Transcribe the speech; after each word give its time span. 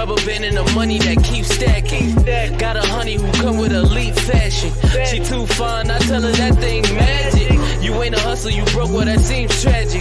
Rubber 0.00 0.24
band 0.24 0.46
and 0.46 0.56
the 0.56 0.64
money 0.74 0.96
that 0.96 1.22
keeps 1.22 1.54
stacking. 1.54 2.14
Got 2.56 2.76
a 2.76 2.80
honey 2.88 3.16
who 3.16 3.30
come 3.32 3.58
with 3.58 3.70
elite 3.70 4.14
fashion. 4.14 4.72
She 5.04 5.18
too 5.22 5.44
fine, 5.44 5.90
I 5.90 5.98
tell 5.98 6.22
her 6.22 6.32
that 6.32 6.54
thing 6.54 6.82
magic. 6.94 7.52
You 7.82 7.92
ain't 8.02 8.14
a 8.14 8.20
hustle, 8.20 8.50
you 8.50 8.64
broke, 8.72 8.88
well 8.92 9.04
that 9.04 9.20
seems 9.20 9.62
tragic. 9.62 10.00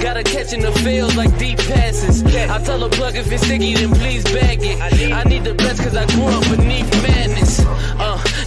Gotta 0.00 0.22
catch 0.22 0.52
in 0.52 0.60
the 0.60 0.70
fields 0.70 1.16
like 1.16 1.36
deep 1.38 1.58
passes. 1.58 2.22
I 2.24 2.62
tell 2.62 2.78
her 2.82 2.88
plug 2.88 3.16
if 3.16 3.32
it's 3.32 3.42
sticky, 3.44 3.74
then 3.74 3.90
please 3.90 4.22
bag 4.22 4.60
it. 4.62 4.80
I 4.80 5.24
need 5.24 5.42
the 5.42 5.54
best 5.54 5.82
cause 5.82 5.96
I 5.96 6.06
grew 6.06 6.26
up 6.26 6.44
beneath 6.56 6.88
madness. 7.02 7.64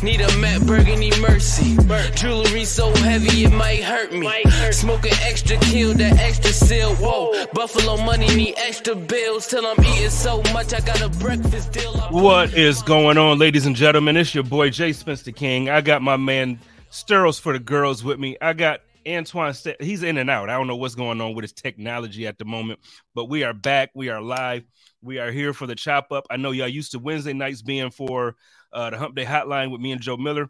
Need 0.03 0.21
a 0.21 0.37
Matt 0.37 0.65
Burgundy 0.67 1.11
Mercy. 1.19 1.75
Jewelry 2.15 2.65
so 2.65 2.93
heavy 2.95 3.45
it 3.45 3.51
might 3.51 3.83
hurt 3.83 4.11
me. 4.13 4.29
Smoking 4.71 5.13
extra 5.21 5.57
kill, 5.57 5.93
that 5.95 6.19
extra 6.19 6.51
seal. 6.51 6.95
Whoa, 6.95 7.45
Buffalo 7.53 7.97
money 7.97 8.27
need 8.35 8.55
extra 8.57 8.95
bills 8.95 9.47
till 9.47 9.65
I'm 9.65 9.83
eating 9.83 10.09
so 10.09 10.41
much 10.53 10.73
I 10.73 10.79
got 10.81 11.01
a 11.01 11.09
breakfast 11.19 11.71
deal. 11.71 11.93
What 12.11 12.53
is 12.53 12.81
going 12.83 13.17
on, 13.17 13.39
ladies 13.39 13.65
and 13.65 13.75
gentlemen? 13.75 14.17
It's 14.17 14.35
your 14.35 14.43
boy 14.43 14.69
Jay 14.69 14.93
Spencer 14.93 15.31
King. 15.31 15.69
I 15.69 15.81
got 15.81 16.01
my 16.01 16.17
man 16.17 16.59
Steros 16.91 17.39
for 17.39 17.53
the 17.53 17.59
girls 17.59 18.03
with 18.03 18.19
me. 18.19 18.37
I 18.41 18.53
got 18.53 18.81
Antoine. 19.07 19.53
St- 19.53 19.81
he's 19.81 20.03
in 20.03 20.17
and 20.17 20.29
out. 20.29 20.49
I 20.49 20.53
don't 20.57 20.67
know 20.67 20.75
what's 20.75 20.95
going 20.95 21.19
on 21.21 21.35
with 21.35 21.43
his 21.43 21.53
technology 21.53 22.27
at 22.27 22.37
the 22.37 22.45
moment, 22.45 22.79
but 23.13 23.25
we 23.25 23.43
are 23.43 23.53
back. 23.53 23.91
We 23.95 24.09
are 24.09 24.21
live. 24.21 24.63
We 25.01 25.19
are 25.19 25.31
here 25.31 25.53
for 25.53 25.67
the 25.67 25.75
chop 25.75 26.11
up. 26.11 26.25
I 26.29 26.37
know 26.37 26.51
y'all 26.51 26.67
used 26.67 26.91
to 26.91 26.99
Wednesday 26.99 27.33
nights 27.33 27.61
being 27.61 27.91
for 27.91 28.35
uh, 28.75 28.91
the 28.91 28.97
Hump 28.97 29.15
Day 29.15 29.25
Hotline 29.25 29.71
with 29.71 29.81
me 29.81 29.91
and 29.91 30.01
Joe 30.01 30.17
Miller 30.17 30.49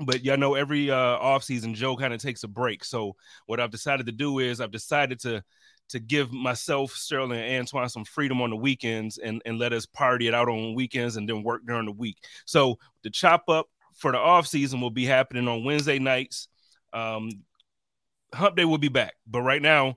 but 0.00 0.24
y'all 0.24 0.36
know 0.36 0.54
every 0.54 0.92
uh 0.92 0.94
off 0.94 1.42
season 1.42 1.74
joe 1.74 1.96
kind 1.96 2.14
of 2.14 2.22
takes 2.22 2.44
a 2.44 2.48
break 2.48 2.84
so 2.84 3.16
what 3.46 3.58
i've 3.58 3.72
decided 3.72 4.06
to 4.06 4.12
do 4.12 4.38
is 4.38 4.60
i've 4.60 4.70
decided 4.70 5.18
to 5.18 5.42
to 5.88 5.98
give 5.98 6.32
myself, 6.32 6.92
Sterling, 6.92 7.40
and 7.40 7.60
Antoine 7.60 7.88
some 7.88 8.04
freedom 8.04 8.42
on 8.42 8.50
the 8.50 8.56
weekends 8.56 9.18
and, 9.18 9.42
and 9.44 9.58
let 9.58 9.72
us 9.72 9.86
party 9.86 10.28
it 10.28 10.34
out 10.34 10.48
on 10.48 10.74
weekends 10.74 11.16
and 11.16 11.28
then 11.28 11.42
work 11.42 11.62
during 11.66 11.86
the 11.86 11.92
week. 11.92 12.18
So 12.44 12.78
the 13.02 13.10
chop 13.10 13.48
up 13.48 13.66
for 13.94 14.12
the 14.12 14.18
off 14.18 14.46
season 14.46 14.80
will 14.80 14.90
be 14.90 15.06
happening 15.06 15.48
on 15.48 15.64
Wednesday 15.64 15.98
nights. 15.98 16.48
Um, 16.92 17.30
Hump 18.34 18.56
Day 18.56 18.64
will 18.64 18.78
be 18.78 18.88
back, 18.88 19.14
but 19.26 19.42
right 19.42 19.62
now, 19.62 19.96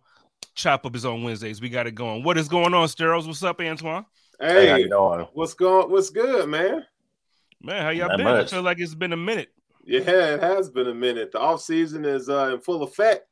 chop 0.56 0.86
up 0.86 0.96
is 0.96 1.06
on 1.06 1.24
Wednesdays. 1.24 1.62
We 1.62 1.70
got 1.70 1.88
it 1.88 1.96
going. 1.96 2.24
What 2.24 2.38
is 2.38 2.48
going 2.48 2.74
on, 2.74 2.88
Steros? 2.88 3.28
What's 3.28 3.44
up, 3.44 3.60
Antoine? 3.60 4.06
Hey, 4.40 4.70
how 4.70 4.76
you 4.78 4.90
doing? 4.90 5.28
What's 5.34 5.54
going? 5.54 5.92
What's 5.92 6.10
good, 6.10 6.48
man? 6.48 6.86
Man, 7.62 7.82
how 7.82 7.90
y'all 7.90 8.08
Not 8.10 8.18
been? 8.18 8.26
Much. 8.26 8.48
I 8.48 8.56
feel 8.56 8.64
like 8.64 8.80
it's 8.80 8.96
been 8.96 9.14
a 9.14 9.18
minute. 9.18 9.50
Yeah, 9.84 10.00
it 10.00 10.42
has 10.42 10.70
been 10.70 10.88
a 10.88 10.94
minute. 10.94 11.32
The 11.32 11.40
off 11.40 11.62
season 11.62 12.06
is 12.06 12.30
uh, 12.30 12.52
in 12.54 12.60
full 12.62 12.84
effect. 12.84 13.28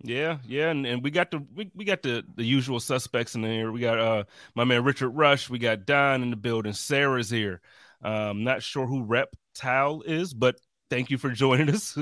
Yeah, 0.00 0.38
yeah, 0.46 0.70
and, 0.70 0.86
and 0.86 1.02
we 1.02 1.10
got 1.10 1.32
the 1.32 1.44
we, 1.54 1.70
we 1.74 1.84
got 1.84 2.02
the 2.02 2.24
the 2.36 2.44
usual 2.44 2.78
suspects 2.78 3.34
in 3.34 3.42
there. 3.42 3.72
We 3.72 3.80
got 3.80 3.98
uh 3.98 4.24
my 4.54 4.62
man 4.62 4.84
Richard 4.84 5.10
Rush, 5.10 5.50
we 5.50 5.58
got 5.58 5.86
Don 5.86 6.22
in 6.22 6.30
the 6.30 6.36
building, 6.36 6.72
Sarah's 6.72 7.28
here. 7.30 7.60
Um, 8.02 8.44
not 8.44 8.62
sure 8.62 8.86
who 8.86 9.02
Reptile 9.02 10.02
is, 10.06 10.34
but 10.34 10.60
thank 10.88 11.10
you 11.10 11.18
for 11.18 11.30
joining 11.30 11.68
us. 11.74 11.98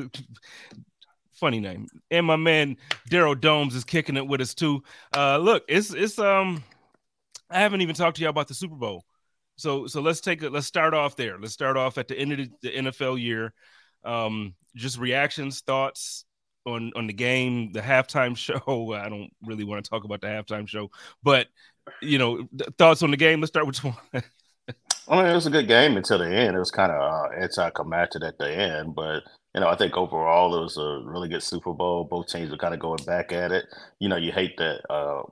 Funny 1.32 1.58
name. 1.58 1.86
And 2.10 2.26
my 2.26 2.36
man 2.36 2.76
Daryl 3.10 3.38
Domes 3.38 3.74
is 3.74 3.84
kicking 3.84 4.18
it 4.18 4.26
with 4.26 4.42
us 4.42 4.52
too. 4.52 4.82
Uh 5.16 5.38
look, 5.38 5.64
it's 5.66 5.94
it's 5.94 6.18
um 6.18 6.62
I 7.48 7.60
haven't 7.60 7.80
even 7.80 7.94
talked 7.94 8.18
to 8.18 8.22
y'all 8.22 8.30
about 8.30 8.48
the 8.48 8.54
Super 8.54 8.76
Bowl. 8.76 9.05
So 9.56 9.86
so 9.86 10.00
let's 10.00 10.20
take 10.20 10.42
it, 10.42 10.52
let's 10.52 10.66
start 10.66 10.94
off 10.94 11.16
there. 11.16 11.38
Let's 11.38 11.54
start 11.54 11.76
off 11.76 11.98
at 11.98 12.08
the 12.08 12.18
end 12.18 12.32
of 12.32 12.48
the, 12.62 12.70
NFL 12.70 13.20
year. 13.20 13.52
Um, 14.04 14.54
just 14.74 14.98
reactions, 14.98 15.60
thoughts, 15.60 16.24
on 16.66 16.92
on 16.94 17.06
the 17.06 17.12
game, 17.12 17.72
the 17.72 17.80
halftime 17.80 18.36
show. 18.36 18.92
I 18.92 19.08
don't 19.08 19.30
really 19.44 19.64
want 19.64 19.84
to 19.84 19.88
talk 19.88 20.04
about 20.04 20.20
the 20.20 20.28
halftime 20.28 20.68
show, 20.68 20.90
but 21.22 21.48
you 22.02 22.18
know, 22.18 22.48
thoughts 22.78 23.02
on 23.02 23.10
the 23.10 23.16
game. 23.16 23.40
Let's 23.40 23.50
start 23.50 23.66
with 23.66 23.82
one. 23.84 23.96
I 25.08 25.16
mean, 25.16 25.26
it 25.26 25.34
was 25.34 25.46
a 25.46 25.50
good 25.50 25.68
game 25.68 25.96
until 25.96 26.18
the 26.18 26.28
end. 26.28 26.56
It 26.56 26.58
was 26.58 26.72
kind 26.72 26.90
of 26.90 27.00
uh, 27.00 27.34
anticlimactic 27.36 28.24
at 28.24 28.38
the 28.38 28.50
end, 28.50 28.94
but 28.94 29.22
you 29.54 29.60
know, 29.60 29.68
I 29.68 29.76
think 29.76 29.96
overall 29.96 30.54
it 30.54 30.60
was 30.60 30.76
a 30.76 31.00
really 31.04 31.28
good 31.28 31.42
Super 31.42 31.72
Bowl. 31.72 32.04
Both 32.04 32.28
teams 32.28 32.50
were 32.50 32.58
kind 32.58 32.74
of 32.74 32.80
going 32.80 33.02
back 33.06 33.32
at 33.32 33.52
it. 33.52 33.64
You 34.00 34.08
know, 34.08 34.16
you 34.16 34.32
hate 34.32 34.56
that 34.58 34.80
uh, 34.90 35.22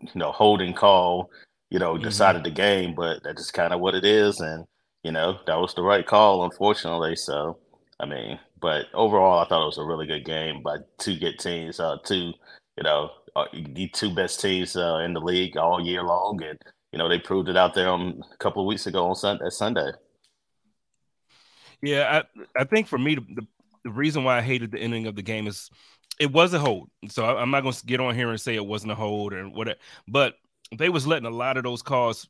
you 0.00 0.10
know 0.16 0.32
holding 0.32 0.74
call. 0.74 1.30
You 1.70 1.78
know, 1.78 1.94
mm-hmm. 1.94 2.04
decided 2.04 2.42
mm-hmm. 2.42 2.54
the 2.54 2.62
game, 2.62 2.94
but 2.94 3.22
that's 3.22 3.42
just 3.42 3.54
kind 3.54 3.72
of 3.72 3.80
what 3.80 3.94
it 3.94 4.04
is, 4.04 4.40
and 4.40 4.64
you 5.02 5.12
know 5.12 5.38
that 5.46 5.56
was 5.56 5.74
the 5.74 5.82
right 5.82 6.06
call, 6.06 6.44
unfortunately. 6.44 7.16
So, 7.16 7.58
I 8.00 8.06
mean, 8.06 8.38
but 8.60 8.86
overall, 8.94 9.40
I 9.40 9.48
thought 9.48 9.62
it 9.62 9.66
was 9.66 9.78
a 9.78 9.84
really 9.84 10.06
good 10.06 10.24
game 10.24 10.62
by 10.62 10.78
two 10.98 11.18
good 11.18 11.38
teams, 11.38 11.80
uh, 11.80 11.98
two 12.04 12.32
you 12.76 12.84
know 12.84 13.10
uh, 13.36 13.44
the 13.52 13.88
two 13.88 14.14
best 14.14 14.40
teams 14.40 14.76
uh, 14.76 14.98
in 15.04 15.12
the 15.12 15.20
league 15.20 15.56
all 15.56 15.84
year 15.84 16.02
long, 16.02 16.42
and 16.42 16.58
you 16.92 16.98
know 16.98 17.08
they 17.08 17.18
proved 17.18 17.48
it 17.48 17.56
out 17.56 17.74
there 17.74 17.88
on 17.88 18.22
a 18.32 18.36
couple 18.38 18.62
of 18.62 18.66
weeks 18.66 18.86
ago 18.86 19.06
on 19.06 19.14
Sunday. 19.14 19.50
Sunday. 19.50 19.90
Yeah, 21.82 22.22
I 22.22 22.60
I 22.60 22.64
think 22.64 22.86
for 22.86 22.98
me 22.98 23.16
the, 23.16 23.46
the 23.84 23.90
reason 23.90 24.24
why 24.24 24.38
I 24.38 24.42
hated 24.42 24.72
the 24.72 24.78
ending 24.78 25.06
of 25.06 25.16
the 25.16 25.22
game 25.22 25.46
is 25.46 25.70
it 26.18 26.32
was 26.32 26.52
a 26.52 26.58
hold. 26.58 26.90
So 27.08 27.24
I, 27.24 27.42
am 27.42 27.50
not 27.50 27.62
going 27.62 27.74
to 27.74 27.86
get 27.86 28.00
on 28.00 28.14
here 28.14 28.30
and 28.30 28.40
say 28.40 28.54
it 28.54 28.66
wasn't 28.66 28.92
a 28.92 28.96
hold 28.96 29.32
or 29.32 29.44
whatever, 29.48 29.78
but 30.06 30.34
they 30.76 30.88
was 30.88 31.06
letting 31.06 31.26
a 31.26 31.30
lot 31.30 31.56
of 31.56 31.64
those 31.64 31.82
calls 31.82 32.28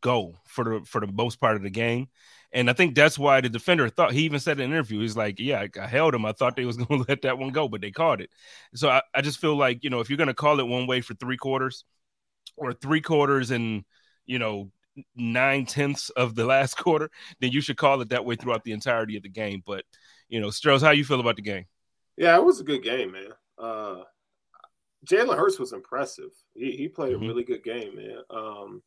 go 0.00 0.34
for 0.46 0.64
the 0.64 0.86
for 0.86 1.00
the 1.00 1.12
most 1.12 1.40
part 1.40 1.56
of 1.56 1.62
the 1.62 1.70
game. 1.70 2.08
And 2.52 2.70
I 2.70 2.72
think 2.72 2.94
that's 2.94 3.18
why 3.18 3.40
the 3.40 3.48
defender 3.48 3.88
thought 3.88 4.12
he 4.12 4.22
even 4.22 4.40
said 4.40 4.58
in 4.58 4.66
an 4.66 4.70
interview, 4.72 5.00
he's 5.00 5.16
like, 5.16 5.38
Yeah, 5.38 5.60
I, 5.60 5.80
I 5.80 5.86
held 5.86 6.14
him. 6.14 6.24
I 6.24 6.32
thought 6.32 6.56
they 6.56 6.64
was 6.64 6.76
gonna 6.78 7.04
let 7.08 7.22
that 7.22 7.38
one 7.38 7.50
go, 7.50 7.68
but 7.68 7.80
they 7.80 7.90
caught 7.90 8.20
it. 8.20 8.30
So 8.74 8.88
I, 8.88 9.02
I 9.14 9.20
just 9.20 9.38
feel 9.40 9.56
like, 9.56 9.84
you 9.84 9.90
know, 9.90 10.00
if 10.00 10.08
you're 10.08 10.16
gonna 10.16 10.34
call 10.34 10.60
it 10.60 10.66
one 10.66 10.86
way 10.86 11.00
for 11.00 11.14
three 11.14 11.36
quarters 11.36 11.84
or 12.56 12.72
three 12.72 13.00
quarters 13.00 13.50
and 13.50 13.84
you 14.24 14.38
know 14.38 14.70
nine 15.14 15.66
tenths 15.66 16.10
of 16.10 16.34
the 16.34 16.44
last 16.46 16.76
quarter, 16.76 17.10
then 17.40 17.52
you 17.52 17.60
should 17.60 17.76
call 17.76 18.00
it 18.00 18.10
that 18.10 18.24
way 18.24 18.36
throughout 18.36 18.64
the 18.64 18.72
entirety 18.72 19.16
of 19.16 19.22
the 19.22 19.28
game. 19.28 19.62
But 19.66 19.84
you 20.28 20.40
know, 20.40 20.50
Strauss, 20.50 20.82
how 20.82 20.90
you 20.92 21.04
feel 21.04 21.20
about 21.20 21.36
the 21.36 21.42
game? 21.42 21.66
Yeah, 22.16 22.36
it 22.36 22.44
was 22.44 22.60
a 22.60 22.64
good 22.64 22.82
game, 22.82 23.12
man. 23.12 23.32
Uh 23.58 24.02
Jalen 25.06 25.36
Hurts 25.36 25.58
was 25.58 25.72
impressive. 25.72 26.30
He, 26.54 26.72
he 26.72 26.88
played 26.88 27.14
mm-hmm. 27.14 27.24
a 27.24 27.28
really 27.28 27.44
good 27.44 27.62
game, 27.62 27.96
man. 27.96 28.18
Um, 28.30 28.82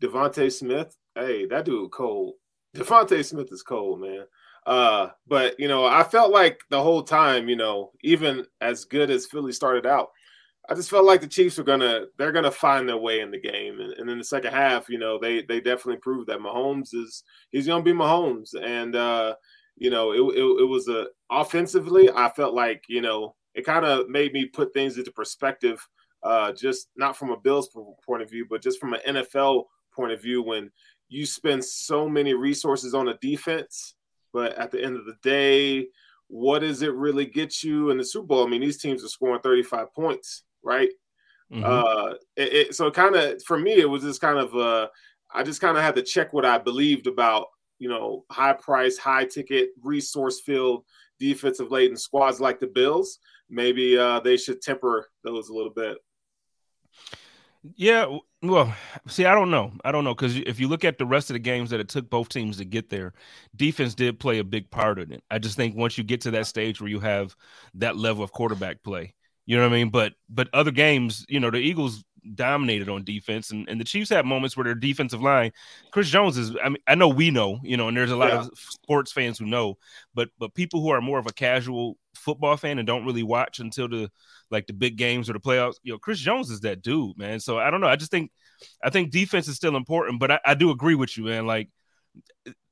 DeVonta 0.00 0.50
Smith, 0.52 0.96
hey, 1.14 1.46
that 1.46 1.64
dude 1.64 1.90
cold. 1.90 2.34
DeVonta 2.76 3.24
Smith 3.24 3.52
is 3.52 3.62
cold, 3.62 4.00
man. 4.00 4.24
Uh, 4.66 5.08
but 5.26 5.58
you 5.58 5.68
know, 5.68 5.86
I 5.86 6.02
felt 6.02 6.32
like 6.32 6.60
the 6.70 6.82
whole 6.82 7.02
time, 7.02 7.48
you 7.48 7.56
know, 7.56 7.92
even 8.02 8.46
as 8.60 8.84
good 8.84 9.10
as 9.10 9.26
Philly 9.26 9.52
started 9.52 9.86
out, 9.86 10.08
I 10.68 10.74
just 10.74 10.90
felt 10.90 11.06
like 11.06 11.20
the 11.20 11.26
Chiefs 11.26 11.58
were 11.58 11.64
gonna 11.64 12.04
they're 12.18 12.32
gonna 12.32 12.50
find 12.50 12.88
their 12.88 12.98
way 12.98 13.20
in 13.20 13.30
the 13.30 13.40
game. 13.40 13.80
And, 13.80 13.92
and 13.94 14.10
in 14.10 14.18
the 14.18 14.24
second 14.24 14.52
half, 14.52 14.88
you 14.88 14.98
know, 14.98 15.18
they 15.18 15.42
they 15.42 15.60
definitely 15.60 15.96
proved 15.96 16.28
that 16.28 16.40
Mahomes 16.40 16.94
is 16.94 17.24
he's 17.50 17.66
gonna 17.66 17.82
be 17.82 17.92
Mahomes. 17.92 18.50
And 18.54 18.94
uh, 18.94 19.34
you 19.76 19.90
know, 19.90 20.12
it, 20.12 20.38
it, 20.38 20.44
it 20.62 20.68
was 20.68 20.88
a 20.88 21.06
offensively, 21.30 22.10
I 22.10 22.28
felt 22.28 22.54
like, 22.54 22.84
you 22.88 23.00
know, 23.00 23.34
it 23.54 23.64
kind 23.64 23.84
of 23.84 24.08
made 24.08 24.32
me 24.32 24.46
put 24.46 24.72
things 24.72 24.98
into 24.98 25.10
perspective, 25.12 25.86
uh, 26.22 26.52
just 26.52 26.88
not 26.96 27.16
from 27.16 27.30
a 27.30 27.36
Bills 27.36 27.68
point 28.04 28.22
of 28.22 28.30
view, 28.30 28.46
but 28.48 28.62
just 28.62 28.78
from 28.78 28.94
an 28.94 29.00
NFL 29.08 29.64
point 29.94 30.12
of 30.12 30.22
view 30.22 30.42
when 30.42 30.70
you 31.08 31.26
spend 31.26 31.64
so 31.64 32.08
many 32.08 32.34
resources 32.34 32.94
on 32.94 33.08
a 33.08 33.18
defense, 33.18 33.94
but 34.32 34.56
at 34.56 34.70
the 34.70 34.82
end 34.82 34.96
of 34.96 35.04
the 35.06 35.16
day, 35.22 35.88
what 36.28 36.60
does 36.60 36.82
it 36.82 36.94
really 36.94 37.26
get 37.26 37.62
you 37.62 37.90
in 37.90 37.98
the 37.98 38.04
Super 38.04 38.26
Bowl? 38.26 38.46
I 38.46 38.48
mean, 38.48 38.60
these 38.60 38.80
teams 38.80 39.04
are 39.04 39.08
scoring 39.08 39.40
35 39.42 39.92
points, 39.92 40.44
right? 40.62 40.90
Mm-hmm. 41.52 41.64
Uh, 41.64 42.14
it, 42.36 42.52
it, 42.52 42.74
so 42.76 42.90
kind 42.92 43.16
of 43.16 43.42
for 43.42 43.58
me, 43.58 43.72
it 43.72 43.90
was 43.90 44.02
just 44.02 44.20
kind 44.20 44.38
of 44.38 44.54
uh, 44.54 44.86
I 45.34 45.42
just 45.42 45.60
kind 45.60 45.76
of 45.76 45.82
had 45.82 45.96
to 45.96 46.02
check 46.02 46.32
what 46.32 46.44
I 46.44 46.58
believed 46.58 47.08
about 47.08 47.46
you 47.80 47.88
know, 47.88 48.24
high 48.30 48.52
price, 48.52 48.96
high 48.98 49.24
ticket, 49.24 49.70
resource 49.82 50.40
filled 50.40 50.84
defensive 51.18 51.72
laden 51.72 51.96
squads 51.96 52.40
like 52.40 52.60
the 52.60 52.66
Bills, 52.66 53.18
maybe 53.50 53.98
uh, 53.98 54.20
they 54.20 54.36
should 54.36 54.62
temper 54.62 55.08
those 55.24 55.48
a 55.48 55.54
little 55.54 55.72
bit. 55.72 55.98
Yeah, 57.76 58.18
well, 58.42 58.74
see, 59.06 59.26
I 59.26 59.34
don't 59.34 59.50
know. 59.50 59.72
I 59.84 59.92
don't 59.92 60.04
know 60.04 60.14
because 60.14 60.36
if 60.36 60.58
you 60.58 60.66
look 60.66 60.84
at 60.84 60.96
the 60.96 61.04
rest 61.04 61.28
of 61.28 61.34
the 61.34 61.40
games 61.40 61.70
that 61.70 61.80
it 61.80 61.88
took 61.88 62.08
both 62.08 62.30
teams 62.30 62.56
to 62.56 62.64
get 62.64 62.88
there, 62.88 63.12
defense 63.54 63.94
did 63.94 64.18
play 64.18 64.38
a 64.38 64.44
big 64.44 64.70
part 64.70 64.98
in 64.98 65.12
it. 65.12 65.22
I 65.30 65.38
just 65.38 65.56
think 65.56 65.76
once 65.76 65.98
you 65.98 66.04
get 66.04 66.22
to 66.22 66.30
that 66.32 66.46
stage 66.46 66.80
where 66.80 66.88
you 66.88 67.00
have 67.00 67.36
that 67.74 67.96
level 67.98 68.24
of 68.24 68.32
quarterback 68.32 68.82
play, 68.82 69.14
you 69.44 69.56
know 69.56 69.62
what 69.62 69.74
I 69.74 69.76
mean. 69.76 69.90
But 69.90 70.14
but 70.30 70.48
other 70.54 70.70
games, 70.70 71.26
you 71.28 71.38
know, 71.38 71.50
the 71.50 71.58
Eagles 71.58 72.02
dominated 72.34 72.88
on 72.88 73.04
defense, 73.04 73.50
and, 73.50 73.68
and 73.68 73.80
the 73.80 73.84
Chiefs 73.84 74.10
had 74.10 74.26
moments 74.26 74.56
where 74.56 74.64
their 74.64 74.74
defensive 74.74 75.22
line, 75.22 75.52
Chris 75.90 76.08
Jones 76.08 76.36
is. 76.36 76.54
I 76.62 76.68
mean, 76.68 76.82
I 76.86 76.94
know 76.94 77.08
we 77.08 77.30
know, 77.30 77.58
you 77.62 77.76
know, 77.76 77.88
and 77.88 77.96
there's 77.96 78.10
a 78.10 78.16
lot 78.16 78.28
yeah. 78.28 78.40
of 78.40 78.50
sports 78.54 79.12
fans 79.12 79.38
who 79.38 79.46
know, 79.46 79.78
but 80.14 80.28
but 80.38 80.54
people 80.54 80.80
who 80.80 80.90
are 80.90 81.00
more 81.00 81.18
of 81.18 81.26
a 81.26 81.32
casual 81.32 81.96
football 82.14 82.56
fan 82.56 82.78
and 82.78 82.86
don't 82.86 83.04
really 83.04 83.22
watch 83.22 83.60
until 83.60 83.88
the 83.88 84.10
like 84.50 84.66
the 84.66 84.72
big 84.72 84.96
games 84.96 85.30
or 85.30 85.32
the 85.32 85.40
playoffs. 85.40 85.76
You 85.82 85.92
know, 85.92 85.98
Chris 85.98 86.18
Jones 86.18 86.50
is 86.50 86.60
that 86.60 86.82
dude, 86.82 87.16
man. 87.16 87.40
So 87.40 87.58
I 87.58 87.70
don't 87.70 87.80
know. 87.80 87.86
I 87.86 87.96
just 87.96 88.10
think 88.10 88.30
I 88.82 88.90
think 88.90 89.10
defense 89.10 89.48
is 89.48 89.56
still 89.56 89.76
important, 89.76 90.20
but 90.20 90.30
I, 90.30 90.40
I 90.44 90.54
do 90.54 90.70
agree 90.70 90.94
with 90.94 91.16
you, 91.16 91.24
man. 91.24 91.46
Like 91.46 91.68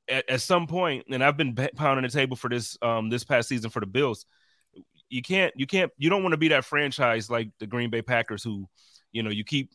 at, 0.09 0.29
at, 0.29 0.41
some 0.41 0.67
point, 0.67 1.05
and 1.09 1.23
I've 1.23 1.37
been 1.37 1.55
pounding 1.75 2.03
the 2.03 2.09
table 2.09 2.35
for 2.35 2.49
this 2.49 2.77
um 2.81 3.09
this 3.09 3.23
past 3.23 3.49
season 3.49 3.69
for 3.69 3.79
the 3.79 3.85
Bills. 3.85 4.25
You 5.09 5.23
can't, 5.23 5.51
you 5.55 5.65
can't, 5.65 5.91
you 5.97 6.11
don't 6.11 6.21
want 6.21 6.33
to 6.33 6.37
be 6.37 6.49
that 6.49 6.65
franchise 6.65 7.31
like 7.31 7.49
the 7.59 7.65
Green 7.65 7.89
Bay 7.89 8.03
Packers 8.03 8.43
who, 8.43 8.69
you 9.11 9.23
know, 9.23 9.29
you 9.29 9.43
keep 9.43 9.71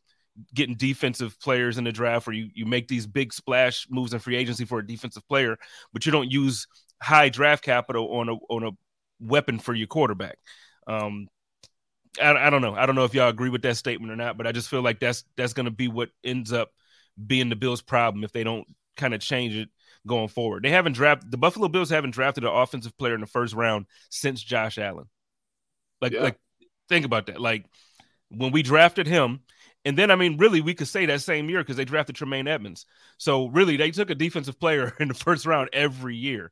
getting 0.53 0.77
defensive 0.77 1.39
players 1.41 1.79
in 1.79 1.85
the 1.85 1.93
draft, 1.93 2.29
or 2.29 2.33
you 2.33 2.49
you 2.55 2.67
make 2.67 2.89
these 2.89 3.07
big 3.07 3.33
splash 3.33 3.87
moves 3.91 4.13
in 4.13 4.19
free 4.19 4.37
agency 4.37 4.65
for 4.65 4.79
a 4.79 4.87
defensive 4.87 5.27
player, 5.29 5.57
but 5.93 6.07
you 6.07 6.13
don't 6.13 6.31
use 6.31 6.67
high 7.03 7.29
draft 7.29 7.65
capital 7.65 8.13
on 8.17 8.29
a 8.29 8.35
on 8.49 8.65
a 8.65 8.71
weapon 9.21 9.59
for 9.59 9.75
your 9.75 9.87
quarterback. 9.87 10.39
Um, 10.87 11.29
I, 12.21 12.35
I 12.35 12.51
don't 12.51 12.63
know. 12.63 12.75
I 12.75 12.87
don't 12.87 12.95
know 12.95 13.05
if 13.05 13.15
y'all 13.15 13.29
agree 13.29 13.51
with 13.51 13.63
that 13.63 13.77
statement 13.77 14.13
or 14.13 14.17
not, 14.17 14.37
but 14.37 14.47
I 14.47 14.53
just 14.53 14.69
feel 14.69 14.83
like 14.83 15.01
that's 15.01 15.25
that's 15.37 15.53
going 15.53 15.67
to 15.67 15.73
be 15.73 15.89
what 15.89 16.11
ends 16.23 16.53
up 16.53 16.71
being 17.27 17.49
the 17.49 17.57
Bills' 17.57 17.83
problem 17.83 18.25
if 18.25 18.33
they 18.33 18.45
don't 18.45 18.67
kind 18.97 19.15
of 19.15 19.21
change 19.21 19.55
it 19.55 19.69
going 20.07 20.29
forward. 20.29 20.63
They 20.63 20.71
haven't 20.71 20.93
drafted 20.93 21.31
the 21.31 21.39
Buffalo 21.39 21.69
Bills 21.69 21.91
haven't 21.91 22.13
drafted 22.13 22.45
an 22.45 22.51
offensive 22.51 22.97
player 22.99 23.15
in 23.15 23.21
the 23.21 23.27
first 23.27 23.55
round 23.55 23.87
since 24.11 24.43
Josh 24.43 24.79
Allen. 24.79 25.07
Like, 26.01 26.13
yeah. 26.13 26.23
like 26.23 26.39
think 26.89 27.05
about 27.05 27.27
that. 27.27 27.41
Like 27.41 27.67
when 28.37 28.53
we 28.53 28.63
drafted 28.63 29.07
him, 29.07 29.41
and 29.85 29.99
then 29.99 30.11
I 30.11 30.17
mean, 30.17 30.39
really, 30.39 30.61
we 30.61 30.75
could 30.75 30.89
say 30.89 31.07
that 31.07 31.21
same 31.21 31.49
year 31.49 31.61
because 31.61 31.77
they 31.77 31.85
drafted 31.85 32.17
Tremaine 32.17 32.49
Edmunds. 32.49 32.87
So 33.19 33.47
really, 33.49 33.77
they 33.77 33.91
took 33.91 34.11
a 34.11 34.15
defensive 34.15 34.59
player 34.59 34.95
in 35.01 35.09
the 35.09 35.15
first 35.15 35.47
round 35.47 35.71
every 35.73 36.17
year. 36.17 36.51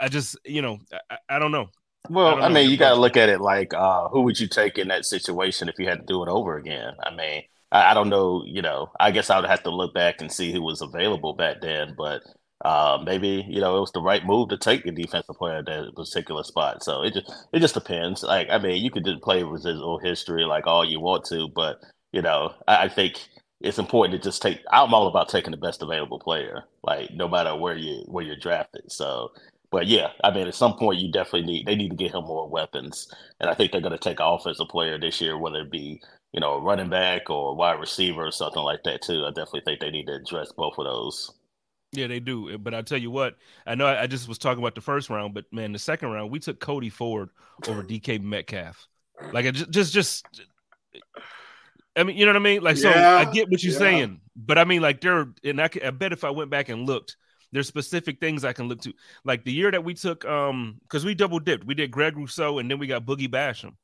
I 0.00 0.08
just, 0.08 0.36
you 0.44 0.62
know, 0.62 0.78
I, 1.10 1.18
I 1.28 1.38
don't 1.38 1.52
know. 1.52 1.68
Well, 2.10 2.42
I, 2.42 2.46
I 2.46 2.48
mean, 2.48 2.70
you 2.70 2.76
got 2.76 2.90
to 2.90 3.00
look 3.00 3.16
at 3.16 3.28
it 3.28 3.40
like 3.40 3.72
uh, 3.72 4.08
who 4.08 4.22
would 4.22 4.38
you 4.38 4.48
take 4.48 4.78
in 4.78 4.88
that 4.88 5.06
situation 5.06 5.68
if 5.68 5.78
you 5.78 5.88
had 5.88 6.00
to 6.00 6.06
do 6.06 6.22
it 6.22 6.28
over 6.28 6.56
again? 6.56 6.94
I 7.02 7.14
mean, 7.14 7.42
I, 7.70 7.90
I, 7.92 7.94
don't 7.94 8.08
know. 8.08 8.42
You 8.44 8.62
know, 8.62 8.90
I 8.98 9.12
guess 9.12 9.30
I 9.30 9.40
would 9.40 9.48
have 9.48 9.62
to 9.62 9.70
look 9.70 9.94
back 9.94 10.20
and 10.20 10.30
see 10.30 10.52
who 10.52 10.62
was 10.62 10.82
available 10.82 11.34
back 11.34 11.60
then, 11.60 11.94
but 11.96 12.22
uh, 12.62 12.98
maybe 13.04 13.44
you 13.48 13.60
know 13.60 13.76
it 13.76 13.80
was 13.80 13.92
the 13.92 14.02
right 14.02 14.24
move 14.26 14.48
to 14.50 14.58
take 14.58 14.84
the 14.84 14.92
defensive 14.92 15.36
player 15.36 15.58
at 15.58 15.66
that 15.66 15.92
particular 15.96 16.44
spot. 16.44 16.82
So 16.84 17.02
it 17.02 17.14
just 17.14 17.32
it 17.52 17.60
just 17.60 17.74
depends. 17.74 18.22
Like, 18.22 18.48
I 18.50 18.58
mean, 18.58 18.82
you 18.82 18.90
could 18.90 19.04
just 19.04 19.22
play 19.22 19.42
residual 19.42 19.98
history 19.98 20.44
like 20.44 20.66
all 20.66 20.84
you 20.84 21.00
want 21.00 21.24
to, 21.26 21.48
but 21.48 21.82
you 22.12 22.22
know, 22.22 22.54
I, 22.68 22.84
I 22.84 22.88
think 22.88 23.28
it's 23.60 23.78
important 23.78 24.20
to 24.20 24.28
just 24.28 24.42
take. 24.42 24.60
I'm 24.72 24.94
all 24.94 25.08
about 25.08 25.28
taking 25.28 25.52
the 25.52 25.56
best 25.56 25.82
available 25.82 26.20
player, 26.20 26.64
like 26.84 27.10
no 27.14 27.28
matter 27.28 27.56
where 27.56 27.76
you 27.76 28.04
where 28.08 28.24
you're 28.24 28.36
drafted. 28.36 28.90
So 28.92 29.32
but 29.70 29.86
yeah, 29.88 30.10
I 30.22 30.30
mean, 30.32 30.46
at 30.48 30.54
some 30.54 30.76
point 30.76 31.00
you 31.00 31.10
definitely 31.12 31.44
need 31.52 31.66
they 31.66 31.74
need 31.76 31.90
to 31.90 31.96
get 31.96 32.14
him 32.14 32.24
more 32.24 32.48
weapons, 32.48 33.08
and 33.40 33.50
I 33.50 33.54
think 33.54 33.72
they're 33.72 33.80
going 33.82 33.92
to 33.92 33.98
take 33.98 34.20
an 34.20 34.26
offensive 34.26 34.68
player 34.68 34.98
this 34.98 35.20
year, 35.20 35.38
whether 35.38 35.62
it 35.62 35.70
be 35.72 36.02
you 36.32 36.40
know 36.40 36.54
a 36.54 36.60
running 36.62 36.90
back 36.90 37.30
or 37.30 37.56
wide 37.56 37.80
receiver 37.80 38.26
or 38.26 38.32
something 38.32 38.62
like 38.62 38.84
that 38.84 39.02
too. 39.02 39.24
I 39.26 39.30
definitely 39.30 39.62
think 39.66 39.80
they 39.80 39.90
need 39.90 40.06
to 40.06 40.14
address 40.16 40.52
both 40.52 40.74
of 40.78 40.86
those. 40.86 41.32
Yeah, 41.92 42.06
they 42.06 42.20
do. 42.20 42.56
But 42.58 42.74
I 42.74 42.82
tell 42.82 42.98
you 42.98 43.10
what, 43.10 43.36
I 43.66 43.74
know 43.74 43.86
I 43.86 44.06
just 44.06 44.28
was 44.28 44.38
talking 44.38 44.62
about 44.62 44.74
the 44.74 44.80
first 44.80 45.10
round, 45.10 45.34
but 45.34 45.44
man, 45.52 45.72
the 45.72 45.78
second 45.78 46.10
round 46.10 46.30
we 46.30 46.38
took 46.38 46.58
Cody 46.58 46.88
Ford 46.88 47.30
over 47.68 47.82
DK 47.82 48.20
Metcalf. 48.22 48.88
Like, 49.32 49.46
I 49.46 49.50
just, 49.50 49.70
just, 49.70 49.92
just. 49.92 50.26
I 51.94 52.04
mean, 52.04 52.16
you 52.16 52.24
know 52.24 52.30
what 52.30 52.36
I 52.36 52.44
mean? 52.44 52.62
Like, 52.62 52.78
so 52.78 52.88
yeah, 52.88 53.16
I 53.16 53.30
get 53.30 53.50
what 53.50 53.62
you're 53.62 53.74
yeah. 53.74 53.78
saying, 53.78 54.20
but 54.34 54.56
I 54.56 54.64
mean, 54.64 54.80
like, 54.80 55.02
there, 55.02 55.28
and 55.44 55.60
I, 55.60 55.68
I 55.84 55.90
bet 55.90 56.12
if 56.12 56.24
I 56.24 56.30
went 56.30 56.50
back 56.50 56.70
and 56.70 56.86
looked, 56.86 57.16
there's 57.52 57.68
specific 57.68 58.18
things 58.18 58.44
I 58.44 58.54
can 58.54 58.68
look 58.68 58.80
to. 58.82 58.94
Like 59.24 59.44
the 59.44 59.52
year 59.52 59.70
that 59.70 59.84
we 59.84 59.92
took, 59.94 60.24
um, 60.24 60.78
because 60.82 61.04
we 61.04 61.14
double 61.14 61.38
dipped. 61.38 61.64
We 61.64 61.74
did 61.74 61.90
Greg 61.90 62.16
Rousseau 62.16 62.58
and 62.58 62.70
then 62.70 62.78
we 62.78 62.86
got 62.86 63.04
Boogie 63.04 63.28
Basham. 63.28 63.74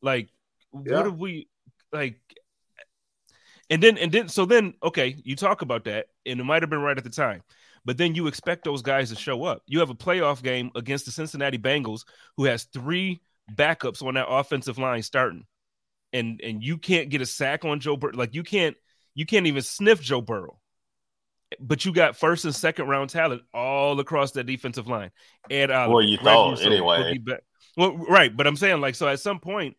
Like, 0.00 0.30
yeah. 0.72 0.96
what 0.96 1.04
have 1.04 1.18
we 1.18 1.48
like? 1.92 2.18
And 3.68 3.82
then 3.82 3.98
and 3.98 4.12
then 4.12 4.28
so 4.28 4.44
then 4.44 4.74
okay, 4.82 5.16
you 5.24 5.36
talk 5.36 5.62
about 5.62 5.84
that, 5.84 6.06
and 6.24 6.40
it 6.40 6.44
might 6.44 6.62
have 6.62 6.70
been 6.70 6.82
right 6.82 6.96
at 6.96 7.04
the 7.04 7.10
time. 7.10 7.42
But 7.84 7.98
then 7.98 8.14
you 8.14 8.26
expect 8.26 8.64
those 8.64 8.82
guys 8.82 9.10
to 9.10 9.16
show 9.16 9.44
up. 9.44 9.62
You 9.66 9.80
have 9.80 9.90
a 9.90 9.94
playoff 9.94 10.42
game 10.42 10.70
against 10.74 11.06
the 11.06 11.12
Cincinnati 11.12 11.58
Bengals, 11.58 12.04
who 12.36 12.44
has 12.44 12.64
three 12.64 13.20
backups 13.52 14.04
on 14.04 14.14
that 14.14 14.28
offensive 14.28 14.78
line 14.78 15.02
starting, 15.02 15.46
and 16.12 16.40
and 16.42 16.62
you 16.62 16.78
can't 16.78 17.10
get 17.10 17.20
a 17.20 17.26
sack 17.26 17.64
on 17.64 17.80
Joe 17.80 17.96
Burrow. 17.96 18.14
Like 18.14 18.34
you 18.34 18.42
can't 18.42 18.76
you 19.14 19.26
can't 19.26 19.46
even 19.46 19.62
sniff 19.62 20.00
Joe 20.00 20.20
Burrow 20.20 20.58
but 21.60 21.84
you 21.84 21.92
got 21.92 22.16
first 22.16 22.44
and 22.44 22.54
second 22.54 22.88
round 22.88 23.10
talent 23.10 23.42
all 23.54 23.98
across 24.00 24.32
that 24.32 24.44
defensive 24.44 24.88
line. 24.88 25.10
And 25.50 25.70
uh, 25.70 25.86
well, 25.88 26.02
you 26.02 26.18
thought 26.18 26.60
anyway. 26.62 27.18
Well, 27.76 27.96
right, 27.96 28.34
but 28.34 28.46
I'm 28.46 28.56
saying 28.56 28.80
like 28.80 28.94
so. 28.94 29.06
At 29.06 29.20
some 29.20 29.38
point, 29.38 29.76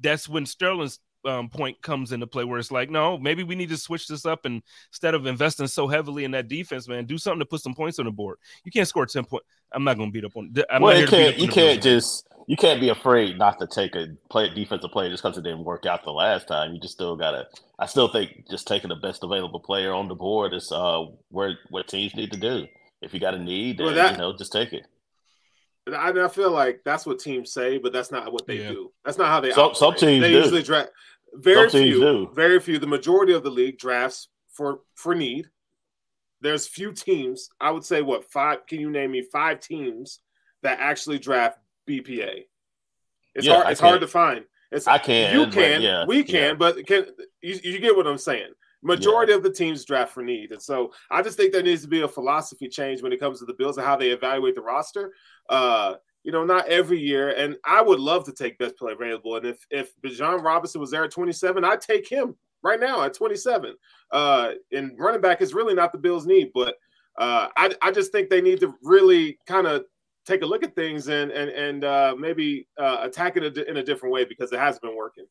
that's 0.00 0.28
when 0.28 0.46
Sterling's 0.46 0.98
um, 1.26 1.48
point 1.48 1.80
comes 1.82 2.12
into 2.12 2.26
play, 2.26 2.44
where 2.44 2.58
it's 2.58 2.70
like, 2.70 2.90
no, 2.90 3.18
maybe 3.18 3.42
we 3.42 3.54
need 3.54 3.68
to 3.70 3.76
switch 3.76 4.06
this 4.08 4.24
up, 4.24 4.44
and 4.44 4.62
instead 4.90 5.14
of 5.14 5.26
investing 5.26 5.66
so 5.66 5.88
heavily 5.88 6.24
in 6.24 6.30
that 6.32 6.48
defense, 6.48 6.88
man, 6.88 7.04
do 7.04 7.18
something 7.18 7.40
to 7.40 7.46
put 7.46 7.60
some 7.60 7.74
points 7.74 7.98
on 7.98 8.06
the 8.06 8.10
board. 8.10 8.38
You 8.64 8.72
can't 8.72 8.88
score 8.88 9.06
ten 9.06 9.24
points. 9.24 9.46
I'm 9.72 9.84
not 9.84 9.96
going 9.96 10.10
to 10.10 10.12
beat 10.12 10.24
up 10.24 10.36
on. 10.36 10.54
I'm 10.70 10.82
well, 10.82 10.98
you 10.98 11.06
can't. 11.06 11.38
You 11.38 11.48
can't 11.48 11.82
just. 11.82 12.28
You 12.48 12.56
can't 12.56 12.80
be 12.80 12.90
afraid 12.90 13.38
not 13.38 13.58
to 13.58 13.66
take 13.66 13.96
a 13.96 14.06
play 14.30 14.48
defensive 14.54 14.92
play 14.92 15.08
just 15.08 15.20
because 15.20 15.36
it 15.36 15.42
didn't 15.42 15.64
work 15.64 15.84
out 15.84 16.04
the 16.04 16.12
last 16.12 16.46
time. 16.46 16.72
You 16.72 16.80
just 16.80 16.94
still 16.94 17.16
gotta. 17.16 17.48
I 17.78 17.86
still 17.86 18.06
think 18.06 18.48
just 18.48 18.68
taking 18.68 18.88
the 18.88 18.94
best 18.94 19.24
available 19.24 19.58
player 19.58 19.92
on 19.92 20.06
the 20.06 20.14
board 20.14 20.54
is 20.54 20.70
uh 20.70 21.06
where 21.30 21.58
what 21.70 21.88
teams 21.88 22.14
need 22.14 22.30
to 22.30 22.38
do. 22.38 22.66
If 23.02 23.12
you 23.12 23.18
got 23.18 23.34
a 23.34 23.38
need, 23.38 23.80
well, 23.80 23.92
that, 23.92 24.12
you 24.12 24.18
know, 24.18 24.36
just 24.36 24.52
take 24.52 24.72
it. 24.72 24.86
I, 25.94 26.10
I, 26.10 26.28
feel 26.28 26.50
like 26.50 26.80
that's 26.84 27.06
what 27.06 27.20
teams 27.20 27.52
say, 27.52 27.78
but 27.78 27.92
that's 27.92 28.10
not 28.10 28.32
what 28.32 28.46
they 28.46 28.58
yeah. 28.58 28.70
do. 28.70 28.92
That's 29.04 29.18
not 29.18 29.28
how 29.28 29.40
they. 29.40 29.52
Some, 29.52 29.74
some 29.74 29.94
teams 29.94 30.22
they 30.22 30.32
do. 30.32 30.38
usually 30.38 30.62
draft. 30.62 30.90
Very 31.38 31.70
few. 31.70 32.00
Do. 32.00 32.30
Very 32.34 32.60
few. 32.60 32.78
The 32.78 32.86
majority 32.86 33.32
of 33.32 33.42
the 33.42 33.50
league 33.50 33.78
drafts 33.78 34.28
for 34.50 34.80
for 34.94 35.14
need. 35.14 35.46
There's 36.40 36.66
few 36.66 36.92
teams. 36.92 37.48
I 37.60 37.70
would 37.70 37.84
say 37.84 38.02
what 38.02 38.30
five? 38.30 38.66
Can 38.66 38.80
you 38.80 38.90
name 38.90 39.12
me 39.12 39.22
five 39.22 39.60
teams 39.60 40.20
that 40.62 40.78
actually 40.80 41.18
draft 41.18 41.58
BPA? 41.88 42.44
It's 43.34 43.46
yeah, 43.46 43.54
hard. 43.54 43.68
It's 43.68 43.80
hard 43.80 44.00
to 44.00 44.06
find. 44.06 44.44
It's 44.72 44.86
I 44.86 44.98
can. 44.98 45.38
You 45.38 45.46
can. 45.48 45.82
Yeah, 45.82 46.04
we 46.06 46.22
can. 46.22 46.34
Yeah. 46.34 46.54
But 46.54 46.86
can 46.86 47.06
you, 47.42 47.58
you 47.62 47.78
get 47.78 47.96
what 47.96 48.06
I'm 48.06 48.18
saying? 48.18 48.52
Majority 48.82 49.32
yeah. 49.32 49.38
of 49.38 49.42
the 49.42 49.52
teams 49.52 49.84
draft 49.84 50.12
for 50.12 50.22
need, 50.22 50.52
and 50.52 50.62
so 50.62 50.92
I 51.10 51.22
just 51.22 51.36
think 51.36 51.52
there 51.52 51.62
needs 51.62 51.82
to 51.82 51.88
be 51.88 52.02
a 52.02 52.08
philosophy 52.08 52.68
change 52.68 53.02
when 53.02 53.12
it 53.12 53.20
comes 53.20 53.38
to 53.40 53.46
the 53.46 53.54
Bills 53.54 53.78
and 53.78 53.86
how 53.86 53.96
they 53.96 54.10
evaluate 54.10 54.54
the 54.54 54.62
roster. 54.62 55.12
Uh, 55.48 55.94
you 56.26 56.32
know, 56.32 56.44
not 56.44 56.66
every 56.66 56.98
year. 56.98 57.30
And 57.30 57.56
I 57.64 57.80
would 57.80 58.00
love 58.00 58.24
to 58.24 58.32
take 58.32 58.58
best 58.58 58.76
player 58.76 58.94
available. 58.94 59.36
And 59.36 59.46
if 59.46 59.64
if 59.70 59.92
Bijan 60.04 60.42
Robinson 60.42 60.80
was 60.80 60.90
there 60.90 61.04
at 61.04 61.12
27, 61.12 61.64
I'd 61.64 61.80
take 61.80 62.08
him 62.08 62.34
right 62.64 62.80
now 62.80 63.02
at 63.02 63.14
27. 63.14 63.76
Uh, 64.10 64.50
and 64.72 64.98
running 64.98 65.20
back 65.20 65.40
is 65.40 65.54
really 65.54 65.74
not 65.74 65.92
the 65.92 65.98
Bills' 65.98 66.26
need, 66.26 66.50
but 66.52 66.74
uh, 67.16 67.46
I 67.56 67.72
I 67.80 67.92
just 67.92 68.10
think 68.10 68.28
they 68.28 68.40
need 68.40 68.58
to 68.60 68.74
really 68.82 69.38
kind 69.46 69.68
of 69.68 69.84
take 70.26 70.42
a 70.42 70.46
look 70.46 70.64
at 70.64 70.74
things 70.74 71.06
and 71.06 71.30
and 71.30 71.48
and 71.48 71.84
uh, 71.84 72.16
maybe 72.18 72.66
uh, 72.76 72.98
attack 73.02 73.36
it 73.36 73.56
in 73.56 73.76
a 73.76 73.84
different 73.84 74.12
way 74.12 74.24
because 74.24 74.52
it 74.52 74.58
has 74.58 74.80
been 74.80 74.96
working. 74.96 75.26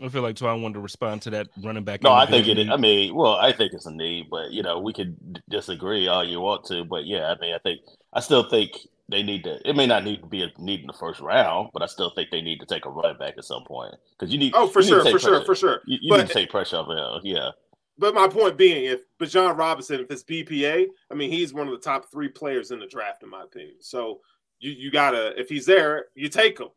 I 0.00 0.08
feel 0.10 0.22
like 0.22 0.38
so 0.38 0.46
I 0.46 0.52
wanted 0.52 0.74
to 0.74 0.80
respond 0.80 1.22
to 1.22 1.30
that 1.30 1.48
running 1.60 1.82
back. 1.82 2.04
No, 2.04 2.12
I 2.12 2.24
think 2.24 2.46
it. 2.46 2.56
Is, 2.56 2.70
I 2.70 2.76
mean, 2.76 3.16
well, 3.16 3.34
I 3.34 3.50
think 3.50 3.72
it's 3.72 3.86
a 3.86 3.90
need, 3.90 4.28
but 4.30 4.52
you 4.52 4.62
know, 4.62 4.78
we 4.78 4.92
could 4.92 5.42
disagree 5.48 6.06
all 6.06 6.22
you 6.22 6.38
want 6.38 6.66
to, 6.66 6.84
but 6.84 7.04
yeah, 7.04 7.34
I 7.34 7.40
mean, 7.40 7.52
I 7.52 7.58
think 7.58 7.80
I 8.12 8.20
still 8.20 8.48
think 8.48 8.78
they 9.08 9.22
need 9.22 9.44
to. 9.44 9.58
It 9.68 9.74
may 9.74 9.86
not 9.86 10.04
need 10.04 10.20
to 10.20 10.26
be 10.26 10.42
a 10.42 10.52
need 10.58 10.80
in 10.80 10.86
the 10.86 10.92
first 10.92 11.20
round, 11.20 11.70
but 11.72 11.82
I 11.82 11.86
still 11.86 12.10
think 12.14 12.30
they 12.30 12.42
need 12.42 12.60
to 12.60 12.66
take 12.66 12.84
a 12.84 12.90
running 12.90 13.16
back 13.18 13.34
at 13.38 13.44
some 13.44 13.64
point 13.64 13.94
because 14.12 14.32
you 14.32 14.38
need. 14.38 14.52
Oh, 14.54 14.66
for 14.66 14.82
sure, 14.82 15.02
for 15.02 15.10
pressure. 15.10 15.18
sure, 15.18 15.44
for 15.44 15.54
sure. 15.54 15.80
You, 15.86 15.98
you 16.00 16.10
but, 16.10 16.18
need 16.18 16.28
to 16.28 16.34
take 16.34 16.50
pressure 16.50 16.76
off 16.76 16.88
him. 16.88 17.20
Yeah. 17.24 17.50
But 17.96 18.14
my 18.14 18.28
point 18.28 18.56
being, 18.56 18.84
if 18.84 19.00
Bijan 19.18 19.58
Robinson, 19.58 20.00
if 20.00 20.10
it's 20.10 20.22
BPA, 20.22 20.86
I 21.10 21.14
mean, 21.14 21.30
he's 21.30 21.52
one 21.52 21.66
of 21.66 21.72
the 21.72 21.80
top 21.80 22.10
three 22.12 22.28
players 22.28 22.70
in 22.70 22.78
the 22.78 22.86
draft, 22.86 23.22
in 23.22 23.30
my 23.30 23.42
opinion. 23.42 23.76
So 23.80 24.20
you 24.60 24.72
you 24.72 24.90
gotta, 24.90 25.38
if 25.40 25.48
he's 25.48 25.66
there, 25.66 26.06
you 26.14 26.28
take 26.28 26.60
him. 26.60 26.68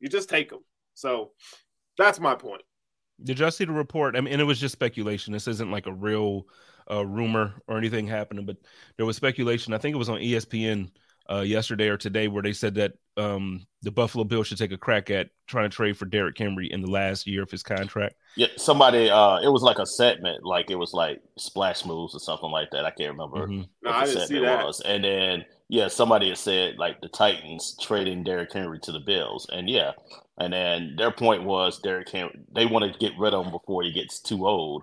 You 0.00 0.08
just 0.08 0.28
take 0.28 0.52
him. 0.52 0.60
So 0.92 1.30
that's 1.96 2.20
my 2.20 2.34
point. 2.34 2.62
Did 3.22 3.38
y'all 3.38 3.50
see 3.50 3.64
the 3.64 3.72
report? 3.72 4.16
I 4.16 4.20
mean, 4.20 4.32
and 4.32 4.42
it 4.42 4.44
was 4.44 4.60
just 4.60 4.72
speculation. 4.72 5.32
This 5.32 5.48
isn't 5.48 5.70
like 5.70 5.86
a 5.86 5.92
real 5.92 6.46
a 6.88 7.04
rumor 7.04 7.54
or 7.66 7.78
anything 7.78 8.06
happening, 8.06 8.44
but 8.44 8.58
there 8.96 9.06
was 9.06 9.16
speculation. 9.16 9.72
I 9.72 9.78
think 9.78 9.94
it 9.94 9.98
was 9.98 10.08
on 10.08 10.18
ESPN 10.18 10.90
uh, 11.30 11.40
yesterday 11.40 11.88
or 11.88 11.96
today 11.96 12.28
where 12.28 12.42
they 12.42 12.52
said 12.52 12.74
that 12.74 12.92
um, 13.16 13.66
the 13.82 13.90
Buffalo 13.90 14.24
Bills 14.24 14.48
should 14.48 14.58
take 14.58 14.72
a 14.72 14.78
crack 14.78 15.10
at 15.10 15.30
trying 15.46 15.68
to 15.68 15.74
trade 15.74 15.96
for 15.96 16.04
Derrick 16.04 16.36
Henry 16.36 16.70
in 16.70 16.80
the 16.80 16.90
last 16.90 17.26
year 17.26 17.42
of 17.42 17.50
his 17.50 17.62
contract. 17.62 18.16
Yeah, 18.36 18.48
somebody. 18.56 19.10
Uh, 19.10 19.38
it 19.38 19.48
was 19.48 19.62
like 19.62 19.78
a 19.78 19.86
segment, 19.86 20.44
like 20.44 20.70
it 20.70 20.74
was 20.74 20.92
like 20.92 21.22
splash 21.38 21.84
moves 21.84 22.14
or 22.14 22.20
something 22.20 22.50
like 22.50 22.70
that. 22.72 22.84
I 22.84 22.90
can't 22.90 23.12
remember. 23.12 23.46
Mm-hmm. 23.46 23.62
No, 23.82 23.90
I 23.90 24.06
didn't 24.06 24.26
see 24.26 24.40
that. 24.40 24.64
Was. 24.64 24.80
And 24.80 25.04
then 25.04 25.44
yeah, 25.68 25.88
somebody 25.88 26.28
had 26.28 26.38
said 26.38 26.76
like 26.76 27.00
the 27.00 27.08
Titans 27.08 27.76
trading 27.80 28.24
Derrick 28.24 28.52
Henry 28.52 28.80
to 28.80 28.92
the 28.92 29.00
Bills, 29.00 29.48
and 29.52 29.68
yeah, 29.68 29.92
and 30.38 30.52
then 30.52 30.94
their 30.96 31.12
point 31.12 31.44
was 31.44 31.80
Derrick 31.80 32.10
Henry. 32.10 32.40
They 32.52 32.66
want 32.66 32.92
to 32.92 32.98
get 32.98 33.18
rid 33.18 33.34
of 33.34 33.44
him 33.46 33.52
before 33.52 33.82
he 33.82 33.92
gets 33.92 34.20
too 34.20 34.46
old. 34.46 34.82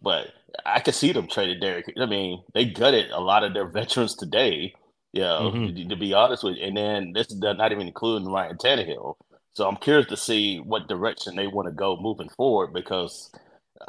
But 0.00 0.28
I 0.64 0.80
could 0.80 0.94
see 0.94 1.12
them 1.12 1.28
trading 1.28 1.60
Derrick. 1.60 1.92
I 2.00 2.06
mean, 2.06 2.42
they 2.54 2.64
gutted 2.64 3.10
a 3.10 3.20
lot 3.20 3.44
of 3.44 3.54
their 3.54 3.66
veterans 3.68 4.14
today 4.14 4.74
yeah, 5.12 5.38
mm-hmm. 5.40 5.88
to, 5.88 5.96
be 5.96 6.12
honest 6.12 6.44
with 6.44 6.56
you. 6.56 6.64
And 6.64 6.76
then 6.76 7.12
this 7.12 7.28
is 7.28 7.38
not 7.38 7.72
even 7.72 7.86
including 7.86 8.28
Ryan 8.28 8.56
Tannehill. 8.56 9.14
So 9.54 9.66
I'm 9.66 9.76
curious 9.76 10.06
to 10.08 10.16
see 10.16 10.58
what 10.58 10.88
direction 10.88 11.34
they 11.34 11.46
want 11.46 11.66
to 11.66 11.74
go 11.74 11.96
moving 12.00 12.28
forward 12.28 12.72
because 12.72 13.30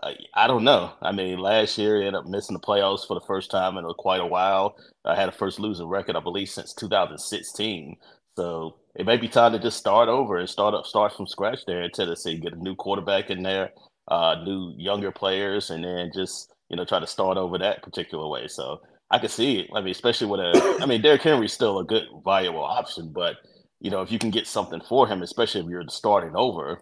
uh, 0.01 0.11
I 0.33 0.47
don't 0.47 0.63
know. 0.63 0.93
I 1.01 1.11
mean, 1.11 1.39
last 1.39 1.77
year 1.77 1.97
he 1.97 2.07
ended 2.07 2.21
up 2.21 2.25
missing 2.25 2.53
the 2.53 2.59
playoffs 2.59 3.05
for 3.05 3.15
the 3.15 3.25
first 3.27 3.51
time 3.51 3.77
in 3.77 3.85
quite 3.97 4.21
a 4.21 4.25
while. 4.25 4.75
I 5.05 5.15
had 5.15 5.29
a 5.29 5.33
first 5.33 5.59
losing 5.59 5.88
record, 5.88 6.15
I 6.15 6.21
believe, 6.21 6.49
since 6.49 6.73
2016. 6.73 7.97
So 8.35 8.77
it 8.95 9.05
may 9.05 9.17
be 9.17 9.27
time 9.27 9.51
to 9.51 9.59
just 9.59 9.77
start 9.77 10.07
over 10.07 10.38
and 10.38 10.49
start 10.49 10.73
up, 10.73 10.85
start 10.85 11.13
from 11.13 11.27
scratch 11.27 11.59
there 11.67 11.83
in 11.83 11.91
Tennessee. 11.91 12.38
Get 12.38 12.53
a 12.53 12.63
new 12.63 12.75
quarterback 12.75 13.29
in 13.29 13.43
there, 13.43 13.71
uh, 14.07 14.35
new 14.43 14.73
younger 14.77 15.11
players, 15.11 15.69
and 15.69 15.83
then 15.83 16.11
just 16.15 16.53
you 16.69 16.77
know 16.77 16.85
try 16.85 16.99
to 16.99 17.07
start 17.07 17.38
over 17.38 17.57
that 17.57 17.83
particular 17.83 18.27
way. 18.27 18.47
So 18.47 18.79
I 19.11 19.19
can 19.19 19.29
see 19.29 19.59
it. 19.59 19.69
I 19.73 19.81
mean, 19.81 19.91
especially 19.91 20.27
with 20.27 20.39
a, 20.39 20.79
I 20.81 20.85
mean, 20.85 21.01
Derrick 21.01 21.21
Henry's 21.21 21.53
still 21.53 21.79
a 21.79 21.85
good, 21.85 22.03
viable 22.23 22.63
option, 22.63 23.11
but 23.11 23.37
you 23.79 23.89
know, 23.89 24.01
if 24.01 24.11
you 24.11 24.19
can 24.19 24.29
get 24.29 24.47
something 24.47 24.81
for 24.81 25.07
him, 25.07 25.21
especially 25.21 25.61
if 25.61 25.67
you're 25.67 25.87
starting 25.87 26.35
over, 26.35 26.81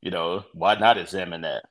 you 0.00 0.10
know, 0.10 0.44
why 0.52 0.74
not 0.74 0.98
examine 0.98 1.42
that? 1.42 1.64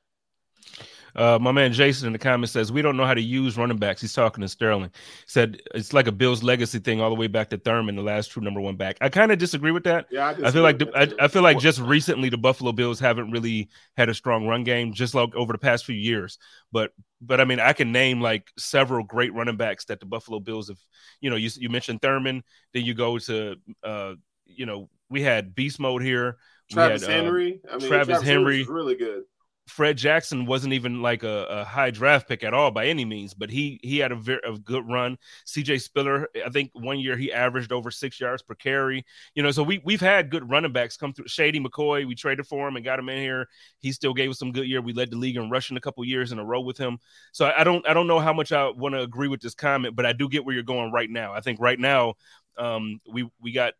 Uh, 1.15 1.38
my 1.39 1.51
man 1.51 1.74
Jason 1.74 2.08
in 2.08 2.13
the 2.13 2.20
comments 2.20 2.53
says 2.53 2.72
we 2.72 2.82
don't 2.82 2.98
know 2.98 3.06
how 3.06 3.13
to 3.13 3.22
use 3.22 3.58
running 3.58 3.77
backs. 3.77 4.01
He's 4.01 4.13
talking 4.13 4.41
to 4.41 4.48
Sterling. 4.48 4.91
Said 5.25 5.62
it's 5.75 5.94
like 5.94 6.08
a 6.08 6.12
Bills 6.12 6.44
legacy 6.44 6.80
thing 6.80 7.01
all 7.01 7.10
the 7.10 7.15
way 7.15 7.27
back 7.27 7.50
to 7.50 7.58
Thurman, 7.58 7.96
the 7.96 8.01
last 8.01 8.27
true 8.27 8.44
number 8.44 8.62
one 8.62 8.75
back. 8.75 8.98
I 9.01 9.10
kind 9.10 9.32
of 9.32 9.38
disagree 9.38 9.72
with 9.72 9.84
that. 9.84 10.08
Yeah, 10.12 10.27
I, 10.27 10.48
I 10.48 10.51
feel 10.51 10.63
like 10.63 10.80
the, 10.80 10.91
I, 10.96 11.25
I, 11.25 11.27
feel 11.27 11.41
like 11.41 11.60
just 11.60 11.80
recently 11.80 12.30
the 12.30 12.38
Buffalo 12.38 12.72
Bills 12.72 13.00
haven't 13.00 13.32
really 13.32 13.70
had 13.98 14.10
a 14.10 14.13
strong 14.13 14.48
run 14.48 14.63
game, 14.63 14.94
just 14.94 15.13
like 15.13 15.34
over 15.36 15.53
the 15.53 15.60
past 15.60 15.86
few 15.86 15.96
years. 15.96 16.38
But 16.72 16.91
but 17.22 17.39
I 17.39 17.46
mean, 17.46 17.60
I 17.60 17.74
can 17.74 17.91
name 17.91 18.22
like 18.22 18.50
several 18.58 19.03
great 19.03 19.34
running 19.34 19.58
backs 19.58 19.86
that 19.86 20.00
the 20.00 20.06
Buffalo 20.06 20.39
Bills 20.39 20.70
have. 20.70 20.80
You 21.20 21.30
know, 21.30 21.36
you 21.36 21.50
you 21.56 21.70
mentioned 21.70 22.01
Thurman, 22.01 22.44
then 22.74 22.86
you 22.86 22.94
go 22.94 23.18
to 23.20 23.56
uh, 23.84 24.13
you 24.46 24.65
know, 24.65 24.89
we 25.10 25.22
had 25.22 25.56
beast 25.56 25.80
mode 25.80 26.01
here. 26.01 26.38
Travis 26.70 27.01
had, 27.01 27.12
uh, 27.12 27.24
Henry. 27.24 27.62
I 27.70 27.77
mean, 27.77 27.88
Travis, 27.88 28.08
Travis 28.08 28.27
Henry, 28.27 28.63
really 28.63 28.96
good. 28.96 29.24
Fred 29.68 29.98
Jackson 29.98 30.46
wasn't 30.46 30.74
even 30.74 31.01
like 31.01 31.24
a, 31.24 31.46
a, 31.46 31.63
high 31.63 31.91
draft 31.91 32.27
pick 32.27 32.44
at 32.44 32.53
all 32.53 32.72
by 32.72 32.88
any 32.88 33.06
means, 33.06 33.34
but 33.34 33.50
he 33.50 33.80
he 33.84 34.00
had 34.00 34.12
a 34.12 34.15
very 34.15 34.41
a 34.44 34.58
good 34.58 34.88
run. 34.88 35.18
CJ 35.46 35.82
Spiller, 35.82 36.27
I 36.46 36.50
think 36.50 36.72
one 36.74 37.00
year 37.00 37.15
he 37.15 37.32
averaged 37.32 37.72
over 37.72 37.89
six 37.91 38.20
yards 38.20 38.41
per 38.41 38.56
carry. 38.56 39.06
You 39.36 39.44
know, 39.44 39.51
so 39.51 39.63
we 39.63 39.80
we've 39.86 40.01
had 40.01 40.30
good 40.30 40.50
running 40.50 40.74
backs 40.74 40.98
come 40.98 41.13
through. 41.13 41.27
Shady 41.27 41.60
McCoy, 41.60 42.06
we 42.06 42.15
traded 42.15 42.48
for 42.48 42.68
him 42.68 42.75
and 42.75 42.84
got 42.84 43.00
him 43.00 43.10
in 43.10 43.20
here. 43.20 43.48
He 43.80 43.91
still 43.91 44.13
gave 44.13 44.30
us 44.32 44.39
some 44.39 44.51
good 44.51 44.68
year. 44.68 44.82
We 44.82 44.94
led 44.94 45.12
the 45.12 45.18
league 45.18 45.38
in 45.38 45.50
rushing 45.50 45.77
a 45.77 45.82
couple 45.82 46.03
years 46.03 46.32
in 46.32 46.39
a 46.39 46.46
row 46.46 46.62
with 46.62 46.77
him. 46.77 46.98
So 47.32 47.46
I, 47.46 47.62
I 47.62 47.63
don't 47.63 47.88
I 47.88 47.94
don't 47.94 48.08
know 48.08 48.20
how 48.20 48.34
much 48.34 48.51
I 48.51 48.70
want 48.70 48.96
to 48.96 49.01
agree 49.01 49.27
with 49.27 49.41
this 49.41 49.56
comment, 49.56 49.96
but 49.96 50.06
I 50.06 50.13
do 50.13 50.27
get 50.27 50.44
where 50.44 50.56
you're 50.56 50.63
going 50.63 50.91
right 50.91 51.10
now. 51.10 51.34
I 51.34 51.41
think 51.41 51.60
right 51.60 51.80
now 51.80 52.15
um, 52.58 53.00
we 53.10 53.30
we 53.39 53.51
got 53.51 53.74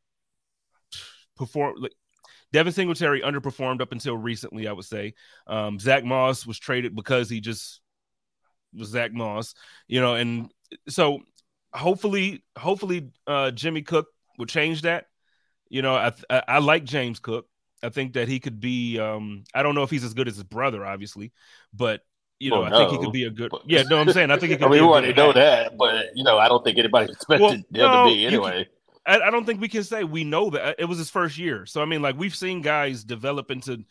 perform 1.36 1.76
like 1.80 1.94
Devin 2.54 2.74
Singletary 2.74 3.22
underperformed 3.22 3.82
up 3.82 3.92
until 3.92 4.18
recently, 4.18 4.68
I 4.68 4.74
would 4.74 4.86
say. 4.86 5.14
Um, 5.48 5.80
Zach 5.80 6.04
Moss 6.04 6.46
was 6.46 6.60
traded 6.60 6.96
because 6.96 7.30
he 7.30 7.40
just 7.40 7.82
was 8.74 8.90
Zach 8.90 9.14
Moss, 9.14 9.54
you 9.88 10.02
know, 10.02 10.16
and 10.16 10.52
so 10.88 11.22
hopefully, 11.74 12.44
hopefully, 12.58 13.12
uh, 13.28 13.52
Jimmy 13.52 13.82
Cook 13.82 14.08
will 14.38 14.46
change 14.46 14.84
that. 14.84 15.06
You 15.70 15.82
know, 15.82 15.96
I, 15.96 16.12
I, 16.30 16.44
I 16.48 16.58
like 16.60 16.84
James 16.84 17.20
Cook. 17.20 17.48
I 17.84 17.90
think 17.90 18.14
that 18.14 18.28
he 18.28 18.40
could 18.40 18.60
be. 18.60 19.00
Um, 19.00 19.44
I 19.56 19.64
don't 19.64 19.76
know 19.76 19.84
if 19.84 19.90
he's 19.90 20.04
as 20.04 20.14
good 20.14 20.28
as 20.28 20.36
his 20.36 20.44
brother, 20.44 20.86
obviously, 20.86 21.32
but 21.74 22.02
you 22.40 22.50
know, 22.50 22.62
well, 22.62 22.74
I 22.74 22.78
think 22.78 22.92
he 22.92 22.98
could 22.98 23.14
be 23.14 23.24
a 23.26 23.30
good. 23.30 23.52
Yeah, 23.66 23.84
no, 23.84 24.00
I'm 24.00 24.12
saying 24.12 24.32
I 24.32 24.38
think 24.38 24.52
he 24.52 24.58
could. 24.58 24.70
Be 24.70 24.78
I 24.78 24.80
mean, 24.80 24.82
we 24.82 24.88
want 24.88 25.06
to 25.06 25.14
know 25.14 25.34
that, 25.34 25.78
but 25.78 26.08
you 26.16 26.24
know, 26.24 26.38
I 26.38 26.48
don't 26.48 26.64
think 26.64 26.78
anybody 26.78 27.12
expected 27.12 27.42
well, 27.42 27.52
him 27.54 27.66
no, 27.72 28.06
to 28.08 28.14
be 28.14 28.26
anyway. 28.26 28.68
I, 29.06 29.20
I, 29.20 29.30
don't 29.32 29.46
think 29.46 29.60
we 29.60 29.68
can 29.68 29.84
say 29.84 30.04
we 30.04 30.24
know 30.24 30.50
that 30.52 30.76
it 30.78 30.86
was 30.86 30.98
his 30.98 31.10
first 31.10 31.38
year. 31.38 31.66
So 31.66 31.82
I 31.82 31.86
mean, 31.86 32.02
like 32.02 32.18
we've 32.18 32.36
seen 32.36 32.62
guys 32.62 33.04
develop 33.04 33.50
into, 33.50 33.84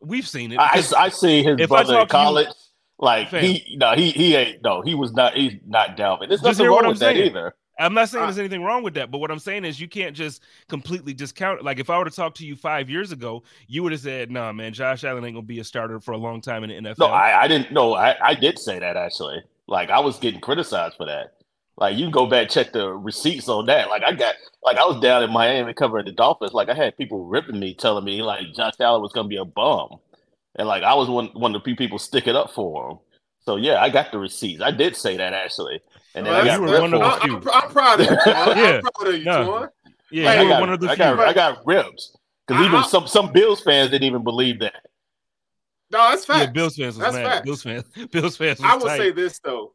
we've 0.00 0.26
seen 0.26 0.52
it. 0.52 0.58
I, 0.58 0.82
I 0.96 1.08
see 1.08 1.42
his 1.42 1.68
brother 1.68 2.00
in 2.00 2.08
college. 2.08 2.48
You, 2.48 2.54
like 2.98 3.28
fam, 3.28 3.44
he 3.44 3.76
no 3.78 3.92
he 3.92 4.10
he 4.10 4.34
ain't 4.34 4.62
no 4.62 4.80
he 4.80 4.94
was 4.94 5.12
not 5.12 5.34
he's 5.34 5.54
not 5.66 5.96
Dalvin. 5.96 6.28
There's 6.28 6.42
nothing 6.42 6.66
wrong 6.66 6.86
with 6.86 6.98
saying. 6.98 7.18
that 7.18 7.26
either. 7.26 7.54
I'm 7.78 7.92
not 7.92 8.08
saying 8.08 8.24
there's 8.24 8.38
anything 8.38 8.62
wrong 8.62 8.82
with 8.82 8.94
that, 8.94 9.10
but 9.10 9.18
what 9.18 9.30
I'm 9.30 9.38
saying 9.38 9.66
is 9.66 9.78
you 9.78 9.86
can't 9.86 10.16
just 10.16 10.42
completely 10.66 11.12
discount 11.12 11.60
it. 11.60 11.64
Like 11.64 11.78
if 11.78 11.90
I 11.90 11.98
were 11.98 12.06
to 12.06 12.10
talk 12.10 12.34
to 12.36 12.46
you 12.46 12.56
five 12.56 12.88
years 12.88 13.12
ago, 13.12 13.42
you 13.68 13.82
would 13.82 13.92
have 13.92 14.00
said, 14.00 14.30
"Nah, 14.30 14.52
man, 14.52 14.72
Josh 14.72 15.04
Allen 15.04 15.24
ain't 15.24 15.34
gonna 15.34 15.46
be 15.46 15.60
a 15.60 15.64
starter 15.64 16.00
for 16.00 16.12
a 16.12 16.16
long 16.16 16.40
time 16.40 16.64
in 16.64 16.84
the 16.84 16.90
NFL." 16.90 17.00
No, 17.00 17.06
I, 17.08 17.42
I 17.42 17.48
didn't. 17.48 17.72
No, 17.72 17.94
I, 17.94 18.16
I 18.22 18.34
did 18.34 18.58
say 18.58 18.78
that 18.78 18.96
actually. 18.96 19.42
Like 19.66 19.90
I 19.90 20.00
was 20.00 20.18
getting 20.18 20.40
criticized 20.40 20.96
for 20.96 21.04
that. 21.04 21.34
Like 21.78 21.96
you 21.96 22.04
can 22.04 22.10
go 22.10 22.26
back 22.26 22.48
check 22.48 22.72
the 22.72 22.90
receipts 22.90 23.48
on 23.48 23.66
that. 23.66 23.88
Like 23.88 24.02
I 24.02 24.12
got 24.12 24.34
like 24.62 24.78
I 24.78 24.84
was 24.84 25.00
down 25.00 25.22
in 25.22 25.30
Miami 25.30 25.74
covering 25.74 26.06
the 26.06 26.12
Dolphins. 26.12 26.54
Like 26.54 26.68
I 26.70 26.74
had 26.74 26.96
people 26.96 27.26
ripping 27.26 27.60
me, 27.60 27.74
telling 27.74 28.04
me 28.04 28.22
like 28.22 28.54
Josh 28.54 28.74
Allen 28.80 29.02
was 29.02 29.12
gonna 29.12 29.28
be 29.28 29.36
a 29.36 29.44
bum, 29.44 29.98
and 30.54 30.66
like 30.66 30.82
I 30.82 30.94
was 30.94 31.10
one 31.10 31.26
one 31.34 31.54
of 31.54 31.60
the 31.60 31.64
few 31.64 31.76
people 31.76 31.98
sticking 31.98 32.30
it 32.30 32.36
up 32.36 32.52
for 32.52 32.90
him. 32.90 32.98
So 33.40 33.56
yeah, 33.56 33.82
I 33.82 33.90
got 33.90 34.10
the 34.10 34.18
receipts. 34.18 34.62
I 34.62 34.70
did 34.70 34.96
say 34.96 35.18
that 35.18 35.34
actually, 35.34 35.80
and 36.14 36.24
then 36.24 36.32
well, 36.32 36.42
I 36.42 36.44
got 36.46 36.60
ripped 36.60 36.80
one 36.80 36.94
of 36.94 37.00
the 37.00 37.20
few. 37.20 37.36
I'm, 37.36 37.62
I'm, 37.62 37.70
proud 37.70 38.00
of 38.00 38.06
you. 38.06 38.12
yeah. 38.26 38.80
I'm 38.82 38.82
proud 38.82 39.08
of 39.08 39.18
you, 39.18 39.24
no. 39.24 39.68
Yeah, 40.10 40.24
like, 40.26 40.38
I 40.38 40.48
got, 40.48 40.60
one 40.60 40.72
of 40.72 40.80
the 40.80 40.88
I 40.88 40.96
got, 40.96 41.18
I 41.20 41.32
got 41.32 41.66
ripped 41.66 42.16
because 42.46 42.62
even 42.62 42.76
uh-huh. 42.76 42.88
some 42.88 43.06
some 43.06 43.32
Bills 43.32 43.60
fans 43.60 43.90
didn't 43.90 44.04
even 44.04 44.24
believe 44.24 44.60
that. 44.60 44.86
No, 45.90 45.98
that's 46.10 46.24
fact. 46.24 46.40
Yeah, 46.40 46.50
Bills 46.52 46.76
fans 46.76 46.96
was 46.96 46.98
that's 46.98 47.14
mad. 47.14 47.26
Fact. 47.26 47.44
Bills 47.44 47.62
fans. 47.62 47.84
Bills 48.10 48.36
fans. 48.36 48.60
I 48.62 48.76
will 48.76 48.86
tight. 48.86 48.98
say 48.98 49.10
this 49.10 49.38
though. 49.40 49.74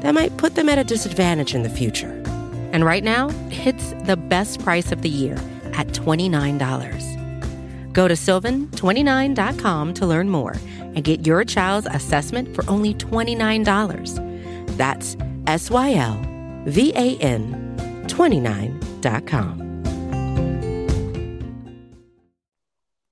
that 0.00 0.14
might 0.14 0.36
put 0.36 0.54
them 0.54 0.68
at 0.68 0.78
a 0.78 0.84
disadvantage 0.84 1.54
in 1.54 1.62
the 1.62 1.70
future. 1.70 2.22
And 2.72 2.84
right 2.84 3.02
now, 3.02 3.30
it's 3.50 3.92
the 4.04 4.16
best 4.16 4.62
price 4.62 4.92
of 4.92 5.02
the 5.02 5.08
year 5.08 5.34
at 5.74 5.88
$29. 5.88 7.92
Go 7.92 8.06
to 8.06 8.14
sylvan29.com 8.14 9.94
to 9.94 10.06
learn 10.06 10.28
more 10.28 10.54
and 10.78 11.02
get 11.02 11.26
your 11.26 11.44
child's 11.44 11.88
assessment 11.90 12.54
for 12.54 12.68
only 12.68 12.94
$29. 12.94 14.76
That's 14.76 15.16
S 15.46 15.70
Y 15.70 15.94
L 15.94 16.20
V 16.66 16.92
A 16.94 17.16
N 17.18 18.04
29.com. 18.06 19.68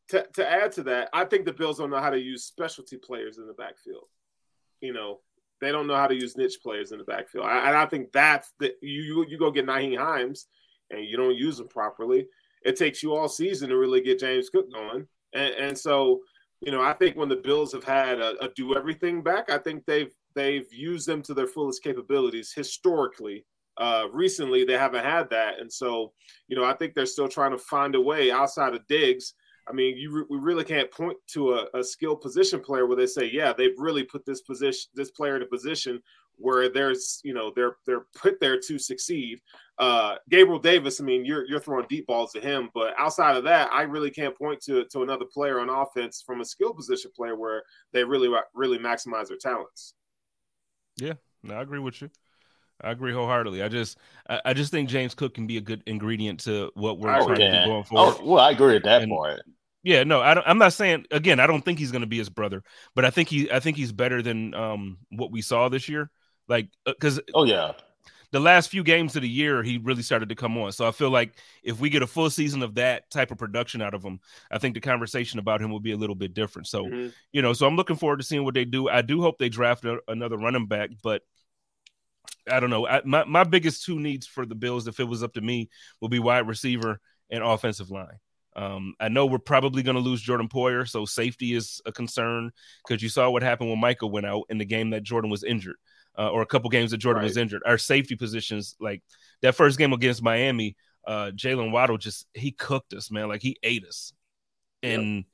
To, 0.09 0.27
to 0.35 0.49
add 0.49 0.73
to 0.73 0.83
that, 0.85 1.09
I 1.13 1.25
think 1.25 1.47
the 1.47 1.53
Bills 1.53 1.79
don't 1.79 1.91
know 1.91 2.01
how 2.01 2.11
to 2.11 2.21
use 2.21 2.45
specialty 2.45 2.97
players 2.97 3.39
in 3.39 3.47
the 3.47 3.53
backfield. 3.53 4.05
You 4.81 4.93
know, 4.93 5.21
they 5.61 5.73
don't 5.73 5.87
know 5.87 5.97
how 5.97 6.07
to 6.07 6.15
use 6.15 6.37
niche 6.37 6.59
players 6.63 6.93
in 6.93 6.99
the 6.99 7.05
backfield. 7.05 7.47
I, 7.47 7.69
and 7.69 7.77
I 7.77 7.87
think 7.87 8.13
that's 8.13 8.53
the 8.59 8.75
you, 8.83 9.25
you 9.29 9.39
go 9.39 9.51
get 9.51 9.67
Nyheim 9.67 9.99
Hines 9.99 10.47
and 10.91 11.05
you 11.05 11.17
don't 11.17 11.37
use 11.37 11.59
them 11.59 11.69
properly. 11.69 12.27
It 12.65 12.77
takes 12.77 13.03
you 13.03 13.15
all 13.15 13.29
season 13.29 13.69
to 13.71 13.77
really 13.77 14.01
get 14.01 14.19
James 14.19 14.51
Cook 14.51 14.73
going. 14.73 15.07
And, 15.33 15.55
and 15.55 15.79
so, 15.79 16.21
you 16.61 16.73
know, 16.73 16.83
I 16.83 16.93
think 16.93 17.17
when 17.17 17.29
the 17.29 17.37
Bills 17.37 17.73
have 17.73 17.85
had 17.85 18.21
a, 18.21 18.45
a 18.45 18.49
do 18.57 18.77
everything 18.77 19.23
back, 19.23 19.51
I 19.51 19.59
think 19.59 19.85
they've 19.87 20.13
they've 20.35 20.71
used 20.73 21.07
them 21.07 21.23
to 21.23 21.35
their 21.35 21.47
fullest 21.47 21.83
capabilities 21.83 22.53
historically. 22.55 23.45
Uh, 23.79 24.07
recently, 24.11 24.65
they 24.65 24.73
haven't 24.73 25.05
had 25.05 25.29
that, 25.29 25.61
and 25.61 25.71
so 25.71 26.13
you 26.49 26.57
know, 26.57 26.65
I 26.65 26.73
think 26.73 26.95
they're 26.95 27.05
still 27.05 27.29
trying 27.29 27.51
to 27.51 27.59
find 27.59 27.95
a 27.95 28.01
way 28.01 28.31
outside 28.31 28.75
of 28.75 28.87
Diggs 28.87 29.35
I 29.69 29.73
mean, 29.73 29.97
you 29.97 30.11
re- 30.13 30.27
we 30.29 30.39
really 30.39 30.65
can't 30.65 30.91
point 30.91 31.17
to 31.29 31.55
a, 31.55 31.67
a 31.75 31.83
skilled 31.85 32.21
position 32.21 32.61
player 32.61 32.87
where 32.87 32.97
they 32.97 33.07
say, 33.07 33.29
yeah, 33.33 33.53
they've 33.53 33.79
really 33.79 34.05
put 34.05 34.25
this 34.25 34.41
position, 34.41 34.91
this 34.95 35.11
player 35.11 35.37
in 35.37 35.43
a 35.43 35.47
position 35.47 36.01
where 36.37 36.69
there's, 36.69 37.21
you 37.25 37.35
know, 37.35 37.53
they're 37.57 37.77
they're 37.87 38.07
put 38.15 38.39
there 38.41 38.61
to 38.61 38.79
succeed. 38.79 39.41
Uh, 39.79 40.17
Gabriel 40.29 40.59
Davis, 40.59 41.01
I 41.01 41.05
mean, 41.05 41.25
you're 41.25 41.47
you're 41.47 41.61
throwing 41.61 41.87
deep 41.89 42.07
balls 42.07 42.33
to 42.33 42.41
him, 42.41 42.71
but 42.75 42.95
outside 42.99 43.37
of 43.37 43.45
that, 43.45 43.73
I 43.73 43.83
really 43.83 44.11
can't 44.11 44.37
point 44.37 44.61
to 44.63 44.85
to 44.85 45.03
another 45.03 45.25
player 45.25 45.61
on 45.61 45.69
offense 45.69 46.23
from 46.25 46.41
a 46.41 46.45
skill 46.45 46.73
position 46.73 47.11
player 47.17 47.37
where 47.37 47.63
they 47.93 48.05
really 48.05 48.31
really 48.55 48.79
maximize 48.79 49.29
their 49.29 49.39
talents. 49.39 49.95
Yeah, 50.97 51.15
no, 51.43 51.55
I 51.55 51.63
agree 51.63 51.81
with 51.81 52.01
you. 52.03 52.11
I 52.83 52.91
agree 52.91 53.13
wholeheartedly. 53.13 53.63
I 53.63 53.69
just, 53.69 53.99
I, 54.29 54.41
I, 54.47 54.53
just 54.53 54.71
think 54.71 54.89
James 54.89 55.15
Cook 55.15 55.35
can 55.35 55.47
be 55.47 55.57
a 55.57 55.61
good 55.61 55.83
ingredient 55.87 56.41
to 56.41 56.71
what 56.75 56.99
we're 56.99 57.15
oh, 57.15 57.27
trying 57.27 57.39
to 57.39 57.61
do 57.61 57.67
going 57.67 57.85
forward. 57.85 58.17
Oh, 58.21 58.25
well, 58.25 58.45
I 58.45 58.51
agree 58.51 58.75
with 58.75 58.85
that 58.85 59.03
and, 59.03 59.11
part. 59.11 59.41
Yeah, 59.83 60.03
no, 60.03 60.21
I 60.21 60.51
am 60.51 60.59
not 60.59 60.73
saying 60.73 61.07
again. 61.13 61.39
I 61.39 61.47
don't 61.47 61.65
think 61.65 61.79
he's 61.79 61.93
going 61.93 62.01
to 62.01 62.09
be 62.09 62.19
his 62.19 62.29
brother, 62.29 62.65
but 62.97 63.05
I 63.05 63.11
think 63.11 63.29
he, 63.29 63.51
I 63.53 63.61
think 63.61 63.77
he's 63.77 63.93
better 63.93 64.21
than 64.21 64.53
um 64.53 64.99
what 65.11 65.31
we 65.31 65.43
saw 65.43 65.69
this 65.69 65.89
year. 65.89 66.11
Like, 66.49 66.69
because 66.85 67.21
uh, 67.21 67.23
oh 67.35 67.45
yeah, 67.45 67.73
the 68.33 68.41
last 68.41 68.69
few 68.69 68.83
games 68.83 69.15
of 69.15 69.23
the 69.23 69.29
year 69.29 69.63
he 69.63 69.79
really 69.79 70.03
started 70.03 70.29
to 70.29 70.35
come 70.35 70.59
on. 70.59 70.73
So 70.73 70.89
I 70.89 70.91
feel 70.91 71.11
like 71.11 71.35
if 71.63 71.79
we 71.79 71.89
get 71.89 72.03
a 72.03 72.07
full 72.07 72.31
season 72.31 72.63
of 72.63 72.75
that 72.75 73.09
type 73.11 73.31
of 73.31 73.39
production 73.39 73.81
out 73.81 73.95
of 73.95 74.03
him, 74.03 74.19
I 74.51 74.59
think 74.59 74.75
the 74.75 74.81
conversation 74.81 75.39
about 75.39 75.61
him 75.61 75.71
will 75.71 75.81
be 75.81 75.93
a 75.93 75.97
little 75.97 76.17
bit 76.17 76.35
different. 76.35 76.67
So 76.67 76.85
mm-hmm. 76.85 77.09
you 77.33 77.43
know, 77.43 77.53
so 77.53 77.67
I'm 77.67 77.77
looking 77.77 77.97
forward 77.97 78.19
to 78.19 78.25
seeing 78.25 78.45
what 78.45 78.55
they 78.55 78.65
do. 78.65 78.89
I 78.89 79.03
do 79.03 79.21
hope 79.21 79.39
they 79.39 79.49
draft 79.49 79.85
a, 79.85 80.01
another 80.09 80.37
running 80.37 80.67
back, 80.67 80.91
but 81.03 81.23
I 82.51 82.61
don't 82.61 82.71
know. 82.71 82.87
I, 82.87 83.03
my 83.05 83.25
my 83.25 83.45
biggest 83.45 83.85
two 83.85 83.99
needs 83.99 84.27
for 84.27 84.47
the 84.47 84.55
Bills, 84.55 84.87
if 84.87 85.01
it 85.01 85.05
was 85.05 85.23
up 85.23 85.35
to 85.35 85.41
me, 85.41 85.69
will 86.01 86.09
be 86.09 86.19
wide 86.19 86.47
receiver 86.47 87.01
and 87.31 87.43
offensive 87.43 87.91
line. 87.91 88.19
Um, 88.55 88.95
I 88.99 89.09
know 89.09 89.27
we're 89.27 89.39
probably 89.39 89.83
going 89.83 89.97
to 89.97 90.03
lose 90.03 90.23
Jordan 90.23 90.49
Poyer, 90.49 90.89
so 90.89 91.05
safety 91.05 91.53
is 91.53 91.81
a 91.85 91.93
concern 91.93 92.51
because 92.87 93.03
you 93.03 93.11
saw 93.11 93.29
what 93.29 93.43
happened 93.43 93.69
when 93.69 93.81
Micah 93.81 94.07
went 94.07 94.25
out 94.25 94.45
in 94.49 94.57
the 94.57 94.65
game 94.65 94.91
that 94.91 95.03
Jordan 95.03 95.31
was 95.31 95.45
injured, 95.45 95.77
uh, 96.19 96.31
or 96.31 96.41
a 96.41 96.47
couple 96.47 96.71
games 96.71 96.91
that 96.93 96.99
Jordan 96.99 97.21
right. 97.21 97.29
was 97.29 97.37
injured. 97.37 97.63
Our 97.67 97.77
safety 97.77 98.17
positions, 98.17 98.75
like 98.81 99.03
that 99.43 99.55
first 99.57 99.77
game 99.77 99.93
against 99.93 100.23
Miami, 100.23 100.75
uh, 101.07 101.33
Jaylen 101.35 101.71
Waddle 101.71 101.99
just 101.99 102.27
he 102.33 102.51
cooked 102.51 102.95
us, 102.95 103.11
man. 103.11 103.29
Like 103.29 103.43
he 103.43 103.59
ate 103.63 103.85
us, 103.85 104.15
and 104.83 105.25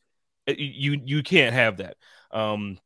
yep. 0.48 0.56
you 0.58 1.00
you 1.04 1.22
can't 1.22 1.54
have 1.54 1.76
that. 1.76 1.96
Um, 2.32 2.78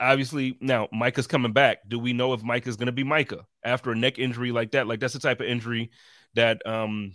obviously, 0.00 0.56
now 0.60 0.88
Micah's 0.92 1.26
coming 1.26 1.52
back. 1.52 1.78
Do 1.86 1.98
we 1.98 2.12
know 2.12 2.32
if 2.32 2.42
Micah's 2.42 2.76
going 2.76 2.86
to 2.86 2.92
be 2.92 3.04
Micah 3.04 3.46
after 3.62 3.92
a 3.92 3.96
neck 3.96 4.18
injury 4.18 4.50
like 4.50 4.72
that? 4.72 4.86
Like 4.86 5.00
that's 5.00 5.12
the 5.12 5.20
type 5.20 5.40
of 5.40 5.46
injury 5.46 5.90
that 6.34 6.66
um 6.66 7.14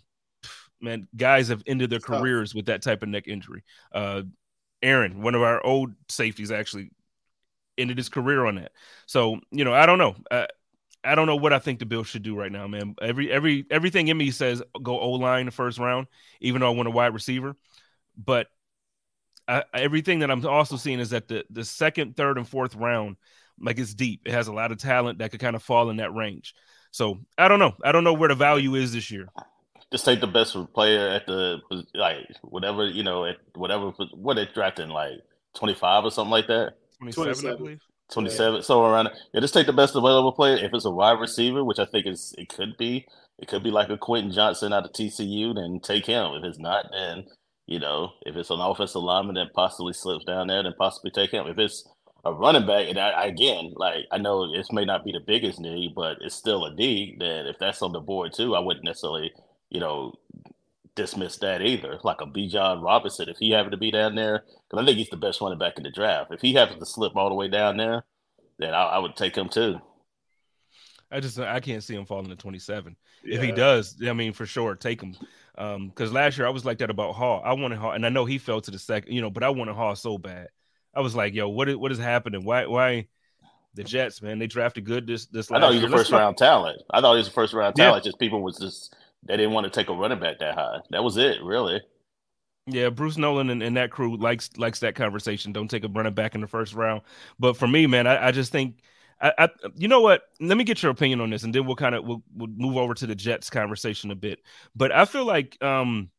man, 0.81 1.07
guys 1.15 1.47
have 1.47 1.63
ended 1.67 1.89
their 1.89 1.99
careers 1.99 2.53
with 2.53 2.67
that 2.67 2.81
type 2.81 3.03
of 3.03 3.09
neck 3.09 3.27
injury. 3.27 3.63
Uh, 3.91 4.23
Aaron, 4.81 5.21
one 5.21 5.35
of 5.35 5.41
our 5.41 5.65
old 5.65 5.93
safeties, 6.09 6.51
actually 6.51 6.91
ended 7.77 7.97
his 7.97 8.09
career 8.09 8.45
on 8.45 8.55
that. 8.55 8.71
So 9.05 9.39
you 9.51 9.65
know, 9.65 9.73
I 9.73 9.85
don't 9.85 9.97
know. 9.97 10.15
Uh, 10.29 10.45
I 11.03 11.15
don't 11.15 11.27
know 11.27 11.35
what 11.35 11.53
I 11.53 11.59
think 11.59 11.79
the 11.79 11.85
Bills 11.85 12.07
should 12.07 12.23
do 12.23 12.35
right 12.35 12.51
now, 12.51 12.67
man. 12.67 12.95
Every 13.01 13.31
every 13.31 13.65
everything 13.69 14.07
in 14.07 14.17
me 14.17 14.31
says 14.31 14.61
go 14.81 14.99
O 14.99 15.11
line 15.11 15.45
the 15.45 15.51
first 15.51 15.79
round, 15.79 16.07
even 16.41 16.61
though 16.61 16.71
I 16.71 16.75
want 16.75 16.87
a 16.87 16.91
wide 16.91 17.13
receiver. 17.13 17.55
But 18.17 18.47
I, 19.47 19.63
everything 19.73 20.19
that 20.19 20.31
I'm 20.31 20.45
also 20.45 20.77
seeing 20.77 20.99
is 20.99 21.11
that 21.11 21.27
the 21.27 21.45
the 21.49 21.65
second, 21.65 22.15
third, 22.15 22.37
and 22.37 22.47
fourth 22.47 22.75
round, 22.75 23.17
like 23.59 23.79
it's 23.79 23.93
deep. 23.93 24.21
It 24.25 24.31
has 24.31 24.47
a 24.47 24.53
lot 24.53 24.71
of 24.71 24.77
talent 24.77 25.19
that 25.19 25.31
could 25.31 25.39
kind 25.39 25.55
of 25.55 25.63
fall 25.63 25.89
in 25.89 25.97
that 25.97 26.13
range. 26.13 26.53
So 26.91 27.19
I 27.37 27.47
don't 27.47 27.59
know. 27.59 27.73
I 27.83 27.91
don't 27.91 28.03
know 28.03 28.13
where 28.13 28.29
the 28.29 28.35
value 28.35 28.75
is 28.75 28.93
this 28.93 29.11
year 29.11 29.27
just 29.91 30.05
take 30.05 30.19
the 30.19 30.27
best 30.27 30.57
player 30.73 31.07
at 31.09 31.25
the 31.25 31.61
like 31.93 32.17
whatever 32.41 32.85
you 32.85 33.03
know 33.03 33.25
at 33.25 33.37
whatever 33.53 33.91
what 34.13 34.35
they 34.35 34.45
drafting 34.53 34.89
like 34.89 35.13
twenty 35.53 35.73
five 35.73 36.03
or 36.03 36.11
something 36.11 36.31
like 36.31 36.47
that. 36.47 36.73
27, 37.01 37.51
I 37.51 37.55
believe. 37.57 37.79
27 38.11 38.55
yeah. 38.55 38.61
so 38.61 38.85
around 38.85 39.09
yeah 39.33 39.41
just 39.41 39.53
take 39.53 39.65
the 39.65 39.73
best 39.73 39.95
available 39.95 40.31
player 40.31 40.55
if 40.57 40.73
it's 40.73 40.85
a 40.85 40.91
wide 40.91 41.19
receiver 41.19 41.63
which 41.63 41.79
i 41.79 41.85
think 41.85 42.05
is 42.05 42.33
it 42.37 42.47
could 42.47 42.77
be 42.77 43.05
it 43.39 43.47
could 43.47 43.63
be 43.63 43.71
like 43.71 43.89
a 43.89 43.97
quentin 43.97 44.31
johnston 44.31 44.71
out 44.71 44.85
of 44.85 44.91
tcu 44.93 45.55
then 45.55 45.79
take 45.81 46.05
him 46.05 46.31
if 46.33 46.43
it's 46.43 46.59
not 46.59 46.85
then 46.91 47.25
you 47.67 47.79
know 47.79 48.11
if 48.25 48.35
it's 48.35 48.49
an 48.49 48.59
offensive 48.59 49.01
lineman 49.01 49.35
that 49.35 49.53
possibly 49.53 49.93
slips 49.93 50.25
down 50.25 50.47
there 50.47 50.63
then 50.63 50.73
possibly 50.77 51.11
take 51.11 51.31
him 51.31 51.47
if 51.47 51.57
it's 51.57 51.87
a 52.25 52.33
running 52.33 52.65
back 52.65 52.87
and 52.89 52.99
I, 52.99 53.25
again 53.25 53.73
like 53.75 54.05
i 54.11 54.17
know 54.17 54.51
this 54.51 54.71
may 54.71 54.85
not 54.85 55.03
be 55.03 55.11
the 55.11 55.19
biggest 55.19 55.59
need 55.59 55.93
but 55.95 56.17
it's 56.21 56.35
still 56.35 56.65
a 56.65 56.73
need 56.73 57.17
that 57.19 57.47
if 57.47 57.57
that's 57.59 57.81
on 57.81 57.91
the 57.91 57.99
board 57.99 58.33
too 58.33 58.55
i 58.55 58.59
wouldn't 58.59 58.85
necessarily 58.85 59.31
you 59.69 59.79
know, 59.79 60.13
dismiss 60.95 61.37
that 61.37 61.61
either. 61.61 61.99
Like 62.03 62.21
a 62.21 62.25
Bijan 62.25 62.83
Robinson, 62.83 63.29
if 63.29 63.37
he 63.37 63.51
happened 63.51 63.71
to 63.71 63.77
be 63.77 63.91
down 63.91 64.15
there, 64.15 64.43
because 64.69 64.81
I 64.81 64.85
think 64.85 64.97
he's 64.97 65.09
the 65.09 65.17
best 65.17 65.41
running 65.41 65.59
back 65.59 65.77
in 65.77 65.83
the 65.83 65.91
draft. 65.91 66.31
If 66.31 66.41
he 66.41 66.53
happens 66.53 66.79
to 66.79 66.85
slip 66.85 67.15
all 67.15 67.29
the 67.29 67.35
way 67.35 67.49
down 67.49 67.77
there, 67.77 68.05
then 68.57 68.73
I, 68.73 68.83
I 68.83 68.99
would 68.99 69.15
take 69.15 69.35
him 69.35 69.49
too. 69.49 69.79
I 71.11 71.19
just 71.19 71.37
I 71.39 71.59
can't 71.59 71.83
see 71.83 71.95
him 71.95 72.05
falling 72.05 72.29
to 72.29 72.35
27. 72.35 72.95
Yeah. 73.23 73.35
If 73.35 73.43
he 73.43 73.51
does, 73.51 73.95
I 74.07 74.13
mean 74.13 74.33
for 74.33 74.45
sure 74.45 74.75
take 74.75 75.01
him. 75.01 75.15
Um, 75.57 75.87
because 75.87 76.11
last 76.11 76.37
year 76.37 76.47
I 76.47 76.51
was 76.51 76.65
like 76.65 76.79
that 76.79 76.89
about 76.89 77.15
Hall. 77.15 77.41
I 77.43 77.53
wanted 77.53 77.77
Hall, 77.77 77.91
and 77.91 78.05
I 78.05 78.09
know 78.09 78.25
he 78.25 78.37
fell 78.37 78.61
to 78.61 78.71
the 78.71 78.79
second, 78.79 79.13
you 79.13 79.21
know, 79.21 79.29
but 79.29 79.43
I 79.43 79.49
wanted 79.49 79.75
Hall 79.75 79.95
so 79.95 80.17
bad. 80.17 80.49
I 80.93 81.01
was 81.01 81.15
like, 81.15 81.33
yo, 81.33 81.49
what 81.49 81.69
is 81.69 81.75
what 81.75 81.91
is 81.91 81.99
happening? 81.99 82.43
Why 82.43 82.65
why 82.65 83.07
the 83.73 83.83
Jets, 83.83 84.21
man, 84.21 84.39
they 84.39 84.47
drafted 84.47 84.85
good 84.85 85.07
this 85.07 85.25
this 85.27 85.51
I 85.51 85.59
thought 85.59 85.73
he 85.73 85.81
was 85.81 85.91
a 85.91 85.97
first 85.97 86.11
round 86.11 86.37
talent. 86.37 86.81
I 86.89 87.01
thought 87.01 87.13
he 87.13 87.17
was 87.17 87.27
a 87.27 87.31
first 87.31 87.53
round 87.53 87.75
talent. 87.75 88.03
Yeah. 88.03 88.09
Just 88.09 88.19
people 88.19 88.41
was 88.41 88.57
just 88.57 88.95
they 89.23 89.37
didn't 89.37 89.53
want 89.53 89.65
to 89.65 89.69
take 89.69 89.89
a 89.89 89.93
running 89.93 90.19
back 90.19 90.39
that 90.39 90.55
high. 90.55 90.79
That 90.91 91.03
was 91.03 91.17
it, 91.17 91.41
really. 91.43 91.81
Yeah, 92.67 92.89
Bruce 92.89 93.17
Nolan 93.17 93.51
and, 93.51 93.61
and, 93.61 93.77
that 93.77 93.91
crew 93.91 94.17
likes 94.17 94.49
likes 94.57 94.79
that 94.79 94.95
conversation. 94.95 95.51
Don't 95.51 95.67
take 95.67 95.83
a 95.83 95.87
running 95.87 96.15
back 96.15 96.33
in 96.33 96.41
the 96.41 96.47
first 96.47 96.73
round. 96.73 97.01
But 97.37 97.57
for 97.57 97.67
me, 97.67 97.85
man, 97.85 98.07
I, 98.07 98.27
I 98.27 98.31
just 98.31 98.51
think 98.51 98.79
I, 99.21 99.33
I, 99.37 99.49
you 99.75 99.87
know 99.87 100.01
what? 100.01 100.23
Let 100.39 100.57
me 100.57 100.63
get 100.63 100.83
your 100.83 100.91
opinion 100.91 101.21
on 101.21 101.29
this, 101.29 101.43
and 101.43 101.53
then 101.53 101.65
we'll 101.65 101.75
kind 101.75 101.95
of 101.95 102.03
we'll, 102.05 102.23
we'll 102.35 102.49
move 102.49 102.77
over 102.77 102.93
to 102.95 103.07
the 103.07 103.15
Jets 103.15 103.49
conversation 103.49 104.11
a 104.11 104.15
bit. 104.15 104.39
But 104.75 104.91
I 104.91 105.05
feel 105.05 105.25
like 105.25 105.61
um, 105.63 106.09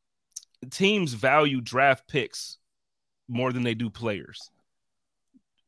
teams 0.70 1.12
value 1.12 1.60
draft 1.60 2.08
picks 2.08 2.58
more 3.28 3.52
than 3.52 3.62
they 3.62 3.74
do 3.74 3.90
players. 3.90 4.50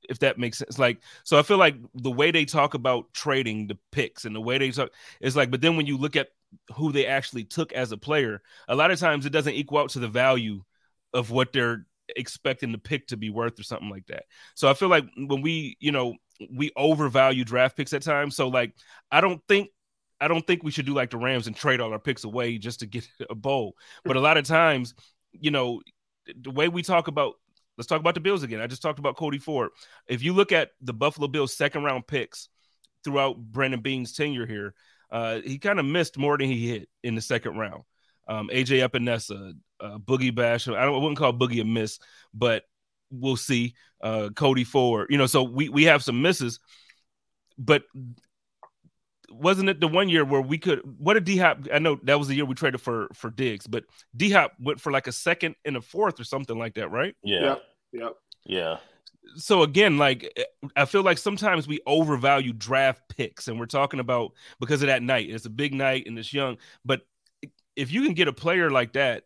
If 0.09 0.21
that 0.21 0.39
makes 0.39 0.59
sense, 0.59 0.79
like 0.79 1.01
so, 1.23 1.39
I 1.39 1.43
feel 1.43 1.59
like 1.59 1.77
the 1.95 2.11
way 2.11 2.31
they 2.31 2.47
talk 2.47 2.73
about 2.73 3.13
trading 3.13 3.67
the 3.67 3.79
picks 3.93 4.25
and 4.25 4.35
the 4.35 4.41
way 4.41 4.57
they 4.57 4.71
talk 4.71 4.91
is 5.21 5.37
like, 5.37 5.51
but 5.51 5.61
then 5.61 5.77
when 5.77 5.85
you 5.87 5.99
look 5.99 6.17
at 6.17 6.29
who 6.75 6.93
they 6.93 7.05
actually 7.05 7.45
took 7.45 7.75
as 7.75 7.93
a 7.93 7.99
player, 7.99 8.41
a 8.69 8.75
lot 8.75 8.91
of 8.91 8.99
times 8.99 9.27
it 9.27 9.31
doesn't 9.31 9.53
equal 9.53 9.79
out 9.79 9.91
to 9.91 9.99
the 9.99 10.09
value 10.09 10.63
of 11.13 11.31
what 11.31 11.53
they're 11.53 11.87
expecting 12.17 12.73
the 12.73 12.79
pick 12.79 13.09
to 13.09 13.19
be 13.19 13.29
worth 13.29 13.61
or 13.61 13.63
something 13.63 13.91
like 13.91 14.07
that. 14.07 14.25
So 14.55 14.69
I 14.69 14.73
feel 14.73 14.89
like 14.89 15.05
when 15.17 15.43
we, 15.43 15.77
you 15.79 15.93
know, 15.93 16.15
we 16.51 16.71
overvalue 16.77 17.45
draft 17.45 17.77
picks 17.77 17.93
at 17.93 18.03
times. 18.03 18.37
So 18.37 18.49
like 18.49 18.75
I 19.11 19.21
don't 19.21 19.41
think 19.49 19.71
I 20.21 20.29
don't 20.29 20.47
think 20.47 20.63
we 20.63 20.71
should 20.71 20.87
do 20.87 20.95
like 20.95 21.11
the 21.11 21.17
Rams 21.17 21.47
and 21.47 21.57
trade 21.57 21.81
all 21.81 21.93
our 21.93 21.99
picks 21.99 22.25
away 22.25 22.59
just 22.59 22.81
to 22.81 22.87
get 22.87 23.07
a 23.31 23.35
bowl. 23.35 23.75
But 24.05 24.17
a 24.17 24.21
lot 24.21 24.37
of 24.37 24.45
times, 24.45 24.95
you 25.33 25.51
know, 25.51 25.83
the 26.41 26.51
way 26.51 26.69
we 26.69 26.83
talk 26.83 27.09
about 27.09 27.35
let's 27.77 27.87
talk 27.87 28.01
about 28.01 28.15
the 28.15 28.21
Bills 28.21 28.43
again. 28.43 28.61
I 28.61 28.67
just 28.67 28.83
talked 28.83 28.99
about 28.99 29.17
Cody 29.17 29.39
Ford. 29.39 29.71
If 30.07 30.23
you 30.23 30.33
look 30.33 30.53
at 30.53 30.71
the 30.81 30.93
Buffalo 30.93 31.29
Bills 31.29 31.57
second 31.57 31.85
round 31.85 32.07
picks 32.07 32.49
throughout 33.05 33.39
Brandon 33.39 33.81
Beane's 33.81 34.13
tenure 34.13 34.47
here, 34.47 34.75
uh, 35.11 35.41
he 35.41 35.59
kind 35.59 35.79
of 35.79 35.87
missed 35.87 36.19
more 36.19 36.37
than 36.37 36.49
he 36.49 36.69
hit 36.69 36.89
in 37.03 37.15
the 37.15 37.21
second 37.21 37.57
round. 37.57 37.85
Um, 38.27 38.51
AJ 38.53 38.87
Epenesa, 38.87 39.55
uh, 39.81 39.99
Boogie 39.99 40.35
Bash. 40.35 40.69
I, 40.69 40.85
don't, 40.85 40.95
I 40.95 40.99
wouldn't 40.99 41.17
call 41.17 41.33
Boogie 41.33 41.63
a 41.63 41.65
miss, 41.65 41.99
but 42.35 42.65
we'll 43.11 43.37
see. 43.37 43.75
Uh, 44.01 44.29
Cody 44.35 44.65
Ford, 44.65 45.09
you 45.11 45.19
know, 45.19 45.27
so 45.27 45.43
we 45.43 45.69
we 45.69 45.85
have 45.85 46.05
some 46.05 46.23
misses, 46.23 46.61
but 47.59 47.83
wasn't 49.31 49.69
it 49.69 49.81
the 49.81 49.89
one 49.89 50.09
year 50.09 50.25
where 50.25 50.41
we 50.41 50.59
could 50.59 50.81
what 50.99 51.15
did 51.15 51.25
D 51.25 51.37
Hop? 51.39 51.67
I 51.73 51.79
know 51.79 51.99
that 52.05 52.19
was 52.19 52.29
the 52.29 52.35
year 52.35 52.45
we 52.45 52.55
traded 52.55 52.81
for 52.81 53.09
for 53.15 53.31
Diggs, 53.31 53.67
but 53.67 53.85
D 54.17 54.31
Hop 54.31 54.53
went 54.61 54.81
for 54.81 54.93
like 54.93 55.07
a 55.07 55.13
second 55.13 55.57
and 55.65 55.77
a 55.77 55.81
fourth 55.81 56.21
or 56.21 56.25
something 56.25 56.59
like 56.59 56.75
that, 56.75 56.91
right? 56.91 57.15
Yeah. 57.23 57.41
Yep. 57.41 57.63
Yep. 57.93 58.13
Yeah. 58.47 58.77
So 59.37 59.63
again, 59.63 59.99
like 59.99 60.33
I 60.77 60.85
feel 60.85 61.03
like 61.03 61.19
sometimes 61.19 61.69
we 61.69 61.81
overvalue 61.87 62.53
draft 62.53 63.03
picks, 63.09 63.49
and 63.49 63.59
we're 63.59 63.67
talking 63.67 64.01
about 64.01 64.33
because 64.61 64.83
of 64.83 64.87
that 64.87 65.03
night. 65.03 65.29
It's 65.29 65.45
a 65.45 65.51
big 65.51 65.75
night 65.75 66.07
and 66.07 66.19
it's 66.19 66.33
young, 66.33 66.57
but 66.85 67.03
if 67.77 67.93
you 67.93 68.03
can 68.05 68.15
get 68.15 68.29
a 68.29 68.33
player 68.33 68.71
like 68.71 68.95
that 68.95 69.25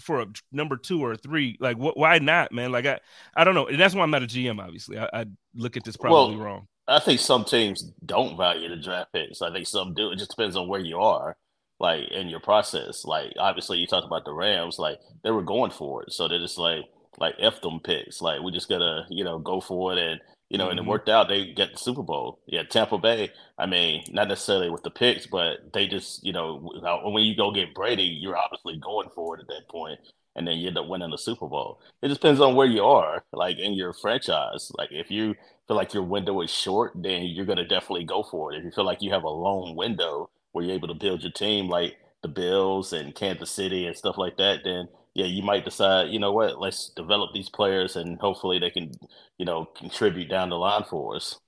for 0.00 0.20
a 0.20 0.26
number 0.52 0.76
two 0.76 1.02
or 1.04 1.16
three, 1.16 1.56
like 1.60 1.76
wh- 1.78 1.96
why 1.96 2.18
not, 2.18 2.52
man? 2.52 2.72
Like 2.72 2.86
I, 2.86 3.00
I 3.34 3.44
don't 3.44 3.54
know, 3.54 3.66
and 3.66 3.78
that's 3.80 3.94
why 3.94 4.02
I'm 4.02 4.10
not 4.10 4.22
a 4.22 4.26
GM. 4.26 4.62
Obviously, 4.62 4.98
I, 4.98 5.08
I 5.12 5.26
look 5.54 5.76
at 5.76 5.84
this 5.84 5.96
probably 5.96 6.36
Well, 6.36 6.36
wrong. 6.36 6.66
I 6.88 6.98
think 6.98 7.20
some 7.20 7.44
teams 7.44 7.82
don't 8.04 8.36
value 8.36 8.68
the 8.68 8.76
draft 8.76 9.12
picks. 9.12 9.42
I 9.42 9.52
think 9.52 9.66
some 9.66 9.94
do. 9.94 10.10
It 10.10 10.18
just 10.18 10.30
depends 10.30 10.56
on 10.56 10.68
where 10.68 10.80
you 10.80 10.98
are, 11.00 11.36
like 11.78 12.08
in 12.10 12.28
your 12.28 12.40
process. 12.40 13.04
Like 13.04 13.32
obviously, 13.38 13.78
you 13.78 13.86
talked 13.86 14.06
about 14.06 14.24
the 14.24 14.32
Rams. 14.32 14.78
Like 14.78 14.98
they 15.22 15.30
were 15.30 15.42
going 15.42 15.70
for 15.70 16.02
it, 16.02 16.12
so 16.12 16.28
they're 16.28 16.38
just 16.38 16.58
like 16.58 16.84
like 17.20 17.34
f 17.38 17.60
them 17.60 17.80
picks. 17.80 18.20
Like 18.22 18.42
we 18.42 18.50
just 18.52 18.68
gotta 18.68 19.04
you 19.10 19.24
know 19.24 19.38
go 19.38 19.60
for 19.60 19.92
it, 19.92 19.98
and 19.98 20.20
you 20.48 20.58
know, 20.58 20.68
and 20.70 20.78
it 20.80 20.84
Mhm. 20.84 20.86
worked 20.86 21.08
out. 21.08 21.28
They 21.28 21.52
get 21.52 21.72
the 21.72 21.78
Super 21.78 22.02
Bowl. 22.02 22.40
Yeah, 22.46 22.64
Tampa 22.64 22.98
Bay. 22.98 23.30
I 23.58 23.66
mean, 23.66 24.02
not 24.10 24.28
necessarily 24.28 24.70
with 24.70 24.82
the 24.82 24.90
picks, 24.90 25.26
but 25.26 25.72
they 25.72 25.86
just 25.86 26.24
you 26.24 26.32
know 26.32 26.56
when 27.04 27.24
you 27.24 27.36
go 27.36 27.50
get 27.52 27.74
Brady, 27.74 28.04
you're 28.04 28.36
obviously 28.36 28.76
going 28.78 29.10
for 29.14 29.36
it 29.36 29.42
at 29.42 29.48
that 29.48 29.68
point, 29.68 30.00
and 30.36 30.46
then 30.46 30.58
you 30.58 30.68
end 30.68 30.78
up 30.78 30.88
winning 30.88 31.10
the 31.10 31.18
Super 31.18 31.46
Bowl. 31.48 31.80
It 32.02 32.08
just 32.08 32.20
depends 32.20 32.40
on 32.40 32.54
where 32.54 32.66
you 32.66 32.84
are, 32.84 33.24
like 33.32 33.58
in 33.58 33.74
your 33.74 33.92
franchise. 33.92 34.70
Like 34.78 34.90
if 34.92 35.10
you 35.10 35.34
feel 35.68 35.76
like 35.76 35.94
your 35.94 36.02
window 36.02 36.40
is 36.40 36.50
short, 36.50 36.92
then 36.94 37.24
you're 37.26 37.46
to 37.46 37.64
definitely 37.64 38.04
go 38.04 38.22
for 38.22 38.52
it. 38.52 38.58
If 38.58 38.64
you 38.64 38.70
feel 38.70 38.84
like 38.84 39.02
you 39.02 39.12
have 39.12 39.24
a 39.24 39.28
long 39.30 39.76
window 39.76 40.30
where 40.52 40.64
you're 40.64 40.74
able 40.74 40.88
to 40.88 40.94
build 40.94 41.22
your 41.22 41.32
team, 41.32 41.68
like 41.68 41.96
the 42.22 42.28
Bills 42.28 42.92
and 42.92 43.14
Kansas 43.14 43.50
City 43.50 43.86
and 43.86 43.96
stuff 43.96 44.18
like 44.18 44.36
that, 44.38 44.60
then 44.64 44.88
yeah, 45.14 45.26
you 45.26 45.42
might 45.42 45.64
decide, 45.64 46.10
you 46.10 46.18
know 46.18 46.32
what, 46.32 46.60
let's 46.60 46.90
develop 46.90 47.32
these 47.32 47.48
players 47.48 47.96
and 47.96 48.18
hopefully 48.20 48.58
they 48.58 48.70
can, 48.70 48.92
you 49.38 49.44
know, 49.44 49.64
contribute 49.64 50.28
down 50.28 50.50
the 50.50 50.56
line 50.56 50.84
for 50.88 51.16
us. 51.16 51.38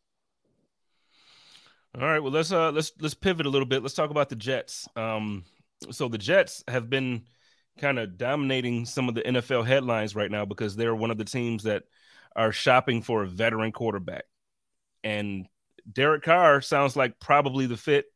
All 1.94 2.07
right, 2.07 2.20
well 2.20 2.33
let's 2.33 2.51
uh 2.51 2.72
let's 2.72 2.92
let's 3.01 3.14
pivot 3.14 3.44
a 3.44 3.51
little 3.51 3.66
bit. 3.66 3.83
Let's 3.83 3.94
talk 3.94 4.11
about 4.11 4.31
the 4.31 4.37
Jets. 4.37 4.88
Um, 4.96 5.44
so 5.90 6.09
the 6.09 6.18
Jets 6.18 6.64
have 6.66 6.88
been 6.88 7.25
kind 7.79 7.98
of 7.98 8.16
dominating 8.16 8.87
some 8.87 9.09
of 9.09 9.14
the 9.14 9.22
NFL 9.22 9.66
headlines 9.66 10.16
right 10.16 10.31
now 10.31 10.44
because 10.44 10.75
they're 10.75 10.94
one 10.94 11.11
of 11.11 11.18
the 11.18 11.25
teams 11.25 11.64
that 11.64 11.85
are 12.35 12.51
shopping 12.51 13.03
for 13.03 13.22
a 13.22 13.29
veteran 13.29 13.72
quarterback, 13.72 14.25
and 15.05 15.46
Derek 15.90 16.22
Carr 16.22 16.62
sounds 16.62 16.96
like 16.96 17.20
probably 17.20 17.66
the 17.66 17.77
fit. 17.77 18.07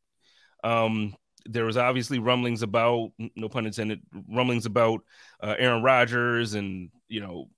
Um, 0.64 1.14
there 1.48 1.64
was 1.64 1.76
obviously 1.76 2.18
rumblings 2.18 2.62
about, 2.62 3.10
no 3.34 3.48
pun 3.48 3.66
intended, 3.66 4.00
rumblings 4.28 4.66
about 4.66 5.00
uh, 5.42 5.54
Aaron 5.58 5.82
Rodgers 5.82 6.54
and 6.54 6.90
you 7.08 7.20
know 7.20 7.48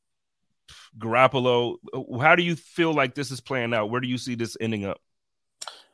Garoppolo. 0.98 1.76
How 2.20 2.34
do 2.34 2.42
you 2.42 2.56
feel 2.56 2.92
like 2.92 3.14
this 3.14 3.30
is 3.30 3.40
playing 3.40 3.74
out? 3.74 3.90
Where 3.90 4.00
do 4.00 4.08
you 4.08 4.18
see 4.18 4.34
this 4.34 4.56
ending 4.60 4.84
up? 4.84 5.00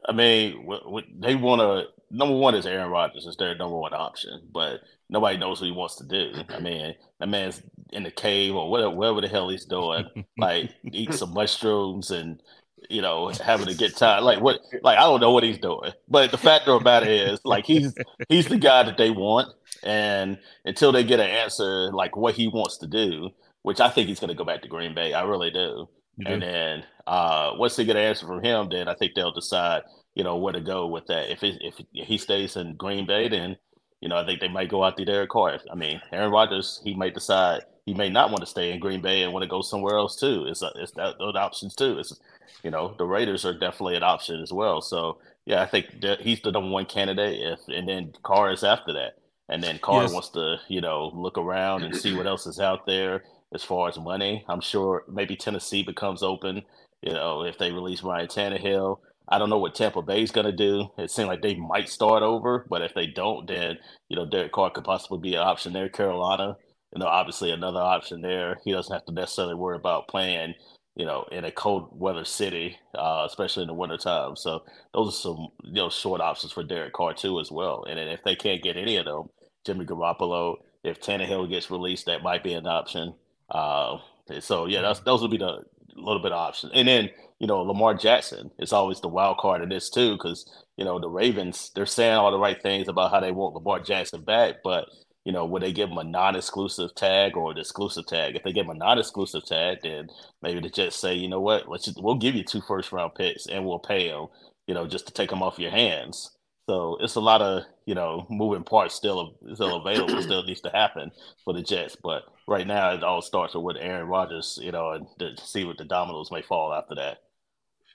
I 0.07 0.13
mean, 0.13 0.67
what, 0.67 0.91
what 0.91 1.05
they 1.19 1.35
want 1.35 1.61
to 1.61 1.87
number 2.11 2.35
one 2.35 2.55
is 2.55 2.67
Aaron 2.67 2.91
Rodgers 2.91 3.27
is 3.27 3.37
their 3.37 3.57
number 3.57 3.77
one 3.77 3.93
option, 3.93 4.41
but 4.53 4.81
nobody 5.09 5.37
knows 5.37 5.61
what 5.61 5.67
he 5.67 5.73
wants 5.73 5.97
to 5.97 6.05
do. 6.05 6.33
I 6.49 6.61
mean, 6.61 6.95
that 7.19 7.29
man's 7.29 7.63
in 7.93 8.03
the 8.03 8.11
cave 8.11 8.55
or 8.55 8.71
whatever, 8.71 8.91
whatever 8.91 9.21
the 9.21 9.29
hell 9.29 9.49
he's 9.49 9.65
doing, 9.65 10.07
like 10.39 10.71
eating 10.85 11.15
some 11.15 11.35
mushrooms 11.35 12.11
and 12.11 12.41
you 12.91 13.03
know 13.03 13.31
having 13.45 13.69
a 13.69 13.75
good 13.75 13.97
time. 13.97 14.25
Like 14.25 14.41
what? 14.41 14.61
Like 14.83 14.99
I 14.99 15.03
don't 15.03 15.21
know 15.21 15.33
what 15.33 15.43
he's 15.45 15.59
doing, 15.59 15.93
but 16.09 16.31
the 16.31 16.39
fact 16.39 16.69
of 16.69 16.81
the 16.81 16.85
matter 16.85 17.07
is, 17.09 17.41
like 17.45 17.67
he's 17.67 17.95
he's 18.29 18.49
the 18.49 18.59
guy 18.59 18.83
that 18.85 18.97
they 18.99 19.11
want, 19.11 19.49
and 19.83 20.39
until 20.65 20.93
they 20.93 21.05
get 21.05 21.21
an 21.21 21.29
answer 21.31 21.93
like 21.93 22.17
what 22.17 22.35
he 22.35 22.49
wants 22.49 22.79
to 22.79 22.87
do, 22.87 23.31
which 23.63 23.81
I 23.81 23.89
think 23.91 24.09
he's 24.09 24.21
going 24.21 24.29
to 24.29 24.35
go 24.35 24.45
back 24.45 24.63
to 24.63 24.69
Green 24.69 24.95
Bay, 24.95 25.13
I 25.15 25.23
really 25.25 25.51
do. 25.51 25.89
You 26.17 26.27
And 26.27 26.41
do? 26.41 26.41
then 26.41 26.85
uh, 27.07 27.53
once 27.57 27.77
they 27.77 27.85
get 27.85 27.97
an 27.97 28.03
answer 28.03 28.27
from 28.27 28.43
him, 28.43 28.69
then 28.71 28.89
I 28.89 28.95
think 28.95 29.13
they'll 29.15 29.33
decide, 29.33 29.83
you 30.15 30.25
know, 30.25 30.37
where 30.37 30.53
to 30.53 30.61
go 30.61 30.87
with 30.87 31.07
that. 31.07 31.31
If 31.31 31.43
it, 31.43 31.57
if 31.61 31.75
he 31.93 32.19
stays 32.19 32.57
in 32.57 32.77
Green 32.77 33.07
Bay, 33.07 33.29
then 33.29 33.57
you 34.01 34.09
know 34.09 34.17
I 34.17 34.25
think 34.27 34.41
they 34.41 34.49
might 34.49 34.69
go 34.71 34.85
out 34.85 34.97
to 34.97 35.05
Derek 35.05 35.31
Carr. 35.31 35.59
I 35.71 35.75
mean, 35.75 36.01
Aaron 36.13 36.31
Rodgers, 36.31 36.81
he 36.85 36.95
might 36.95 37.15
decide 37.15 37.63
he 37.87 37.95
may 37.95 38.09
not 38.11 38.31
want 38.31 38.41
to 38.43 38.47
stay 38.47 38.73
in 38.73 38.81
Green 38.81 39.03
Bay 39.03 39.23
and 39.23 39.33
want 39.33 39.43
to 39.43 39.49
go 39.49 39.61
somewhere 39.63 39.97
else 39.97 40.17
too. 40.19 40.47
It's 40.49 40.63
a, 40.63 40.71
it's 40.77 40.93
that, 40.93 41.17
those 41.19 41.35
options 41.37 41.75
too. 41.75 41.99
It's 41.99 42.19
you 42.63 42.71
know 42.71 42.95
the 42.99 43.05
Raiders 43.07 43.45
are 43.45 43.53
definitely 43.59 43.97
an 43.97 44.03
option 44.03 44.41
as 44.43 44.53
well. 44.53 44.81
So 44.81 45.19
yeah, 45.47 45.63
I 45.63 45.67
think 45.67 46.01
that 46.03 46.21
he's 46.21 46.41
the 46.43 46.53
number 46.53 46.71
one 46.71 46.87
candidate. 46.87 47.41
If 47.41 47.61
and 47.69 47.89
then 47.89 48.13
Carr 48.23 48.53
is 48.53 48.65
after 48.65 48.93
that, 48.95 49.15
and 49.49 49.63
then 49.63 49.79
Carr 49.79 50.03
Yes. 50.03 50.13
wants 50.13 50.31
to 50.31 50.57
you 50.69 50.81
know 50.81 51.11
look 51.15 51.39
around 51.39 51.85
and 51.85 51.95
see 51.95 52.15
what 52.15 52.27
else 52.27 52.47
is 52.47 52.61
out 52.61 52.87
there 52.87 53.23
as 53.55 53.63
far 53.63 53.89
as 53.89 53.99
money. 53.99 54.45
I'm 54.49 54.61
sure 54.61 55.05
maybe 55.09 55.37
Tennessee 55.37 55.83
becomes 55.83 56.23
open. 56.23 56.63
You 57.03 57.13
know, 57.13 57.43
if 57.45 57.59
they 57.59 57.71
release 57.71 58.03
Ryan 58.03 58.27
Tannehill, 58.29 58.99
I 59.29 59.39
don't 59.39 59.51
know 59.51 59.59
what 59.59 59.75
Tampa 59.75 60.03
Bay's 60.03 60.31
going 60.31 60.47
to 60.47 60.53
do. 60.53 60.89
It 60.99 61.11
seems 61.11 61.29
like 61.29 61.43
they 61.43 61.55
might 61.55 61.89
start 61.89 62.23
over, 62.23 62.67
but 62.69 62.83
if 62.83 62.95
they 62.95 63.07
don't, 63.07 63.47
then 63.47 63.79
you 64.09 64.17
know 64.17 64.27
Derek 64.27 64.53
Carr 64.53 64.71
could 64.71 64.85
possibly 64.85 65.19
be 65.19 65.35
an 65.35 65.43
option 65.43 65.73
there. 65.73 65.89
Carolina, 65.89 66.57
you 66.95 67.01
know, 67.01 67.07
obviously 67.07 67.51
another 67.51 67.81
option 67.81 68.23
there. 68.23 68.59
He 68.65 68.73
doesn't 68.73 68.93
have 68.93 69.05
to 69.07 69.13
necessarily 69.13 69.55
worry 69.55 69.77
about 69.77 70.09
playing, 70.09 70.55
you 70.97 71.05
know, 71.05 71.27
in 71.33 71.45
a 71.45 71.51
cold 71.51 71.89
weather 71.93 72.25
city, 72.25 72.77
uh, 72.97 73.25
especially 73.27 73.63
in 73.63 73.69
the 73.69 73.75
wintertime. 73.75 74.37
So 74.37 74.65
those 74.93 75.09
are 75.09 75.13
some 75.13 75.49
you 75.65 75.75
know 75.75 75.91
short 75.91 76.21
options 76.21 76.53
for 76.53 76.63
Derek 76.63 76.93
Carr 76.93 77.15
too 77.15 77.41
as 77.41 77.51
well. 77.51 77.85
And 77.89 77.99
then 77.99 78.09
if 78.09 78.23
they 78.23 78.37
can't 78.37 78.63
get 78.63 78.77
any 78.77 78.97
of 78.97 79.07
them, 79.07 79.29
Jimmy 79.67 79.85
Garoppolo, 79.87 80.57
if 80.85 81.01
Tannehill 81.01 81.49
gets 81.51 81.71
released, 81.71 82.07
that 82.07 82.23
might 82.23 82.45
be 82.45 82.55
an 82.55 82.67
option. 82.67 83.15
Uh, 83.51 83.99
so 84.41 84.67
yeah, 84.67 84.83
that's 84.83 85.01
those 85.01 85.21
would 85.23 85.31
be 85.31 85.39
the 85.39 85.63
little 85.97 86.23
bit 86.23 86.33
of 86.33 86.39
options. 86.39 86.73
And 86.75 86.87
then 86.87 87.11
you 87.41 87.47
know 87.49 87.63
Lamar 87.63 87.95
Jackson 87.95 88.51
is 88.59 88.73
always 88.73 89.01
the 89.01 89.09
wild 89.09 89.39
card 89.39 89.63
in 89.63 89.71
this 89.71 89.91
too, 89.91 90.13
because 90.13 90.49
you 90.77 90.85
know 90.85 91.01
the 91.01 91.09
Ravens 91.09 91.73
they're 91.75 91.87
saying 91.87 92.15
all 92.15 92.31
the 92.31 92.39
right 92.39 92.61
things 92.63 92.87
about 92.87 93.11
how 93.11 93.21
they 93.21 93.33
want 93.33 93.55
Lamar 93.55 93.81
Jackson 93.81 94.23
back, 94.23 94.57
but 94.63 94.87
you 95.25 95.33
know 95.33 95.45
would 95.47 95.63
they 95.63 95.73
give 95.73 95.91
him 95.91 95.99
a 95.99 96.05
non-exclusive 96.05 96.95
tag 96.95 97.37
or 97.37 97.51
an 97.53 97.59
exclusive 97.59 98.07
tag? 98.07 98.37
If 98.37 98.43
they 98.43 98.53
give 98.53 98.67
him 98.67 98.71
a 98.71 98.75
non-exclusive 98.79 99.45
tag, 99.47 99.79
then 99.83 100.09
maybe 100.43 100.61
the 100.61 100.69
Jets 100.71 100.97
say, 100.97 101.15
you 101.15 101.29
know 101.29 101.41
what, 101.41 101.69
let's 101.69 101.85
just, 101.87 102.03
we'll 102.03 102.17
give 102.17 102.35
you 102.35 102.45
two 102.45 102.61
first-round 102.61 103.15
picks 103.15 103.47
and 103.47 103.65
we'll 103.65 103.79
pay 103.79 104.09
him, 104.09 104.27
you 104.67 104.75
know, 104.75 104.87
just 104.87 105.07
to 105.07 105.13
take 105.13 105.31
them 105.31 105.43
off 105.43 105.59
your 105.59 105.71
hands. 105.71 106.31
So 106.69 106.97
it's 107.01 107.17
a 107.17 107.21
lot 107.21 107.43
of 107.43 107.65
you 107.85 107.95
know 107.95 108.27
moving 108.31 108.65
parts 108.65 108.95
still 108.95 109.37
still 109.55 109.77
available, 109.77 110.23
still 110.23 110.43
needs 110.45 110.63
to 110.63 110.71
happen 110.71 111.11
for 111.45 111.53
the 111.53 111.63
Jets. 111.63 111.97
But 112.03 112.23
right 112.49 112.67
now, 112.67 112.93
it 112.95 113.05
all 113.05 113.21
starts 113.21 113.55
with 113.55 113.77
Aaron 113.79 114.09
Rodgers, 114.09 114.59
you 114.63 114.73
know, 114.73 114.93
and 114.93 115.07
to 115.19 115.37
see 115.45 115.65
what 115.65 115.77
the 115.77 115.85
dominoes 115.85 116.31
may 116.33 116.41
fall 116.43 116.73
after 116.73 116.95
that. 116.95 117.19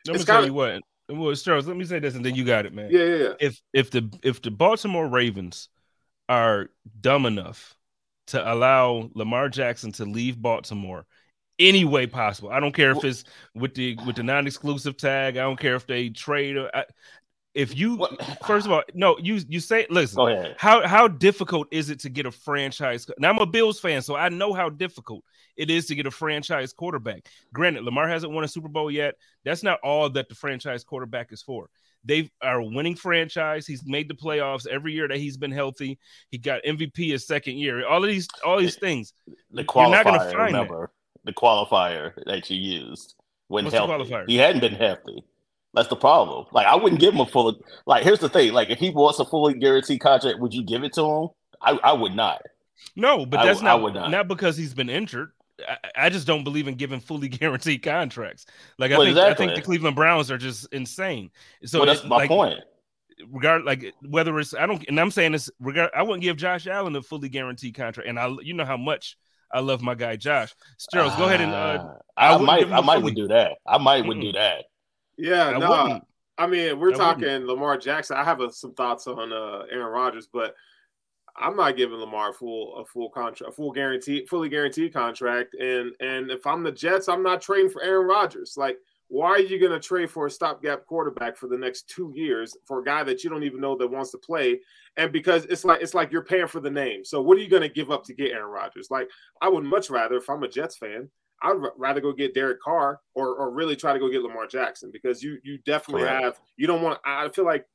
Let 0.06 0.13
me 0.13 0.15
It's 0.18 0.26
tell 0.26 0.36
kinda- 0.42 0.48
you 0.48 0.54
what. 0.54 0.82
Well, 1.12 1.34
Charles, 1.34 1.65
let 1.68 1.76
me 1.76 1.86
say 1.86 1.98
this, 1.98 2.13
and 2.13 2.24
then 2.24 2.36
you 2.36 2.46
got 2.46 2.68
it, 2.68 2.74
man. 2.76 2.89
Yeah, 2.92 3.04
yeah, 3.04 3.15
yeah. 3.15 3.34
If 3.39 3.60
if 3.74 3.89
the 3.89 4.08
if 4.22 4.44
the 4.44 4.52
Baltimore 4.52 5.08
Ravens 5.08 5.70
are 6.30 6.70
dumb 7.02 7.26
enough 7.26 7.76
to 8.28 8.54
allow 8.54 9.10
Lamar 9.15 9.50
Jackson 9.50 9.92
to 9.94 10.06
leave 10.06 10.42
Baltimore 10.42 11.06
any 11.60 11.84
way 11.84 12.08
possible, 12.08 12.50
I 12.50 12.60
don't 12.60 12.74
care 12.74 12.92
if 12.92 13.04
it's 13.04 13.26
with 13.54 13.74
the 13.76 13.98
with 14.06 14.15
the 14.15 14.24
non-exclusive 14.24 14.96
tag. 14.96 15.36
I 15.36 15.42
don't 15.42 15.60
care 15.60 15.76
if 15.76 15.86
they 15.86 16.10
trade. 16.10 16.56
Or, 16.56 16.74
I, 16.74 16.86
if 17.54 17.78
you 17.78 17.96
What- 17.96 18.46
first 18.46 18.65
of 18.65 18.72
all, 18.72 18.84
no, 18.94 19.18
you 19.18 19.42
you 19.50 19.60
say 19.60 19.86
listen. 19.89 20.20
How 20.58 20.88
how 20.88 21.08
difficult 21.10 21.68
is 21.72 21.89
it 21.89 22.00
to 22.02 22.10
get 22.10 22.26
a 22.26 22.32
franchise? 22.32 23.10
Now 23.18 23.30
I'm 23.30 23.39
a 23.39 23.46
Bills 23.46 23.80
fan, 23.80 24.02
so 24.02 24.15
I 24.15 24.30
know 24.30 24.54
how 24.54 24.70
difficult 24.70 25.26
it 25.58 25.70
is 25.70 25.88
to 25.88 25.96
get 25.96 26.06
a 26.06 26.12
franchise 26.12 26.72
quarterback. 26.72 27.28
Granted, 27.52 27.84
Lamar 27.84 28.08
hasn't 28.08 28.32
won 28.32 28.46
a 28.46 28.48
Super 28.48 28.70
Bowl 28.70 28.89
yet. 28.89 29.15
That's 29.44 29.63
not 29.63 29.80
all 29.84 30.10
that 30.12 30.30
the 30.30 30.36
franchise 30.36 30.86
quarterback 30.86 31.34
is 31.34 31.42
for. 31.42 31.70
They 32.06 32.30
are 32.42 32.60
a 32.60 32.66
winning 32.66 32.96
franchise. 32.96 33.68
He's 33.68 33.86
made 33.86 34.08
the 34.08 34.16
playoffs 34.16 34.68
every 34.68 34.94
year 34.94 35.08
that 35.08 35.18
he's 35.18 35.38
been 35.38 35.52
healthy. 35.52 36.00
He 36.32 36.38
got 36.38 36.64
MVP 36.64 37.12
his 37.12 37.28
second 37.28 37.58
year. 37.58 37.86
All 37.88 38.04
of 38.04 38.10
these, 38.10 38.28
all 38.46 38.60
these 38.60 38.78
things. 38.78 39.14
The 39.52 39.66
You're 39.76 39.90
not 39.90 40.06
gonna 40.06 40.20
qualifier, 40.20 40.32
find 40.32 40.56
that. 40.56 40.62
remember 40.62 40.92
the 41.26 41.34
qualifier 41.34 42.14
that 42.26 42.50
you 42.50 42.58
used 42.58 43.16
when 43.48 43.66
What's 43.66 43.76
healthy. 43.76 44.24
He 44.28 44.38
hadn't 44.38 44.62
been 44.62 44.76
healthy. 44.76 45.24
That's 45.74 45.90
the 45.90 45.96
problem. 45.96 46.46
Like 46.52 46.66
I 46.66 46.76
wouldn't 46.76 47.02
give 47.02 47.14
him 47.14 47.20
a 47.20 47.26
full. 47.26 47.60
Like 47.86 48.04
here's 48.04 48.20
the 48.20 48.30
thing. 48.30 48.54
Like 48.54 48.70
if 48.70 48.80
he 48.80 48.90
wants 48.90 49.20
a 49.20 49.26
fully 49.26 49.54
guaranteed 49.54 50.00
contract, 50.02 50.40
would 50.40 50.54
you 50.54 50.64
give 50.64 50.84
it 50.84 50.94
to 50.94 51.04
him? 51.04 51.28
I, 51.62 51.72
I 51.84 51.94
would 51.94 52.16
not. 52.16 52.42
No, 52.96 53.26
but 53.26 53.44
that's 53.44 53.62
I 53.62 53.66
not 53.66 53.82
would 53.84 53.94
not. 53.94 54.10
not 54.10 54.28
because 54.28 54.58
he's 54.58 54.74
been 54.74 54.90
injured. 54.90 55.32
I, 55.67 56.06
I 56.06 56.10
just 56.10 56.26
don't 56.28 56.43
believe 56.43 56.67
in 56.67 56.76
giving 56.76 57.00
fully 57.00 57.28
guaranteed 57.30 57.84
contracts. 57.84 58.45
Like 58.78 58.91
I 58.91 58.98
Well, 58.98 59.06
think 59.08 59.17
I 59.17 59.34
think 59.34 59.56
the 59.56 59.62
Cleveland 59.62 59.95
Browns 59.95 60.30
are 60.32 60.38
just 60.38 60.67
insane. 60.74 61.32
So 61.65 61.80
well, 61.80 61.86
that's 61.88 62.02
it- 62.04 62.08
my 62.08 62.17
like, 62.17 62.30
point. 62.30 62.60
regard 63.28 63.63
like 63.65 63.93
whether 64.08 64.39
it's 64.39 64.54
I 64.54 64.65
don't 64.65 64.84
and 64.88 65.00
I'm 65.00 65.12
saying 65.12 65.34
this 65.34 65.50
regard 65.60 65.91
I 65.95 66.04
wouldn't 66.04 66.22
give 66.24 66.38
Josh 66.38 66.67
Allen 66.67 66.95
a 66.95 67.02
fully 67.02 67.28
guaranteed 67.30 67.76
contract 67.76 68.08
and 68.08 68.17
I 68.17 68.30
you 68.41 68.54
know 68.54 68.63
how 68.65 68.78
much 68.78 69.17
I 69.52 69.60
love 69.60 69.82
my 69.82 69.95
guy 69.95 70.15
Josh. 70.15 70.54
Sterles, 70.80 71.17
go 71.17 71.26
ahead 71.26 71.41
and 71.41 71.52
uh 71.52 71.86
Ah, 72.15 72.36
I, 72.36 72.38
might 72.38 72.60
give 72.60 72.69
him 72.69 72.74
I 72.76 72.78
a 72.80 72.82
might 72.82 72.93
fully- 72.95 73.04
would 73.04 73.15
do 73.15 73.28
that. 73.30 73.52
I 73.67 73.78
might 73.78 74.06
would 74.06 74.17
Mm-mm. 74.17 74.22
do 74.22 74.32
that. 74.34 74.65
Yeah, 75.17 75.48
I 75.50 75.58
no, 75.58 75.69
wouldn't 75.69 76.04
I 76.38 76.48
mean, 76.48 76.80
we're 76.80 76.93
talking 76.93 77.45
Lamar 77.45 77.78
Jackson. 77.78 78.15
I 78.15 78.24
have 78.24 78.39
a, 78.39 78.50
some 78.50 78.74
thoughts 78.74 79.08
on 79.08 79.34
uh, 79.34 79.63
Aaron 79.69 79.91
Rodgers, 79.91 80.30
but 80.32 80.56
I'm 81.39 81.56
not 81.56 81.78
giving 81.78 81.97
Lamar 81.97 82.32
a 82.32 82.34
full 82.34 82.78
a 82.78 82.86
full 82.86 83.10
contract, 83.10 83.52
a 83.52 83.56
full 83.56 83.71
guarantee, 83.71 84.25
fully 84.25 84.49
guaranteed 84.49 84.93
contract. 84.93 85.56
And 85.56 85.93
and 85.99 86.30
if 86.30 86.45
I'm 86.45 86.63
the 86.63 86.71
Jets, 86.71 87.08
I'm 87.08 87.23
not 87.23 87.41
trading 87.41 87.69
for 87.69 87.82
Aaron 87.82 88.08
Rodgers. 88.08 88.56
Like, 88.58 88.78
why 89.08 89.30
are 89.30 89.39
you 89.39 89.60
going 89.60 89.71
to 89.71 89.80
trade 89.80 90.12
for 90.12 90.28
a 90.28 90.32
stopgap 90.32 90.86
quarterback 90.86 91.38
for 91.38 91.47
the 91.47 91.58
next 91.58 91.89
two 91.89 92.12
years 92.15 92.56
for 92.65 92.80
a 92.80 92.84
guy 92.84 93.04
that 93.04 93.23
you 93.23 93.30
don't 93.30 93.43
even 93.43 93.62
know 93.62 93.75
that 93.78 93.88
wants 93.88 94.12
to 94.12 94.17
play? 94.17 94.60
And 94.97 95.12
because 95.12 95.45
it's 95.45 95.63
like 95.63 95.82
it's 95.82 95.93
like 95.93 96.12
you're 96.12 96.23
paying 96.23 96.47
for 96.47 96.60
the 96.60 96.69
name. 96.69 97.06
So 97.06 97.21
what 97.21 97.38
are 97.38 97.41
you 97.41 97.49
going 97.49 97.63
to 97.63 97.69
give 97.69 97.89
up 97.89 98.04
to 98.06 98.13
get 98.13 98.32
Aaron 98.32 98.52
Rodgers? 98.52 98.89
Like, 98.91 99.10
I 99.41 99.49
would 99.49 99.63
much 99.63 99.89
rather, 99.89 100.17
if 100.17 100.30
I'm 100.30 100.43
a 100.43 100.47
Jets 100.47 100.78
fan, 100.78 101.10
I'd 101.41 101.56
rather 101.78 102.02
go 102.02 102.12
get 102.12 102.34
Derek 102.34 102.62
Carr 102.62 102.99
or 103.15 103.36
or 103.36 103.52
really 103.52 103.78
try 103.78 103.93
to 103.93 103.99
go 103.99 104.10
get 104.10 104.23
Lamar 104.23 104.45
Jackson 104.45 104.91
because 104.91 105.23
you 105.23 105.38
you 105.43 105.58
definitely 105.60 106.04
Correct. 106.04 106.23
have 106.23 106.39
you 106.58 106.67
don't 106.67 106.82
want. 106.82 106.99
I 107.06 107.30
feel 107.30 107.45
like 107.45 107.65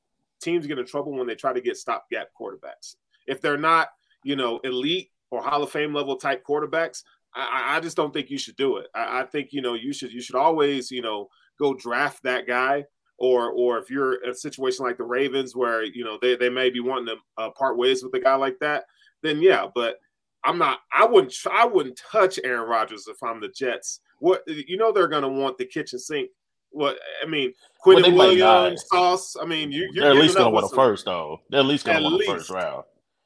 teams 0.42 0.66
get 0.66 0.78
in 0.78 0.84
trouble 0.84 1.12
when 1.12 1.26
they 1.26 1.34
try 1.34 1.54
to 1.54 1.62
get 1.62 1.78
stopgap 1.78 2.28
quarterbacks 2.38 2.96
if 3.26 3.40
they're 3.40 3.56
not, 3.56 3.88
you 4.22 4.36
know, 4.36 4.58
elite 4.64 5.10
or 5.30 5.42
Hall 5.42 5.62
of 5.62 5.70
Fame 5.70 5.94
level 5.94 6.16
type 6.16 6.44
quarterbacks, 6.46 7.02
I, 7.34 7.76
I 7.76 7.80
just 7.80 7.96
don't 7.96 8.12
think 8.12 8.30
you 8.30 8.38
should 8.38 8.56
do 8.56 8.76
it. 8.76 8.88
I, 8.94 9.20
I, 9.20 9.24
think 9.24 9.52
you 9.52 9.60
know 9.60 9.74
you 9.74 9.92
should 9.92 10.12
you 10.12 10.20
should 10.20 10.36
always 10.36 10.90
you 10.90 11.02
know 11.02 11.28
go 11.58 11.74
draft 11.74 12.22
that 12.22 12.46
guy. 12.46 12.84
Or, 13.16 13.52
or 13.52 13.78
if 13.78 13.90
you're 13.90 14.14
in 14.24 14.30
a 14.30 14.34
situation 14.34 14.84
like 14.84 14.98
the 14.98 15.04
Ravens 15.04 15.54
where 15.54 15.84
you 15.84 16.04
know 16.04 16.18
they, 16.20 16.34
they 16.34 16.50
may 16.50 16.68
be 16.68 16.80
wanting 16.80 17.14
to 17.14 17.16
uh, 17.38 17.50
part 17.50 17.78
ways 17.78 18.02
with 18.02 18.12
a 18.14 18.18
guy 18.18 18.34
like 18.34 18.58
that, 18.58 18.86
then 19.22 19.40
yeah. 19.40 19.66
But 19.72 20.00
I'm 20.44 20.58
not. 20.58 20.80
I 20.92 21.06
wouldn't. 21.06 21.32
I 21.50 21.64
wouldn't 21.64 22.00
touch 22.10 22.40
Aaron 22.42 22.68
Rodgers 22.68 23.06
if 23.06 23.22
I'm 23.22 23.40
the 23.40 23.48
Jets. 23.48 24.00
What 24.18 24.42
you 24.46 24.76
know 24.76 24.90
they're 24.90 25.06
going 25.06 25.22
to 25.22 25.28
want 25.28 25.58
the 25.58 25.64
kitchen 25.64 26.00
sink. 26.00 26.30
What 26.70 26.98
I 27.22 27.26
mean, 27.26 27.52
Quinnen 27.84 28.16
well, 28.16 28.30
Williams, 28.34 28.84
Sauce. 28.88 29.36
I 29.40 29.44
mean, 29.44 29.70
you, 29.70 29.88
are 30.02 30.10
at 30.10 30.16
least 30.16 30.36
going 30.36 30.50
to 30.50 30.54
win 30.54 30.64
a 30.64 30.68
first 30.68 31.04
though. 31.04 31.40
They're 31.50 31.60
at 31.60 31.66
least 31.66 31.86
going 31.86 31.98
to 31.98 32.04
win 32.04 32.18
the 32.18 32.24
first 32.24 32.50
round. 32.50 32.84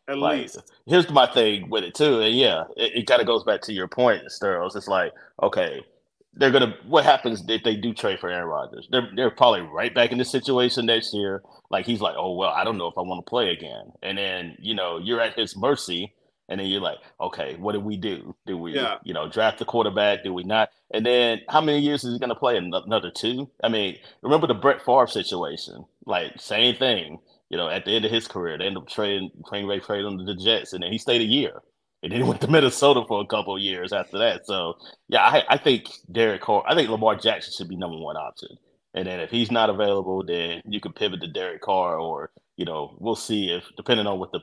At 0.09 0.17
like, 0.17 0.41
least. 0.41 0.73
Here's 0.87 1.11
my 1.11 1.27
thing 1.27 1.69
with 1.69 1.85
it 1.85 1.95
too, 1.95 2.21
and 2.21 2.35
yeah, 2.35 2.65
it, 2.77 2.97
it 2.97 3.07
kind 3.07 3.21
of 3.21 3.27
goes 3.27 3.45
back 3.45 3.61
to 3.63 3.75
your 3.75 3.89
point, 3.89 4.23
Sterles. 4.29 4.75
It's 4.75 4.89
like, 4.89 5.13
okay, 5.43 5.85
they're 6.33 6.51
gonna. 6.51 6.75
What 6.87 7.05
happens 7.05 7.45
if 7.47 7.63
they 7.63 7.77
do 7.77 7.93
trade 7.93 8.19
for 8.19 8.31
Aaron 8.31 8.49
Rodgers? 8.49 8.89
They're 8.91 9.11
they're 9.15 9.31
probably 9.31 9.61
right 9.61 9.95
back 9.95 10.11
in 10.11 10.19
the 10.19 10.25
situation 10.25 10.87
next 10.87 11.13
year. 11.13 11.43
Like 11.71 11.85
he's 11.85 12.01
like, 12.01 12.15
oh 12.17 12.35
well, 12.35 12.51
I 12.51 12.65
don't 12.65 12.79
know 12.79 12.87
if 12.87 12.97
I 12.97 13.03
want 13.03 13.25
to 13.25 13.29
play 13.29 13.51
again, 13.51 13.93
and 14.03 14.17
then 14.17 14.57
you 14.59 14.75
know 14.75 14.99
you're 14.99 15.21
at 15.21 15.39
his 15.39 15.57
mercy. 15.57 16.15
And 16.51 16.59
then 16.59 16.69
you're 16.69 16.81
like, 16.81 16.97
okay, 17.21 17.57
what 17.57 17.73
do 17.73 17.81
we 17.81 17.99
do? 17.99 18.35
Do 18.47 18.57
we, 18.57 18.75
yeah. 18.75 18.97
you 19.05 19.13
know, 19.13 19.29
draft 19.29 19.59
the 19.59 19.67
quarterback? 19.67 20.25
Do 20.25 20.33
we 20.33 20.45
not? 20.45 20.71
And 20.91 21.05
then 21.05 21.43
how 21.51 21.61
many 21.61 21.79
years 21.79 22.05
is 22.05 22.15
he 22.15 22.19
going 22.19 22.31
to 22.31 22.35
play? 22.35 22.57
Another 22.57 23.11
two? 23.11 23.51
I 23.63 23.69
mean, 23.69 23.99
remember 24.23 24.47
the 24.47 24.55
Brett 24.55 24.83
Favre 24.83 25.09
situation? 25.09 25.85
Like, 26.07 26.41
same 26.41 26.75
thing 26.75 27.19
you 27.51 27.57
know, 27.57 27.69
at 27.69 27.85
the 27.85 27.93
end 27.93 28.05
of 28.05 28.11
his 28.11 28.29
career, 28.29 28.59
they 28.59 28.67
ended 28.67 28.83
up 28.83 28.89
trading 28.89 29.31
Plain 29.45 29.67
Ray 29.67 29.81
trade 29.81 30.05
him 30.05 30.19
to 30.19 30.25
the 30.25 30.37
Jets, 30.37 30.73
and 30.73 30.83
then 30.83 30.93
he 30.93 30.99
stayed 30.99 31.21
a 31.21 31.25
year. 31.25 31.63
And 32.03 32.13
then 32.13 32.21
he 32.21 32.29
went 32.29 32.41
to 32.43 32.49
Minnesota 32.49 33.05
for 33.09 33.21
a 33.21 33.27
couple 33.27 33.57
of 33.57 33.63
years 33.63 33.93
after 33.93 34.19
that. 34.19 34.47
So 34.47 34.75
yeah, 35.09 35.23
I, 35.23 35.45
I 35.49 35.59
think 35.59 35.89
Derek 36.13 36.43
Carr, 36.43 36.63
I 36.67 36.75
think 36.75 36.89
Lamar 36.91 37.17
Jackson 37.17 37.53
should 37.57 37.69
be 37.69 37.77
number 37.77 37.99
one 37.99 38.17
option. 38.17 38.51
And 38.95 39.07
then 39.07 39.21
if 39.21 39.31
he's 39.31 39.51
not 39.51 39.71
available, 39.71 40.25
then 40.25 40.63
you 40.65 40.81
can 40.81 40.93
pivot 40.93 41.21
to 41.21 41.29
Derek 41.29 41.61
Carr, 41.63 41.99
or 41.99 42.31
you 42.57 42.65
know, 42.65 42.97
we'll 42.99 43.17
see 43.17 43.51
if 43.51 43.65
depending 43.77 44.07
on 44.07 44.19
what 44.19 44.33
the 44.33 44.41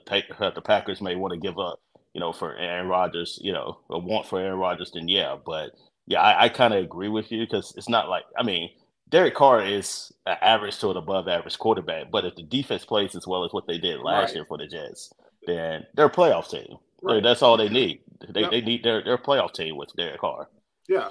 the 0.56 0.62
Packers 0.62 1.02
may 1.02 1.16
want 1.16 1.34
to 1.34 1.40
give 1.40 1.58
up, 1.58 1.80
you 2.14 2.20
know, 2.20 2.32
for 2.32 2.56
Aaron 2.56 2.88
Rodgers, 2.88 3.40
you 3.42 3.54
know, 3.54 3.80
a 3.90 4.00
want 4.00 4.28
for 4.28 4.40
Aaron 4.40 4.60
Rodgers, 4.60 4.92
then 4.94 5.08
yeah. 5.08 5.36
But 5.44 5.72
yeah, 6.08 6.22
I, 6.22 6.46
I 6.46 6.50
kind 6.50 6.74
of 6.74 6.84
agree 6.84 7.10
with 7.10 7.32
you 7.32 7.46
because 7.46 7.74
it's 7.78 7.90
not 7.90 8.10
like 8.10 8.24
I 8.38 8.44
mean 8.44 8.70
Derek 9.10 9.36
Carr 9.36 9.64
is 9.64 10.12
an 10.26 10.38
average 10.42 10.80
to 10.80 10.92
an 10.92 10.98
above 10.98 11.28
average 11.28 11.58
quarterback, 11.60 12.10
but 12.12 12.26
if 12.26 12.36
the 12.36 12.44
defense 12.44 12.86
plays 12.86 13.16
as 13.16 13.28
well 13.28 13.46
as 13.46 13.54
what 13.54 13.68
they 13.68 13.78
did 13.78 14.00
last 14.00 14.30
right. 14.30 14.36
year 14.36 14.46
for 14.46 14.58
the 14.58 14.68
Jets, 14.68 15.14
then 15.46 15.86
they're 15.94 16.08
a 16.08 16.12
playoff 16.12 16.50
team. 16.50 16.78
Right. 17.02 17.22
That's 17.22 17.44
all 17.44 17.56
they 17.56 17.70
need. 17.70 18.02
They, 18.34 18.42
yep. 18.42 18.52
they 18.52 18.62
need 18.62 18.84
their 18.84 19.04
their 19.04 19.18
playoff 19.18 19.54
team 19.54 19.78
with 19.78 19.90
Derek 19.96 20.20
Carr. 20.20 20.50
Yeah. 20.88 21.10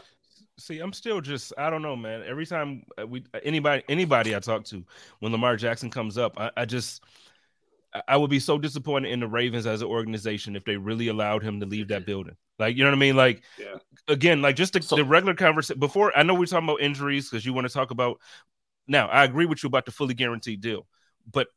See, 0.59 0.81
I'm 0.81 0.93
still 0.93 1.21
just 1.21 1.53
I 1.57 1.71
don't 1.71 1.83
know, 1.83 1.95
man. 1.95 2.23
Every 2.27 2.47
time 2.47 2.85
we 3.07 3.25
anybody 3.43 3.85
anybody 3.89 4.35
I 4.35 4.41
talk 4.41 4.65
to 4.67 4.85
when 5.21 5.31
Lamar 5.31 5.57
Jackson 5.57 5.91
comes 5.91 6.19
up, 6.19 6.39
I, 6.39 6.51
I 6.57 6.65
just 6.65 7.05
I 8.09 8.17
would 8.17 8.31
be 8.31 8.41
so 8.41 8.59
disappointed 8.59 9.13
in 9.13 9.21
the 9.21 9.29
Ravens 9.29 9.67
as 9.67 9.81
an 9.81 9.89
organization 9.89 10.57
if 10.57 10.65
they 10.65 10.77
really 10.77 11.09
allowed 11.09 11.43
him 11.43 11.61
to 11.61 11.67
leave 11.67 11.89
that 11.89 12.01
mm-hmm. 12.01 12.07
building. 12.07 12.37
Like, 12.59 12.77
you 12.77 12.85
know 12.85 12.91
what 12.91 12.97
I 12.97 13.01
mean? 13.01 13.17
Like, 13.17 13.43
yeah. 13.59 13.77
again, 14.09 14.43
like 14.43 14.57
just 14.57 14.73
the, 14.73 14.83
so, 14.83 14.97
the 14.97 15.05
regular 15.05 15.35
conversation. 15.35 15.79
Before, 15.79 16.17
I 16.17 16.23
know 16.23 16.35
we're 16.35 16.47
talking 16.47 16.69
about 16.69 16.81
injuries 16.81 17.29
because 17.29 17.47
you 17.47 17.53
want 17.53 17.67
to 17.67 17.73
talk 17.73 17.91
about. 17.91 18.21
Now, 18.87 19.09
I 19.09 19.25
agree 19.25 19.47
with 19.47 19.63
you 19.63 19.69
about 19.69 19.87
the 19.87 19.93
fully 19.93 20.15
guaranteed 20.15 20.61
deal, 20.61 20.87
but 21.31 21.49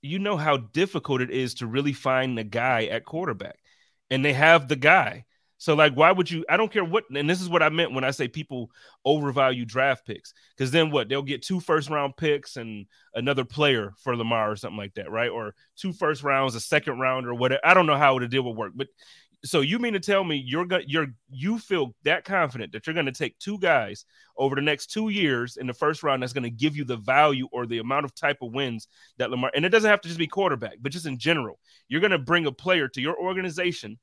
you 0.00 0.18
know 0.18 0.36
how 0.36 0.56
difficult 0.56 1.20
it 1.20 1.30
is 1.30 1.54
to 1.54 1.66
really 1.66 1.92
find 1.92 2.36
the 2.36 2.44
guy 2.44 2.86
at 2.86 3.04
quarterback, 3.04 3.58
and 4.10 4.24
they 4.24 4.32
have 4.32 4.68
the 4.68 4.76
guy. 4.76 5.24
So, 5.62 5.74
like, 5.74 5.94
why 5.94 6.10
would 6.10 6.28
you? 6.28 6.44
I 6.50 6.56
don't 6.56 6.72
care 6.72 6.82
what. 6.82 7.04
And 7.14 7.30
this 7.30 7.40
is 7.40 7.48
what 7.48 7.62
I 7.62 7.68
meant 7.68 7.92
when 7.92 8.02
I 8.02 8.10
say 8.10 8.26
people 8.26 8.72
overvalue 9.04 9.64
draft 9.64 10.04
picks, 10.04 10.34
because 10.56 10.72
then 10.72 10.90
what? 10.90 11.08
They'll 11.08 11.22
get 11.22 11.42
two 11.42 11.60
first 11.60 11.88
round 11.88 12.16
picks 12.16 12.56
and 12.56 12.84
another 13.14 13.44
player 13.44 13.92
for 14.02 14.16
Lamar 14.16 14.50
or 14.50 14.56
something 14.56 14.76
like 14.76 14.94
that, 14.94 15.08
right? 15.08 15.30
Or 15.30 15.54
two 15.76 15.92
first 15.92 16.24
rounds, 16.24 16.56
a 16.56 16.60
second 16.60 16.98
round, 16.98 17.28
or 17.28 17.34
whatever. 17.34 17.60
I 17.64 17.74
don't 17.74 17.86
know 17.86 17.96
how 17.96 18.18
the 18.18 18.26
deal 18.26 18.42
would 18.42 18.56
work, 18.56 18.72
but 18.74 18.88
so 19.44 19.60
you 19.60 19.78
mean 19.78 19.92
to 19.92 20.00
tell 20.00 20.24
me 20.24 20.42
you're 20.44 20.64
gonna 20.64 20.82
you're 20.84 21.14
you 21.30 21.60
feel 21.60 21.94
that 22.02 22.24
confident 22.24 22.72
that 22.72 22.84
you're 22.84 22.94
gonna 22.94 23.12
take 23.12 23.38
two 23.38 23.56
guys 23.60 24.04
over 24.36 24.56
the 24.56 24.62
next 24.62 24.88
two 24.88 25.10
years 25.10 25.58
in 25.58 25.68
the 25.68 25.74
first 25.74 26.02
round 26.02 26.24
that's 26.24 26.32
gonna 26.32 26.50
give 26.50 26.76
you 26.76 26.84
the 26.84 26.96
value 26.96 27.46
or 27.52 27.66
the 27.66 27.78
amount 27.78 28.04
of 28.04 28.12
type 28.16 28.38
of 28.42 28.52
wins 28.52 28.88
that 29.18 29.30
Lamar 29.30 29.52
and 29.54 29.64
it 29.64 29.68
doesn't 29.68 29.90
have 29.90 30.00
to 30.00 30.08
just 30.08 30.18
be 30.18 30.26
quarterback, 30.26 30.78
but 30.80 30.90
just 30.90 31.06
in 31.06 31.18
general, 31.18 31.60
you're 31.86 32.00
gonna 32.00 32.18
bring 32.18 32.46
a 32.46 32.52
player 32.52 32.88
to 32.88 33.00
your 33.00 33.16
organization 33.16 33.96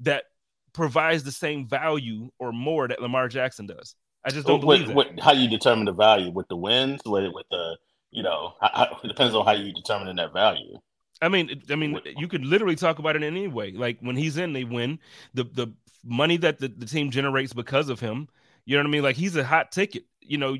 that 0.00 0.24
provides 0.72 1.24
the 1.24 1.32
same 1.32 1.66
value 1.66 2.30
or 2.38 2.52
more 2.52 2.88
that 2.88 3.00
Lamar 3.00 3.28
Jackson 3.28 3.66
does. 3.66 3.94
I 4.24 4.30
just 4.30 4.46
don't 4.46 4.60
believe 4.60 4.94
how 5.20 5.32
you 5.32 5.48
determine 5.48 5.84
the 5.84 5.92
value 5.92 6.30
with 6.30 6.48
the 6.48 6.56
wins, 6.56 7.00
with 7.04 7.32
with 7.32 7.46
the 7.50 7.76
you 8.12 8.22
know, 8.22 8.54
how, 8.60 8.98
it 9.02 9.08
depends 9.08 9.34
on 9.34 9.44
how 9.44 9.52
you 9.52 9.72
determine 9.72 10.14
that 10.16 10.32
value. 10.32 10.78
I 11.20 11.28
mean, 11.28 11.62
I 11.70 11.76
mean, 11.76 11.98
you 12.16 12.28
could 12.28 12.44
literally 12.44 12.76
talk 12.76 12.98
about 12.98 13.16
it 13.16 13.22
in 13.22 13.36
any 13.36 13.48
way. 13.48 13.72
Like 13.72 13.98
when 14.00 14.16
he's 14.16 14.36
in, 14.36 14.52
they 14.52 14.64
win. 14.64 14.98
The 15.34 15.44
the 15.44 15.72
money 16.04 16.36
that 16.38 16.58
the, 16.58 16.68
the 16.68 16.86
team 16.86 17.10
generates 17.10 17.52
because 17.52 17.88
of 17.88 18.00
him. 18.00 18.28
You 18.64 18.76
know 18.76 18.82
what 18.82 18.88
I 18.88 18.90
mean? 18.90 19.02
Like 19.02 19.16
he's 19.16 19.36
a 19.36 19.44
hot 19.44 19.72
ticket. 19.72 20.04
You 20.20 20.38
know, 20.38 20.56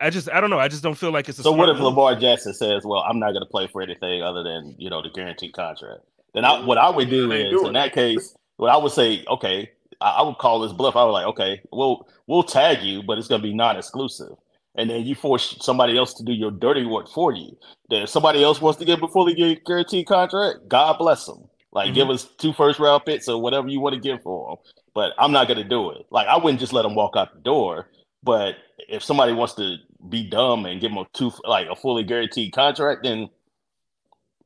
I 0.00 0.10
just 0.10 0.28
I 0.30 0.40
don't 0.40 0.50
know. 0.50 0.58
I 0.58 0.68
just 0.68 0.82
don't 0.82 0.96
feel 0.96 1.12
like 1.12 1.28
it's 1.28 1.38
a. 1.38 1.42
So 1.44 1.52
what 1.52 1.68
if. 1.68 1.78
Lamar 1.78 2.16
Jackson 2.16 2.52
says, 2.52 2.84
"Well, 2.84 3.00
I'm 3.00 3.20
not 3.20 3.30
going 3.30 3.42
to 3.42 3.50
play 3.50 3.68
for 3.68 3.80
anything 3.80 4.22
other 4.22 4.42
than 4.42 4.74
you 4.76 4.90
know 4.90 5.02
the 5.02 5.10
guaranteed 5.10 5.52
contract"? 5.52 6.02
Then 6.34 6.44
I, 6.44 6.64
what 6.64 6.78
I 6.78 6.90
would 6.90 7.08
do 7.08 7.30
is, 7.30 7.62
in 7.62 7.74
that 7.74 7.92
case, 7.92 8.34
what 8.62 8.70
I 8.70 8.76
would 8.76 8.92
say, 8.92 9.24
okay, 9.28 9.70
I, 10.00 10.10
I 10.10 10.22
would 10.22 10.38
call 10.38 10.60
this 10.60 10.72
bluff. 10.72 10.96
I 10.96 11.04
was 11.04 11.12
like, 11.12 11.26
okay, 11.26 11.60
we'll 11.72 12.08
we'll 12.26 12.42
tag 12.42 12.82
you, 12.82 13.02
but 13.02 13.18
it's 13.18 13.28
going 13.28 13.42
to 13.42 13.46
be 13.46 13.54
non-exclusive 13.54 14.36
and 14.74 14.88
then 14.88 15.04
you 15.04 15.14
force 15.14 15.56
somebody 15.60 15.98
else 15.98 16.14
to 16.14 16.24
do 16.24 16.32
your 16.32 16.50
dirty 16.50 16.84
work 16.84 17.08
for 17.08 17.32
you. 17.32 17.56
Then 17.90 18.02
if 18.02 18.08
somebody 18.08 18.42
else 18.42 18.60
wants 18.60 18.78
to 18.78 18.84
get 18.84 19.00
before 19.00 19.26
they 19.26 19.34
get 19.34 19.64
guaranteed 19.64 20.06
contract, 20.06 20.68
God 20.68 20.98
bless 20.98 21.26
them. 21.26 21.48
Like 21.72 21.86
mm-hmm. 21.86 21.94
give 21.94 22.10
us 22.10 22.24
two 22.38 22.52
first 22.52 22.78
round 22.78 23.04
picks 23.04 23.28
or 23.28 23.40
whatever 23.40 23.68
you 23.68 23.80
want 23.80 23.94
to 23.94 24.00
give 24.00 24.22
for 24.22 24.56
them. 24.56 24.74
But 24.94 25.12
I'm 25.18 25.32
not 25.32 25.48
gonna 25.48 25.64
do 25.64 25.90
it. 25.90 26.06
Like 26.10 26.26
I 26.26 26.36
wouldn't 26.36 26.60
just 26.60 26.72
let 26.72 26.82
them 26.82 26.94
walk 26.94 27.16
out 27.16 27.34
the 27.34 27.40
door. 27.40 27.88
But 28.22 28.56
if 28.88 29.02
somebody 29.02 29.32
wants 29.32 29.54
to 29.54 29.76
be 30.08 30.28
dumb 30.28 30.66
and 30.66 30.80
give 30.80 30.90
them 30.90 30.98
a 30.98 31.06
two 31.12 31.32
like 31.44 31.68
a 31.68 31.76
fully 31.76 32.04
guaranteed 32.04 32.52
contract, 32.52 33.04
then 33.04 33.28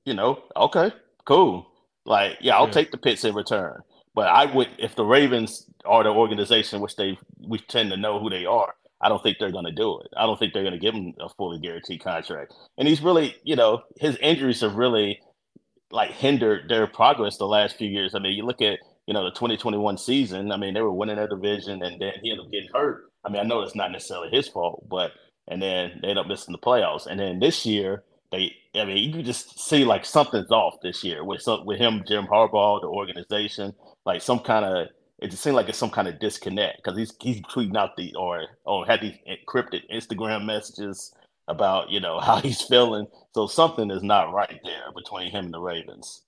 you 0.04 0.14
know, 0.14 0.42
okay, 0.56 0.92
cool. 1.24 1.66
Like 2.04 2.38
yeah, 2.40 2.56
I'll 2.56 2.66
yeah. 2.66 2.72
take 2.72 2.90
the 2.90 2.98
picks 2.98 3.24
in 3.24 3.34
return. 3.34 3.82
But 4.16 4.28
I 4.28 4.46
would 4.46 4.70
if 4.78 4.96
the 4.96 5.04
Ravens 5.04 5.70
are 5.84 6.04
the 6.04 6.10
organization 6.10 6.80
which 6.80 6.96
they 6.96 7.18
we 7.46 7.60
tend 7.60 7.92
to 7.92 7.98
know 7.98 8.20
who 8.20 8.30
they 8.30 8.46
are. 8.46 8.74
I 9.00 9.10
don't 9.10 9.22
think 9.22 9.38
they're 9.38 9.52
going 9.52 9.66
to 9.66 9.72
do 9.72 10.00
it. 10.00 10.08
I 10.16 10.26
don't 10.26 10.38
think 10.38 10.54
they're 10.54 10.64
going 10.64 10.74
to 10.74 10.80
give 10.80 10.94
him 10.94 11.14
a 11.20 11.28
fully 11.28 11.60
guaranteed 11.60 12.02
contract. 12.02 12.54
And 12.78 12.88
he's 12.88 13.02
really, 13.02 13.36
you 13.44 13.56
know, 13.56 13.82
his 14.00 14.16
injuries 14.16 14.62
have 14.62 14.76
really 14.76 15.20
like 15.92 16.12
hindered 16.12 16.70
their 16.70 16.86
progress 16.86 17.38
the 17.38 17.46
last 17.46 17.76
few 17.76 17.88
years. 17.88 18.14
I 18.14 18.20
mean, 18.20 18.32
you 18.32 18.44
look 18.44 18.62
at, 18.62 18.80
you 19.06 19.14
know, 19.14 19.24
the 19.24 19.32
2021 19.32 19.98
season, 19.98 20.52
I 20.52 20.58
mean, 20.58 20.74
they 20.74 20.82
were 20.82 20.92
winning 20.92 21.16
their 21.16 21.28
division 21.28 21.82
and 21.82 22.00
then 22.00 22.14
he 22.22 22.30
ended 22.30 22.46
up 22.46 22.52
getting 22.52 22.70
hurt. 22.74 23.04
I 23.24 23.30
mean, 23.30 23.40
I 23.40 23.44
know 23.44 23.62
it's 23.62 23.76
not 23.76 23.92
necessarily 23.92 24.30
his 24.30 24.48
fault, 24.48 24.88
but 24.88 25.12
and 25.48 25.62
then 25.62 26.00
they 26.02 26.08
end 26.08 26.18
up 26.18 26.26
missing 26.26 26.52
the 26.52 26.58
playoffs. 26.58 27.06
And 27.06 27.20
then 27.20 27.38
this 27.38 27.66
year, 27.66 28.02
they 28.32 28.54
I 28.74 28.84
mean, 28.86 28.98
you 28.98 29.12
can 29.12 29.24
just 29.24 29.60
see 29.60 29.84
like 29.84 30.06
something's 30.06 30.50
off 30.50 30.76
this 30.82 31.04
year 31.04 31.24
with 31.24 31.42
some 31.42 31.66
with 31.66 31.78
him, 31.78 32.04
Jim 32.08 32.26
Harbaugh, 32.26 32.80
the 32.80 32.88
organization, 32.88 33.74
like 34.06 34.22
some 34.22 34.38
kind 34.38 34.64
of 34.64 34.88
it 35.18 35.30
just 35.30 35.42
seemed 35.42 35.56
like 35.56 35.68
it's 35.68 35.78
some 35.78 35.90
kind 35.90 36.08
of 36.08 36.18
disconnect 36.20 36.82
because 36.82 36.96
he's 36.96 37.12
he's 37.20 37.40
tweeting 37.42 37.76
out 37.76 37.96
the 37.96 38.14
or 38.14 38.44
or 38.64 38.86
had 38.86 39.00
these 39.00 39.16
encrypted 39.28 39.82
Instagram 39.92 40.44
messages 40.44 41.14
about 41.48 41.90
you 41.90 42.00
know 42.00 42.20
how 42.20 42.40
he's 42.40 42.62
feeling. 42.62 43.06
So 43.34 43.46
something 43.46 43.90
is 43.90 44.02
not 44.02 44.32
right 44.32 44.60
there 44.64 44.92
between 44.94 45.30
him 45.30 45.46
and 45.46 45.54
the 45.54 45.60
Ravens. 45.60 46.22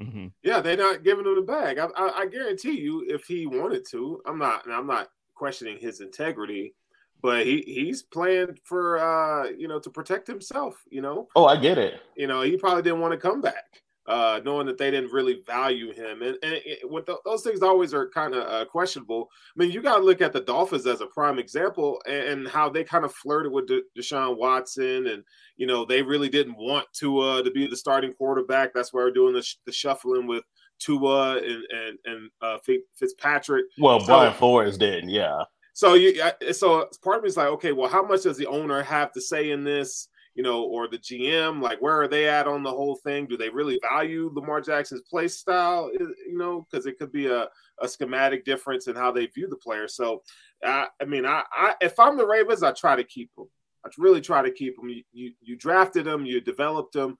Mm-hmm. 0.00 0.28
Yeah, 0.42 0.60
they're 0.60 0.76
not 0.76 1.04
giving 1.04 1.26
him 1.26 1.34
the 1.34 1.42
bag. 1.42 1.78
I, 1.78 1.88
I, 1.96 2.20
I, 2.20 2.26
guarantee 2.26 2.80
you, 2.80 3.04
if 3.06 3.26
he 3.26 3.46
wanted 3.46 3.84
to, 3.90 4.22
I'm 4.26 4.38
not. 4.38 4.68
I'm 4.68 4.86
not 4.86 5.08
questioning 5.34 5.78
his 5.78 6.00
integrity, 6.00 6.74
but 7.20 7.44
he 7.44 7.62
he's 7.66 8.02
playing 8.02 8.58
for 8.64 8.98
uh 8.98 9.50
you 9.50 9.68
know 9.68 9.78
to 9.80 9.90
protect 9.90 10.26
himself. 10.26 10.82
You 10.90 11.02
know. 11.02 11.28
Oh, 11.36 11.46
I 11.46 11.56
get 11.56 11.78
it. 11.78 12.00
You 12.16 12.26
know, 12.26 12.42
he 12.42 12.56
probably 12.56 12.82
didn't 12.82 13.00
want 13.00 13.12
to 13.12 13.18
come 13.18 13.40
back 13.40 13.83
uh, 14.06 14.40
knowing 14.44 14.66
that 14.66 14.78
they 14.78 14.90
didn't 14.90 15.12
really 15.12 15.42
value 15.46 15.92
him. 15.92 16.22
And, 16.22 16.36
and 16.42 16.54
it, 16.64 16.78
with 16.90 17.06
the, 17.06 17.16
those 17.24 17.42
things 17.42 17.62
always 17.62 17.94
are 17.94 18.10
kind 18.10 18.34
of 18.34 18.46
uh, 18.46 18.64
questionable. 18.66 19.30
I 19.56 19.62
mean, 19.62 19.70
you 19.70 19.80
got 19.80 19.98
to 19.98 20.04
look 20.04 20.20
at 20.20 20.32
the 20.32 20.40
Dolphins 20.40 20.86
as 20.86 21.00
a 21.00 21.06
prime 21.06 21.38
example 21.38 22.00
and, 22.06 22.28
and 22.28 22.48
how 22.48 22.68
they 22.68 22.84
kind 22.84 23.04
of 23.04 23.14
flirted 23.14 23.50
with 23.50 23.66
De- 23.66 23.82
Deshaun 23.98 24.36
Watson. 24.36 25.06
And, 25.06 25.24
you 25.56 25.66
know, 25.66 25.84
they 25.84 26.02
really 26.02 26.28
didn't 26.28 26.56
want 26.58 26.86
Tua 26.92 27.42
to 27.42 27.50
be 27.50 27.66
the 27.66 27.76
starting 27.76 28.12
quarterback. 28.12 28.74
That's 28.74 28.92
why 28.92 29.00
we're 29.02 29.10
doing 29.10 29.34
the, 29.34 29.42
sh- 29.42 29.56
the 29.64 29.72
shuffling 29.72 30.26
with 30.26 30.44
Tua 30.78 31.38
and, 31.38 31.62
and, 31.70 31.98
and 32.04 32.30
uh, 32.42 32.58
Fitzpatrick. 32.98 33.64
Well, 33.78 34.04
Brian 34.04 34.32
so, 34.32 34.38
Flores 34.38 34.76
did, 34.76 35.08
yeah. 35.08 35.44
So 35.72 35.94
you, 35.94 36.20
so 36.52 36.88
part 37.02 37.16
of 37.16 37.22
me 37.24 37.28
is 37.28 37.36
like, 37.36 37.48
okay, 37.48 37.72
well, 37.72 37.88
how 37.88 38.04
much 38.04 38.22
does 38.22 38.36
the 38.36 38.46
owner 38.46 38.82
have 38.82 39.12
to 39.12 39.20
say 39.20 39.50
in 39.50 39.64
this? 39.64 40.08
You 40.34 40.42
know, 40.42 40.64
or 40.64 40.88
the 40.88 40.98
GM, 40.98 41.62
like 41.62 41.80
where 41.80 42.00
are 42.00 42.08
they 42.08 42.28
at 42.28 42.48
on 42.48 42.62
the 42.62 42.70
whole 42.70 42.96
thing? 42.96 43.26
Do 43.26 43.36
they 43.36 43.48
really 43.48 43.78
value 43.82 44.30
Lamar 44.34 44.60
Jackson's 44.60 45.02
play 45.02 45.28
style? 45.28 45.90
You 45.92 46.36
know, 46.36 46.66
because 46.68 46.86
it 46.86 46.98
could 46.98 47.12
be 47.12 47.26
a, 47.26 47.48
a 47.80 47.88
schematic 47.88 48.44
difference 48.44 48.88
in 48.88 48.96
how 48.96 49.12
they 49.12 49.26
view 49.26 49.48
the 49.48 49.56
player. 49.56 49.86
So, 49.86 50.22
I, 50.64 50.88
I 51.00 51.04
mean, 51.04 51.24
I, 51.24 51.42
I 51.52 51.74
if 51.80 51.98
I'm 51.98 52.16
the 52.16 52.26
Ravens, 52.26 52.62
I 52.62 52.72
try 52.72 52.96
to 52.96 53.04
keep 53.04 53.30
him. 53.38 53.46
I 53.84 53.90
really 53.98 54.20
try 54.20 54.42
to 54.42 54.50
keep 54.50 54.78
him. 54.78 54.88
You, 54.88 55.02
you, 55.12 55.32
you 55.40 55.56
drafted 55.56 56.06
him, 56.06 56.24
you 56.24 56.40
developed 56.40 56.96
him, 56.96 57.16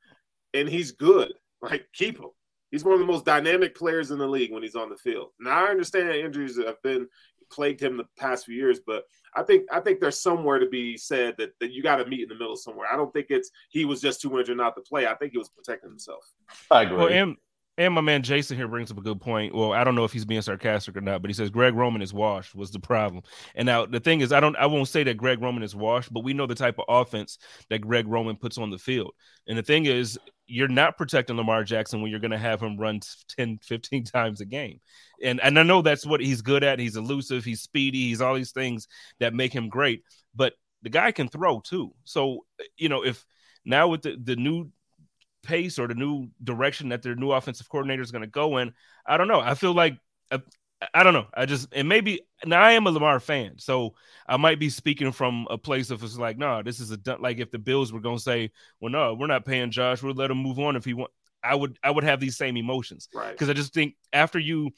and 0.53 0.69
he's 0.69 0.93
good. 0.93 1.33
Like 1.63 1.87
keep 1.95 2.19
him. 2.19 2.29
He's 2.71 2.85
one 2.85 2.93
of 2.93 3.01
the 3.01 3.07
most 3.07 3.25
dynamic 3.25 3.75
players 3.75 4.11
in 4.11 4.19
the 4.19 4.27
league 4.27 4.53
when 4.53 4.63
he's 4.63 4.75
on 4.75 4.91
the 4.91 4.97
field. 4.97 5.31
Now 5.41 5.65
I 5.65 5.71
understand 5.71 6.11
injuries 6.11 6.59
have 6.59 6.83
been 6.83 7.09
plagued 7.51 7.83
him 7.83 7.97
the 7.97 8.07
past 8.19 8.47
few 8.47 8.55
years, 8.55 8.81
but 8.87 9.05
I 9.37 9.43
think 9.43 9.67
I 9.73 9.81
think 9.81 10.01
there's 10.01 10.21
somewhere 10.21 10.59
to 10.59 10.69
be 10.69 10.97
said 10.97 11.35
that, 11.39 11.51
that 11.61 11.73
you 11.73 11.83
got 11.83 11.97
to 11.97 12.07
meet 12.07 12.23
in 12.23 12.29
the 12.29 12.35
middle 12.35 12.57
somewhere. 12.57 12.87
I 12.91 12.97
don't 12.97 13.13
think 13.13 13.27
it's 13.31 13.51
he 13.71 13.85
was 13.85 14.01
just 14.01 14.21
too 14.21 14.39
injured 14.39 14.57
not 14.57 14.75
to 14.77 14.83
play. 14.83 15.07
I 15.07 15.15
think 15.15 15.33
he 15.33 15.39
was 15.39 15.49
protecting 15.49 15.91
himself. 15.91 16.25
I 16.71 16.83
agree. 16.83 16.97
Well, 16.97 17.09
and, 17.09 17.37
and 17.77 17.95
my 17.95 18.01
man 18.01 18.23
Jason 18.23 18.57
here 18.57 18.69
brings 18.69 18.91
up 18.93 18.99
a 18.99 19.03
good 19.03 19.21
point. 19.21 19.55
Well, 19.55 19.73
I 19.73 19.83
don't 19.83 19.97
know 19.97 20.05
if 20.05 20.13
he's 20.13 20.25
being 20.25 20.43
sarcastic 20.43 20.97
or 20.97 21.01
not, 21.01 21.23
but 21.23 21.31
he 21.31 21.35
says 21.35 21.51
Greg 21.51 21.75
Roman 21.75 22.03
is 22.03 22.15
washed 22.15 22.55
was 22.55 22.71
the 22.71 22.79
problem. 22.79 23.23
And 23.57 23.67
now 23.67 23.87
the 23.87 24.01
thing 24.01 24.21
is, 24.21 24.33
I 24.33 24.41
don't 24.41 24.57
I 24.57 24.67
won't 24.67 24.89
say 24.89 25.03
that 25.05 25.17
Greg 25.17 25.43
Roman 25.43 25.65
is 25.65 25.75
washed, 25.75 26.13
but 26.13 26.23
we 26.23 26.35
know 26.35 26.47
the 26.47 26.55
type 26.55 26.79
of 26.79 26.85
offense 26.89 27.39
that 27.71 27.81
Greg 27.81 28.07
Roman 28.07 28.37
puts 28.37 28.59
on 28.59 28.71
the 28.71 28.79
field. 28.79 29.13
And 29.49 29.59
the 29.59 29.63
thing 29.63 29.87
is, 29.87 30.19
you're 30.47 30.69
not 30.69 30.99
protecting 30.99 31.37
Lamar 31.37 31.65
Jackson 31.65 32.03
when 32.03 32.11
you're 32.11 32.21
going 32.21 32.31
to 32.31 32.39
have 32.39 32.61
him 32.61 32.77
run 32.77 33.01
10, 33.37 33.61
15 33.63 34.05
times 34.05 34.41
a 34.41 34.45
game. 34.45 34.81
And 35.23 35.41
and 35.41 35.59
I 35.59 35.63
know 35.63 35.83
that's 35.83 36.07
what 36.07 36.21
he's 36.21 36.43
good 36.43 36.65
at. 36.65 36.79
He's 36.79 36.97
elusive, 36.97 37.45
he's 37.45 37.63
speedy, 37.63 38.09
he's 38.09 38.21
all 38.21 38.35
these 38.35 38.53
things 38.53 38.89
that 39.21 39.35
make 39.35 39.53
him 39.53 39.69
great. 39.69 40.03
But 40.35 40.55
the 40.83 40.91
guy 40.91 41.13
can 41.13 41.29
throw 41.29 41.61
too. 41.61 41.95
So, 42.05 42.45
you 42.77 42.89
know, 42.89 43.05
if 43.05 43.25
now 43.65 43.89
with 43.89 44.03
the, 44.03 44.17
the 44.23 44.37
new 44.37 44.71
pace 45.43 45.79
or 45.79 45.89
the 45.89 45.95
new 45.95 46.29
direction 46.43 46.91
that 46.91 47.03
their 47.03 47.15
new 47.15 47.33
offensive 47.33 47.69
coordinator 47.69 48.03
is 48.03 48.11
going 48.11 48.23
to 48.23 48.29
go 48.29 48.59
in, 48.59 48.73
I 49.07 49.17
don't 49.17 49.29
know. 49.29 49.41
I 49.41 49.55
feel 49.55 49.73
like 49.73 49.97
uh, 50.31 50.39
I 50.93 51.03
don't 51.03 51.15
know. 51.15 51.27
I 51.35 51.47
just 51.47 51.69
and 51.73 51.89
maybe 51.89 52.21
now 52.45 52.61
I 52.63 52.73
am 52.73 52.87
a 52.87 52.91
Lamar 52.91 53.21
fan, 53.21 53.55
so 53.59 53.95
I 54.27 54.37
might 54.37 54.59
be 54.59 54.69
speaking 54.69 55.13
from 55.13 55.47
a 55.51 55.59
place 55.59 55.91
of 55.91 56.03
it's 56.03 56.19
like, 56.19 56.39
no, 56.39 56.63
this 56.63 56.81
is 56.81 56.91
a 56.91 56.99
like 57.19 57.39
if 57.39 57.51
the 57.51 57.59
Bills 57.59 57.93
were 57.93 58.01
going 58.01 58.17
to 58.17 58.23
say, 58.23 58.51
well, 58.81 58.91
no, 58.93 59.15
we're 59.15 59.27
not 59.27 59.45
paying 59.45 59.71
Josh, 59.71 60.03
we'll 60.03 60.15
let 60.15 60.31
him 60.31 60.39
move 60.39 60.59
on 60.59 60.77
if 60.77 60.85
he 60.85 60.95
want. 60.95 61.11
I 61.43 61.55
would 61.55 61.79
I 61.83 61.91
would 61.91 62.05
have 62.05 62.21
these 62.21 62.37
same 62.37 62.57
emotions, 62.57 63.09
right? 63.15 63.33
Because 63.33 63.51
I 63.51 63.53
just 63.53 63.75
think 63.75 63.97
after 64.13 64.39
you, 64.39 64.71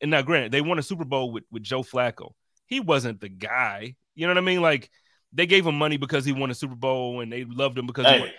and 0.00 0.10
now 0.10 0.22
granted, 0.22 0.52
they 0.52 0.60
won 0.60 0.78
a 0.78 0.82
Super 0.82 1.04
Bowl 1.04 1.32
with 1.32 1.44
with 1.50 1.62
Joe 1.62 1.82
Flacco. 1.82 2.32
He 2.66 2.80
wasn't 2.80 3.20
the 3.20 3.28
guy, 3.28 3.94
you 4.14 4.26
know 4.26 4.32
what 4.32 4.38
I 4.38 4.42
mean? 4.42 4.60
Like 4.60 4.90
they 5.32 5.46
gave 5.46 5.66
him 5.66 5.76
money 5.76 5.96
because 5.96 6.24
he 6.24 6.32
won 6.32 6.50
a 6.50 6.54
Super 6.54 6.74
Bowl, 6.74 7.20
and 7.20 7.32
they 7.32 7.44
loved 7.44 7.78
him 7.78 7.86
because 7.86 8.06
hey, 8.06 8.32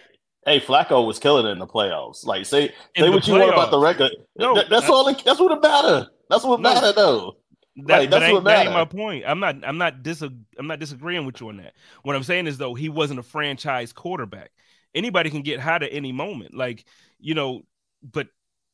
hey, 0.45 0.59
Flacco 0.59 1.05
was 1.05 1.19
killing 1.19 1.45
it 1.45 1.49
in 1.49 1.59
the 1.59 1.67
playoffs. 1.67 2.25
Like 2.25 2.45
say 2.45 2.73
say 2.97 3.09
what 3.09 3.27
you 3.27 3.33
want 3.33 3.53
about 3.53 3.71
the 3.71 3.79
record. 3.79 4.11
No, 4.37 4.55
that's 4.69 4.85
I, 4.85 4.89
all. 4.89 5.05
That's 5.05 5.39
what 5.39 5.51
it 5.51 5.61
matter. 5.61 6.09
That's 6.29 6.43
what 6.43 6.61
no, 6.61 6.73
matter 6.73 6.91
though. 6.93 7.37
That, 7.85 7.97
right, 7.97 8.09
that's 8.09 8.31
what 8.31 8.43
that 8.43 8.65
ain't 8.65 8.73
my 8.73 8.85
point. 8.85 9.23
I'm 9.27 9.39
not. 9.39 9.57
I'm 9.63 9.77
not 9.77 10.03
dis. 10.03 10.21
I'm 10.21 10.67
not 10.67 10.79
disagreeing 10.79 11.25
with 11.25 11.39
you 11.39 11.49
on 11.49 11.57
that. 11.57 11.73
What 12.03 12.15
I'm 12.15 12.23
saying 12.23 12.47
is 12.47 12.57
though 12.57 12.73
he 12.73 12.89
wasn't 12.89 13.19
a 13.19 13.23
franchise 13.23 13.93
quarterback. 13.93 14.51
Anybody 14.93 15.29
can 15.29 15.41
get 15.41 15.59
hot 15.59 15.83
at 15.83 15.93
any 15.93 16.11
moment. 16.11 16.53
Like 16.53 16.85
you 17.19 17.33
know, 17.33 17.63
but 18.03 18.27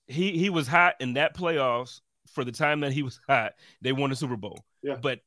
he 0.07 0.37
he 0.37 0.49
was 0.49 0.67
hot 0.67 0.95
in 0.99 1.13
that 1.13 1.35
playoffs 1.35 2.01
for 2.33 2.43
the 2.43 2.51
time 2.51 2.81
that 2.81 2.93
he 2.93 3.03
was 3.03 3.19
hot. 3.27 3.53
They 3.81 3.91
won 3.91 4.09
the 4.09 4.15
Super 4.15 4.37
Bowl. 4.37 4.59
Yeah. 4.81 4.95
But 4.95 5.19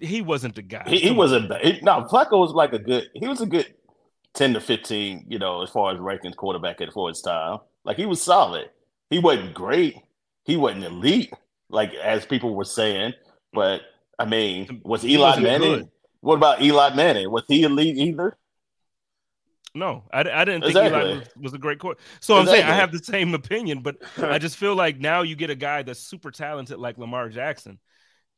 he 0.00 0.22
wasn't 0.22 0.54
the 0.54 0.62
guy. 0.62 0.84
He, 0.86 0.98
he 0.98 1.10
wasn't. 1.10 1.52
He, 1.62 1.80
no, 1.82 2.04
Flacco 2.04 2.38
was 2.38 2.52
like 2.52 2.72
a 2.72 2.78
good. 2.78 3.08
He 3.14 3.26
was 3.26 3.40
a 3.40 3.46
good 3.46 3.74
ten 4.34 4.54
to 4.54 4.60
fifteen. 4.60 5.24
You 5.28 5.38
know, 5.38 5.62
as 5.62 5.70
far 5.70 5.92
as 5.92 5.98
ranking 5.98 6.32
quarterback 6.32 6.80
at 6.80 6.92
for 6.92 7.08
his 7.08 7.22
time. 7.22 7.58
Like 7.84 7.96
he 7.96 8.06
was 8.06 8.20
solid. 8.20 8.70
He 9.08 9.18
wasn't 9.18 9.54
great. 9.54 9.96
He 10.44 10.56
wasn't 10.56 10.84
elite 10.84 11.32
like 11.70 11.94
as 11.94 12.26
people 12.26 12.54
were 12.54 12.64
saying. 12.64 13.14
But 13.52 13.82
I 14.18 14.24
mean, 14.24 14.80
was 14.84 15.04
Eli 15.04 15.40
Manning? 15.40 15.78
Good. 15.78 15.88
What 16.20 16.34
about 16.34 16.60
Eli 16.60 16.94
Manning? 16.94 17.30
Was 17.30 17.44
he 17.48 17.62
elite 17.62 17.96
either? 17.96 18.36
No, 19.74 20.04
I, 20.12 20.20
I 20.20 20.44
didn't 20.44 20.62
think 20.62 20.76
exactly. 20.76 21.00
Eli 21.00 21.18
was, 21.18 21.28
was, 21.36 21.54
a 21.54 21.58
great 21.58 21.78
coach. 21.78 21.98
So 22.20 22.34
exactly. 22.34 22.38
I'm 22.40 22.46
saying 22.46 22.72
I 22.72 22.74
have 22.74 22.90
the 22.90 22.98
same 22.98 23.34
opinion, 23.34 23.80
but 23.80 23.96
I 24.16 24.38
just 24.40 24.56
feel 24.56 24.74
like 24.74 24.98
now 24.98 25.22
you 25.22 25.36
get 25.36 25.50
a 25.50 25.54
guy 25.54 25.82
that's 25.82 26.00
super 26.00 26.30
talented 26.30 26.78
like 26.78 26.98
Lamar 26.98 27.28
Jackson, 27.28 27.78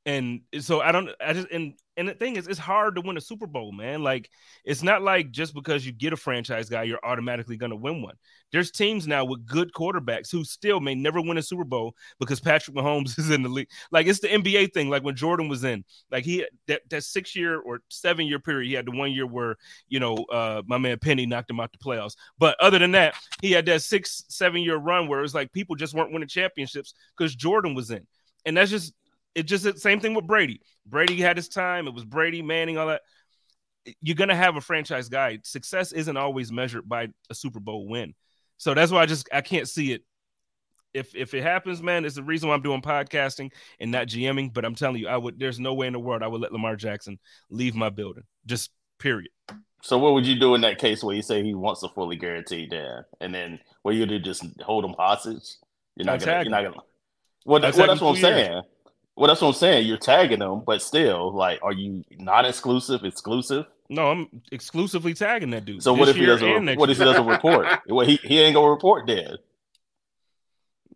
and 0.06 0.40
so 0.60 0.80
I 0.80 0.92
don't. 0.92 1.10
I 1.20 1.34
just 1.34 1.48
and 1.50 1.74
and 1.96 2.08
the 2.08 2.14
thing 2.14 2.36
is, 2.36 2.48
it's 2.48 2.58
hard 2.58 2.94
to 2.94 3.02
win 3.02 3.18
a 3.18 3.20
Super 3.20 3.46
Bowl, 3.46 3.72
man. 3.72 4.02
Like, 4.02 4.30
it's 4.64 4.82
not 4.82 5.02
like 5.02 5.30
just 5.30 5.52
because 5.52 5.84
you 5.84 5.92
get 5.92 6.14
a 6.14 6.16
franchise 6.16 6.70
guy, 6.70 6.84
you're 6.84 7.04
automatically 7.04 7.58
to 7.58 7.76
win 7.76 8.00
one. 8.00 8.14
There's 8.50 8.70
teams 8.70 9.06
now 9.06 9.26
with 9.26 9.44
good 9.44 9.72
quarterbacks 9.74 10.32
who 10.32 10.42
still 10.42 10.80
may 10.80 10.94
never 10.94 11.20
win 11.20 11.36
a 11.36 11.42
Super 11.42 11.64
Bowl 11.64 11.94
because 12.18 12.40
Patrick 12.40 12.74
Mahomes 12.74 13.18
is 13.18 13.30
in 13.30 13.42
the 13.42 13.50
league. 13.50 13.68
Like, 13.92 14.06
it's 14.06 14.20
the 14.20 14.28
NBA 14.28 14.72
thing. 14.72 14.88
Like 14.88 15.04
when 15.04 15.14
Jordan 15.16 15.48
was 15.48 15.64
in, 15.64 15.84
like 16.10 16.24
he 16.24 16.46
that 16.66 16.80
that 16.88 17.04
six 17.04 17.36
year 17.36 17.60
or 17.60 17.80
seven 17.90 18.26
year 18.26 18.38
period, 18.38 18.68
he 18.68 18.74
had 18.74 18.86
the 18.86 18.92
one 18.92 19.12
year 19.12 19.26
where 19.26 19.56
you 19.88 20.00
know 20.00 20.14
uh, 20.32 20.62
my 20.66 20.78
man 20.78 20.98
Penny 20.98 21.26
knocked 21.26 21.50
him 21.50 21.60
out 21.60 21.72
the 21.72 21.78
playoffs. 21.78 22.16
But 22.38 22.58
other 22.60 22.78
than 22.78 22.92
that, 22.92 23.14
he 23.42 23.52
had 23.52 23.66
that 23.66 23.82
six 23.82 24.24
seven 24.28 24.62
year 24.62 24.76
run 24.76 25.06
where 25.06 25.18
it 25.18 25.22
was 25.22 25.34
like 25.34 25.52
people 25.52 25.76
just 25.76 25.92
weren't 25.92 26.12
winning 26.12 26.28
championships 26.28 26.94
because 27.18 27.34
Jordan 27.34 27.74
was 27.74 27.90
in, 27.90 28.06
and 28.46 28.56
that's 28.56 28.70
just 28.70 28.94
it 29.34 29.44
just 29.44 29.64
the 29.64 29.76
same 29.78 30.00
thing 30.00 30.14
with 30.14 30.26
Brady. 30.26 30.60
Brady 30.86 31.20
had 31.20 31.36
his 31.36 31.48
time. 31.48 31.86
It 31.86 31.94
was 31.94 32.04
Brady, 32.04 32.42
Manning, 32.42 32.78
all 32.78 32.88
that. 32.88 33.02
You're 34.02 34.16
gonna 34.16 34.36
have 34.36 34.56
a 34.56 34.60
franchise 34.60 35.08
guy. 35.08 35.38
Success 35.42 35.92
isn't 35.92 36.16
always 36.16 36.52
measured 36.52 36.88
by 36.88 37.08
a 37.30 37.34
Super 37.34 37.60
Bowl 37.60 37.88
win. 37.88 38.14
So 38.56 38.74
that's 38.74 38.92
why 38.92 39.02
I 39.02 39.06
just 39.06 39.28
I 39.32 39.40
can't 39.40 39.68
see 39.68 39.92
it. 39.92 40.02
If 40.92 41.14
if 41.14 41.34
it 41.34 41.42
happens, 41.42 41.82
man, 41.82 42.04
it's 42.04 42.16
the 42.16 42.22
reason 42.22 42.48
why 42.48 42.54
I'm 42.54 42.62
doing 42.62 42.82
podcasting 42.82 43.52
and 43.78 43.90
not 43.90 44.08
GMing. 44.08 44.52
But 44.52 44.64
I'm 44.64 44.74
telling 44.74 45.00
you, 45.00 45.08
I 45.08 45.16
would. 45.16 45.38
There's 45.38 45.60
no 45.60 45.74
way 45.74 45.86
in 45.86 45.92
the 45.92 46.00
world 46.00 46.22
I 46.22 46.26
would 46.26 46.40
let 46.40 46.52
Lamar 46.52 46.76
Jackson 46.76 47.18
leave 47.48 47.74
my 47.74 47.88
building. 47.88 48.24
Just 48.44 48.70
period. 48.98 49.30
So 49.82 49.96
what 49.96 50.12
would 50.12 50.26
you 50.26 50.38
do 50.38 50.54
in 50.54 50.60
that 50.60 50.78
case 50.78 51.02
where 51.02 51.16
you 51.16 51.22
say 51.22 51.42
he 51.42 51.54
wants 51.54 51.82
a 51.82 51.88
fully 51.88 52.16
guaranteed 52.16 52.70
there, 52.70 53.06
and 53.20 53.34
then 53.34 53.60
what 53.82 53.94
you 53.94 54.04
do 54.04 54.18
just 54.18 54.44
hold 54.60 54.84
him 54.84 54.94
hostage? 54.98 55.56
You're 55.96 56.06
not 56.06 56.20
gonna. 56.20 56.42
You're 56.42 56.50
not 56.50 56.62
gonna. 56.62 56.76
Well, 56.76 56.84
well 57.46 57.60
that's 57.60 57.78
what 57.78 57.88
I'm 57.88 58.16
saying. 58.16 58.62
Well, 59.20 59.28
that's 59.28 59.42
what 59.42 59.48
I'm 59.48 59.54
saying. 59.54 59.87
You're 59.87 59.98
tagging 59.98 60.38
them, 60.38 60.62
but 60.64 60.80
still, 60.80 61.30
like, 61.35 61.59
are 61.62 61.74
you 61.74 62.02
not 62.18 62.46
exclusive? 62.46 63.04
Exclusive? 63.04 63.66
No, 63.90 64.11
I'm 64.11 64.42
exclusively 64.50 65.12
tagging 65.12 65.50
that 65.50 65.66
dude. 65.66 65.83
So 65.83 65.92
what 65.92 66.09
if 66.09 66.16
he 66.16 66.24
doesn't? 66.24 66.78
What 66.78 66.88
if 66.88 66.96
he 66.96 67.04
doesn't 67.04 67.26
report? 67.26 67.66
well, 67.87 68.06
he, 68.06 68.16
he 68.16 68.40
ain't 68.40 68.54
gonna 68.54 68.70
report 68.70 69.06
then. 69.06 69.37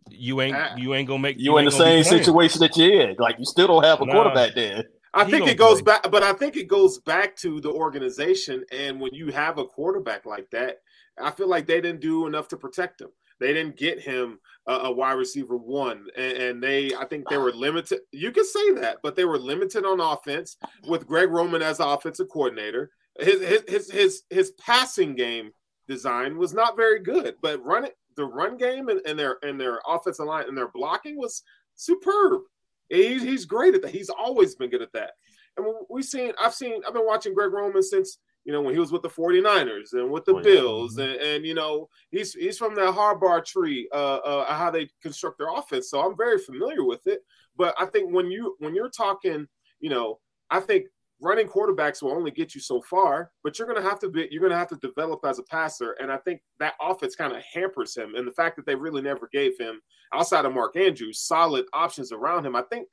You 0.09 0.41
ain't 0.41 0.57
ah. 0.57 0.75
you 0.75 0.95
ain't 0.95 1.07
gonna 1.07 1.19
make 1.19 1.37
you, 1.37 1.53
you 1.53 1.59
in 1.59 1.67
the 1.67 1.71
same 1.71 2.03
situation 2.03 2.61
that 2.61 2.75
you're 2.79 3.11
in. 3.11 3.17
Like 3.19 3.39
you 3.39 3.45
still 3.45 3.67
don't 3.67 3.85
have 3.85 4.01
a 4.01 4.07
nah. 4.07 4.13
quarterback 4.15 4.55
then. 4.55 4.85
I 5.13 5.25
think 5.25 5.47
it 5.47 5.59
goes 5.59 5.83
play. 5.83 5.93
back, 5.93 6.11
but 6.11 6.23
I 6.23 6.33
think 6.33 6.57
it 6.57 6.67
goes 6.67 7.01
back 7.01 7.37
to 7.37 7.61
the 7.61 7.71
organization. 7.71 8.65
And 8.73 9.03
when 9.03 9.13
you 9.13 9.33
have 9.33 9.59
a 9.59 9.67
quarterback 9.67 10.25
like 10.25 10.49
that, 10.53 10.79
I 11.21 11.31
feel 11.31 11.49
like 11.49 11.67
they 11.67 11.83
didn't 11.83 12.01
do 12.01 12.27
enough 12.27 12.49
to 12.49 12.57
protect 12.57 13.03
him. 13.03 13.11
They 13.39 13.53
didn't 13.53 13.77
get 13.77 14.01
him 14.01 14.39
a, 14.67 14.73
a 14.73 14.93
wide 14.93 15.13
receiver 15.13 15.57
one, 15.57 16.07
and, 16.17 16.37
and, 16.37 16.63
they 16.63 16.95
I 16.95 17.05
think 17.05 17.29
they 17.29 17.39
were 17.39 17.53
limited. 17.53 18.01
You 18.13 18.33
can 18.33 18.45
say 18.45 18.73
that, 18.75 18.99
but 19.03 19.17
they 19.17 19.25
were 19.25 19.39
limited 19.39 19.85
on 19.85 20.01
offense 20.01 20.57
with 20.89 21.07
Greg 21.07 21.31
Roman 21.31 21.63
as 21.63 21.81
offensive 21.81 22.29
coordinator. 22.33 22.91
His 23.19 23.41
his 23.41 23.63
his 23.69 23.91
his, 23.91 24.23
his 24.31 24.51
passing 24.53 25.15
game 25.15 25.51
design 25.87 26.39
was 26.39 26.55
not 26.55 26.77
very 26.77 27.01
good, 27.01 27.37
but 27.43 27.65
run 27.65 27.85
it 27.85 27.95
the 28.17 28.25
run 28.25 28.57
game 28.57 28.89
and, 28.89 29.01
and 29.07 29.19
their 29.19 29.39
and 29.43 29.61
their 29.61 29.81
offensive 29.87 30.27
line 30.27 30.49
and 30.49 30.57
their 30.57 30.69
blocking 30.69 31.19
was 31.19 31.43
superb. 31.75 32.43
He's, 32.89 33.23
he's 33.23 33.45
great 33.45 33.75
at 33.75 33.83
that. 33.83 33.91
He's 33.91 34.11
always 34.11 34.55
been 34.55 34.71
good 34.71 34.83
at 34.83 34.93
that. 34.93 35.13
And 35.57 35.67
we've 35.89 36.05
seen, 36.05 36.33
I've 36.41 36.55
seen, 36.55 36.83
I've 36.87 36.95
been 36.95 37.07
watching 37.07 37.35
Greg 37.35 37.53
Roman 37.53 37.83
since 37.83 38.19
you 38.45 38.53
know, 38.53 38.61
when 38.61 38.75
he 38.75 38.81
was 38.81 38.93
with 38.93 39.03
the 39.03 39.09
49ers 39.09 39.93
and 39.93 40.11
with 40.11 40.25
the 40.25 40.35
oh, 40.35 40.43
Bills, 40.43 40.99
and, 40.99 41.13
and, 41.13 41.47
you 41.47 41.55
know, 41.55 41.89
he's 42.11 42.35
he's 42.35 42.59
from 42.59 42.75
that 42.75 42.95
Harbaugh 42.95 43.45
tree, 43.45 43.89
uh, 43.93 44.17
uh, 44.17 44.55
how 44.55 44.71
they 44.71 44.89
construct 45.03 45.39
their 45.39 45.53
offense. 45.53 45.91
So 45.91 46.01
I'm 46.01 46.17
very 46.17 46.39
familiar 46.39 46.85
with 46.85 47.07
it. 47.07 47.21
But 47.57 47.75
I 47.79 47.87
think 47.87 48.13
when 48.13 48.31
you 48.31 48.55
when 48.59 48.75
you're 48.75 48.91
talking, 48.91 49.47
you 49.81 49.91
know, 49.91 50.21
I 50.51 50.61
think 50.61 50.87
running 51.21 51.47
quarterbacks 51.47 52.03
will 52.03 52.13
only 52.13 52.31
get 52.31 52.55
you 52.55 52.61
so 52.61 52.83
far, 52.83 53.31
but 53.43 53.59
you're 53.59 53.73
to 53.73 53.81
have 53.81 53.99
to 54.01 54.11
be 54.11 54.29
you're 54.31 54.41
going 54.41 54.53
to 54.53 54.59
have 54.59 54.69
to 54.69 54.77
develop 54.77 55.25
as 55.25 55.39
a 55.39 55.45
passer, 55.45 55.93
and 56.01 56.13
I 56.13 56.19
think 56.19 56.43
that 56.59 56.75
offense 56.81 57.17
kind 57.17 57.35
of 57.35 57.43
hampers 57.43 57.97
him. 57.97 58.15
And 58.15 58.27
the 58.27 58.33
fact 58.33 58.57
that 58.57 58.67
they 58.67 58.75
really 58.75 59.03
never 59.03 59.29
gave 59.33 59.59
him 59.59 59.81
outside 60.13 60.45
of 60.45 60.53
Mark 60.53 60.77
Andrews 60.77 61.23
solid 61.23 61.65
options 61.73 62.13
around 62.13 62.45
him, 62.45 62.55
I 62.55 62.63
think 62.63 62.89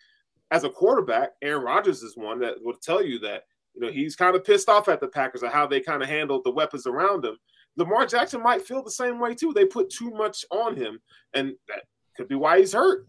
as 0.52 0.64
a 0.64 0.70
quarterback, 0.70 1.32
Aaron 1.42 1.64
Rodgers 1.64 2.04
is 2.04 2.16
one 2.16 2.40
that 2.40 2.56
will 2.62 2.78
tell 2.82 3.04
you 3.04 3.20
that 3.20 3.44
you 3.74 3.82
know 3.82 3.92
he's 3.92 4.16
kind 4.16 4.36
of 4.36 4.44
pissed 4.44 4.70
off 4.70 4.88
at 4.88 5.00
the 5.00 5.08
Packers 5.08 5.44
of 5.44 5.52
how 5.52 5.68
they 5.68 5.80
kind 5.80 6.04
of 6.04 6.10
handled 6.10 6.44
the 6.44 6.52
weapons 6.52 6.88
around 6.88 7.26
him. 7.26 7.38
Lamar 7.78 8.06
Jackson 8.06 8.44
might 8.44 8.62
feel 8.62 8.84
the 8.84 8.92
same 8.92 9.20
way 9.20 9.34
too. 9.34 9.54
They 9.54 9.66
put 9.66 9.90
too 9.90 10.12
much 10.12 10.46
on 10.52 10.76
him, 10.76 11.00
and 11.34 11.54
that 11.68 11.84
could 12.18 12.28
be 12.28 12.36
why 12.36 12.60
he's 12.60 12.74
hurt. 12.74 13.08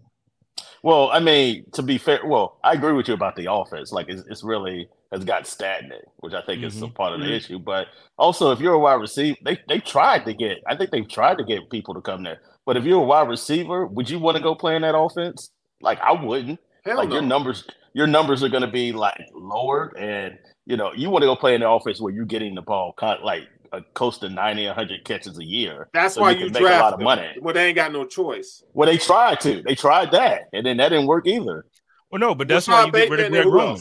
Well, 0.83 1.11
I 1.11 1.21
mean, 1.21 1.65
to 1.73 1.83
be 1.83 1.99
fair, 1.99 2.21
well, 2.25 2.59
I 2.65 2.73
agree 2.73 2.93
with 2.93 3.09
you 3.09 3.15
about 3.15 3.37
the 3.37 3.53
offense. 3.53 3.93
Like, 3.93 4.09
it's, 4.09 4.23
it's 4.29 4.43
really 4.43 4.89
has 5.13 5.25
got 5.25 5.47
stagnant, 5.47 6.05
which 6.19 6.33
I 6.33 6.43
think 6.43 6.59
mm-hmm. 6.59 6.69
is 6.69 6.83
a 6.83 6.89
part 6.89 7.13
of 7.13 7.21
the 7.21 7.27
mm-hmm. 7.27 7.35
issue. 7.35 7.59
But 7.59 7.89
also, 8.19 8.51
if 8.51 8.61
you're 8.61 8.75
a 8.75 8.79
wide 8.79 8.95
receiver, 8.95 9.37
they 9.45 9.59
they 9.69 9.79
tried 9.79 10.25
to 10.25 10.35
get. 10.35 10.59
I 10.67 10.77
think 10.77 10.91
they've 10.91 11.09
tried 11.09 11.39
to 11.39 11.45
get 11.45 11.71
people 11.71 11.95
to 11.95 12.01
come 12.01 12.23
there. 12.23 12.41
But 12.65 12.77
if 12.77 12.85
you're 12.85 13.03
a 13.03 13.07
wide 13.07 13.29
receiver, 13.29 13.87
would 13.87 14.09
you 14.09 14.19
want 14.19 14.37
to 14.37 14.43
go 14.43 14.55
play 14.55 14.77
in 14.77 14.83
that 14.83 14.97
offense? 14.97 15.51
Like, 15.81 16.01
I 16.01 16.13
wouldn't. 16.13 16.61
Hell 16.85 16.97
like 16.97 17.09
no. 17.09 17.17
your 17.17 17.23
numbers, 17.23 17.65
your 17.93 18.07
numbers 18.07 18.43
are 18.43 18.49
going 18.49 18.63
to 18.63 18.71
be 18.71 18.93
like 18.93 19.21
lowered, 19.35 19.97
and 19.97 20.39
you 20.67 20.77
know 20.77 20.93
you 20.95 21.11
want 21.11 21.23
to 21.23 21.27
go 21.27 21.37
play 21.37 21.55
in 21.55 21.61
the 21.61 21.69
offense 21.69 22.01
where 22.01 22.13
you're 22.13 22.25
getting 22.25 22.55
the 22.55 22.63
ball, 22.63 22.95
like 23.23 23.49
a 23.73 23.81
close 23.95 24.19
to 24.19 24.29
90, 24.29 24.67
100 24.67 25.05
catches 25.05 25.39
a 25.39 25.45
year. 25.45 25.89
That's 25.95 26.15
so 26.15 26.21
why 26.21 26.33
you, 26.33 26.47
you 26.47 26.51
draft 26.51 26.65
a 26.65 26.83
lot 26.83 26.93
of 26.95 27.01
money. 27.01 27.29
Well, 27.41 27.55
they 27.55 27.67
ain't 27.67 27.77
got 27.77 27.93
no 27.93 28.05
choice. 28.05 28.63
Well, 28.75 28.87
they 28.87 28.99
tried 28.99 29.41
to. 29.41 29.63
They 29.63 29.75
tried 29.75 30.11
that, 30.13 30.43
and 30.53 30.65
then 30.65 30.77
that 30.77 30.91
didn't 30.91 31.07
work 31.07 31.27
either. 31.27 31.67
Well, 32.11 32.19
no, 32.19 32.35
but 32.35 32.49
that's 32.49 32.67
Rashad 32.67 32.71
why 32.71 32.85
you 32.87 32.93
get 32.93 33.11
rid 33.11 33.21
of 33.21 33.33
Greg 33.33 33.47
Roman. 33.47 33.77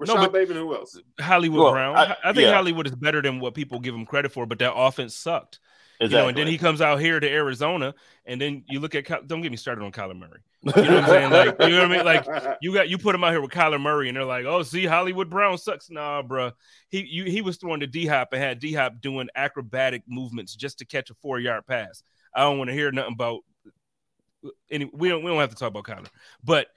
Rashad 0.00 0.06
no, 0.06 0.14
but 0.16 0.32
Bateman, 0.32 0.56
who 0.58 0.74
else? 0.74 0.98
Hollywood 1.20 1.60
well, 1.60 1.72
Brown. 1.72 1.96
I, 1.96 2.16
I 2.24 2.32
think 2.32 2.46
yeah. 2.46 2.54
Hollywood 2.54 2.86
is 2.86 2.94
better 2.94 3.20
than 3.20 3.40
what 3.40 3.54
people 3.54 3.80
give 3.80 3.94
him 3.94 4.06
credit 4.06 4.32
for, 4.32 4.46
but 4.46 4.58
that 4.60 4.74
offense 4.74 5.14
sucked. 5.14 5.58
Exactly. 6.00 6.16
You 6.16 6.22
know, 6.22 6.28
and 6.28 6.38
then 6.38 6.46
he 6.46 6.58
comes 6.58 6.80
out 6.80 7.00
here 7.00 7.18
to 7.18 7.28
Arizona, 7.28 7.92
and 8.24 8.40
then 8.40 8.62
you 8.68 8.78
look 8.78 8.94
at 8.94 9.06
don't 9.26 9.40
get 9.40 9.50
me 9.50 9.56
started 9.56 9.82
on 9.84 9.90
Kyler 9.90 10.16
Murray. 10.16 10.40
You 10.76 10.82
know 10.90 10.94
what 10.94 11.04
I'm 11.04 11.08
saying? 11.08 11.30
Like, 11.30 11.56
you 11.60 11.68
know 11.70 11.82
what 11.82 11.92
I 11.92 11.96
mean? 11.96 12.04
Like, 12.04 12.56
you 12.60 12.72
got 12.74 12.88
you 12.88 12.98
put 12.98 13.14
him 13.14 13.24
out 13.24 13.32
here 13.32 13.40
with 13.40 13.50
Kyler 13.50 13.80
Murray, 13.80 14.08
and 14.08 14.16
they're 14.16 14.24
like, 14.24 14.44
"Oh, 14.44 14.62
see, 14.62 14.86
Hollywood 14.86 15.30
Brown 15.30 15.58
sucks." 15.58 15.90
Nah, 15.90 16.22
bro. 16.22 16.52
He 16.88 17.04
you, 17.04 17.24
he 17.24 17.42
was 17.42 17.56
throwing 17.56 17.80
to 17.80 17.86
D 17.86 18.06
Hop 18.06 18.28
and 18.32 18.42
had 18.42 18.60
D 18.60 18.72
Hop 18.74 19.00
doing 19.00 19.28
acrobatic 19.34 20.02
movements 20.06 20.54
just 20.54 20.78
to 20.78 20.84
catch 20.84 21.10
a 21.10 21.14
four 21.14 21.40
yard 21.40 21.66
pass. 21.66 22.02
I 22.34 22.42
don't 22.42 22.58
want 22.58 22.68
to 22.68 22.74
hear 22.74 22.92
nothing 22.92 23.14
about 23.14 23.40
any. 24.70 24.84
We 24.92 25.08
don't 25.08 25.22
we 25.22 25.30
don't 25.30 25.40
have 25.40 25.50
to 25.50 25.56
talk 25.56 25.68
about 25.68 25.84
Kyler, 25.84 26.08
but 26.44 26.68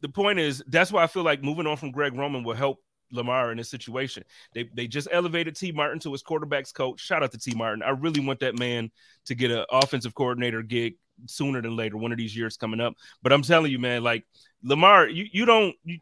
the 0.00 0.08
point 0.08 0.38
is 0.38 0.62
that's 0.68 0.92
why 0.92 1.02
I 1.02 1.06
feel 1.08 1.24
like 1.24 1.42
moving 1.42 1.66
on 1.66 1.76
from 1.76 1.90
Greg 1.90 2.14
Roman 2.14 2.44
will 2.44 2.54
help 2.54 2.78
Lamar 3.12 3.50
in 3.52 3.58
this 3.58 3.68
situation. 3.68 4.24
They 4.54 4.68
they 4.74 4.86
just 4.86 5.08
elevated 5.12 5.56
Tee 5.56 5.72
Martin 5.72 6.00
to 6.00 6.12
his 6.12 6.22
quarterbacks 6.22 6.74
coach. 6.74 7.00
Shout 7.00 7.22
out 7.22 7.32
to 7.32 7.38
Tee 7.38 7.54
Martin. 7.54 7.82
I 7.82 7.90
really 7.90 8.24
want 8.24 8.40
that 8.40 8.58
man 8.58 8.90
to 9.26 9.34
get 9.34 9.50
an 9.50 9.64
offensive 9.70 10.14
coordinator 10.14 10.62
gig 10.62 10.96
sooner 11.26 11.62
than 11.62 11.76
later, 11.76 11.96
one 11.96 12.12
of 12.12 12.18
these 12.18 12.36
years 12.36 12.56
coming 12.56 12.80
up. 12.80 12.94
But 13.22 13.32
I'm 13.32 13.42
telling 13.42 13.70
you, 13.70 13.78
man, 13.78 14.02
like 14.02 14.24
Lamar, 14.62 15.08
you 15.08 15.26
you 15.30 15.44
don't. 15.44 15.74
You, 15.84 15.98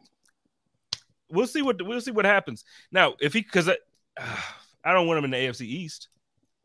we'll 1.29 1.47
see 1.47 1.61
what 1.61 1.81
we'll 1.81 2.01
see 2.01 2.11
what 2.11 2.25
happens 2.25 2.63
now. 2.91 3.15
If 3.19 3.33
he 3.33 3.41
because 3.41 3.69
I, 3.69 3.77
uh, 4.17 4.37
I 4.83 4.93
don't 4.93 5.05
want 5.05 5.19
him 5.19 5.25
in 5.25 5.31
the 5.31 5.37
AFC 5.37 5.61
East. 5.61 6.07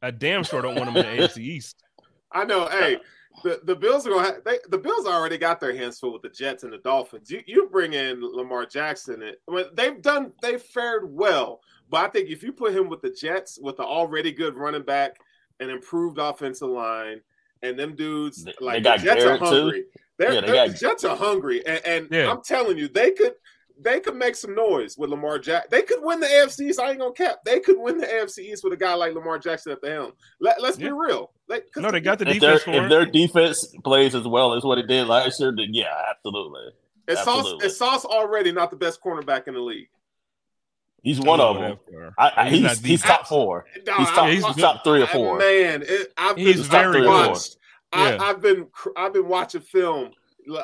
I 0.01 0.11
damn 0.11 0.42
sure 0.42 0.62
don't 0.62 0.76
want 0.76 0.88
him 0.88 0.97
in 0.97 1.05
the 1.05 1.22
AFC 1.22 1.38
East. 1.38 1.82
I 2.32 2.44
know. 2.44 2.66
Hey, 2.66 2.99
the, 3.43 3.61
the 3.64 3.76
Bills 3.76 4.07
are 4.07 4.11
gonna 4.11 4.24
have, 4.24 4.45
they, 4.45 4.59
the 4.68 4.78
Bills 4.78 5.07
already 5.07 5.39
got 5.39 5.61
their 5.61 5.74
hands 5.74 5.99
full 5.99 6.12
with 6.12 6.22
the 6.22 6.28
Jets 6.28 6.62
and 6.62 6.72
the 6.72 6.78
Dolphins. 6.78 7.30
You 7.30 7.43
you 7.47 7.68
bring 7.70 7.93
in 7.93 8.20
Lamar 8.22 8.66
Jackson 8.66 9.22
and 9.22 9.37
I 9.49 9.55
mean, 9.55 9.64
they've 9.74 10.01
done 10.01 10.32
they've 10.43 10.62
fared 10.62 11.05
well, 11.09 11.61
but 11.91 12.05
I 12.05 12.09
think 12.09 12.30
if 12.30 12.43
you 12.43 12.53
put 12.53 12.74
him 12.74 12.89
with 12.89 13.03
the 13.03 13.11
Jets 13.11 13.59
with 13.61 13.76
the 13.76 13.84
already 13.84 14.32
good 14.32 14.57
running 14.57 14.82
back 14.82 15.16
and 15.61 15.70
improved 15.70 16.18
offensive 16.18 16.68
line 16.68 17.20
and 17.62 17.78
them 17.78 17.95
dudes 17.95 18.45
they, 18.45 18.55
like 18.61 18.82
they 18.82 18.91
the 18.91 18.97
Jets 18.97 19.24
Garrett 19.24 19.43
are 19.43 19.45
hungry. 19.45 19.82
Too. 19.82 19.89
They're, 20.18 20.32
yeah, 20.32 20.41
they 20.41 20.47
they're, 20.47 20.66
got... 20.66 20.68
the 20.68 20.78
Jets 20.78 21.05
are 21.05 21.16
hungry, 21.16 21.66
and, 21.66 21.84
and 21.84 22.09
yeah. 22.11 22.30
I'm 22.30 22.43
telling 22.43 22.78
you, 22.78 22.89
they 22.89 23.11
could 23.11 23.34
they 23.79 24.01
could 24.01 24.16
make 24.16 24.37
some 24.37 24.55
noise 24.55 24.97
with 24.97 25.11
Lamar 25.11 25.39
Jackson. 25.39 25.68
They 25.70 25.83
could 25.83 26.03
win 26.03 26.20
the 26.20 26.27
AFC 26.27 26.70
East. 26.70 26.81
I 26.81 26.91
ain't 26.91 26.99
gonna 26.99 27.12
cap. 27.12 27.39
They 27.45 27.61
could 27.61 27.79
win 27.79 27.99
the 27.99 28.07
AFC 28.07 28.39
East 28.39 28.64
with 28.64 28.72
a 28.72 28.77
guy 28.77 28.95
like 28.95 29.14
Lamar 29.14 29.39
Jackson 29.39 29.72
at 29.72 29.81
the 29.83 29.91
helm. 29.91 30.12
Let, 30.41 30.59
us 30.61 30.79
yeah. 30.79 30.87
be 30.87 30.93
real. 30.93 31.31
Like, 31.49 31.66
no, 31.77 31.91
they 31.91 32.01
got 32.01 32.18
the 32.18 32.29
if 32.29 32.41
defense. 32.41 32.62
if 32.66 32.89
their 32.89 33.07
defense 33.07 33.74
plays 33.85 34.14
as 34.14 34.27
well 34.27 34.55
as 34.55 34.64
what 34.64 34.79
it 34.79 34.87
did 34.87 35.07
last 35.07 35.39
year, 35.41 35.53
then 35.57 35.68
yeah, 35.72 35.95
absolutely. 36.11 36.72
Is 37.09 37.20
Sauce, 37.20 37.62
is 37.62 37.77
Sauce 37.77 38.05
already 38.05 38.51
not 38.51 38.70
the 38.70 38.77
best 38.77 39.01
cornerback 39.01 39.47
in 39.47 39.55
the 39.55 39.61
league? 39.61 39.89
He's 41.03 41.20
one 41.20 41.41
of 41.41 41.57
them. 41.57 41.79
I, 42.18 42.33
I, 42.37 42.51
he's, 42.51 42.68
he's, 42.68 42.81
he's, 42.81 43.03
top 43.03 43.29
four. 43.29 43.64
No, 43.87 43.95
he's, 43.95 44.09
top, 44.09 44.29
he's, 44.29 44.43
top, 44.57 44.83
three 44.83 45.03
or 45.03 45.07
four. 45.07 45.39
Man, 45.39 45.85
it, 45.87 46.12
I've 46.16 46.35
been 46.35 46.47
he's 46.47 46.66
very 46.66 47.07
watched. 47.07 47.59
I, 47.93 48.09
have 48.27 48.43
been 48.43 48.66
I've 48.97 49.12
been 49.12 49.29
watching 49.29 49.61
film 49.61 50.11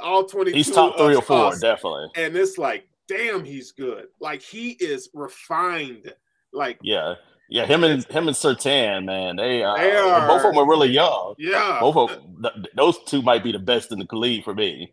all 0.03 0.25
twenty. 0.25 0.53
He's 0.53 0.69
top 0.69 0.99
three 0.99 1.15
or 1.15 1.23
four, 1.23 1.57
definitely. 1.57 2.09
And 2.17 2.35
it's 2.37 2.59
like 2.59 2.89
damn, 3.13 3.45
he's 3.45 3.73
good. 3.73 4.07
Like 4.21 4.43
he 4.43 4.71
is 4.71 5.09
refined. 5.15 6.13
Like 6.53 6.79
yeah, 6.83 7.15
yeah. 7.49 7.67
Him 7.67 7.85
and 7.85 8.05
him 8.05 8.29
and 8.29 8.37
Surtain, 8.37 9.05
man, 9.05 9.37
they, 9.37 9.63
uh, 9.63 9.77
they 9.77 9.97
are 9.97 10.27
both 10.27 10.45
of 10.45 10.55
them 10.55 10.59
are 10.59 10.69
really 10.69 10.91
young. 10.91 11.35
Yeah, 11.39 11.79
both 11.81 11.97
of 11.97 12.21
th- 12.43 12.67
those 12.77 12.99
two 13.07 13.23
might 13.23 13.43
be 13.43 13.53
the 13.53 13.59
best 13.59 13.93
in 13.93 13.99
the 13.99 14.07
league 14.17 14.45
for 14.45 14.55
me. 14.55 14.93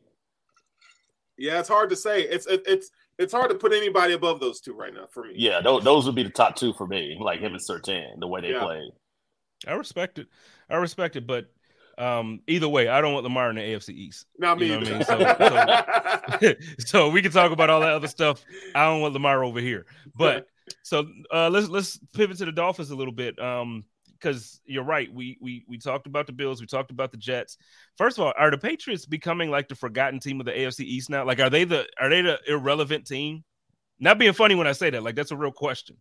Yeah, 1.37 1.59
it's 1.59 1.69
hard 1.69 1.89
to 1.89 1.95
say. 1.95 2.21
It's 2.23 2.45
it, 2.47 2.63
it's 2.65 2.91
it's 3.17 3.33
hard 3.33 3.49
to 3.49 3.55
put 3.55 3.73
anybody 3.73 4.13
above 4.13 4.39
those 4.39 4.61
two 4.61 4.73
right 4.73 4.93
now 4.93 5.07
for 5.11 5.23
me. 5.23 5.33
Yeah, 5.35 5.61
those, 5.61 5.83
those 5.83 6.05
would 6.05 6.15
be 6.15 6.23
the 6.23 6.29
top 6.29 6.55
two 6.55 6.73
for 6.73 6.87
me. 6.87 7.17
Like 7.19 7.39
him 7.39 7.53
and 7.53 7.61
Surtain, 7.61 8.19
the 8.19 8.27
way 8.27 8.41
they 8.41 8.51
yeah. 8.51 8.63
play. 8.63 8.91
I 9.67 9.73
respect 9.73 10.19
it. 10.19 10.27
I 10.69 10.77
respect 10.77 11.17
it, 11.17 11.27
but 11.27 11.47
um, 11.99 12.39
either 12.47 12.69
way, 12.69 12.87
I 12.87 13.01
don't 13.01 13.13
want 13.13 13.25
Lamar 13.25 13.49
in 13.49 13.57
the 13.57 13.61
AFC 13.61 13.89
East. 13.89 14.25
Not 14.37 14.57
me. 14.57 14.67
You 14.67 14.79
know 14.79 14.87
I 14.87 14.91
mean? 14.91 15.03
so, 15.03 16.39
so, 16.39 16.53
so, 16.79 17.09
we 17.09 17.21
can 17.21 17.31
talk 17.31 17.51
about 17.51 17.69
all 17.69 17.81
that 17.81 17.91
other 17.91 18.07
stuff. 18.07 18.43
I 18.73 18.85
don't 18.85 19.01
want 19.01 19.13
Lamar 19.13 19.43
over 19.43 19.59
here. 19.59 19.85
But 20.15 20.47
so 20.83 21.07
uh, 21.33 21.49
let's 21.49 21.67
let's 21.67 21.99
pivot 22.13 22.37
to 22.37 22.45
the 22.45 22.51
Dolphins 22.51 22.91
a 22.91 22.95
little 22.95 23.13
bit. 23.13 23.37
Um, 23.39 23.83
because 24.19 24.61
you're 24.65 24.83
right. 24.83 25.11
We 25.13 25.37
we 25.41 25.63
we 25.67 25.77
talked 25.77 26.07
about 26.07 26.27
the 26.27 26.33
Bills. 26.33 26.61
We 26.61 26.67
talked 26.67 26.91
about 26.91 27.11
the 27.11 27.17
Jets. 27.17 27.57
First 27.97 28.17
of 28.17 28.25
all, 28.25 28.33
are 28.37 28.51
the 28.51 28.57
Patriots 28.57 29.05
becoming 29.05 29.49
like 29.49 29.67
the 29.67 29.75
forgotten 29.75 30.19
team 30.19 30.39
of 30.39 30.45
the 30.45 30.51
AFC 30.51 30.81
East 30.81 31.09
now? 31.09 31.25
Like, 31.25 31.39
are 31.39 31.49
they 31.49 31.63
the 31.63 31.85
are 31.99 32.09
they 32.09 32.21
the 32.21 32.39
irrelevant 32.47 33.07
team? 33.07 33.43
Not 33.99 34.19
being 34.19 34.33
funny 34.33 34.55
when 34.55 34.67
I 34.67 34.71
say 34.71 34.89
that. 34.89 35.03
Like, 35.03 35.15
that's 35.15 35.31
a 35.31 35.37
real 35.37 35.51
question. 35.51 35.97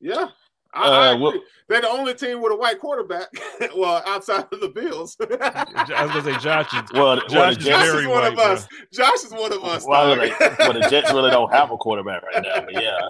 Yeah, 0.00 0.28
I, 0.72 1.10
uh, 1.10 1.18
well, 1.18 1.34
They're 1.68 1.80
the 1.80 1.88
only 1.88 2.14
team 2.14 2.40
with 2.40 2.52
a 2.52 2.56
white 2.56 2.78
quarterback. 2.78 3.28
well, 3.76 4.02
outside 4.06 4.46
of 4.52 4.60
the 4.60 4.68
Bills. 4.68 5.16
I 5.20 6.04
was 6.04 6.12
gonna 6.12 6.22
say 6.22 6.38
Josh 6.38 6.72
is. 6.74 6.92
Well, 6.92 7.16
Josh, 7.16 7.32
well, 7.32 7.50
is, 7.50 7.56
Josh 7.58 7.86
is 7.86 8.06
one 8.06 8.08
white, 8.08 8.32
of 8.32 8.38
us. 8.38 8.66
Bro. 8.68 8.78
Josh 8.92 9.24
is 9.24 9.32
one 9.32 9.52
of 9.52 9.64
us. 9.64 9.84
Well, 9.86 10.16
they, 10.16 10.30
well, 10.58 10.72
the 10.72 10.86
Jets 10.90 11.12
really 11.12 11.30
don't 11.30 11.52
have 11.52 11.70
a 11.70 11.76
quarterback 11.76 12.22
right 12.22 12.42
now. 12.42 12.60
But 12.60 12.74
yeah, 12.74 13.08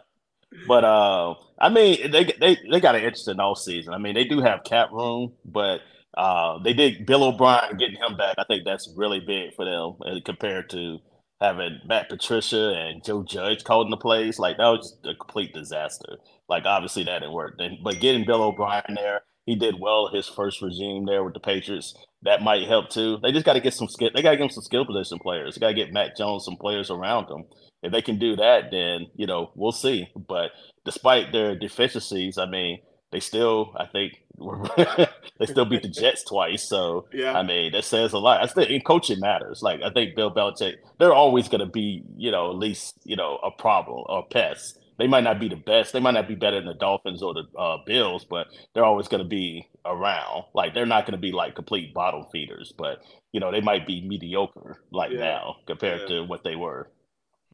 but 0.67 0.85
uh, 0.85 1.35
I 1.59 1.69
mean, 1.69 2.11
they 2.11 2.25
they 2.25 2.59
they 2.71 2.81
got 2.81 2.95
an 2.95 3.03
interesting 3.03 3.41
all 3.41 3.55
season. 3.55 3.93
I 3.93 3.99
mean, 3.99 4.15
they 4.15 4.25
do 4.25 4.41
have 4.41 4.65
cap 4.65 4.91
room, 4.93 5.33
but 5.45 5.81
uh, 6.17 6.59
they 6.63 6.73
did 6.73 7.07
Bill 7.07 7.25
O'Brien 7.25 7.77
getting 7.77 7.97
him 7.97 8.17
back. 8.17 8.37
I 8.39 8.45
think 8.45 8.65
that's 8.65 8.93
really 8.97 9.21
big 9.21 9.55
for 9.55 9.65
them 9.65 9.97
uh, 10.05 10.21
compared 10.25 10.71
to 10.71 10.99
having 11.41 11.81
Matt 11.87 12.09
Patricia 12.09 12.75
and 12.75 13.03
Joe 13.03 13.23
Judge 13.23 13.65
calling 13.65 13.91
the 13.91 13.97
plays. 13.97 14.39
Like 14.39 14.59
that 14.59 14.67
was 14.67 14.97
a 15.05 15.15
complete 15.15 15.55
disaster. 15.55 16.19
Like 16.51 16.67
obviously 16.67 17.05
that 17.05 17.21
didn't 17.21 17.33
work. 17.33 17.59
But 17.83 18.01
getting 18.01 18.27
Bill 18.27 18.43
O'Brien 18.43 18.95
there, 18.97 19.23
he 19.47 19.55
did 19.55 19.81
well 19.81 20.11
his 20.13 20.29
first 20.29 20.61
regime 20.61 21.07
there 21.07 21.25
with 21.25 21.33
the 21.33 21.41
Patriots. 21.41 21.95
That 22.23 22.43
might 22.43 22.69
help 22.69 22.91
too. 22.91 23.19
They 23.23 23.33
just 23.33 23.47
got 23.47 23.55
to 23.55 23.61
get 23.61 23.73
some 23.73 23.89
skill. 23.89 24.11
They 24.15 24.21
got 24.21 24.33
to 24.33 24.37
get 24.37 24.53
some 24.53 24.65
skill 24.65 24.85
position 24.85 25.21
players. 25.21 25.55
They 25.55 25.61
got 25.61 25.69
to 25.69 25.75
get 25.75 25.93
Mac 25.93 26.17
Jones 26.17 26.45
some 26.45 26.57
players 26.57 26.91
around 26.91 27.29
them. 27.29 27.45
If 27.83 27.93
they 27.93 28.03
can 28.03 28.19
do 28.19 28.37
that, 28.37 28.71
then 28.71 29.07
you 29.15 29.27
know 29.27 29.53
we'll 29.55 29.73
see. 29.73 30.09
But 30.15 30.51
despite 30.85 31.33
their 31.33 31.57
deficiencies, 31.57 32.37
I 32.37 32.47
mean, 32.47 32.81
they 33.13 33.21
still, 33.21 33.73
I 33.77 33.87
think, 33.87 34.23
they 35.39 35.47
still 35.47 35.65
beat 35.65 35.83
the 35.83 35.89
Jets 35.89 36.25
twice. 36.25 36.69
So 36.69 37.07
yeah, 37.13 37.39
I 37.39 37.43
mean, 37.45 37.73
that 37.73 37.85
says 37.85 38.13
a 38.13 38.19
lot. 38.19 38.43
I 38.43 38.47
think 38.49 38.85
coaching 38.85 39.21
matters. 39.21 39.63
Like 39.63 39.83
I 39.83 39.91
think 39.91 40.17
Bill 40.17 40.35
Belichick, 40.35 40.75
they're 40.99 41.15
always 41.15 41.49
going 41.49 41.61
to 41.61 41.67
be, 41.67 42.03
you 42.17 42.31
know, 42.33 42.51
at 42.51 42.57
least 42.57 42.97
you 43.05 43.17
know 43.17 43.39
a 43.43 43.53
problem 43.53 44.05
or 44.09 44.19
a 44.19 44.23
pest. 44.25 44.80
They 45.01 45.07
might 45.07 45.25
not 45.25 45.41
be 45.41 45.49
the 45.49 45.57
best. 45.57 45.95
They 45.95 45.99
might 45.99 46.11
not 46.11 46.29
be 46.29 46.35
better 46.35 46.59
than 46.59 46.67
the 46.67 46.75
Dolphins 46.75 47.23
or 47.23 47.33
the 47.33 47.45
uh, 47.59 47.79
Bills, 47.87 48.27
but 48.29 48.49
they're 48.75 48.85
always 48.85 49.09
going 49.09 49.23
to 49.23 49.29
be 49.29 49.67
around. 49.87 50.45
Like 50.53 50.75
they're 50.75 50.85
not 50.85 51.07
going 51.07 51.13
to 51.13 51.19
be 51.19 51.33
like 51.33 51.55
complete 51.55 51.95
bottom 51.95 52.27
feeders, 52.31 52.75
but 52.77 53.03
you 53.33 53.41
know 53.41 53.51
they 53.51 53.63
might 53.63 53.87
be 53.87 54.07
mediocre 54.07 54.85
like 54.93 55.11
yeah. 55.13 55.21
now 55.21 55.57
compared 55.67 56.03
yeah. 56.03 56.17
to 56.17 56.25
what 56.25 56.45
they 56.45 56.55
were. 56.55 56.91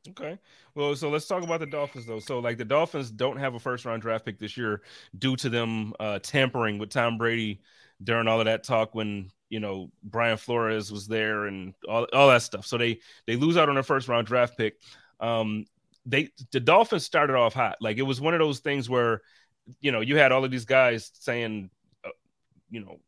Okay. 0.09 0.41
Well, 0.75 0.97
so 0.97 1.09
let's 1.09 1.29
talk 1.29 1.45
about 1.45 1.61
the 1.61 1.67
Dolphins 1.67 2.07
though. 2.07 2.19
So 2.19 2.41
like 2.41 2.59
the 2.59 2.65
Dolphins 2.65 3.13
don't 3.13 3.37
have 3.37 3.55
a 3.55 3.61
first 3.61 3.85
round 3.85 4.03
draft 4.03 4.25
pick 4.25 4.41
this 4.41 4.57
year 4.57 4.83
due 5.17 5.37
to 5.37 5.49
them 5.49 5.93
uh, 6.01 6.19
tampering 6.19 6.79
with 6.79 6.91
Tom 6.91 7.17
Brady 7.17 7.61
during 8.03 8.27
all 8.27 8.41
of 8.41 8.47
that 8.47 8.65
talk 8.65 8.93
when 8.93 9.31
you 9.51 9.61
know 9.61 9.93
Brian 10.03 10.37
Flores 10.37 10.91
was 10.91 11.07
there 11.07 11.47
and 11.47 11.75
all, 11.89 12.09
all 12.13 12.29
that 12.29 12.43
stuff. 12.43 12.67
So 12.67 12.77
they 12.77 12.99
they 13.29 13.37
lose 13.37 13.57
out 13.57 13.69
on 13.69 13.77
their 13.77 13.85
first 13.85 14.09
round 14.09 14.27
draft 14.27 14.59
pick. 14.59 14.81
Um, 15.21 15.65
they 16.07 16.31
the 16.53 16.61
Dolphins 16.61 17.05
started 17.05 17.37
off 17.37 17.53
hot. 17.53 17.77
Like 17.81 17.99
it 17.99 18.03
was 18.03 18.21
one 18.21 18.33
of 18.33 18.41
those 18.41 18.61
things 18.61 18.89
where, 18.89 19.21
you 19.81 19.93
know, 19.93 20.01
you 20.01 20.17
had 20.17 20.33
all 20.33 20.45
of 20.45 20.51
these 20.51 20.65
guys 20.65 21.11
saying, 21.15 21.71
uh, 22.05 22.11
you 22.71 22.81
know, 22.81 23.01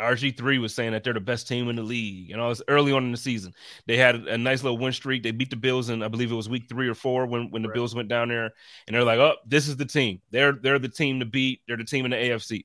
RG3 0.00 0.60
was 0.60 0.74
saying 0.74 0.92
that 0.92 1.02
they're 1.02 1.12
the 1.12 1.20
best 1.20 1.48
team 1.48 1.68
in 1.68 1.76
the 1.76 1.82
league. 1.82 2.28
You 2.28 2.36
know, 2.36 2.46
it 2.46 2.50
was 2.50 2.62
early 2.68 2.92
on 2.92 3.04
in 3.04 3.10
the 3.10 3.18
season. 3.18 3.52
They 3.86 3.96
had 3.96 4.14
a 4.14 4.38
nice 4.38 4.62
little 4.62 4.78
win 4.78 4.92
streak. 4.92 5.22
They 5.22 5.32
beat 5.32 5.50
the 5.50 5.56
Bills 5.56 5.88
in, 5.88 6.02
I 6.02 6.08
believe 6.08 6.30
it 6.30 6.36
was 6.36 6.48
week 6.48 6.68
three 6.68 6.88
or 6.88 6.94
four 6.94 7.26
when, 7.26 7.50
when 7.50 7.62
the 7.62 7.68
right. 7.68 7.74
Bills 7.74 7.94
went 7.94 8.08
down 8.08 8.28
there. 8.28 8.52
And 8.86 8.94
they're 8.94 9.02
like, 9.02 9.18
oh, 9.18 9.34
this 9.46 9.66
is 9.66 9.76
the 9.76 9.86
team. 9.86 10.20
They're 10.30 10.52
they're 10.52 10.78
the 10.78 10.88
team 10.88 11.20
to 11.20 11.26
beat. 11.26 11.62
They're 11.66 11.76
the 11.76 11.84
team 11.84 12.04
in 12.04 12.12
the 12.12 12.16
AFC. 12.16 12.64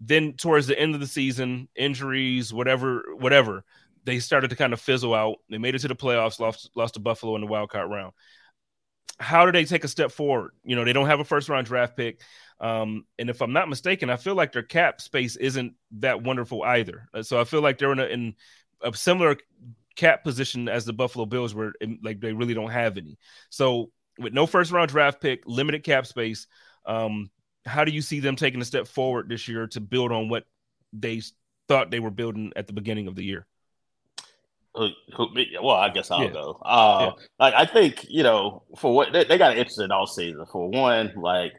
Then 0.00 0.34
towards 0.34 0.66
the 0.66 0.78
end 0.78 0.94
of 0.94 1.00
the 1.00 1.06
season, 1.06 1.68
injuries, 1.74 2.52
whatever, 2.52 3.04
whatever, 3.18 3.64
they 4.06 4.20
started 4.20 4.50
to 4.50 4.56
kind 4.56 4.72
of 4.72 4.80
fizzle 4.80 5.14
out. 5.14 5.38
They 5.50 5.58
made 5.58 5.74
it 5.74 5.80
to 5.80 5.88
the 5.88 5.96
playoffs, 5.96 6.40
lost 6.40 6.70
lost 6.74 6.94
to 6.94 7.00
Buffalo 7.00 7.34
in 7.34 7.40
the 7.40 7.46
wild 7.48 7.70
card 7.70 7.90
round. 7.90 8.14
How 9.18 9.44
do 9.44 9.52
they 9.52 9.64
take 9.64 9.82
a 9.84 9.88
step 9.88 10.12
forward? 10.12 10.52
You 10.62 10.76
know, 10.76 10.84
they 10.84 10.92
don't 10.92 11.08
have 11.08 11.20
a 11.20 11.24
first 11.24 11.48
round 11.48 11.66
draft 11.66 11.96
pick. 11.96 12.20
Um, 12.60 13.04
and 13.18 13.28
if 13.28 13.42
I'm 13.42 13.52
not 13.52 13.68
mistaken, 13.68 14.08
I 14.08 14.16
feel 14.16 14.34
like 14.34 14.52
their 14.52 14.62
cap 14.62 15.00
space 15.00 15.36
isn't 15.36 15.74
that 15.98 16.22
wonderful 16.22 16.62
either. 16.62 17.08
Uh, 17.12 17.22
so 17.22 17.40
I 17.40 17.44
feel 17.44 17.60
like 17.60 17.78
they're 17.78 17.92
in 17.92 17.98
a, 17.98 18.04
in 18.04 18.34
a 18.82 18.94
similar 18.94 19.36
cap 19.96 20.22
position 20.22 20.68
as 20.68 20.84
the 20.84 20.92
Buffalo 20.92 21.26
Bills, 21.26 21.54
where 21.54 21.72
like 22.02 22.20
they 22.20 22.32
really 22.32 22.54
don't 22.54 22.70
have 22.70 22.96
any. 22.96 23.18
So 23.50 23.90
with 24.18 24.32
no 24.32 24.46
first 24.46 24.70
round 24.70 24.90
draft 24.90 25.20
pick, 25.20 25.42
limited 25.46 25.82
cap 25.82 26.06
space, 26.06 26.46
um, 26.84 27.30
how 27.64 27.84
do 27.84 27.90
you 27.90 28.02
see 28.02 28.20
them 28.20 28.36
taking 28.36 28.60
a 28.60 28.64
step 28.64 28.86
forward 28.86 29.28
this 29.28 29.48
year 29.48 29.66
to 29.68 29.80
build 29.80 30.12
on 30.12 30.28
what 30.28 30.44
they 30.92 31.20
thought 31.66 31.90
they 31.90 32.00
were 32.00 32.10
building 32.10 32.52
at 32.54 32.68
the 32.68 32.72
beginning 32.72 33.08
of 33.08 33.16
the 33.16 33.24
year? 33.24 33.46
Well, 35.62 35.76
I 35.76 35.90
guess 35.90 36.10
I'll 36.10 36.24
yeah. 36.24 36.32
go. 36.32 36.60
Uh, 36.64 36.98
yeah. 37.16 37.24
Like 37.38 37.54
I 37.54 37.66
think 37.66 38.06
you 38.08 38.22
know, 38.22 38.62
for 38.78 38.94
what 38.94 39.12
they, 39.12 39.24
they 39.24 39.38
got 39.38 39.52
an 39.52 39.58
interesting 39.58 39.90
all 39.90 40.06
season. 40.06 40.44
For 40.50 40.68
one, 40.68 41.12
like 41.16 41.52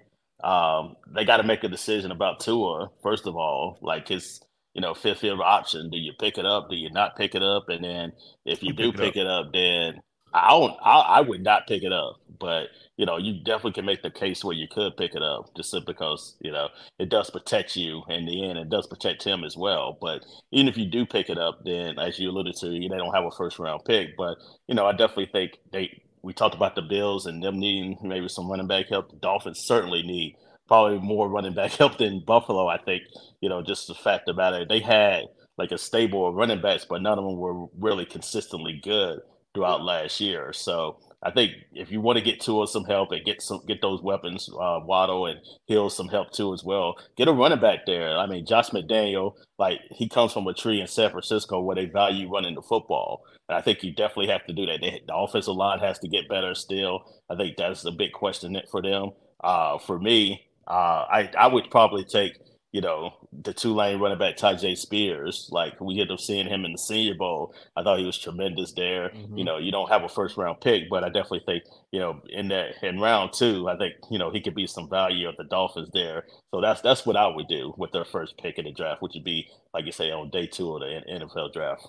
um, 0.43 0.95
they 1.13 1.25
got 1.25 1.37
to 1.37 1.43
make 1.43 1.63
a 1.63 1.69
decision 1.69 2.11
about 2.11 2.39
Tua 2.39 2.89
first 3.01 3.27
of 3.27 3.35
all, 3.35 3.79
like 3.81 4.07
his 4.07 4.41
you 4.73 4.81
know 4.81 4.93
fifth 4.93 5.23
year 5.23 5.41
option. 5.41 5.89
Do 5.89 5.97
you 5.97 6.13
pick 6.19 6.37
it 6.37 6.45
up? 6.45 6.69
Do 6.69 6.75
you 6.75 6.91
not 6.91 7.15
pick 7.15 7.35
it 7.35 7.43
up? 7.43 7.69
And 7.69 7.83
then 7.83 8.13
if 8.45 8.61
you, 8.61 8.73
do 8.73 8.91
pick, 8.91 9.15
it, 9.15 9.21
it 9.21 9.27
up, 9.27 9.51
then 9.53 10.01
I 10.43 10.49
don't. 10.49 10.77
I, 10.83 10.99
I, 10.99 11.21
would 11.21 11.43
not 11.43 11.67
pick 11.67 11.83
it 11.83 11.93
up, 11.93 12.19
but 12.39 12.67
you 12.97 13.05
know 13.05 13.17
you 13.17 13.43
definitely 13.43 13.73
can 13.73 13.85
make 13.85 14.01
the 14.01 14.11
case 14.11 14.43
where 14.43 14.55
you 14.55 14.67
could 14.67 14.97
pick 14.97 15.15
it 15.15 15.21
up 15.21 15.55
just 15.55 15.75
because 15.85 16.35
you 16.41 16.51
know 16.51 16.69
it 16.99 17.09
does 17.09 17.29
protect 17.29 17.75
you 17.75 18.03
in 18.09 18.25
the 18.25 18.49
end. 18.49 18.57
It 18.57 18.69
does 18.69 18.87
protect 18.87 19.23
him 19.23 19.43
as 19.43 19.57
well. 19.57 19.97
But 19.99 20.25
even 20.51 20.67
if 20.67 20.77
you 20.77 20.85
do 20.85 21.05
pick 21.05 21.29
it 21.29 21.37
up, 21.37 21.59
then 21.65 21.99
as 21.99 22.19
you 22.19 22.29
alluded 22.29 22.55
to, 22.57 22.67
you 22.69 22.89
they 22.89 22.97
don't 22.97 23.13
have 23.13 23.25
a 23.25 23.31
first 23.31 23.59
round 23.59 23.85
pick. 23.85 24.17
But 24.17 24.37
you 24.67 24.75
know 24.75 24.85
I 24.85 24.91
definitely 24.91 25.29
think 25.31 25.59
they 25.71 26.01
we 26.21 26.33
talked 26.33 26.55
about 26.55 26.75
the 26.75 26.81
Bills 26.81 27.25
and 27.25 27.43
them 27.43 27.59
needing 27.59 27.97
maybe 28.01 28.27
some 28.27 28.49
running 28.49 28.67
back 28.67 28.87
help. 28.89 29.11
The 29.11 29.17
Dolphins 29.17 29.59
certainly 29.59 30.03
need 30.03 30.35
probably 30.67 30.99
more 30.99 31.29
running 31.29 31.53
back 31.53 31.71
help 31.73 31.97
than 31.97 32.23
Buffalo. 32.25 32.67
I 32.67 32.77
think 32.77 33.03
you 33.41 33.49
know 33.49 33.61
just 33.61 33.87
the 33.87 33.95
fact 33.95 34.29
about 34.29 34.53
it, 34.53 34.69
they 34.69 34.79
had 34.79 35.25
like 35.57 35.71
a 35.71 35.77
stable 35.77 36.27
of 36.27 36.35
running 36.35 36.61
backs, 36.61 36.85
but 36.87 37.01
none 37.01 37.17
of 37.17 37.25
them 37.25 37.37
were 37.37 37.67
really 37.79 38.05
consistently 38.05 38.79
good 38.83 39.19
throughout 39.57 39.81
last 39.81 40.21
year. 40.21 40.53
So 40.53 40.99
I 41.23 41.31
think 41.31 41.53
if 41.73 41.91
you 41.91 41.99
want 41.99 42.19
to 42.19 42.23
get 42.23 42.39
Tua 42.39 42.67
some 42.67 42.85
help 42.85 43.11
and 43.11 43.25
get 43.25 43.41
some 43.41 43.61
get 43.67 43.81
those 43.81 44.03
weapons, 44.03 44.47
uh, 44.49 44.79
Waddle 44.83 45.25
and 45.25 45.39
Hill 45.65 45.89
some 45.89 46.07
help 46.07 46.31
too 46.31 46.53
as 46.53 46.63
well. 46.63 46.95
Get 47.17 47.27
a 47.27 47.33
running 47.33 47.59
back 47.59 47.87
there. 47.87 48.15
I 48.15 48.27
mean, 48.27 48.45
Josh 48.45 48.69
McDaniel, 48.69 49.33
like 49.57 49.79
he 49.89 50.07
comes 50.07 50.31
from 50.31 50.45
a 50.45 50.53
tree 50.53 50.79
in 50.79 50.85
San 50.85 51.09
Francisco 51.09 51.59
where 51.59 51.75
they 51.75 51.85
value 51.85 52.31
running 52.31 52.53
the 52.53 52.61
football. 52.61 53.23
And 53.49 53.57
I 53.57 53.61
think 53.61 53.83
you 53.83 53.93
definitely 53.93 54.27
have 54.27 54.45
to 54.45 54.53
do 54.53 54.67
that. 54.67 54.79
They, 54.79 55.01
the 55.07 55.15
offensive 55.15 55.55
line 55.55 55.79
has 55.79 55.97
to 55.99 56.07
get 56.07 56.29
better 56.29 56.53
still. 56.53 57.03
I 57.31 57.35
think 57.35 57.57
that's 57.57 57.83
a 57.85 57.91
big 57.91 58.11
question 58.11 58.55
for 58.69 58.83
them. 58.83 59.11
Uh, 59.43 59.79
for 59.79 59.97
me, 59.97 60.47
uh, 60.67 61.05
I 61.09 61.31
I 61.35 61.47
would 61.47 61.71
probably 61.71 62.03
take 62.03 62.37
you 62.71 62.81
know, 62.81 63.13
the 63.31 63.53
Tulane 63.53 63.99
running 63.99 64.17
back 64.17 64.37
Tyjae 64.37 64.77
Spears. 64.77 65.49
Like 65.51 65.79
we 65.79 65.95
ended 65.95 66.11
up 66.11 66.19
seeing 66.19 66.47
him 66.47 66.65
in 66.65 66.73
the 66.73 66.77
Senior 66.77 67.15
Bowl. 67.15 67.53
I 67.75 67.83
thought 67.83 67.99
he 67.99 68.05
was 68.05 68.17
tremendous 68.17 68.73
there. 68.73 69.09
Mm-hmm. 69.09 69.37
You 69.37 69.45
know, 69.45 69.57
you 69.57 69.71
don't 69.71 69.89
have 69.89 70.03
a 70.03 70.09
first 70.09 70.37
round 70.37 70.59
pick, 70.61 70.89
but 70.89 71.03
I 71.03 71.07
definitely 71.07 71.43
think 71.45 71.63
you 71.91 71.99
know 71.99 72.21
in 72.29 72.49
that 72.49 72.83
in 72.83 72.99
round 72.99 73.33
two, 73.33 73.69
I 73.69 73.77
think 73.77 73.95
you 74.11 74.19
know 74.19 74.31
he 74.31 74.41
could 74.41 74.55
be 74.55 74.67
some 74.67 74.89
value 74.89 75.29
of 75.29 75.37
the 75.37 75.45
Dolphins 75.45 75.89
there. 75.93 76.25
So 76.53 76.61
that's 76.61 76.81
that's 76.81 77.05
what 77.05 77.15
I 77.15 77.27
would 77.27 77.47
do 77.47 77.73
with 77.77 77.91
their 77.91 78.05
first 78.05 78.37
pick 78.37 78.57
in 78.57 78.65
the 78.65 78.71
draft, 78.71 79.01
which 79.01 79.13
would 79.15 79.23
be 79.23 79.47
like 79.73 79.85
you 79.85 79.91
say 79.91 80.11
on 80.11 80.29
day 80.29 80.47
two 80.47 80.75
of 80.75 80.81
the 80.81 81.01
NFL 81.09 81.53
draft. 81.53 81.87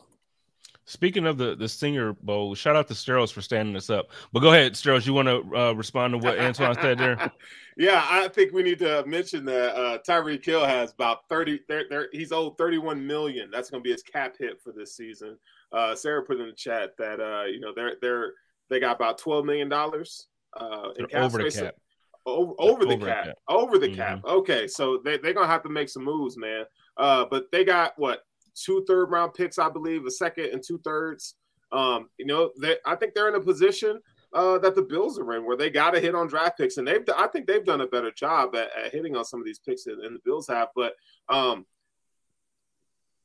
Speaking 0.84 1.26
of 1.26 1.36
the 1.36 1.54
the 1.54 1.68
Senior 1.68 2.14
Bowl, 2.14 2.54
shout 2.54 2.76
out 2.76 2.88
to 2.88 2.94
Steros 2.94 3.30
for 3.30 3.42
standing 3.42 3.74
this 3.74 3.90
up. 3.90 4.08
But 4.32 4.40
go 4.40 4.52
ahead, 4.52 4.72
Steros. 4.72 5.06
You 5.06 5.12
want 5.12 5.28
to 5.28 5.56
uh, 5.56 5.72
respond 5.72 6.14
to 6.14 6.18
what 6.18 6.38
Antoine 6.38 6.76
said 6.76 6.98
there? 6.98 7.30
yeah, 7.78 8.04
I 8.10 8.26
think 8.26 8.52
we 8.52 8.64
need 8.64 8.80
to 8.80 9.04
mention 9.06 9.44
that 9.44 9.76
uh, 9.76 9.98
Tyreek 10.06 10.44
Hill 10.44 10.66
has 10.66 10.92
about 10.92 11.28
thirty. 11.28 11.60
They're, 11.68 11.84
they're, 11.88 12.08
he's 12.10 12.32
owed 12.32 12.58
thirty 12.58 12.76
one 12.76 13.06
million. 13.06 13.50
That's 13.52 13.70
going 13.70 13.80
to 13.80 13.84
be 13.84 13.92
his 13.92 14.02
cap 14.02 14.34
hit 14.36 14.60
for 14.60 14.72
this 14.72 14.96
season. 14.96 15.38
Uh, 15.72 15.94
Sarah 15.94 16.24
put 16.24 16.40
in 16.40 16.48
the 16.48 16.52
chat 16.52 16.90
that 16.98 17.20
uh, 17.20 17.44
you 17.44 17.60
know 17.60 17.72
they're 17.74 17.94
they're 18.02 18.32
they 18.68 18.80
got 18.80 18.96
about 18.96 19.16
twelve 19.16 19.44
million 19.44 19.68
dollars 19.68 20.26
uh, 20.56 20.88
in 20.98 21.06
cap 21.06 21.22
over 21.22 21.40
space. 21.40 21.54
the 21.54 21.62
cap. 21.66 21.74
Over, 22.26 22.52
over 22.58 22.84
the 22.84 22.94
over 22.94 23.06
cap. 23.06 23.24
cap. 23.26 23.34
Over 23.48 23.78
the 23.78 23.86
mm-hmm. 23.86 23.96
cap. 23.96 24.24
Okay, 24.24 24.66
so 24.66 25.00
they, 25.04 25.16
they're 25.18 25.32
gonna 25.32 25.46
have 25.46 25.62
to 25.62 25.68
make 25.68 25.88
some 25.88 26.04
moves, 26.04 26.36
man. 26.36 26.64
Uh, 26.96 27.26
but 27.30 27.44
they 27.52 27.64
got 27.64 27.92
what 27.96 28.22
two 28.56 28.84
third 28.88 29.12
round 29.12 29.34
picks, 29.34 29.56
I 29.56 29.68
believe, 29.68 30.04
a 30.04 30.10
second 30.10 30.46
and 30.46 30.62
two 30.66 30.78
thirds. 30.78 31.36
Um, 31.70 32.08
you 32.18 32.26
know, 32.26 32.50
they, 32.60 32.78
I 32.84 32.96
think 32.96 33.14
they're 33.14 33.28
in 33.28 33.36
a 33.36 33.40
position 33.40 34.00
uh, 34.34 34.58
that 34.58 34.74
the 34.74 34.82
Bills 34.82 35.18
are 35.18 35.34
in 35.34 35.44
where 35.44 35.56
they 35.56 35.70
got 35.70 35.92
to 35.92 36.00
hit 36.00 36.14
on 36.14 36.26
draft 36.26 36.58
picks, 36.58 36.76
and 36.76 36.86
they've 36.86 37.02
I 37.16 37.26
think 37.28 37.46
they've 37.46 37.64
done 37.64 37.80
a 37.80 37.86
better 37.86 38.10
job 38.10 38.54
at, 38.54 38.70
at 38.76 38.92
hitting 38.92 39.16
on 39.16 39.24
some 39.24 39.40
of 39.40 39.46
these 39.46 39.58
picks 39.58 39.84
than, 39.84 40.00
than 40.00 40.14
the 40.14 40.20
Bills 40.24 40.48
have. 40.48 40.68
But 40.74 40.94
um, 41.28 41.64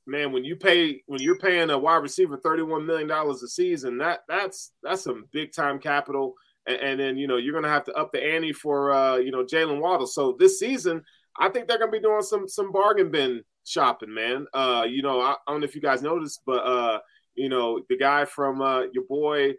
man, 0.08 0.32
when 0.32 0.44
you 0.44 0.56
pay 0.56 1.02
when 1.08 1.22
you're 1.22 1.40
paying 1.40 1.70
a 1.70 1.78
wide 1.78 1.98
receiver 1.98 2.38
thirty 2.38 2.64
one 2.64 2.86
million 2.86 3.08
dollars 3.08 3.44
a 3.44 3.48
season, 3.48 3.98
that 3.98 4.22
that's 4.28 4.72
that's 4.82 5.04
some 5.04 5.26
big 5.32 5.54
time 5.54 5.80
capital. 5.80 6.36
And, 6.66 6.78
and, 6.78 7.00
then 7.00 7.18
you 7.18 7.28
know 7.28 7.36
you're 7.36 7.60
to 7.62 7.68
have 7.68 7.84
to 7.86 7.94
up 7.94 8.14
the 8.14 8.24
ante 8.24 8.54
for 8.54 8.94
uh, 8.94 9.18
you 9.18 9.32
know 9.32 9.44
Jaylen 9.44 9.82
Waddle. 9.82 10.08
So 10.08 10.38
this 10.40 10.60
season, 10.60 11.04
I 11.38 11.50
think 11.50 11.68
they're 11.68 11.78
to 11.78 11.88
be 11.88 12.00
doing 12.00 12.22
some 12.22 12.48
some 12.48 12.72
bargain 12.72 13.12
bin 13.12 13.44
shopping, 13.66 14.14
man. 14.14 14.48
Uh, 14.54 14.86
you 14.88 15.02
know, 15.02 15.20
I, 15.20 15.32
I, 15.32 15.52
don't 15.52 15.60
know 15.60 15.66
if 15.66 15.76
you 15.76 15.82
guys 15.82 16.02
noticed, 16.02 16.42
but 16.46 16.66
uh, 16.66 17.00
you 17.36 17.50
know, 17.50 17.82
the 17.90 17.98
guy 17.98 18.24
from 18.24 18.62
uh, 18.62 18.84
your 18.94 19.04
boy 19.10 19.54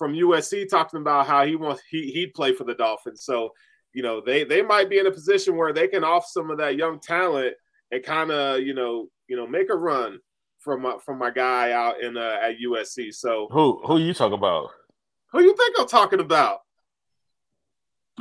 from 0.00 0.14
USC 0.14 0.66
talking 0.66 0.98
about 0.98 1.26
how 1.26 1.44
he 1.44 1.56
wants 1.56 1.82
he 1.90 2.10
he'd 2.10 2.32
play 2.32 2.54
for 2.54 2.64
the 2.64 2.74
Dolphins. 2.74 3.22
So, 3.22 3.50
you 3.92 4.02
know, 4.02 4.22
they 4.24 4.44
they 4.44 4.62
might 4.62 4.88
be 4.88 4.98
in 4.98 5.06
a 5.06 5.10
position 5.10 5.58
where 5.58 5.74
they 5.74 5.88
can 5.88 6.04
off 6.04 6.24
some 6.24 6.50
of 6.50 6.56
that 6.56 6.76
young 6.76 7.00
talent 7.00 7.52
and 7.90 8.02
kind 8.02 8.30
of 8.30 8.60
you 8.60 8.72
know 8.72 9.08
you 9.28 9.36
know 9.36 9.46
make 9.46 9.68
a 9.68 9.76
run 9.76 10.18
from 10.58 10.80
my, 10.80 10.96
from 11.04 11.18
my 11.18 11.30
guy 11.30 11.72
out 11.72 12.00
in 12.00 12.16
uh, 12.16 12.38
at 12.42 12.54
USC. 12.66 13.12
So 13.12 13.48
who 13.52 13.82
who 13.84 13.98
you 13.98 14.14
talk 14.14 14.32
about? 14.32 14.70
Who 15.32 15.42
you 15.42 15.54
think 15.54 15.76
I'm 15.78 15.86
talking 15.86 16.20
about? 16.20 16.60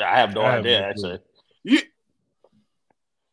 I 0.04 0.18
have 0.20 0.36
no 0.36 0.42
I 0.42 0.58
idea. 0.58 0.82
Have 0.82 0.90
actually, 0.90 1.20
you 1.64 1.80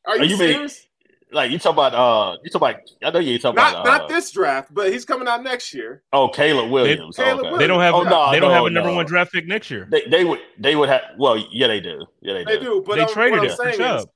are 0.07 0.19
you, 0.19 0.23
are 0.23 0.25
you 0.25 0.37
serious? 0.37 0.87
Like 1.33 1.51
you 1.51 1.59
talk 1.59 1.73
about 1.73 1.95
uh 1.95 2.37
you 2.45 2.51
talk 2.51 2.63
about 2.63 2.77
I 3.03 3.11
know 3.11 3.19
you 3.19 3.39
talk 3.39 3.57
not, 3.57 3.73
about 3.73 3.85
not 3.85 4.01
uh, 4.03 4.07
this 4.07 4.31
draft, 4.31 4.73
but 4.73 4.93
he's 4.93 5.05
coming 5.05 5.27
out 5.27 5.43
next 5.43 5.75
year. 5.75 6.03
Oh, 6.13 6.29
Caleb 6.29 6.71
Williams. 6.71 7.17
They, 7.17 7.25
Caleb 7.25 7.39
okay. 7.39 7.43
Williams. 7.43 7.59
they 7.59 7.67
don't 7.67 7.81
have 7.81 7.95
oh, 7.95 8.03
no, 8.05 8.31
they 8.31 8.39
don't 8.39 8.51
no, 8.51 8.55
have 8.55 8.67
a 8.67 8.71
number 8.71 8.91
no. 8.91 8.97
one 8.97 9.07
draft 9.07 9.33
pick 9.33 9.47
next 9.47 9.71
year. 9.71 9.89
They, 9.91 10.03
they 10.09 10.25
would 10.25 10.39
they 10.59 10.77
would 10.77 10.89
have 10.89 11.03
well 11.19 11.37
yeah 11.51 11.67
they 11.67 11.81
do 11.81 12.07
yeah 12.23 12.35
they 12.35 12.45
do 12.45 12.59
they 12.59 12.65
do 12.65 12.85
but 12.87 12.97
they 12.97 13.07
traded 13.07 13.43
it 13.43 13.57
for 13.57 13.73
Chubb. 13.73 14.01
Is, 14.01 14.07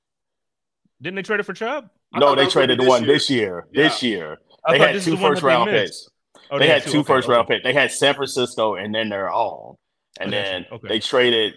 Didn't 1.02 1.16
they 1.16 1.22
trade 1.22 1.40
it 1.40 1.44
for 1.44 1.54
Chubb? 1.54 1.90
No, 2.14 2.34
they 2.34 2.46
traded 2.46 2.78
the 2.78 2.84
one 2.84 3.04
year. 3.04 3.12
this 3.12 3.28
year. 3.28 3.66
Yeah. 3.72 3.82
This 3.82 4.02
year 4.02 4.38
they 4.68 4.78
had 4.78 5.00
two 5.00 5.16
first 5.16 5.42
round 5.42 5.70
picks. 5.70 6.08
Oh, 6.50 6.58
they, 6.58 6.66
they 6.66 6.72
had 6.72 6.84
two, 6.84 7.04
first 7.04 7.28
round 7.28 7.48
picks. 7.48 7.64
They 7.64 7.72
had 7.72 7.90
San 7.90 8.14
Francisco 8.14 8.74
and 8.74 8.94
then 8.94 9.08
they're 9.08 9.32
own, 9.32 9.76
and 10.20 10.32
then 10.32 10.66
okay. 10.70 10.88
they 10.88 11.00
traded 11.00 11.54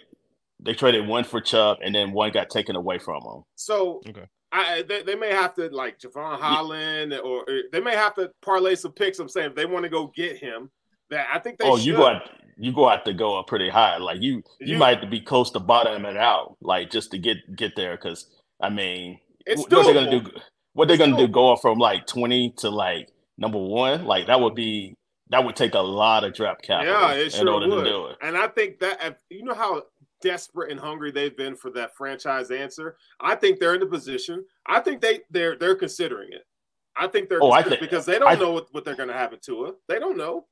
they 0.60 0.74
traded 0.74 1.06
one 1.06 1.24
for 1.24 1.40
Chubb, 1.40 1.78
and 1.82 1.94
then 1.94 2.12
one 2.12 2.30
got 2.32 2.50
taken 2.50 2.76
away 2.76 2.98
from 2.98 3.22
them. 3.22 3.42
So 3.54 4.00
okay. 4.08 4.26
I, 4.54 4.82
they, 4.82 5.02
they, 5.02 5.16
may 5.16 5.32
have 5.32 5.54
to 5.54 5.68
like 5.70 5.98
Jevon 5.98 6.38
Holland, 6.38 7.10
yeah. 7.12 7.18
or, 7.18 7.40
or, 7.40 7.62
they 7.72 7.80
may 7.80 7.96
have 7.96 8.14
to 8.14 8.30
parlay 8.40 8.76
some 8.76 8.92
picks. 8.92 9.18
I'm 9.18 9.28
saying 9.28 9.50
if 9.50 9.56
they 9.56 9.66
want 9.66 9.82
to 9.82 9.88
go 9.88 10.12
get 10.14 10.36
him, 10.36 10.70
that 11.10 11.26
I 11.32 11.40
think 11.40 11.58
they. 11.58 11.66
Oh, 11.66 11.76
should. 11.76 11.86
you 11.86 11.96
got 11.96 12.22
you 12.56 12.72
go 12.72 12.88
out 12.88 13.04
to 13.04 13.12
go 13.12 13.36
up 13.38 13.48
pretty 13.48 13.68
high. 13.68 13.96
Like 13.96 14.22
you, 14.22 14.42
you, 14.60 14.74
you 14.74 14.78
might 14.78 15.10
be 15.10 15.20
close 15.20 15.50
to 15.52 15.60
bottoming 15.60 16.08
it 16.08 16.16
out, 16.16 16.56
like 16.60 16.90
just 16.90 17.10
to 17.10 17.18
get 17.18 17.38
get 17.56 17.74
there. 17.74 17.96
Because 17.96 18.26
I 18.62 18.70
mean, 18.70 19.18
it's 19.44 19.60
what 19.62 19.70
they're 19.70 19.94
gonna 19.94 20.20
do? 20.20 20.30
What 20.74 20.86
they're 20.86 20.96
gonna 20.96 21.16
do? 21.16 21.26
Going 21.26 21.58
from 21.60 21.78
like 21.78 22.06
twenty 22.06 22.54
to 22.58 22.70
like 22.70 23.08
number 23.36 23.58
one, 23.58 24.04
like 24.04 24.28
that 24.28 24.40
would 24.40 24.54
be 24.54 24.94
that 25.30 25.44
would 25.44 25.56
take 25.56 25.74
a 25.74 25.80
lot 25.80 26.22
of 26.22 26.34
draft 26.34 26.62
capital. 26.62 26.94
Yeah, 26.94 27.12
it 27.14 27.32
sure 27.32 27.42
in 27.42 27.48
order 27.48 27.68
would. 27.68 27.82
to 27.82 27.90
do 27.90 28.06
it. 28.06 28.16
And 28.22 28.36
I 28.36 28.46
think 28.48 28.78
that 28.80 29.18
you 29.30 29.42
know 29.42 29.54
how 29.54 29.82
desperate 30.24 30.70
and 30.70 30.80
hungry 30.80 31.10
they've 31.10 31.36
been 31.36 31.54
for 31.54 31.70
that 31.72 31.94
franchise 31.94 32.50
answer, 32.50 32.96
I 33.20 33.34
think 33.34 33.60
they're 33.60 33.74
in 33.74 33.80
the 33.80 33.86
position. 33.86 34.44
I 34.66 34.80
think 34.80 35.00
they 35.00 35.20
they're 35.30 35.56
they're 35.56 35.76
considering 35.76 36.32
it. 36.32 36.46
I 36.96 37.06
think 37.08 37.28
they're 37.28 37.42
oh, 37.42 37.52
I 37.52 37.62
think, 37.62 37.80
because 37.80 38.06
they 38.06 38.18
don't 38.18 38.28
I, 38.28 38.34
know 38.34 38.52
what, 38.52 38.72
what 38.72 38.84
they're 38.84 38.96
going 38.96 39.08
to 39.08 39.14
have 39.14 39.32
in 39.32 39.40
Tua. 39.40 39.72
They 39.88 39.98
don't 39.98 40.16
know. 40.16 40.46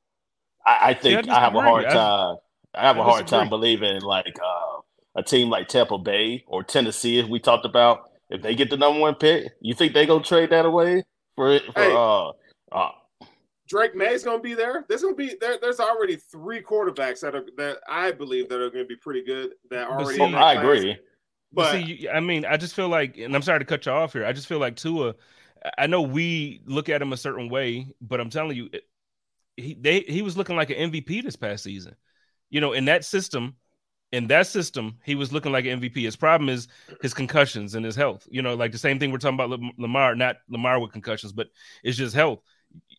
I, 0.66 0.90
I 0.90 0.94
think 0.94 1.28
I, 1.28 1.36
I 1.36 1.40
have 1.40 1.54
a 1.54 1.60
hard 1.60 1.84
time. 1.84 2.36
I 2.74 2.82
have 2.82 2.96
a 2.96 3.00
I 3.00 3.04
hard 3.04 3.26
time 3.26 3.48
believing 3.48 4.00
like 4.02 4.36
uh, 4.42 4.80
a 5.14 5.22
team 5.22 5.48
like 5.48 5.68
Tampa 5.68 5.98
Bay 5.98 6.44
or 6.46 6.62
Tennessee, 6.62 7.18
as 7.20 7.26
we 7.26 7.38
talked 7.38 7.64
about, 7.64 8.10
if 8.28 8.42
they 8.42 8.54
get 8.54 8.70
the 8.70 8.76
number 8.76 9.00
one 9.00 9.14
pick, 9.14 9.52
you 9.60 9.74
think 9.74 9.94
they 9.94 10.06
gonna 10.06 10.22
trade 10.22 10.50
that 10.50 10.66
away 10.66 11.04
for 11.36 11.58
for 11.72 11.80
Hey. 11.80 11.94
uh, 11.94 12.30
uh 12.72 12.90
Drake 13.72 13.94
Maye's 13.96 14.22
going 14.22 14.36
to 14.36 14.42
be 14.42 14.52
there. 14.52 14.84
There's 14.86 15.00
going 15.00 15.14
to 15.14 15.18
be 15.18 15.34
there. 15.40 15.56
There's 15.58 15.80
already 15.80 16.16
three 16.16 16.60
quarterbacks 16.60 17.20
that 17.20 17.34
are 17.34 17.46
that 17.56 17.78
I 17.88 18.12
believe 18.12 18.50
that 18.50 18.60
are 18.60 18.68
going 18.68 18.84
to 18.84 18.88
be 18.88 18.96
pretty 18.96 19.24
good. 19.24 19.54
That 19.70 19.88
already. 19.88 20.18
see- 20.18 20.22
I 20.22 20.28
class. 20.28 20.56
agree. 20.58 20.96
But 21.54 21.62
But 21.62 21.72
see, 21.72 22.06
I 22.12 22.20
mean, 22.20 22.44
I 22.44 22.58
just 22.58 22.74
feel 22.74 22.88
like, 22.88 23.16
and 23.16 23.34
I'm 23.34 23.40
sorry 23.40 23.60
to 23.60 23.64
cut 23.64 23.86
you 23.86 23.92
off 23.92 24.12
here. 24.12 24.26
I 24.26 24.32
just 24.34 24.46
feel 24.46 24.58
like 24.58 24.76
Tua. 24.76 25.14
I 25.78 25.86
know 25.86 26.02
we 26.02 26.60
look 26.66 26.90
at 26.90 27.00
him 27.00 27.14
a 27.14 27.16
certain 27.16 27.48
way, 27.48 27.86
but 28.02 28.20
I'm 28.20 28.28
telling 28.28 28.58
you, 28.58 28.68
it- 28.74 28.84
he 29.56 29.74
they 29.80 30.00
he 30.00 30.20
was 30.20 30.36
looking 30.36 30.56
like 30.56 30.68
an 30.68 30.90
MVP 30.92 31.22
this 31.22 31.36
past 31.36 31.64
season. 31.64 31.96
You 32.50 32.60
know, 32.60 32.74
in 32.74 32.84
that 32.86 33.06
system, 33.06 33.56
in 34.12 34.26
that 34.26 34.46
system, 34.48 34.98
he 35.02 35.14
was 35.14 35.32
looking 35.32 35.50
like 35.52 35.64
an 35.64 35.80
MVP. 35.80 36.04
His 36.04 36.16
problem 36.16 36.50
is 36.50 36.68
his 37.00 37.14
concussions 37.14 37.74
and 37.74 37.86
his 37.86 37.96
health. 37.96 38.28
You 38.30 38.42
know, 38.42 38.54
like 38.54 38.72
the 38.72 38.78
same 38.78 38.98
thing 38.98 39.10
we're 39.12 39.18
talking 39.18 39.40
about 39.40 39.58
Lamar, 39.78 40.14
not 40.14 40.36
Lamar 40.50 40.78
with 40.78 40.92
concussions, 40.92 41.32
but 41.32 41.48
it's 41.82 41.96
just 41.96 42.14
health. 42.14 42.40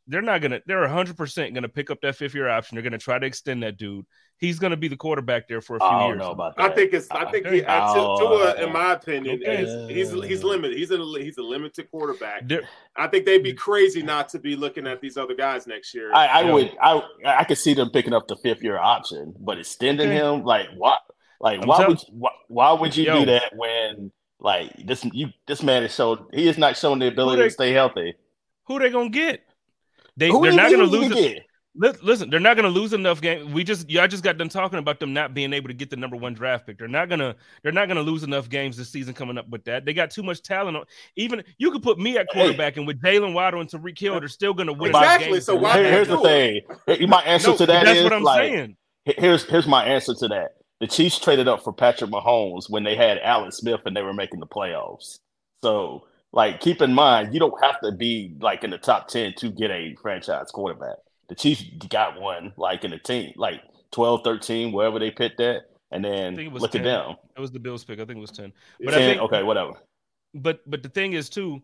They're 0.07 0.21
not 0.21 0.41
gonna. 0.41 0.59
They're 0.65 0.81
100 0.81 1.15
percent 1.15 1.53
gonna 1.53 1.69
pick 1.69 1.89
up 1.89 1.99
that 2.01 2.15
fifth 2.17 2.35
year 2.35 2.49
option. 2.49 2.75
They're 2.75 2.83
gonna 2.83 2.97
try 2.97 3.19
to 3.19 3.25
extend 3.25 3.63
that 3.63 3.77
dude. 3.77 4.05
He's 4.37 4.59
gonna 4.59 4.75
be 4.75 4.89
the 4.89 4.97
quarterback 4.97 5.47
there 5.47 5.61
for 5.61 5.77
a 5.77 5.79
few 5.79 5.87
I 5.87 5.99
don't 5.99 6.07
years. 6.09 6.19
know 6.19 6.31
about 6.31 6.57
that. 6.57 6.71
I 6.71 6.75
think 6.75 6.91
it's. 6.93 7.09
I 7.09 7.31
think 7.31 7.45
he, 7.47 7.61
Okay. 7.61 7.65
uh, 7.65 7.93
Oh, 7.95 8.19
Tua, 8.19 8.65
in 8.65 8.73
my 8.73 8.91
opinion, 8.93 9.39
okay. 9.41 9.63
is 9.63 9.89
he's 10.11 10.23
he's 10.25 10.43
limited. 10.43 10.77
He's 10.77 10.91
a 10.91 10.97
he's 11.19 11.37
a 11.37 11.41
limited 11.41 11.89
quarterback. 11.89 12.45
There- 12.49 12.63
I 12.97 13.07
think 13.07 13.25
they'd 13.25 13.41
be 13.43 13.53
crazy 13.53 14.03
not 14.03 14.27
to 14.29 14.39
be 14.39 14.57
looking 14.57 14.87
at 14.87 14.99
these 14.99 15.15
other 15.15 15.35
guys 15.35 15.67
next 15.67 15.93
year. 15.95 16.11
I, 16.13 16.27
I 16.27 16.51
would 16.51 16.71
I 16.81 17.01
I 17.25 17.43
could 17.45 17.57
see 17.57 17.73
them 17.73 17.89
picking 17.89 18.13
up 18.13 18.27
the 18.27 18.35
fifth 18.35 18.61
year 18.61 18.77
option, 18.77 19.33
but 19.39 19.57
extending 19.57 20.09
Okay. 20.09 20.17
him 20.17 20.43
like 20.43 20.67
what? 20.75 20.99
Like 21.39 21.61
I'm 21.61 21.67
why 21.67 21.77
tell- 21.77 21.87
would 21.89 21.99
why, 22.11 22.31
why 22.49 22.71
would 22.73 22.97
you 22.97 23.05
Yo. 23.05 23.19
do 23.21 23.25
that 23.27 23.55
when 23.55 24.11
like 24.41 24.85
this 24.85 25.05
you 25.13 25.29
this 25.47 25.63
man 25.63 25.83
is 25.83 25.95
showed 25.95 26.25
he 26.33 26.49
is 26.49 26.57
not 26.57 26.75
showing 26.75 26.99
the 26.99 27.07
ability 27.07 27.41
they- 27.43 27.47
to 27.47 27.53
stay 27.53 27.71
healthy. 27.71 28.15
who 28.65 28.79
they 28.79 28.89
gonna 28.89 29.07
get? 29.09 29.41
They 30.18 30.30
Who 30.30 30.41
they're 30.43 30.51
not 30.53 30.72
gonna 30.72 30.84
lose. 30.84 31.14
he 31.14 31.26
it. 31.28 31.43
Listen, 31.76 32.30
they're 32.30 32.39
not 32.39 32.55
gonna 32.55 32.68
lose 32.68 32.93
enough 32.93 33.20
games. 33.20 33.51
We 33.51 33.64
just 33.64 33.89
y'all 33.89 34.07
just 34.07 34.24
got 34.24 34.38
done 34.38 34.47
talking 34.49 34.78
about 34.78 34.99
them 34.99 35.11
not 35.11 35.34
being 35.34 35.53
able 35.53 35.70
to 35.70 35.74
get 35.74 35.89
the 35.89 35.95
number 35.95 36.16
one 36.16 36.36
draft 36.36 36.68
pick. 36.68 36.78
They're 36.78 36.88
not 36.88 37.09
gonna 37.09 37.36
they're 37.64 37.72
not 37.72 37.88
gonna 37.88 38.01
lose 38.03 38.22
enough 38.22 38.47
games 38.47 38.78
this 38.78 38.89
season 38.89 39.16
coming 39.16 39.39
up 39.39 39.49
with 39.49 39.64
that. 39.64 39.84
They 39.84 39.93
got 39.93 40.11
too 40.11 40.22
much 40.22 40.43
talent 40.43 40.78
on. 40.78 40.86
Even 41.16 41.43
you 41.57 41.72
could 41.72 41.82
put 41.82 41.97
me 41.97 42.16
at 42.20 42.28
Hey. 42.32 42.41
quarterback 42.41 42.78
and 42.78 42.86
with 42.86 43.01
Jaylen 43.01 43.34
Waddle 43.34 43.59
and 43.61 43.68
Tyreek 43.70 43.97
Hill, 43.97 44.20
they're 44.20 44.28
still 44.30 44.53
gonna 44.53 44.72
win. 44.74 44.91
Exactly, 44.91 45.32
Games 45.32 45.45
so 45.45 45.55
why 45.55 45.80
Here- 45.80 45.91
here's 45.91 46.07
the 46.09 46.18
do 46.18 46.24
thing. 46.24 46.61
Here- 46.86 47.07
My 47.07 47.24
answer 47.24 47.49
No, 47.49 47.57
to 47.57 47.66
that 47.66 47.86
that's 47.86 47.97
is 47.97 48.03
what 48.03 48.14
I'm 48.14 48.24
like 48.24 48.51
saying. 48.51 48.78
here's 49.05 49.43
here's 49.45 49.66
my 49.68 49.84
answer 49.84 50.14
to 50.14 50.28
that. 50.28 50.51
The 50.80 50.86
Chiefs 50.86 51.18
traded 51.18 51.47
up 51.47 51.64
for 51.64 51.74
Patrick 51.74 52.11
Mahomes 52.11 52.70
when 52.70 52.84
they 52.84 52.95
had 52.95 53.18
Alex 53.18 53.57
Smith 53.57 53.80
and 53.86 53.95
they 53.97 54.03
were 54.03 54.14
making 54.14 54.41
the 54.41 54.47
playoffs. 54.47 55.18
So, 55.64 56.05
like, 56.34 56.59
keep 56.61 56.81
in 56.81 56.93
mind, 56.93 57.34
you 57.34 57.39
don't 57.39 57.63
have 57.63 57.79
to 57.81 57.91
be 57.93 58.36
like 58.41 58.63
in 58.65 58.71
the 58.71 58.77
top 58.79 59.07
ten 59.07 59.34
to 59.38 59.51
get 59.51 59.71
a 59.71 59.95
franchise 60.01 60.51
quarterback. 60.51 60.97
The 61.29 61.36
Chiefs 61.36 61.63
got 61.89 62.19
one 62.19 62.53
like 62.57 62.84
in 62.84 62.91
the 62.91 62.99
team, 62.99 63.34
like 63.38 63.61
12, 63.91 64.21
13, 64.23 64.71
wherever 64.73 64.99
they 64.99 65.11
picked 65.11 65.38
that, 65.38 65.63
and 65.91 66.03
then 66.03 66.39
it 66.39 66.51
was 66.51 66.63
look 66.63 66.71
10. 66.71 66.81
at 66.81 66.84
them. 66.84 67.15
That 67.36 67.41
was 67.41 67.51
the 67.51 67.59
Bills 67.59 67.86
pick. 67.86 67.99
I 67.99 68.05
think 68.05 68.17
it 68.17 68.21
was 68.21 68.31
ten. 68.31 68.53
But 68.84 68.95
I 68.95 68.99
10, 68.99 69.09
think 69.09 69.21
okay, 69.21 69.43
whatever. 69.43 69.73
but 70.34 70.61
but 70.69 70.84
the 70.84 70.89
thing 70.89 71.13
is 71.13 71.29
too 71.29 71.61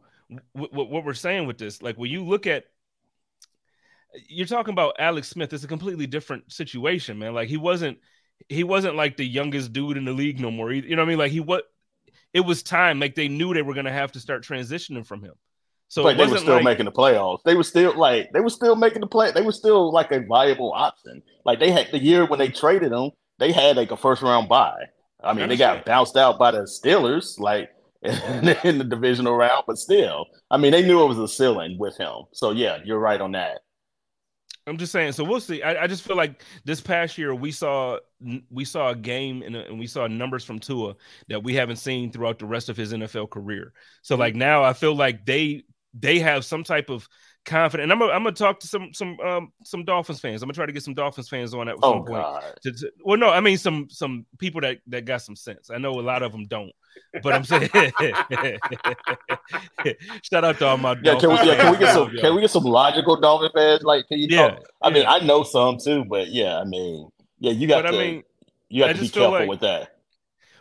w- 0.55 0.69
w- 0.71 0.89
what 0.91 1.03
we're 1.03 1.13
saying 1.13 1.47
with 1.47 1.57
this 1.57 1.81
like 1.81 1.97
when 1.97 2.11
you 2.11 2.23
look 2.25 2.47
at 2.47 2.65
you're 4.27 4.47
talking 4.47 4.73
about 4.73 4.95
alex 4.99 5.27
smith 5.29 5.53
it's 5.53 5.63
a 5.63 5.67
completely 5.67 6.07
different 6.07 6.51
situation 6.51 7.17
man 7.19 7.33
like 7.33 7.47
he 7.49 7.57
wasn't 7.57 7.97
he 8.47 8.63
wasn't 8.63 8.95
like 8.95 9.17
the 9.17 9.25
youngest 9.25 9.73
dude 9.73 9.97
in 9.97 10.05
the 10.05 10.11
league 10.13 10.39
no 10.39 10.51
more 10.51 10.71
you 10.71 10.95
know 10.95 11.01
what 11.01 11.07
i 11.07 11.09
mean 11.09 11.17
like 11.19 11.31
he 11.31 11.39
what 11.39 11.65
it 12.33 12.41
was 12.41 12.63
time 12.63 12.99
like 12.99 13.15
they 13.15 13.27
knew 13.27 13.53
they 13.53 13.61
were 13.61 13.73
going 13.73 13.85
to 13.85 13.91
have 13.91 14.11
to 14.11 14.19
start 14.19 14.43
transitioning 14.43 15.05
from 15.05 15.21
him 15.21 15.33
so 15.89 16.07
it 16.07 16.17
they 16.17 16.27
were 16.27 16.37
still 16.37 16.55
like, 16.55 16.63
making 16.63 16.85
the 16.85 16.91
playoffs. 16.91 17.41
They 17.43 17.55
were 17.55 17.63
still 17.63 17.97
like 17.97 18.31
they 18.31 18.39
were 18.39 18.51
still 18.51 18.75
making 18.75 19.01
the 19.01 19.07
play. 19.07 19.31
They 19.31 19.41
were 19.41 19.51
still 19.51 19.91
like 19.91 20.11
a 20.11 20.21
viable 20.21 20.71
option. 20.71 21.23
Like 21.45 21.59
they 21.59 21.71
had 21.71 21.87
the 21.91 21.97
year 21.97 22.25
when 22.25 22.37
they 22.37 22.49
traded 22.49 22.91
them, 22.91 23.09
they 23.39 23.51
had 23.51 23.75
like 23.75 23.89
a 23.89 23.97
first 23.97 24.21
round 24.21 24.47
bye. 24.47 24.85
I 25.21 25.33
mean, 25.33 25.49
they 25.49 25.57
got 25.57 25.85
bounced 25.85 26.15
out 26.15 26.37
by 26.37 26.51
the 26.51 26.59
Steelers, 26.59 27.39
like 27.39 27.71
in 28.03 28.77
the 28.77 28.85
divisional 28.87 29.35
round, 29.35 29.63
but 29.67 29.77
still, 29.77 30.27
I 30.49 30.57
mean, 30.57 30.71
they 30.71 30.85
knew 30.85 31.03
it 31.03 31.07
was 31.07 31.17
a 31.17 31.27
ceiling 31.27 31.77
with 31.77 31.97
him. 31.97 32.23
So 32.31 32.51
yeah, 32.51 32.77
you're 32.85 32.99
right 32.99 33.19
on 33.19 33.31
that. 33.33 33.59
I'm 34.69 34.77
just 34.77 34.91
saying. 34.91 35.13
So 35.13 35.23
we'll 35.23 35.39
see. 35.39 35.61
I, 35.63 35.83
I 35.83 35.87
just 35.87 36.03
feel 36.03 36.15
like 36.15 36.43
this 36.63 36.79
past 36.79 37.17
year 37.17 37.33
we 37.33 37.51
saw 37.51 37.97
we 38.51 38.65
saw 38.65 38.89
a 38.89 38.95
game 38.95 39.41
and, 39.41 39.55
and 39.55 39.79
we 39.79 39.87
saw 39.87 40.07
numbers 40.07 40.43
from 40.43 40.59
Tua 40.59 40.95
that 41.27 41.43
we 41.43 41.55
haven't 41.55 41.77
seen 41.77 42.11
throughout 42.11 42.39
the 42.39 42.45
rest 42.45 42.69
of 42.69 42.77
his 42.77 42.93
NFL 42.93 43.29
career. 43.29 43.73
So 44.01 44.15
like 44.15 44.35
now 44.35 44.63
I 44.63 44.73
feel 44.73 44.95
like 44.95 45.25
they 45.25 45.63
they 45.93 46.19
have 46.19 46.45
some 46.45 46.63
type 46.63 46.89
of 46.89 47.07
confidence. 47.49 47.83
And 47.85 47.91
I'm 47.91 47.99
gonna, 47.99 48.13
I'm 48.13 48.23
gonna 48.23 48.35
talk 48.35 48.59
to 48.61 48.67
some 48.67 48.93
some 48.93 49.19
um 49.19 49.51
some 49.63 49.83
Dolphins 49.83 50.19
fans. 50.19 50.41
I'm 50.41 50.47
gonna 50.47 50.53
try 50.55 50.65
to 50.65 50.71
get 50.71 50.83
some 50.83 50.93
Dolphins 50.93 51.27
fans 51.29 51.53
on 51.53 51.67
at 51.67 51.75
Oh 51.83 51.93
some 51.93 52.05
point. 52.05 52.21
God, 52.23 52.43
To, 52.63 52.71
to- 52.71 52.91
well, 53.03 53.17
no, 53.17 53.29
I 53.29 53.39
mean 53.41 53.57
some 53.57 53.87
some 53.89 54.25
people 54.37 54.61
that 54.61 54.77
that 54.87 55.05
got 55.05 55.21
some 55.21 55.35
sense. 55.35 55.69
I 55.69 55.77
know 55.77 55.99
a 55.99 56.01
lot 56.01 56.23
of 56.23 56.31
them 56.31 56.45
don't, 56.45 56.71
but 57.23 57.33
I'm 57.33 57.43
saying 57.43 57.69
shout 60.23 60.43
out 60.43 60.57
to 60.59 60.67
all 60.67 60.77
my 60.77 60.95
yeah. 61.03 61.15
Can 61.19 61.29
we, 61.29 61.35
yeah, 61.35 61.55
can 61.55 61.71
we 61.71 61.77
get 61.77 61.93
some? 61.93 62.09
Can 62.17 62.35
we 62.35 62.41
get 62.41 62.51
some 62.51 62.63
logical 62.63 63.19
Dolphin 63.19 63.49
fans? 63.53 63.83
Like, 63.83 64.07
can 64.07 64.19
you 64.19 64.27
Yeah, 64.29 64.49
talk? 64.51 64.63
I 64.81 64.89
mean, 64.89 65.03
yeah. 65.03 65.11
I 65.11 65.19
know 65.19 65.43
some 65.43 65.77
too, 65.77 66.05
but 66.05 66.27
yeah, 66.29 66.57
I 66.59 66.63
mean, 66.65 67.09
yeah, 67.39 67.51
you 67.51 67.67
got 67.67 67.83
But 67.83 67.87
I 67.87 67.91
to. 67.91 67.97
mean, 67.97 68.23
you 68.69 68.83
I 68.83 68.87
have 68.87 68.97
to 68.97 69.01
be 69.01 69.09
careful 69.09 69.31
like- 69.31 69.49
with 69.49 69.61
that. 69.61 69.95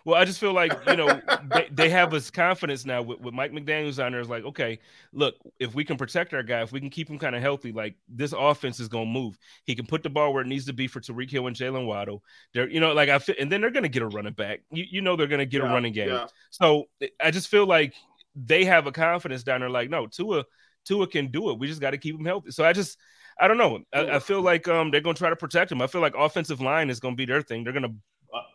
Well, 0.09 0.19
I 0.19 0.25
just 0.25 0.41
feel 0.41 0.55
like 0.55 0.73
you 0.87 0.97
know 0.97 1.21
they, 1.55 1.69
they 1.71 1.91
have 1.91 2.15
us 2.15 2.31
confidence 2.31 2.87
now 2.87 3.03
with, 3.03 3.21
with 3.21 3.35
Mike 3.35 3.53
McDaniel's 3.53 3.99
on 3.99 4.13
there. 4.13 4.23
Is 4.23 4.31
like, 4.31 4.43
okay, 4.43 4.79
look, 5.13 5.35
if 5.61 5.75
we 5.75 5.85
can 5.85 5.99
protect 5.99 6.33
our 6.33 6.43
guy, 6.43 6.63
if 6.63 6.73
we 6.73 6.81
can 6.81 6.89
keep 6.89 7.11
him 7.11 7.19
kind 7.19 7.37
of 7.37 7.43
healthy, 7.43 7.73
like 7.73 7.95
this 8.09 8.33
offense 8.33 8.81
is 8.81 8.89
gonna 8.89 9.05
move. 9.05 9.37
He 9.65 9.75
can 9.75 9.85
put 9.85 10.03
the 10.03 10.09
ball 10.09 10.33
where 10.33 10.41
it 10.41 10.47
needs 10.47 10.65
to 10.65 10.73
be 10.73 10.87
for 10.87 11.01
Tyreek 11.03 11.31
Hill 11.31 11.47
and 11.47 11.55
Jaylen 11.55 11.85
Waddle. 11.85 12.25
They're, 12.55 12.71
you 12.71 12.81
know, 12.81 12.95
like 12.95 13.11
I 13.11 13.19
feel, 13.19 13.35
and 13.39 13.53
then 13.53 13.61
they're 13.61 13.71
gonna 13.71 13.91
get 13.91 14.01
a 14.01 14.07
running 14.07 14.33
back. 14.33 14.61
You, 14.71 14.87
you 14.91 15.03
know, 15.03 15.15
they're 15.15 15.27
gonna 15.27 15.45
get 15.45 15.61
a 15.61 15.65
running 15.65 15.93
game. 15.93 16.09
yeah. 16.09 16.27
So 16.49 16.87
I 17.23 17.31
just 17.31 17.49
feel 17.49 17.67
like 17.67 17.93
they 18.35 18.65
have 18.65 18.87
a 18.87 18.93
confidence 18.93 19.43
down 19.43 19.61
there. 19.61 19.69
Like, 19.69 19.91
no, 19.91 20.07
Tua, 20.07 20.47
Tua 20.87 21.07
can 21.07 21.31
do 21.31 21.51
it. 21.51 21.59
We 21.59 21.67
just 21.67 21.83
got 21.83 21.91
to 21.91 21.99
keep 21.99 22.15
him 22.19 22.25
healthy. 22.25 22.53
So 22.53 22.65
I 22.65 22.73
just, 22.73 22.97
I 23.39 23.47
don't 23.47 23.59
know. 23.59 23.81
I, 23.93 24.13
I 24.13 24.19
feel 24.21 24.41
like 24.41 24.69
um 24.69 24.91
they're 24.91 25.03
gonna 25.03 25.13
try 25.13 25.29
to 25.29 25.37
protect 25.37 25.71
him. 25.71 25.83
I 25.83 25.87
feel 25.87 26.01
like 26.01 26.15
offensive 26.17 26.63
line 26.63 26.89
is 26.89 26.99
gonna 26.99 27.15
be 27.15 27.27
their 27.27 27.43
thing. 27.43 27.63
They're 27.63 27.75
gonna 27.75 27.93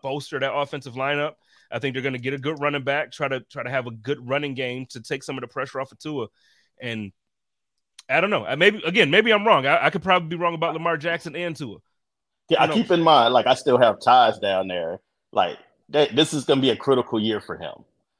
bolster 0.02 0.40
that 0.40 0.54
offensive 0.54 0.94
lineup. 0.94 1.34
I 1.72 1.80
think 1.80 1.94
they're 1.94 2.04
going 2.04 2.14
to 2.14 2.20
get 2.20 2.34
a 2.34 2.38
good 2.38 2.60
running 2.60 2.84
back, 2.84 3.12
try 3.12 3.28
to 3.28 3.40
try 3.42 3.64
to 3.64 3.70
have 3.70 3.88
a 3.88 3.92
good 3.92 4.28
running 4.28 4.54
game 4.54 4.86
to 4.92 5.02
take 5.02 5.24
some 5.24 5.38
of 5.38 5.42
the 5.42 5.48
pressure 5.48 5.82
off 5.82 5.92
of 5.92 6.00
Tua. 6.00 6.28
And 6.82 7.12
I 8.10 8.22
don't 8.22 8.30
know. 8.30 8.46
Maybe 8.56 8.82
again, 8.86 9.10
maybe 9.10 9.32
I'm 9.32 9.46
wrong. 9.48 9.66
I, 9.66 9.86
I 9.86 9.90
could 9.90 10.04
probably 10.04 10.30
be 10.30 10.36
wrong 10.36 10.54
about 10.56 10.74
Lamar 10.74 10.98
Jackson 10.98 11.36
and 11.36 11.56
Tua. 11.56 11.78
Yeah, 12.50 12.62
I 12.62 12.68
know- 12.68 12.74
keep 12.74 12.92
in 12.92 13.02
mind, 13.02 13.34
like 13.34 13.48
I 13.48 13.54
still 13.56 13.78
have 13.78 14.02
ties 14.04 14.38
down 14.40 14.68
there. 14.68 15.00
Like 15.32 15.58
that, 15.90 16.16
this 16.16 16.34
is 16.34 16.44
going 16.46 16.60
to 16.60 16.62
be 16.62 16.70
a 16.70 16.76
critical 16.76 17.20
year 17.20 17.40
for 17.42 17.58
him. 17.58 17.74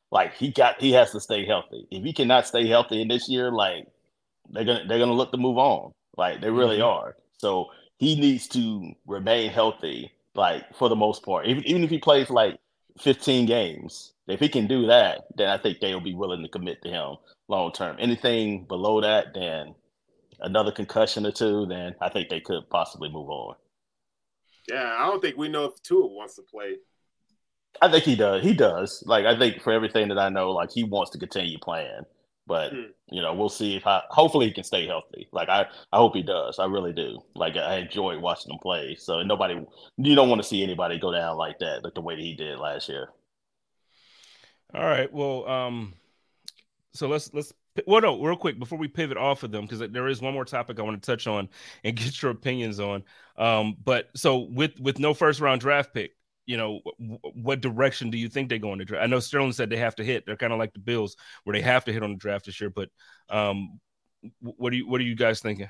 Like 0.10 0.36
he 0.36 0.52
got, 0.52 0.80
he 0.80 0.92
has 0.94 1.12
to 1.12 1.20
stay 1.20 1.46
healthy. 1.46 1.88
If 1.92 2.04
he 2.04 2.14
cannot 2.14 2.48
stay 2.48 2.68
healthy 2.68 3.02
in 3.02 3.08
this 3.08 3.28
year, 3.30 3.52
like 3.52 3.88
they're 4.50 4.64
gonna 4.66 4.86
they're 4.88 5.00
gonna 5.00 5.14
look 5.14 5.32
to 5.32 5.38
move 5.38 5.58
on. 5.58 5.92
Like 6.18 6.40
they 6.42 6.50
really 6.50 6.78
Mhm. 6.80 6.86
are. 6.88 7.16
So 7.40 7.68
he 7.98 8.16
needs 8.20 8.48
to 8.50 8.94
remain 9.06 9.50
healthy, 9.52 10.12
like 10.36 10.64
for 10.76 10.90
the 10.90 10.96
most 10.96 11.24
part. 11.24 11.48
Even 11.48 11.64
even 11.66 11.84
if 11.84 11.90
he 11.90 12.00
plays 12.00 12.30
like 12.30 12.58
15 13.00 13.46
games, 13.46 14.14
if 14.28 14.40
he 14.40 14.50
can 14.50 14.68
do 14.68 14.88
that, 14.88 15.26
then 15.36 15.50
I 15.50 15.58
think 15.58 15.80
they'll 15.80 16.00
be 16.00 16.16
willing 16.16 16.44
to 16.44 16.50
commit 16.50 16.82
to 16.84 16.90
him 16.90 17.16
long 17.48 17.72
term. 17.72 17.98
Anything 18.00 18.66
below 18.66 19.02
that, 19.02 19.34
then 19.34 19.76
another 20.40 20.72
concussion 20.72 21.26
or 21.26 21.32
two, 21.32 21.66
then 21.66 21.96
I 22.02 22.10
think 22.10 22.30
they 22.30 22.40
could 22.40 22.70
possibly 22.70 23.10
move 23.10 23.30
on. 23.30 23.56
Yeah, 24.70 24.96
I 25.00 25.08
don't 25.08 25.22
think 25.22 25.38
we 25.38 25.50
know 25.50 25.66
if 25.66 25.82
Tua 25.82 26.08
wants 26.08 26.36
to 26.36 26.42
play. 26.42 26.78
I 27.82 27.92
think 27.92 28.04
he 28.04 28.16
does. 28.16 28.44
He 28.44 28.54
does. 28.54 29.04
Like 29.06 29.26
I 29.26 29.38
think 29.38 29.62
for 29.62 29.74
everything 29.74 30.08
that 30.10 30.20
I 30.20 30.30
know, 30.30 30.52
like 30.52 30.72
he 30.72 30.84
wants 30.84 31.12
to 31.12 31.18
continue 31.18 31.58
playing. 31.60 32.04
But 32.46 32.72
Hmm. 32.72 32.82
you 33.10 33.22
know, 33.22 33.34
we'll 33.34 33.50
see 33.50 33.76
if 33.76 33.88
I, 33.88 34.02
hopefully 34.10 34.48
he 34.48 34.54
can 34.54 34.64
stay 34.64 34.86
healthy. 34.88 35.28
Like 35.32 35.50
I, 35.50 35.68
I 35.92 35.98
hope 35.98 36.16
he 36.16 36.24
does. 36.24 36.60
I 36.60 36.66
really 36.66 36.94
do. 36.94 37.20
Like 37.36 37.56
I 37.58 37.78
enjoy 37.78 38.20
watching 38.20 38.52
him 38.52 38.60
play. 38.60 38.96
So 39.00 39.24
nobody, 39.24 39.66
you 39.98 40.16
don't 40.16 40.30
want 40.30 40.42
to 40.42 40.48
see 40.48 40.64
anybody 40.64 41.00
go 41.00 41.12
down 41.12 41.38
like 41.38 41.60
that, 41.60 41.84
like 41.84 41.94
the 41.96 42.02
way 42.02 42.16
that 42.16 42.22
he 42.22 42.36
did 42.36 42.60
last 42.60 42.90
year. 42.90 43.10
All 44.74 44.84
right. 44.84 45.12
Well, 45.12 45.48
um, 45.48 45.94
so 46.94 47.08
let's 47.08 47.34
let's 47.34 47.54
well 47.88 48.02
no 48.02 48.22
real 48.22 48.38
quick 48.38 48.60
before 48.60 48.78
we 48.78 48.88
pivot 48.88 49.18
off 49.18 49.44
of 49.44 49.52
them 49.52 49.66
because 49.66 49.80
there 49.80 50.08
is 50.08 50.22
one 50.22 50.34
more 50.34 50.46
topic 50.46 50.80
I 50.80 50.84
want 50.84 51.02
to 51.02 51.06
touch 51.06 51.28
on 51.28 51.50
and 51.84 51.96
get 51.98 52.22
your 52.22 52.32
opinions 52.32 52.80
on. 52.80 53.04
Um, 53.38 53.78
but 53.84 54.10
so 54.16 54.40
with 54.40 54.80
with 54.80 55.00
no 55.00 55.14
first 55.14 55.40
round 55.40 55.62
draft 55.62 55.94
pick, 55.94 56.12
you 56.46 56.58
know, 56.58 56.82
w- 57.00 57.20
what 57.34 57.62
direction 57.62 58.10
do 58.10 58.18
you 58.18 58.30
think 58.30 58.50
they're 58.50 58.58
going 58.58 58.80
to 58.80 58.86
draft? 58.86 59.04
I 59.04 59.08
know 59.08 59.20
Sterling 59.20 59.54
said 59.54 59.70
they 59.70 59.78
have 59.78 59.96
to 59.96 60.04
hit. 60.04 60.26
They're 60.26 60.38
kind 60.38 60.54
of 60.54 60.60
like 60.60 60.74
the 60.74 60.80
Bills 60.80 61.16
where 61.44 61.56
they 61.56 61.62
have 61.62 61.86
to 61.86 61.94
hit 61.94 62.04
on 62.04 62.12
the 62.12 62.18
draft 62.18 62.46
this 62.46 62.60
year. 62.60 62.70
But 62.70 62.90
um, 63.30 63.80
what 64.42 64.72
do 64.72 64.78
you 64.78 64.88
what 64.88 65.02
are 65.02 65.06
you 65.06 65.16
guys 65.16 65.40
thinking? 65.40 65.70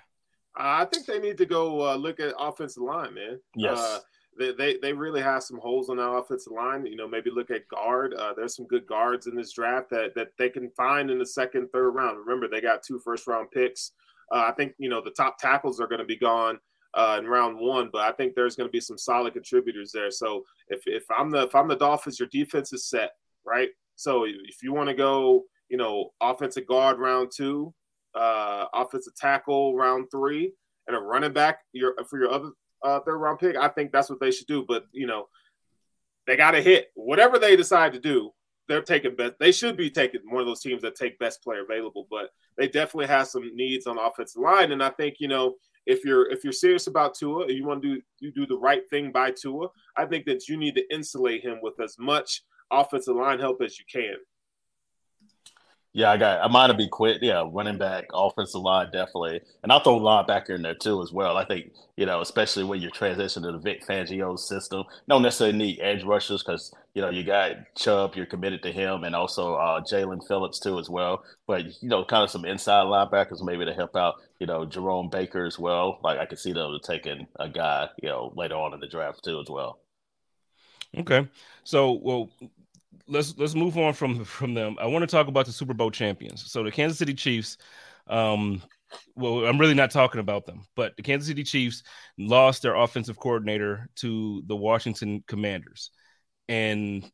I 0.55 0.85
think 0.85 1.05
they 1.05 1.19
need 1.19 1.37
to 1.39 1.45
go 1.45 1.81
uh, 1.81 1.95
look 1.95 2.19
at 2.19 2.33
offensive 2.37 2.83
line, 2.83 3.15
man. 3.15 3.39
Yes. 3.55 3.77
Uh, 3.77 3.99
they, 4.37 4.51
they, 4.51 4.77
they 4.81 4.93
really 4.93 5.21
have 5.21 5.43
some 5.43 5.59
holes 5.59 5.89
on 5.89 5.97
that 5.97 6.09
offensive 6.09 6.53
line. 6.53 6.85
You 6.85 6.95
know, 6.95 7.07
maybe 7.07 7.29
look 7.29 7.51
at 7.51 7.67
guard. 7.67 8.13
Uh, 8.13 8.33
there's 8.35 8.55
some 8.55 8.65
good 8.67 8.85
guards 8.87 9.27
in 9.27 9.35
this 9.35 9.53
draft 9.53 9.89
that 9.91 10.15
that 10.15 10.29
they 10.37 10.49
can 10.49 10.69
find 10.71 11.11
in 11.11 11.19
the 11.19 11.25
second, 11.25 11.69
third 11.71 11.91
round. 11.91 12.17
Remember, 12.17 12.47
they 12.47 12.61
got 12.61 12.83
two 12.83 12.99
first 12.99 13.27
round 13.27 13.51
picks. 13.51 13.91
Uh, 14.31 14.45
I 14.47 14.51
think 14.51 14.73
you 14.77 14.89
know 14.89 15.01
the 15.01 15.11
top 15.11 15.37
tackles 15.37 15.79
are 15.79 15.87
going 15.87 15.99
to 15.99 16.05
be 16.05 16.17
gone 16.17 16.59
uh, 16.95 17.17
in 17.19 17.27
round 17.27 17.57
one, 17.57 17.89
but 17.91 18.01
I 18.01 18.11
think 18.11 18.35
there's 18.35 18.55
going 18.55 18.67
to 18.67 18.71
be 18.71 18.79
some 18.79 18.97
solid 18.97 19.33
contributors 19.33 19.91
there. 19.91 20.11
So 20.11 20.43
if 20.69 20.81
if 20.85 21.03
I'm 21.09 21.31
the 21.31 21.43
if 21.43 21.55
I'm 21.55 21.67
the 21.67 21.75
Dolphins, 21.75 22.19
your 22.19 22.29
defense 22.29 22.71
is 22.73 22.87
set, 22.87 23.11
right? 23.45 23.69
So 23.95 24.25
if 24.25 24.61
you 24.61 24.73
want 24.73 24.89
to 24.89 24.95
go, 24.95 25.43
you 25.69 25.77
know, 25.77 26.11
offensive 26.21 26.67
guard 26.67 26.99
round 26.99 27.31
two, 27.35 27.73
uh, 28.15 28.65
offensive 28.73 29.15
tackle 29.15 29.75
round 29.75 30.07
three, 30.11 30.53
and 30.87 30.95
a 30.95 30.99
running 30.99 31.33
back 31.33 31.59
your 31.71 31.95
for 32.09 32.19
your 32.19 32.31
other 32.31 32.49
uh, 32.83 32.99
third 32.99 33.17
round 33.17 33.39
pick, 33.39 33.55
I 33.55 33.69
think 33.69 33.91
that's 33.91 34.09
what 34.09 34.19
they 34.19 34.31
should 34.31 34.47
do. 34.47 34.63
But 34.67 34.85
you 34.91 35.07
know, 35.07 35.27
they 36.27 36.35
got 36.35 36.51
to 36.51 36.61
hit 36.61 36.91
whatever 36.95 37.39
they 37.39 37.55
decide 37.55 37.93
to 37.93 37.99
do. 37.99 38.31
They're 38.69 38.81
taking 38.81 39.15
best. 39.15 39.33
They 39.39 39.51
should 39.51 39.75
be 39.75 39.89
taking 39.89 40.21
one 40.29 40.41
of 40.41 40.47
those 40.47 40.61
teams 40.61 40.83
that 40.83 40.95
take 40.95 41.19
best 41.19 41.43
player 41.43 41.63
available. 41.63 42.07
But 42.09 42.29
they 42.57 42.67
definitely 42.67 43.07
have 43.07 43.27
some 43.27 43.55
needs 43.55 43.87
on 43.87 43.97
offensive 43.97 44.41
line, 44.41 44.71
and 44.71 44.83
I 44.83 44.89
think 44.91 45.15
you 45.19 45.27
know 45.27 45.55
if 45.85 46.05
you're 46.05 46.29
if 46.31 46.43
you're 46.43 46.53
serious 46.53 46.87
about 46.87 47.15
Tua 47.15 47.43
and 47.43 47.51
you 47.51 47.65
want 47.65 47.81
to 47.81 47.95
do 47.95 48.01
you 48.19 48.31
do 48.31 48.45
the 48.45 48.57
right 48.57 48.87
thing 48.89 49.11
by 49.11 49.31
Tua, 49.31 49.67
I 49.97 50.05
think 50.05 50.25
that 50.25 50.47
you 50.47 50.57
need 50.57 50.75
to 50.75 50.93
insulate 50.93 51.43
him 51.43 51.59
with 51.61 51.79
as 51.79 51.97
much 51.99 52.43
offensive 52.71 53.15
line 53.15 53.39
help 53.39 53.61
as 53.61 53.77
you 53.77 53.85
can. 53.91 54.15
Yeah, 55.95 56.09
I 56.09 56.17
got. 56.17 56.43
I 56.43 56.47
might 56.47 56.69
have 56.71 56.77
be 56.77 56.87
quit. 56.87 57.21
Yeah, 57.21 57.47
running 57.51 57.77
back, 57.77 58.05
offensive 58.11 58.61
line, 58.61 58.87
definitely, 58.91 59.41
and 59.61 59.71
I'll 59.71 59.79
throw 59.79 59.99
linebacker 59.99 60.55
in 60.55 60.63
there 60.63 60.73
too 60.73 61.03
as 61.03 61.11
well. 61.11 61.37
I 61.37 61.45
think 61.45 61.71
you 61.97 62.07
know, 62.07 62.19
especially 62.21 62.63
when 62.63 62.81
you're 62.81 62.89
transitioning 62.89 63.43
to 63.43 63.51
the 63.51 63.59
Vic 63.59 63.85
Fangio 63.85 64.37
system, 64.39 64.85
don't 65.07 65.21
necessarily 65.21 65.55
need 65.55 65.79
edge 65.81 66.03
rushers 66.03 66.41
because 66.41 66.73
you 66.95 67.03
know 67.03 67.11
you 67.11 67.23
got 67.23 67.57
Chubb, 67.75 68.15
you're 68.15 68.25
committed 68.25 68.63
to 68.63 68.71
him, 68.71 69.03
and 69.03 69.15
also 69.15 69.53
uh, 69.53 69.81
Jaelan 69.81 70.27
Phillips 70.27 70.59
too 70.59 70.79
as 70.79 70.89
well. 70.89 71.23
But 71.45 71.65
you 71.83 71.89
know, 71.89 72.03
kind 72.03 72.23
of 72.23 72.31
some 72.31 72.45
inside 72.45 72.85
linebackers 72.85 73.43
maybe 73.43 73.63
to 73.65 73.73
help 73.73 73.95
out. 73.95 74.15
You 74.39 74.47
know, 74.47 74.65
Jerome 74.65 75.09
Baker 75.09 75.45
as 75.45 75.59
well. 75.59 75.99
Like 76.03 76.17
I 76.17 76.25
could 76.25 76.39
see 76.39 76.53
them 76.53 76.75
taking 76.83 77.27
a 77.39 77.47
guy, 77.49 77.89
you 78.01 78.09
know, 78.09 78.33
later 78.35 78.55
on 78.55 78.73
in 78.73 78.79
the 78.79 78.87
draft 78.87 79.23
too 79.23 79.39
as 79.39 79.47
well. 79.47 79.79
Okay, 80.97 81.27
so 81.63 81.91
well, 81.93 82.29
let's 83.07 83.37
let's 83.37 83.55
move 83.55 83.77
on 83.77 83.93
from 83.93 84.25
from 84.25 84.53
them. 84.53 84.77
I 84.79 84.87
want 84.87 85.03
to 85.03 85.07
talk 85.07 85.27
about 85.27 85.45
the 85.45 85.51
Super 85.51 85.73
Bowl 85.73 85.91
champions. 85.91 86.51
So 86.51 86.63
the 86.63 86.71
Kansas 86.71 86.97
City 86.97 87.13
Chiefs. 87.13 87.57
Um, 88.07 88.61
well, 89.15 89.45
I'm 89.45 89.57
really 89.57 89.73
not 89.73 89.91
talking 89.91 90.19
about 90.19 90.45
them, 90.45 90.65
but 90.75 90.95
the 90.97 91.03
Kansas 91.03 91.27
City 91.27 91.43
Chiefs 91.43 91.83
lost 92.17 92.61
their 92.61 92.75
offensive 92.75 93.17
coordinator 93.17 93.89
to 93.95 94.43
the 94.45 94.55
Washington 94.55 95.23
Commanders, 95.25 95.89
and 96.47 97.09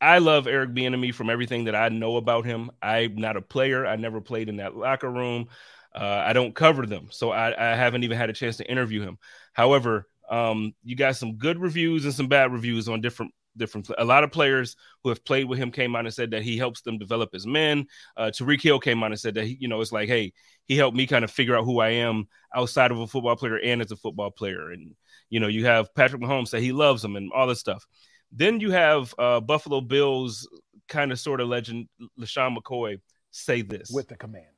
I 0.00 0.18
love 0.18 0.46
Eric 0.46 0.70
Bieniemy 0.70 1.14
from 1.14 1.30
everything 1.30 1.64
that 1.64 1.74
I 1.74 1.88
know 1.88 2.16
about 2.16 2.44
him. 2.44 2.70
I'm 2.82 3.16
not 3.16 3.36
a 3.36 3.42
player. 3.42 3.86
I 3.86 3.96
never 3.96 4.20
played 4.20 4.48
in 4.48 4.56
that 4.56 4.76
locker 4.76 5.10
room. 5.10 5.48
Uh, 5.94 6.22
I 6.26 6.32
don't 6.32 6.54
cover 6.54 6.86
them, 6.86 7.08
so 7.10 7.30
I, 7.30 7.72
I, 7.72 7.76
haven't 7.76 8.02
even 8.02 8.18
had 8.18 8.28
a 8.28 8.34
chance 8.34 8.56
to 8.56 8.68
interview 8.68 9.00
him. 9.02 9.16
However, 9.52 10.08
um, 10.28 10.74
you 10.82 10.96
got 10.96 11.16
some 11.16 11.36
good 11.36 11.58
reviews 11.58 12.04
and 12.04 12.12
some 12.12 12.26
bad 12.26 12.52
reviews 12.52 12.88
on 12.88 13.00
different 13.00 13.32
different. 13.56 13.88
A 13.98 14.04
lot 14.04 14.24
of 14.24 14.32
players 14.32 14.76
who 15.02 15.10
have 15.10 15.24
played 15.24 15.46
with 15.46 15.58
him 15.58 15.70
came 15.70 15.94
out 15.94 16.04
and 16.04 16.14
said 16.14 16.30
that 16.32 16.42
he 16.42 16.56
helps 16.56 16.82
them 16.82 16.98
develop 16.98 17.30
as 17.34 17.46
men. 17.46 17.86
Uh, 18.16 18.30
Tyreek 18.34 18.62
Hill 18.62 18.80
came 18.80 19.02
out 19.02 19.10
and 19.12 19.20
said 19.20 19.34
that 19.34 19.44
he, 19.44 19.56
you 19.60 19.68
know, 19.68 19.80
it's 19.80 19.92
like, 19.92 20.08
hey, 20.08 20.32
he 20.66 20.76
helped 20.76 20.96
me 20.96 21.06
kind 21.06 21.24
of 21.24 21.30
figure 21.30 21.56
out 21.56 21.64
who 21.64 21.80
I 21.80 21.90
am 21.90 22.28
outside 22.54 22.90
of 22.90 22.98
a 22.98 23.06
football 23.06 23.36
player 23.36 23.58
and 23.58 23.80
as 23.80 23.90
a 23.90 23.96
football 23.96 24.30
player. 24.30 24.70
And 24.70 24.94
you 25.30 25.40
know, 25.40 25.48
you 25.48 25.66
have 25.66 25.94
Patrick 25.94 26.22
Mahomes 26.22 26.48
say 26.48 26.60
he 26.60 26.72
loves 26.72 27.04
him 27.04 27.16
and 27.16 27.30
all 27.32 27.46
this 27.46 27.60
stuff. 27.60 27.86
Then 28.32 28.60
you 28.60 28.70
have 28.72 29.14
uh, 29.18 29.40
Buffalo 29.40 29.80
Bills 29.80 30.48
kind 30.88 31.12
of 31.12 31.20
sort 31.20 31.40
of 31.40 31.48
legend 31.48 31.88
LeSean 32.18 32.56
McCoy 32.56 33.00
say 33.30 33.62
this 33.62 33.90
with 33.92 34.08
the 34.08 34.16
Commanders. 34.16 34.50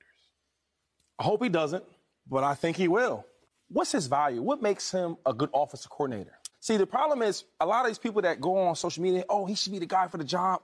I 1.18 1.24
hope 1.24 1.42
he 1.42 1.48
doesn't, 1.48 1.84
but 2.28 2.44
I 2.44 2.54
think 2.54 2.76
he 2.76 2.88
will. 2.88 3.24
What's 3.68 3.92
his 3.92 4.06
value? 4.06 4.42
What 4.42 4.62
makes 4.62 4.90
him 4.90 5.16
a 5.26 5.32
good 5.32 5.50
offensive 5.54 5.90
coordinator? 5.90 6.38
See, 6.60 6.76
the 6.76 6.86
problem 6.86 7.22
is 7.22 7.44
a 7.60 7.66
lot 7.66 7.82
of 7.82 7.88
these 7.88 7.98
people 7.98 8.22
that 8.22 8.40
go 8.40 8.58
on 8.58 8.76
social 8.76 9.02
media, 9.02 9.24
oh, 9.28 9.46
he 9.46 9.54
should 9.54 9.72
be 9.72 9.78
the 9.78 9.86
guy 9.86 10.08
for 10.08 10.16
the 10.16 10.24
job. 10.24 10.62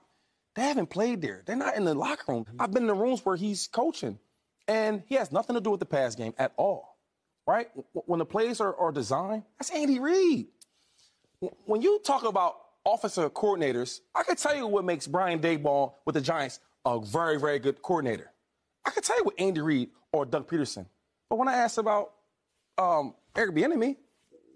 They 0.55 0.63
haven't 0.63 0.89
played 0.89 1.21
there. 1.21 1.43
They're 1.45 1.55
not 1.55 1.75
in 1.75 1.85
the 1.85 1.93
locker 1.93 2.31
room. 2.31 2.45
I've 2.59 2.71
been 2.71 2.83
in 2.83 2.87
the 2.87 2.93
rooms 2.93 3.25
where 3.25 3.35
he's 3.35 3.67
coaching, 3.67 4.19
and 4.67 5.03
he 5.07 5.15
has 5.15 5.31
nothing 5.31 5.55
to 5.55 5.61
do 5.61 5.71
with 5.71 5.79
the 5.79 5.85
pass 5.85 6.15
game 6.15 6.33
at 6.37 6.53
all. 6.57 6.97
Right? 7.47 7.69
When 7.93 8.19
the 8.19 8.25
plays 8.25 8.61
are, 8.61 8.75
are 8.75 8.91
designed, 8.91 9.43
that's 9.57 9.69
Andy 9.71 9.99
Reid. 9.99 10.47
When 11.65 11.81
you 11.81 11.99
talk 11.99 12.23
about 12.23 12.55
offensive 12.85 13.33
coordinators, 13.33 13.99
I 14.15 14.23
can 14.23 14.35
tell 14.35 14.55
you 14.55 14.67
what 14.67 14.85
makes 14.85 15.07
Brian 15.07 15.39
Daboll 15.39 15.93
with 16.05 16.15
the 16.15 16.21
Giants 16.21 16.59
a 16.85 16.99
very, 16.99 17.39
very 17.39 17.59
good 17.59 17.81
coordinator. 17.81 18.31
I 18.85 18.91
can 18.91 19.03
tell 19.03 19.17
you 19.17 19.23
what 19.23 19.35
Andy 19.39 19.61
Reid 19.61 19.89
or 20.11 20.25
Doug 20.25 20.47
Pederson. 20.47 20.85
But 21.29 21.37
when 21.37 21.47
I 21.47 21.53
ask 21.53 21.77
about 21.77 22.11
um, 22.77 23.15
Eric 23.35 23.55
Bieniemy, 23.55 23.97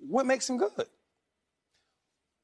what 0.08 0.26
makes 0.26 0.50
him 0.50 0.58
good? 0.58 0.72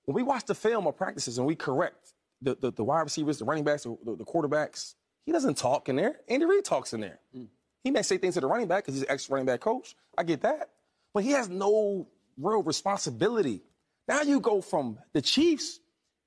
When 0.05 0.15
we 0.15 0.23
watch 0.23 0.45
the 0.45 0.55
film 0.55 0.85
or 0.85 0.93
practices 0.93 1.37
and 1.37 1.47
we 1.47 1.55
correct 1.55 2.13
the, 2.41 2.55
the, 2.55 2.71
the 2.71 2.83
wide 2.83 3.01
receivers, 3.01 3.39
the 3.39 3.45
running 3.45 3.63
backs, 3.63 3.83
the, 3.83 3.97
the, 4.05 4.25
quarterbacks, 4.25 4.95
he 5.25 5.31
doesn't 5.31 5.57
talk 5.57 5.87
in 5.89 5.95
there. 5.95 6.19
Andy 6.27 6.45
Reid 6.45 6.65
talks 6.65 6.93
in 6.93 7.01
there. 7.01 7.19
Mm. 7.35 7.47
He 7.83 7.91
may 7.91 8.01
say 8.01 8.17
things 8.17 8.33
to 8.35 8.41
the 8.41 8.47
running 8.47 8.67
back 8.67 8.83
because 8.83 8.95
he's 8.95 9.03
an 9.03 9.11
ex 9.11 9.29
running 9.29 9.45
back 9.45 9.61
coach. 9.61 9.95
I 10.17 10.23
get 10.23 10.41
that. 10.41 10.69
But 11.13 11.23
he 11.23 11.31
has 11.31 11.49
no 11.49 12.07
real 12.37 12.63
responsibility. 12.63 13.61
Now 14.07 14.21
you 14.21 14.39
go 14.39 14.61
from 14.61 14.99
the 15.13 15.21
Chiefs, 15.21 15.79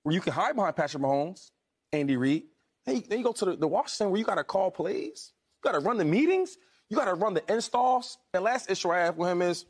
where 0.02 0.14
you 0.14 0.20
can 0.20 0.32
hide 0.32 0.54
behind 0.54 0.76
Patrick 0.76 1.02
Mahomes, 1.02 1.50
Andy 1.92 2.16
Reid. 2.16 2.44
Then 2.84 2.96
you, 2.96 3.02
then 3.08 3.18
you 3.18 3.24
go 3.24 3.32
to 3.32 3.44
the, 3.44 3.56
the 3.56 3.66
Washington, 3.66 4.10
where 4.10 4.18
you 4.18 4.24
got 4.24 4.36
to 4.36 4.44
call 4.44 4.70
plays, 4.70 5.32
you 5.62 5.70
got 5.70 5.78
to 5.78 5.84
run 5.84 5.98
the 5.98 6.04
meetings, 6.04 6.56
you 6.88 6.96
got 6.96 7.06
to 7.06 7.14
run 7.14 7.34
the 7.34 7.42
installs. 7.52 8.18
And 8.32 8.44
last 8.44 8.70
issue 8.70 8.90
I 8.90 8.98
have 8.98 9.16
with 9.16 9.28
him 9.28 9.42
is 9.42 9.66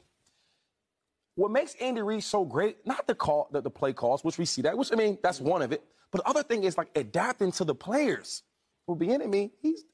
what 1.36 1.50
makes 1.50 1.74
Andy 1.76 2.02
Reid 2.02 2.24
so 2.24 2.44
great, 2.44 2.86
not 2.86 3.06
the 3.06 3.14
call, 3.14 3.48
the, 3.52 3.60
the 3.60 3.70
play 3.70 3.92
calls, 3.92 4.24
which 4.24 4.38
we 4.38 4.44
see 4.44 4.62
that, 4.62 4.76
which 4.76 4.92
I 4.92 4.96
mean, 4.96 5.18
that's 5.22 5.40
one 5.40 5.62
of 5.62 5.70
it. 5.70 5.84
But 6.10 6.24
the 6.24 6.30
other 6.30 6.42
thing 6.42 6.64
is 6.64 6.76
like 6.76 6.88
adapting 6.96 7.52
to 7.52 7.64
the 7.64 7.74
players. 7.74 8.42
Will 8.86 8.94
be 8.94 9.10
in 9.10 9.28
me. 9.28 9.50
He's 9.62 9.84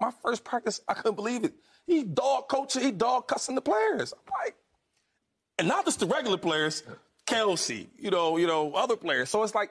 my 0.00 0.10
first 0.22 0.44
practice, 0.44 0.80
I 0.86 0.94
couldn't 0.94 1.14
believe 1.14 1.44
it. 1.44 1.54
He 1.86 2.04
dog 2.04 2.48
coaching, 2.48 2.82
he 2.82 2.92
dog 2.92 3.28
cussing 3.28 3.54
the 3.54 3.62
players. 3.62 4.12
I'm 4.12 4.32
like, 4.44 4.54
and 5.58 5.68
not 5.68 5.84
just 5.84 6.00
the 6.00 6.06
regular 6.06 6.36
players, 6.38 6.82
Kelce, 7.26 7.88
you 7.98 8.10
know, 8.10 8.36
you 8.36 8.46
know, 8.46 8.72
other 8.74 8.96
players. 8.96 9.30
So 9.30 9.42
it's 9.42 9.54
like 9.54 9.70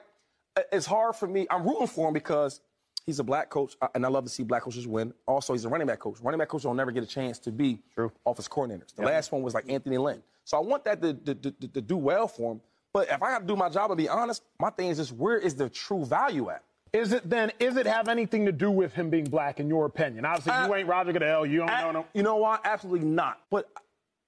it's 0.72 0.86
hard 0.86 1.16
for 1.16 1.26
me. 1.26 1.46
I'm 1.50 1.64
rooting 1.64 1.86
for 1.86 2.08
him 2.08 2.14
because 2.14 2.60
he's 3.04 3.18
a 3.18 3.24
black 3.24 3.50
coach, 3.50 3.76
uh, 3.80 3.88
and 3.94 4.04
I 4.04 4.08
love 4.08 4.24
to 4.24 4.30
see 4.30 4.42
black 4.42 4.62
coaches 4.62 4.86
win. 4.86 5.12
Also, 5.26 5.52
he's 5.52 5.64
a 5.64 5.68
running 5.68 5.86
back 5.86 6.00
coach. 6.00 6.18
Running 6.20 6.38
back 6.38 6.48
coaches 6.48 6.64
don't 6.64 6.76
never 6.76 6.90
get 6.90 7.02
a 7.02 7.06
chance 7.06 7.38
to 7.40 7.52
be 7.52 7.78
True. 7.94 8.12
office 8.24 8.48
coordinators. 8.48 8.94
The 8.94 9.02
yep. 9.02 9.12
last 9.12 9.32
one 9.32 9.42
was 9.42 9.54
like 9.54 9.70
Anthony 9.70 9.98
Lynn. 9.98 10.22
So 10.44 10.56
I 10.56 10.60
want 10.60 10.84
that 10.84 11.00
to, 11.02 11.14
to, 11.14 11.34
to, 11.34 11.50
to 11.68 11.80
do 11.80 11.96
well 11.96 12.26
for 12.28 12.52
him. 12.52 12.60
But 12.92 13.08
if 13.08 13.22
I 13.22 13.30
got 13.30 13.40
to 13.40 13.46
do 13.46 13.56
my 13.56 13.68
job 13.68 13.90
and 13.90 13.98
be 13.98 14.08
honest, 14.08 14.42
my 14.58 14.70
thing 14.70 14.88
is 14.88 14.98
just 14.98 15.12
where 15.12 15.38
is 15.38 15.54
the 15.54 15.68
true 15.68 16.04
value 16.04 16.50
at? 16.50 16.62
Is 16.92 17.12
it 17.12 17.28
then? 17.28 17.52
Is 17.58 17.76
it 17.78 17.86
have 17.86 18.08
anything 18.08 18.44
to 18.44 18.52
do 18.52 18.70
with 18.70 18.92
him 18.92 19.08
being 19.08 19.24
black, 19.24 19.60
in 19.60 19.68
your 19.68 19.86
opinion? 19.86 20.26
Obviously, 20.26 20.52
uh, 20.52 20.66
you 20.66 20.74
ain't 20.74 20.88
Roger 20.88 21.12
Goodell. 21.12 21.46
You 21.46 21.60
don't 21.60 21.68
know 21.68 22.00
him. 22.00 22.04
You 22.12 22.22
know 22.22 22.36
why? 22.36 22.58
Absolutely 22.64 23.06
not. 23.06 23.40
But 23.50 23.70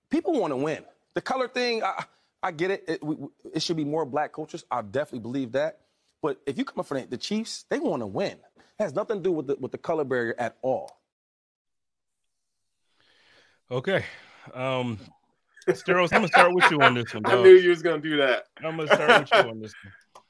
people 0.08 0.32
want 0.40 0.52
to 0.52 0.56
win. 0.56 0.82
The 1.12 1.20
color 1.20 1.46
thing, 1.46 1.82
I, 1.82 2.04
I 2.42 2.52
get 2.52 2.70
it. 2.70 2.84
It, 2.88 3.04
we, 3.04 3.16
it, 3.52 3.62
should 3.62 3.76
be 3.76 3.84
more 3.84 4.06
black 4.06 4.32
coaches. 4.32 4.64
I 4.70 4.80
definitely 4.80 5.20
believe 5.20 5.52
that. 5.52 5.80
But 6.22 6.40
if 6.46 6.56
you 6.56 6.64
come 6.64 6.80
up 6.80 6.86
from 6.86 7.00
the, 7.00 7.06
the 7.06 7.16
Chiefs, 7.18 7.66
they 7.68 7.78
want 7.78 8.00
to 8.00 8.06
win. 8.06 8.38
It 8.78 8.82
has 8.82 8.94
nothing 8.94 9.18
to 9.18 9.22
do 9.22 9.32
with 9.32 9.46
the, 9.46 9.56
with 9.56 9.72
the 9.72 9.78
color 9.78 10.04
barrier 10.04 10.34
at 10.38 10.56
all. 10.62 10.90
Okay. 13.70 14.04
Um, 14.52 14.98
Steros, 15.68 16.12
I'm 16.12 16.18
gonna 16.18 16.28
start 16.28 16.54
with 16.54 16.70
you 16.70 16.80
on 16.82 16.94
this 16.94 17.14
one. 17.14 17.22
Dog. 17.24 17.32
I 17.32 17.42
knew 17.42 17.54
you 17.54 17.70
was 17.70 17.82
gonna 17.82 18.02
do 18.02 18.18
that. 18.18 18.44
I'm 18.58 18.76
gonna 18.76 18.86
start 18.86 19.20
with 19.20 19.30
you 19.32 19.50
on 19.50 19.60
this 19.60 19.74
one. 19.82 19.92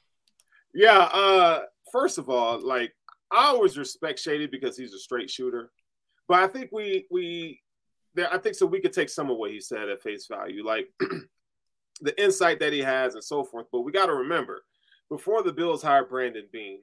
Yeah. 0.77 0.97
Uh, 0.97 1.61
first 1.89 2.17
of 2.17 2.29
all, 2.29 2.59
like 2.59 2.93
I 3.31 3.45
always 3.45 3.77
respect 3.77 4.19
Shady 4.19 4.45
because 4.45 4.75
he's 4.75 4.93
a 4.93 4.99
straight 4.99 5.29
shooter, 5.29 5.71
but 6.27 6.43
I 6.43 6.47
think 6.47 6.69
we 6.73 7.07
we 7.09 7.61
there. 8.13 8.31
I 8.33 8.37
think 8.37 8.55
so. 8.55 8.65
We 8.65 8.81
could 8.81 8.91
take 8.91 9.09
some 9.09 9.29
of 9.29 9.37
what 9.37 9.51
he 9.51 9.61
said 9.61 9.87
at 9.87 10.01
face 10.01 10.27
value, 10.27 10.65
like 10.65 10.89
the 12.01 12.21
insight 12.21 12.59
that 12.59 12.73
he 12.73 12.79
has 12.79 13.15
and 13.15 13.23
so 13.23 13.45
forth. 13.45 13.67
But 13.71 13.81
we 13.81 13.93
got 13.93 14.07
to 14.07 14.13
remember, 14.13 14.63
before 15.09 15.43
the 15.43 15.53
Bills 15.53 15.81
hired 15.81 16.09
Brandon 16.09 16.47
Beane, 16.51 16.81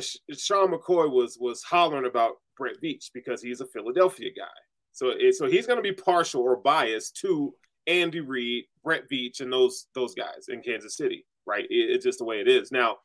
Sean 0.00 0.72
McCoy 0.72 1.10
was 1.10 1.38
was 1.40 1.62
hollering 1.62 2.06
about 2.06 2.36
Brett 2.56 2.76
Veach 2.82 3.10
because 3.14 3.42
he's 3.42 3.60
a 3.60 3.66
Philadelphia 3.66 4.30
guy. 4.36 4.44
So, 4.92 5.14
so 5.30 5.46
he's 5.46 5.66
going 5.66 5.78
to 5.78 5.82
be 5.82 5.92
partial 5.92 6.42
or 6.42 6.56
biased 6.56 7.16
to 7.18 7.54
Andy 7.86 8.20
Reid, 8.20 8.64
Brett 8.84 9.08
Veach, 9.10 9.40
and 9.40 9.52
those 9.52 9.86
those 9.94 10.14
guys 10.14 10.46
in 10.48 10.62
Kansas 10.62 10.96
City, 10.96 11.26
right? 11.46 11.64
It, 11.64 11.90
it's 11.90 12.04
just 12.04 12.18
the 12.18 12.24
way 12.24 12.40
it 12.40 12.48
is. 12.48 12.70
Now, 12.70 12.98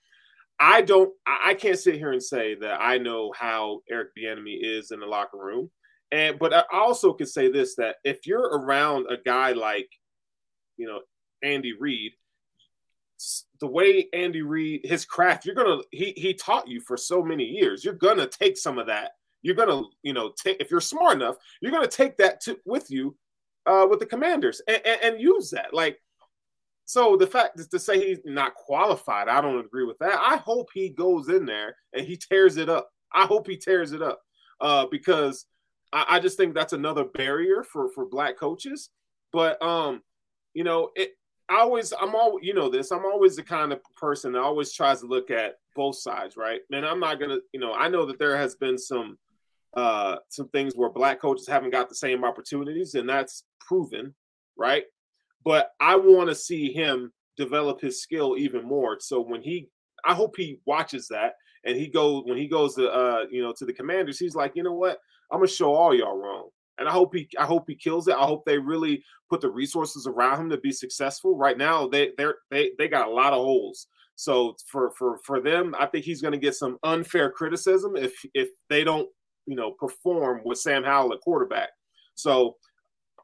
I 0.60 0.82
don't, 0.82 1.12
I 1.26 1.54
can't 1.54 1.80
sit 1.80 1.96
here 1.96 2.12
and 2.12 2.24
say 2.24 2.56
that 2.56 2.80
I 2.82 2.98
know 2.98 3.34
how 3.38 3.82
Eric 3.90 4.10
Bieniemy 4.18 4.58
is 4.62 4.92
in 4.92 5.00
the 5.00 5.06
locker 5.06 5.38
room, 5.38 5.70
and 6.12 6.40
but 6.40 6.54
I 6.54 6.64
also 6.72 7.14
could 7.14 7.30
say 7.30 7.52
this 7.52 7.76
that 7.76 7.98
if 8.04 8.26
you're 8.26 8.42
around 8.42 9.08
a 9.10 9.18
guy 9.18 9.52
like, 9.52 9.90
you 10.78 10.88
know, 10.88 11.02
Andy 11.44 11.74
Reid, 11.78 12.14
the 13.60 13.68
way 13.68 14.08
Andy 14.14 14.42
Reid, 14.42 14.86
his 14.86 15.06
craft, 15.06 15.46
you're 15.46 15.56
gonna 15.56 15.82
he 15.92 16.14
he 16.18 16.34
taught 16.34 16.68
you 16.68 16.82
for 16.82 16.98
so 16.98 17.24
many 17.24 17.46
years. 17.46 17.84
You're 17.84 17.94
gonna 17.94 18.28
take 18.28 18.58
some 18.58 18.78
of 18.78 18.88
that. 18.88 19.12
You're 19.42 19.56
gonna, 19.56 19.84
you 20.04 20.14
know, 20.14 20.34
take 20.42 20.60
if 20.60 20.72
you're 20.72 20.82
smart 20.82 21.16
enough, 21.16 21.38
you're 21.62 21.72
gonna 21.72 21.88
take 21.88 22.18
that 22.18 22.42
to, 22.42 22.58
with 22.66 22.90
you 22.90 23.16
uh, 23.66 23.88
with 23.90 24.00
the 24.00 24.06
Commanders 24.06 24.62
and, 24.68 24.82
and, 24.86 25.02
and 25.02 25.22
use 25.22 25.50
that. 25.52 25.74
Like, 25.74 26.00
so 26.86 27.16
the 27.16 27.28
fact 27.28 27.60
is 27.60 27.68
to 27.70 27.80
say 27.80 28.00
he's 28.00 28.20
not 28.26 28.56
qualified, 28.56 29.28
I 29.28 29.42
don't 29.42 29.64
agree 29.64 29.86
with 29.86 29.98
that. 30.00 30.20
I 30.20 30.38
hope 30.38 30.70
he 30.74 30.90
goes 30.90 31.30
in 31.30 31.46
there 31.46 31.76
and 31.94 32.06
he 32.06 32.18
tears 32.18 32.58
it 32.58 32.70
up. 32.70 32.90
I 33.14 33.26
hope 33.26 33.48
he 33.48 33.58
tears 33.58 33.92
it 33.92 34.02
up 34.02 34.22
uh, 34.62 34.86
because 34.92 35.46
I, 35.94 36.06
I 36.10 36.20
just 36.20 36.38
think 36.38 36.54
that's 36.54 36.74
another 36.74 37.06
barrier 37.06 37.64
for 37.64 37.90
for 37.90 38.06
black 38.06 38.38
coaches. 38.38 38.90
But 39.32 39.62
um, 39.62 40.02
you 40.54 40.64
know, 40.64 40.92
it 40.96 41.12
I 41.50 41.60
always 41.60 41.94
I'm 42.00 42.16
all 42.16 42.40
you 42.42 42.54
know 42.54 42.70
this. 42.70 42.92
I'm 42.92 43.06
always 43.06 43.36
the 43.36 43.44
kind 43.44 43.72
of 43.72 43.80
person 43.96 44.34
that 44.34 44.42
always 44.42 44.74
tries 44.74 45.02
to 45.02 45.08
look 45.08 45.30
at 45.30 45.56
both 45.76 45.98
sides, 45.98 46.38
right? 46.38 46.62
And 46.72 46.86
I'm 46.86 47.00
not 47.00 47.20
gonna, 47.20 47.38
you 47.54 47.60
know, 47.60 47.74
I 47.74 47.88
know 47.88 48.06
that 48.06 48.20
there 48.20 48.38
has 48.38 48.56
been 48.56 48.78
some 48.78 49.18
uh 49.76 50.18
some 50.30 50.48
things 50.50 50.74
where 50.76 50.90
black 50.90 51.22
coaches 51.22 51.48
haven't 51.48 51.72
got 51.72 51.90
the 51.90 51.96
same 51.96 52.24
opportunities, 52.24 52.96
and 52.96 53.08
that's 53.08 53.44
proven, 53.60 54.16
right? 54.58 54.86
But 55.44 55.70
I 55.80 55.98
want 55.98 56.30
to 56.30 56.36
see 56.36 56.74
him 56.74 57.14
develop 57.38 57.80
his 57.80 58.02
skill 58.02 58.36
even 58.38 58.64
more. 58.64 58.98
So 59.00 59.22
when 59.22 59.44
he 59.44 59.70
I 60.04 60.16
hope 60.16 60.36
he 60.38 60.60
watches 60.66 61.08
that 61.10 61.34
and 61.64 61.78
he 61.78 61.88
goes 61.88 62.24
when 62.26 62.38
he 62.38 62.48
goes 62.48 62.74
to 62.76 62.90
uh 62.90 63.26
you 63.30 63.44
know 63.44 63.54
to 63.58 63.66
the 63.66 63.74
commanders, 63.74 64.18
he's 64.18 64.36
like, 64.36 64.54
you 64.56 64.64
know 64.64 64.74
what? 64.74 64.98
I'm 65.32 65.40
gonna 65.40 65.48
show 65.48 65.76
all 65.76 65.94
y'all 65.94 66.18
wrong 66.18 66.50
and 66.78 66.88
I 66.88 66.92
hope 66.92 67.16
he 67.16 67.28
I 67.40 67.46
hope 67.46 67.66
he 67.68 67.76
kills 67.76 68.08
it. 68.08 68.16
I 68.16 68.26
hope 68.26 68.46
they 68.46 68.58
really 68.58 69.04
put 69.30 69.42
the 69.42 69.50
resources 69.50 70.08
around 70.08 70.42
him 70.42 70.50
to 70.50 70.58
be 70.58 70.72
successful. 70.72 71.38
Right 71.38 71.58
now, 71.58 71.88
they 71.88 72.12
they 72.18 72.28
they 72.52 72.72
they 72.78 72.88
got 72.88 73.08
a 73.08 73.12
lot 73.12 73.34
of 73.34 73.40
holes. 73.40 73.88
So 74.16 74.56
for 74.68 74.92
for 74.92 75.20
for 75.24 75.42
them, 75.42 75.76
I 75.80 75.86
think 75.86 76.06
he's 76.06 76.22
going 76.22 76.34
to 76.34 76.38
get 76.38 76.56
some 76.56 76.78
unfair 76.84 77.32
criticism 77.32 77.96
if 77.96 78.14
if 78.34 78.50
they 78.70 78.84
don't 78.84 79.10
you 79.46 79.56
know 79.56 79.72
perform 79.72 80.42
with 80.46 80.60
Sam 80.60 80.84
Howell 80.84 81.14
at 81.14 81.22
quarterback. 81.22 81.70
So 82.16 82.56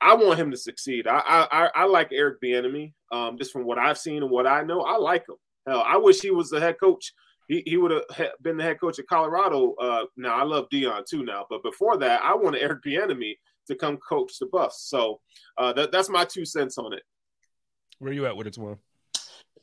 I 0.01 0.15
want 0.15 0.39
him 0.39 0.51
to 0.51 0.57
succeed. 0.57 1.07
I 1.07 1.21
I 1.51 1.69
I 1.75 1.85
like 1.85 2.09
Eric 2.11 2.41
Bieniemy. 2.41 2.93
Um, 3.11 3.37
just 3.37 3.51
from 3.51 3.65
what 3.65 3.77
I've 3.77 3.97
seen 3.97 4.23
and 4.23 4.31
what 4.31 4.47
I 4.47 4.63
know, 4.63 4.81
I 4.81 4.97
like 4.97 5.27
him. 5.27 5.35
Hell, 5.67 5.83
I 5.85 5.97
wish 5.97 6.21
he 6.21 6.31
was 6.31 6.49
the 6.49 6.59
head 6.59 6.77
coach 6.79 7.13
he, 7.47 7.63
he 7.65 7.77
would 7.77 7.91
have 7.91 8.31
been 8.41 8.57
the 8.57 8.63
head 8.63 8.79
coach 8.79 8.99
at 8.99 9.07
Colorado. 9.07 9.73
Uh, 9.73 10.05
now 10.17 10.35
I 10.35 10.43
love 10.43 10.69
Deion 10.69 11.05
too 11.05 11.23
now, 11.23 11.45
but 11.49 11.63
before 11.63 11.97
that, 11.97 12.21
I 12.21 12.35
wanted 12.35 12.61
Eric 12.61 12.83
Bieniemy 12.83 13.35
to 13.67 13.75
come 13.75 13.97
coach 13.97 14.39
the 14.39 14.47
Buffs. 14.47 14.89
So 14.89 15.19
uh, 15.57 15.73
that, 15.73 15.91
that's 15.91 16.09
my 16.09 16.25
two 16.25 16.45
cents 16.45 16.77
on 16.77 16.93
it. 16.93 17.03
Where 17.99 18.11
are 18.11 18.13
you 18.13 18.25
at 18.25 18.35
with 18.35 18.47
it, 18.47 18.53
tomorrow? 18.53 18.79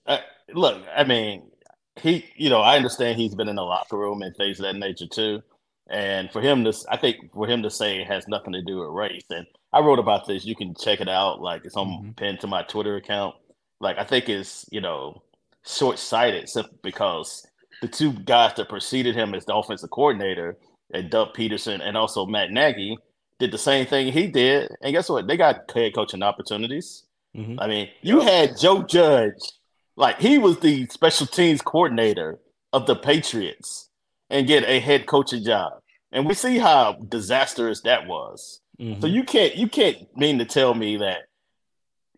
Uh, 0.06 0.18
look, 0.54 0.82
I 0.94 1.04
mean, 1.04 1.50
he, 1.96 2.24
you 2.36 2.50
know, 2.50 2.60
I 2.60 2.76
understand 2.76 3.18
he's 3.18 3.34
been 3.34 3.48
in 3.48 3.56
the 3.56 3.62
locker 3.62 3.98
room 3.98 4.22
and 4.22 4.34
things 4.36 4.58
of 4.60 4.64
that 4.64 4.76
nature 4.76 5.06
too. 5.06 5.42
And 5.90 6.30
for 6.30 6.40
him 6.40 6.64
to, 6.64 6.72
I 6.90 6.96
think 6.96 7.32
for 7.32 7.46
him 7.46 7.62
to 7.62 7.70
say 7.70 8.00
it 8.00 8.06
has 8.06 8.28
nothing 8.28 8.52
to 8.52 8.62
do 8.62 8.78
with 8.78 8.90
race. 8.90 9.24
And 9.30 9.46
I 9.72 9.80
wrote 9.80 9.98
about 9.98 10.26
this. 10.26 10.44
You 10.44 10.54
can 10.54 10.74
check 10.74 11.00
it 11.00 11.08
out. 11.08 11.40
Like 11.40 11.64
it's 11.64 11.76
on 11.76 11.88
mm-hmm. 11.88 12.10
pinned 12.12 12.40
to 12.40 12.46
my 12.46 12.62
Twitter 12.62 12.96
account. 12.96 13.34
Like 13.80 13.98
I 13.98 14.04
think 14.04 14.28
it's 14.28 14.66
you 14.70 14.80
know 14.80 15.22
short 15.66 15.98
sighted 15.98 16.48
simply 16.48 16.78
because 16.82 17.46
the 17.82 17.88
two 17.88 18.12
guys 18.12 18.54
that 18.56 18.68
preceded 18.68 19.14
him 19.14 19.34
as 19.34 19.44
the 19.44 19.54
offensive 19.54 19.90
coordinator, 19.90 20.56
and 20.92 21.10
Doug 21.10 21.34
Pederson 21.34 21.80
and 21.82 21.96
also 21.96 22.26
Matt 22.26 22.50
Nagy, 22.50 22.96
did 23.38 23.52
the 23.52 23.58
same 23.58 23.86
thing 23.86 24.12
he 24.12 24.26
did. 24.26 24.70
And 24.82 24.92
guess 24.92 25.08
what? 25.08 25.26
They 25.26 25.36
got 25.36 25.70
head 25.70 25.94
coaching 25.94 26.22
opportunities. 26.22 27.04
Mm-hmm. 27.36 27.60
I 27.60 27.66
mean, 27.66 27.88
you 28.02 28.20
had 28.20 28.58
Joe 28.58 28.82
Judge, 28.82 29.52
like 29.96 30.18
he 30.18 30.38
was 30.38 30.58
the 30.58 30.86
special 30.86 31.26
teams 31.26 31.62
coordinator 31.62 32.38
of 32.72 32.86
the 32.86 32.96
Patriots 32.96 33.90
and 34.30 34.46
get 34.46 34.64
a 34.64 34.80
head 34.80 35.06
coaching 35.06 35.44
job. 35.44 35.72
And 36.10 36.26
we 36.26 36.34
see 36.34 36.58
how 36.58 36.94
disastrous 37.08 37.82
that 37.82 38.06
was. 38.06 38.60
Mm-hmm. 38.80 39.00
So 39.00 39.06
you 39.06 39.24
can't 39.24 39.56
you 39.56 39.68
can't 39.68 39.98
mean 40.16 40.38
to 40.38 40.44
tell 40.44 40.74
me 40.74 40.96
that 40.98 41.22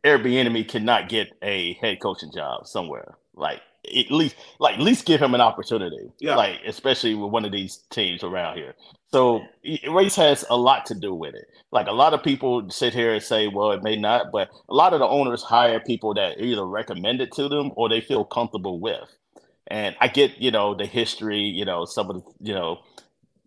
Eric 0.05 0.23
Bieniemy 0.23 0.69
cannot 0.69 1.09
get 1.09 1.29
a 1.43 1.75
head 1.75 2.01
coaching 2.01 2.33
job 2.33 2.67
somewhere. 2.67 3.17
Like 3.35 3.61
at 3.97 4.11
least 4.11 4.37
like 4.59 4.75
at 4.75 4.81
least 4.81 5.07
give 5.07 5.21
him 5.21 5.35
an 5.35 5.41
opportunity. 5.41 6.11
Yeah. 6.19 6.37
Like 6.37 6.61
especially 6.67 7.15
with 7.15 7.31
one 7.31 7.45
of 7.45 7.53
these 7.53 7.79
teams 7.91 8.23
around 8.23 8.57
here. 8.57 8.75
So 9.13 9.43
race 9.91 10.15
has 10.17 10.45
a 10.51 10.57
lot 10.57 10.87
to 10.87 10.95
do 10.95 11.15
with 11.15 11.35
it. 11.35 11.47
Like 11.73 11.89
a 11.89 11.93
lot 11.93 12.15
of 12.15 12.23
people 12.23 12.69
sit 12.71 12.95
here 12.95 13.13
and 13.13 13.23
say, 13.23 13.49
well, 13.49 13.73
it 13.73 13.83
may 13.83 13.97
not, 13.97 14.31
but 14.33 14.51
a 14.69 14.75
lot 14.75 14.93
of 14.93 15.01
the 15.01 15.07
owners 15.07 15.43
hire 15.43 15.81
people 15.81 16.15
that 16.15 16.41
either 16.41 16.65
recommend 16.65 17.21
it 17.21 17.33
to 17.33 17.49
them 17.49 17.73
or 17.77 17.89
they 17.89 18.01
feel 18.01 18.25
comfortable 18.25 18.79
with. 18.79 19.09
And 19.67 19.97
I 20.01 20.09
get, 20.09 20.39
you 20.39 20.51
know, 20.51 20.75
the 20.75 20.87
history, 20.87 21.41
you 21.41 21.65
know, 21.65 21.85
some 21.85 22.11
of 22.11 22.17
the, 22.17 22.23
you 22.41 22.55
know, 22.55 22.81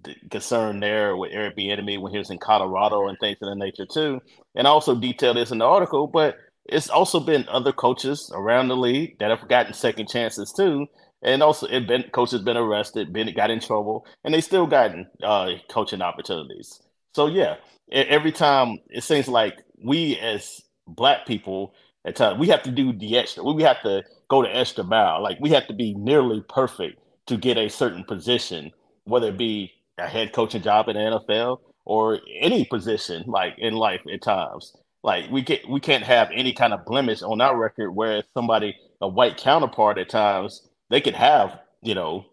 the 0.03 0.15
concern 0.29 0.79
there 0.79 1.15
with 1.15 1.31
Eric 1.33 1.57
Bieniemy 1.57 1.99
when 1.99 2.11
he 2.11 2.17
was 2.17 2.29
in 2.29 2.37
Colorado 2.37 3.07
and 3.07 3.17
things 3.19 3.37
of 3.41 3.49
that 3.49 3.55
nature 3.55 3.85
too. 3.85 4.21
And 4.55 4.67
I 4.67 4.69
also 4.69 4.95
detail 4.95 5.33
this 5.33 5.51
in 5.51 5.57
the 5.59 5.65
article, 5.65 6.07
but 6.07 6.37
it's 6.65 6.89
also 6.89 7.19
been 7.19 7.45
other 7.49 7.71
coaches 7.73 8.31
around 8.33 8.67
the 8.67 8.77
league 8.77 9.17
that 9.19 9.29
have 9.29 9.47
gotten 9.49 9.73
second 9.73 10.07
chances 10.09 10.51
too. 10.51 10.87
And 11.21 11.41
also, 11.41 11.67
it 11.67 11.87
been 11.87 12.03
coaches 12.11 12.41
been 12.41 12.57
arrested, 12.57 13.13
been 13.13 13.33
got 13.33 13.49
in 13.49 13.61
trouble, 13.61 14.05
and 14.23 14.33
they 14.33 14.41
still 14.41 14.67
gotten 14.67 15.07
uh, 15.23 15.51
coaching 15.69 16.01
opportunities. 16.01 16.81
So 17.13 17.27
yeah, 17.27 17.55
every 17.91 18.31
time 18.31 18.79
it 18.89 19.03
seems 19.03 19.27
like 19.27 19.57
we 19.83 20.17
as 20.19 20.61
black 20.87 21.25
people 21.25 21.73
at 22.05 22.15
times 22.15 22.39
we 22.39 22.47
have 22.49 22.63
to 22.63 22.71
do 22.71 22.91
the 22.93 23.17
extra. 23.17 23.43
We 23.43 23.63
have 23.63 23.81
to 23.83 24.03
go 24.29 24.41
the 24.41 24.55
extra 24.55 24.83
mile. 24.83 25.21
Like 25.21 25.37
we 25.39 25.49
have 25.51 25.67
to 25.67 25.73
be 25.73 25.93
nearly 25.93 26.41
perfect 26.49 26.99
to 27.27 27.37
get 27.37 27.57
a 27.57 27.69
certain 27.69 28.03
position, 28.03 28.71
whether 29.05 29.29
it 29.29 29.37
be 29.37 29.71
a 29.97 30.07
head 30.07 30.33
coaching 30.33 30.61
job 30.61 30.89
in 30.89 30.95
the 30.95 31.01
NFL 31.01 31.59
or 31.85 32.19
any 32.39 32.65
position 32.65 33.23
like 33.27 33.55
in 33.57 33.75
life 33.75 34.01
at 34.11 34.21
times. 34.21 34.73
Like 35.03 35.29
we 35.29 35.41
get 35.41 35.67
we 35.69 35.81
can't 35.81 36.03
have 36.03 36.29
any 36.33 36.53
kind 36.53 36.73
of 36.73 36.85
blemish 36.85 37.21
on 37.21 37.41
our 37.41 37.57
record 37.57 37.91
where 37.91 38.23
somebody 38.33 38.75
a 39.01 39.07
white 39.07 39.35
counterpart 39.35 39.97
at 39.97 40.09
times 40.09 40.67
they 40.89 41.01
could 41.01 41.13
have 41.13 41.59
you 41.81 41.93
know 41.93 42.25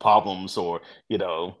problems 0.00 0.56
or 0.56 0.80
you 1.08 1.18
know 1.18 1.56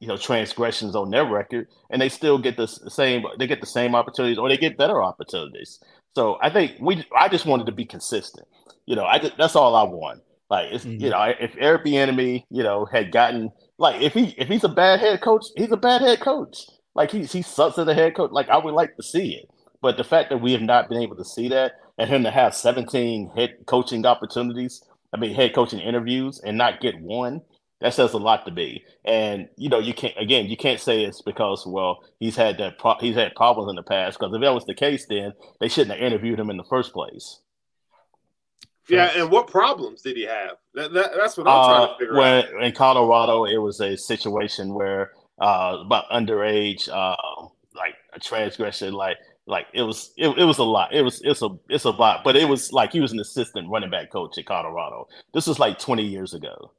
you 0.00 0.08
know 0.08 0.16
transgressions 0.16 0.96
on 0.96 1.10
their 1.10 1.24
record 1.24 1.68
and 1.90 2.02
they 2.02 2.08
still 2.08 2.38
get 2.38 2.56
the 2.56 2.66
same 2.66 3.24
they 3.38 3.46
get 3.46 3.60
the 3.60 3.66
same 3.66 3.94
opportunities 3.94 4.36
or 4.36 4.48
they 4.48 4.56
get 4.56 4.76
better 4.76 5.00
opportunities. 5.00 5.78
So 6.16 6.38
i 6.42 6.50
think 6.50 6.72
we 6.80 7.06
i 7.16 7.28
just 7.28 7.46
wanted 7.46 7.66
to 7.66 7.72
be 7.72 7.84
consistent. 7.84 8.48
You 8.86 8.96
know 8.96 9.04
i 9.04 9.20
just, 9.20 9.38
that's 9.38 9.54
all 9.54 9.76
i 9.76 9.84
want. 9.84 10.22
Like 10.50 10.72
it's 10.72 10.84
mm-hmm. 10.84 11.04
you 11.04 11.10
know 11.10 11.22
if 11.38 11.54
eric 11.56 11.84
Bieniemy, 11.84 12.44
you 12.50 12.64
know 12.64 12.84
had 12.84 13.12
gotten 13.12 13.52
like 13.78 14.02
if 14.02 14.12
he 14.12 14.34
if 14.36 14.48
he's 14.48 14.64
a 14.64 14.68
bad 14.68 14.98
head 14.98 15.20
coach 15.20 15.44
he's 15.56 15.70
a 15.70 15.76
bad 15.76 16.00
head 16.00 16.18
coach. 16.18 16.66
Like 16.96 17.10
he, 17.10 17.24
he 17.24 17.42
sucks 17.42 17.76
as 17.76 17.88
a 17.88 17.94
head 17.94 18.16
coach. 18.16 18.32
Like 18.32 18.48
i 18.48 18.56
would 18.56 18.74
like 18.74 18.96
to 18.96 19.02
see 19.04 19.34
it 19.34 19.48
but 19.84 19.98
the 19.98 20.02
fact 20.02 20.30
that 20.30 20.38
we 20.38 20.52
have 20.52 20.62
not 20.62 20.88
been 20.88 21.02
able 21.02 21.14
to 21.16 21.26
see 21.26 21.46
that 21.50 21.72
and 21.98 22.08
him 22.08 22.22
to 22.22 22.30
have 22.30 22.54
17 22.54 23.32
head 23.36 23.58
coaching 23.66 24.06
opportunities, 24.06 24.82
I 25.12 25.18
mean, 25.18 25.34
head 25.34 25.54
coaching 25.54 25.78
interviews 25.78 26.40
and 26.42 26.56
not 26.56 26.80
get 26.80 26.98
one, 26.98 27.42
that 27.82 27.92
says 27.92 28.14
a 28.14 28.16
lot 28.16 28.46
to 28.46 28.50
me. 28.50 28.82
And 29.04 29.46
you 29.58 29.68
know, 29.68 29.80
you 29.80 29.92
can't 29.92 30.14
again, 30.16 30.46
you 30.46 30.56
can't 30.56 30.80
say 30.80 31.04
it's 31.04 31.20
because 31.20 31.66
well, 31.66 32.02
he's 32.18 32.34
had 32.34 32.56
that 32.56 32.78
pro- 32.78 32.96
he's 32.98 33.14
had 33.14 33.34
problems 33.34 33.68
in 33.68 33.76
the 33.76 33.82
past. 33.82 34.18
Because 34.18 34.34
if 34.34 34.40
that 34.40 34.54
was 34.54 34.64
the 34.64 34.74
case, 34.74 35.04
then 35.04 35.34
they 35.60 35.68
shouldn't 35.68 35.98
have 35.98 36.02
interviewed 36.02 36.40
him 36.40 36.48
in 36.48 36.56
the 36.56 36.64
first 36.64 36.94
place. 36.94 37.40
Yeah, 38.88 39.10
and 39.14 39.30
what 39.30 39.48
problems 39.48 40.00
did 40.00 40.16
he 40.16 40.24
have? 40.24 40.56
That, 40.72 40.94
that, 40.94 41.10
that's 41.14 41.36
what 41.36 41.46
I'm 41.46 41.60
uh, 41.60 41.66
trying 41.66 41.88
to 41.88 41.98
figure 41.98 42.14
when, 42.14 42.44
out. 42.44 42.64
In 42.64 42.72
Colorado, 42.72 43.44
it 43.44 43.58
was 43.58 43.82
a 43.82 43.98
situation 43.98 44.72
where 44.72 45.12
uh, 45.38 45.76
about 45.84 46.08
underage, 46.08 46.88
uh, 46.88 47.48
like 47.74 47.96
a 48.14 48.18
transgression, 48.18 48.94
like 48.94 49.18
like 49.46 49.66
it 49.74 49.82
was 49.82 50.12
it, 50.16 50.28
it 50.38 50.44
was 50.44 50.58
a 50.58 50.64
lot. 50.64 50.94
It 50.94 51.02
was 51.02 51.20
it's 51.22 51.42
a 51.42 51.50
it's 51.68 51.84
a 51.84 51.90
lot, 51.90 52.24
but 52.24 52.36
it 52.36 52.48
was 52.48 52.72
like 52.72 52.92
he 52.92 53.00
was 53.00 53.12
an 53.12 53.20
assistant 53.20 53.68
running 53.68 53.90
back 53.90 54.10
coach 54.10 54.38
at 54.38 54.46
Colorado. 54.46 55.08
This 55.32 55.46
was 55.46 55.58
like 55.58 55.78
20 55.78 56.02
years 56.02 56.34
ago. 56.34 56.72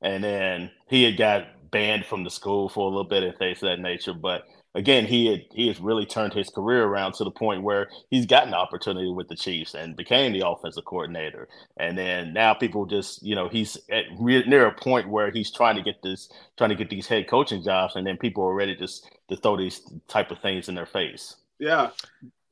And 0.00 0.22
then 0.22 0.70
he 0.88 1.04
had 1.04 1.16
got 1.16 1.70
banned 1.70 2.06
from 2.06 2.24
the 2.24 2.30
school 2.30 2.68
for 2.68 2.86
a 2.86 2.88
little 2.88 3.04
bit 3.04 3.22
and 3.22 3.36
things 3.36 3.62
of 3.62 3.68
that 3.68 3.80
nature. 3.80 4.14
But 4.14 4.44
again, 4.74 5.06
he 5.06 5.26
had 5.26 5.42
he 5.52 5.68
has 5.68 5.80
really 5.80 6.06
turned 6.06 6.32
his 6.32 6.50
career 6.50 6.84
around 6.84 7.14
to 7.14 7.24
the 7.24 7.30
point 7.30 7.62
where 7.62 7.88
he's 8.10 8.26
gotten 8.26 8.54
opportunity 8.54 9.10
with 9.12 9.28
the 9.28 9.36
Chiefs 9.36 9.74
and 9.74 9.96
became 9.96 10.32
the 10.32 10.46
offensive 10.46 10.84
coordinator. 10.84 11.48
And 11.76 11.96
then 11.96 12.32
now 12.32 12.54
people 12.54 12.86
just 12.86 13.22
you 13.22 13.34
know 13.34 13.48
he's 13.48 13.76
at 13.90 14.04
re- 14.18 14.44
near 14.46 14.66
a 14.66 14.74
point 14.74 15.08
where 15.08 15.30
he's 15.30 15.50
trying 15.52 15.76
to 15.76 15.82
get 15.82 16.02
this 16.02 16.30
trying 16.56 16.70
to 16.70 16.76
get 16.76 16.90
these 16.90 17.06
head 17.06 17.28
coaching 17.28 17.62
jobs, 17.62 17.96
and 17.96 18.06
then 18.06 18.16
people 18.16 18.44
are 18.44 18.54
ready 18.54 18.76
to 18.76 18.88
to 19.28 19.36
throw 19.36 19.56
these 19.56 19.80
type 20.08 20.30
of 20.30 20.40
things 20.40 20.68
in 20.68 20.74
their 20.74 20.86
face. 20.86 21.36
Yeah. 21.58 21.90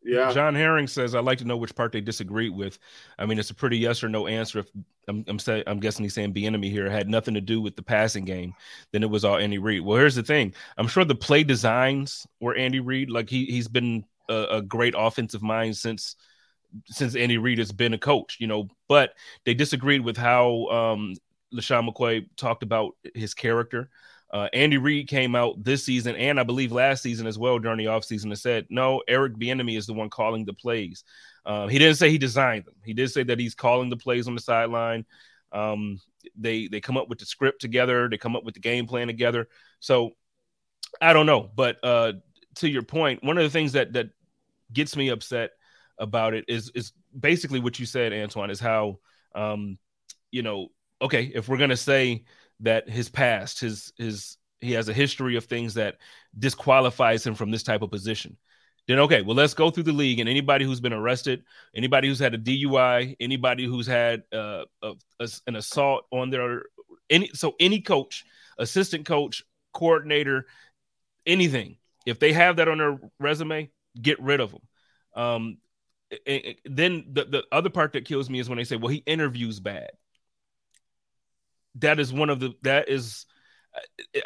Yeah. 0.07 0.33
John 0.33 0.55
Herring 0.55 0.87
says, 0.87 1.17
"I'd 1.17 1.25
like 1.25 1.39
to 1.39 1.45
know 1.45 1.57
which 1.57 1.75
part 1.75 1.91
they 1.91 2.01
disagreed 2.01 2.55
with." 2.55 2.79
I 3.19 3.27
mean, 3.27 3.41
it's 3.41 3.51
a 3.51 3.55
pretty 3.55 3.77
yes 3.77 4.05
or 4.05 4.09
no 4.09 4.29
answer. 4.29 4.61
If 4.61 4.69
I'm, 5.09 5.25
I'm, 5.27 5.39
say, 5.41 5.65
I'm 5.67 5.81
guessing 5.81 6.05
he's 6.05 6.15
saying 6.15 6.33
the 6.33 6.47
enemy 6.47 6.71
here 6.71 6.89
had 6.89 7.09
nothing 7.09 7.35
to 7.35 7.41
do 7.41 7.61
with 7.61 7.75
the 7.75 7.83
passing 7.83 8.25
game, 8.25 8.55
then 8.93 9.03
it 9.03 9.11
was 9.11 9.25
all 9.25 9.37
Andy 9.37 9.59
Reid. 9.59 9.83
Well, 9.83 9.99
here's 9.99 10.15
the 10.15 10.23
thing: 10.23 10.55
I'm 10.79 10.87
sure 10.87 11.05
the 11.05 11.17
play 11.17 11.43
designs 11.43 12.25
were 12.41 12.55
Andy 12.55 12.79
Reid. 12.79 13.11
Like 13.11 13.29
he 13.29 13.47
he's 13.47 13.67
been 13.67 14.05
a, 14.29 14.47
a 14.53 14.63
great 14.63 14.95
offensive 14.97 15.43
mind 15.43 15.77
since 15.77 16.15
since 16.87 17.17
Andy 17.17 17.39
Reid 17.39 17.59
has 17.59 17.73
been 17.73 17.95
a 17.95 17.99
coach, 17.99 18.37
you 18.39 18.47
know, 18.47 18.69
but 18.89 19.15
they 19.45 19.55
disagreed 19.55 20.03
with 20.03 20.17
how 20.17 20.67
um, 20.67 21.15
LeSean 21.53 21.89
McCoy 21.89 22.27
talked 22.37 22.63
about 22.63 22.93
his 23.15 23.35
character. 23.35 23.89
Uh, 24.37 24.51
Andy 24.53 24.77
Reid 24.77 25.09
came 25.09 25.35
out 25.35 25.65
this 25.65 25.83
season 25.83 26.15
and 26.15 26.39
I 26.39 26.43
believe 26.43 26.71
last 26.71 27.03
season 27.03 27.27
as 27.27 27.39
well 27.39 27.59
during 27.59 27.79
the 27.79 27.87
offseason 27.87 28.25
and 28.25 28.39
said, 28.39 28.67
no, 28.69 29.03
Eric 29.09 29.39
Bieniemy 29.39 29.79
is 29.79 29.87
the 29.87 29.95
one 29.95 30.11
calling 30.11 30.45
the 30.45 30.53
plays. 30.53 31.05
Uh, 31.47 31.69
he 31.69 31.79
didn't 31.79 31.97
say 31.97 32.11
he 32.11 32.19
designed 32.19 32.67
them. 32.67 32.75
He 32.85 32.93
did 32.93 33.11
say 33.11 33.23
that 33.23 33.39
he's 33.39 33.55
calling 33.55 33.89
the 33.89 33.97
plays 33.97 34.29
on 34.29 34.35
the 34.35 34.41
sideline. 34.43 35.07
Um, 35.53 36.01
they 36.37 36.67
they 36.67 36.83
come 36.83 36.99
up 36.99 37.09
with 37.09 37.19
the 37.19 37.25
script 37.25 37.63
together. 37.63 38.11
They 38.11 38.19
come 38.19 38.37
up 38.37 38.45
with 38.45 38.53
the 38.53 38.61
game 38.61 38.87
plan 38.87 39.07
together. 39.07 39.49
So 39.81 40.11
I 41.01 41.15
don't 41.15 41.25
know, 41.25 41.51
but 41.55 41.79
uh, 41.83 42.13
to 42.57 42.69
your 42.69 42.83
point, 42.83 43.25
one 43.25 43.39
of 43.39 43.45
the 43.45 43.51
things 43.51 43.73
that 43.73 43.95
that 43.95 44.11
gets 44.71 44.97
me 44.97 45.09
upset 45.09 45.53
about 45.99 46.35
it 46.35 46.45
is 46.47 46.71
is 46.75 46.93
basically 47.19 47.61
what 47.61 47.79
you 47.79 47.87
said, 47.87 48.13
Antoine, 48.13 48.51
is 48.51 48.61
how 48.61 48.99
um, 49.35 49.79
you 50.31 50.43
know, 50.43 50.69
okay, 51.01 51.33
if 51.35 51.49
we're 51.49 51.57
gonna 51.57 51.75
say 51.75 52.25
that 52.61 52.89
his 52.89 53.09
past, 53.09 53.61
his 53.61 53.93
his 53.97 54.37
he 54.61 54.73
has 54.73 54.89
a 54.89 54.93
history 54.93 55.37
of 55.37 55.45
things 55.45 55.75
that 55.75 55.97
disqualifies 56.39 57.27
him 57.27 57.35
from 57.35 57.51
this 57.51 57.63
type 57.63 57.83
of 57.83 57.91
position. 57.91 58.37
Then 58.89 59.01
okay, 59.01 59.23
well 59.23 59.37
let's 59.37 59.55
go 59.55 59.71
through 59.71 59.85
the 59.85 59.93
league 59.93 60.21
and 60.21 60.29
anybody 60.29 60.65
who's 60.65 60.81
been 60.81 60.93
arrested, 60.93 61.45
anybody 61.75 62.09
who's 62.09 62.19
had 62.19 62.35
a 62.35 62.39
DUI, 62.39 63.17
anybody 63.21 63.65
who's 63.65 63.87
had 63.87 64.23
uh, 64.33 64.65
a, 64.83 64.93
a, 65.21 65.29
an 65.47 65.57
assault 65.57 66.05
on 66.11 66.31
their 66.31 66.63
any 67.11 67.31
so 67.35 67.55
any 67.61 67.81
coach, 67.81 68.25
assistant 68.59 69.07
coach, 69.07 69.43
coordinator, 69.73 70.47
anything, 71.27 71.77
if 72.07 72.19
they 72.19 72.33
have 72.33 72.57
that 72.57 72.69
on 72.69 72.79
their 72.79 72.99
resume, 73.19 73.71
get 74.01 74.21
rid 74.21 74.41
of 74.41 74.53
them. 74.53 74.61
Um, 75.15 75.59
then 76.65 77.05
the, 77.13 77.25
the 77.25 77.45
other 77.51 77.71
part 77.71 77.93
that 77.93 78.05
kills 78.05 78.31
me 78.31 78.39
is 78.39 78.49
when 78.49 78.59
they 78.59 78.65
say, 78.65 78.77
well, 78.77 78.89
he 78.89 79.03
interviews 79.07 79.61
bad. 79.61 79.91
That 81.79 82.01
is 82.01 82.13
one 82.13 82.31
of 82.31 82.41
the, 82.41 82.55
that 82.63 82.89
is, 82.89 83.27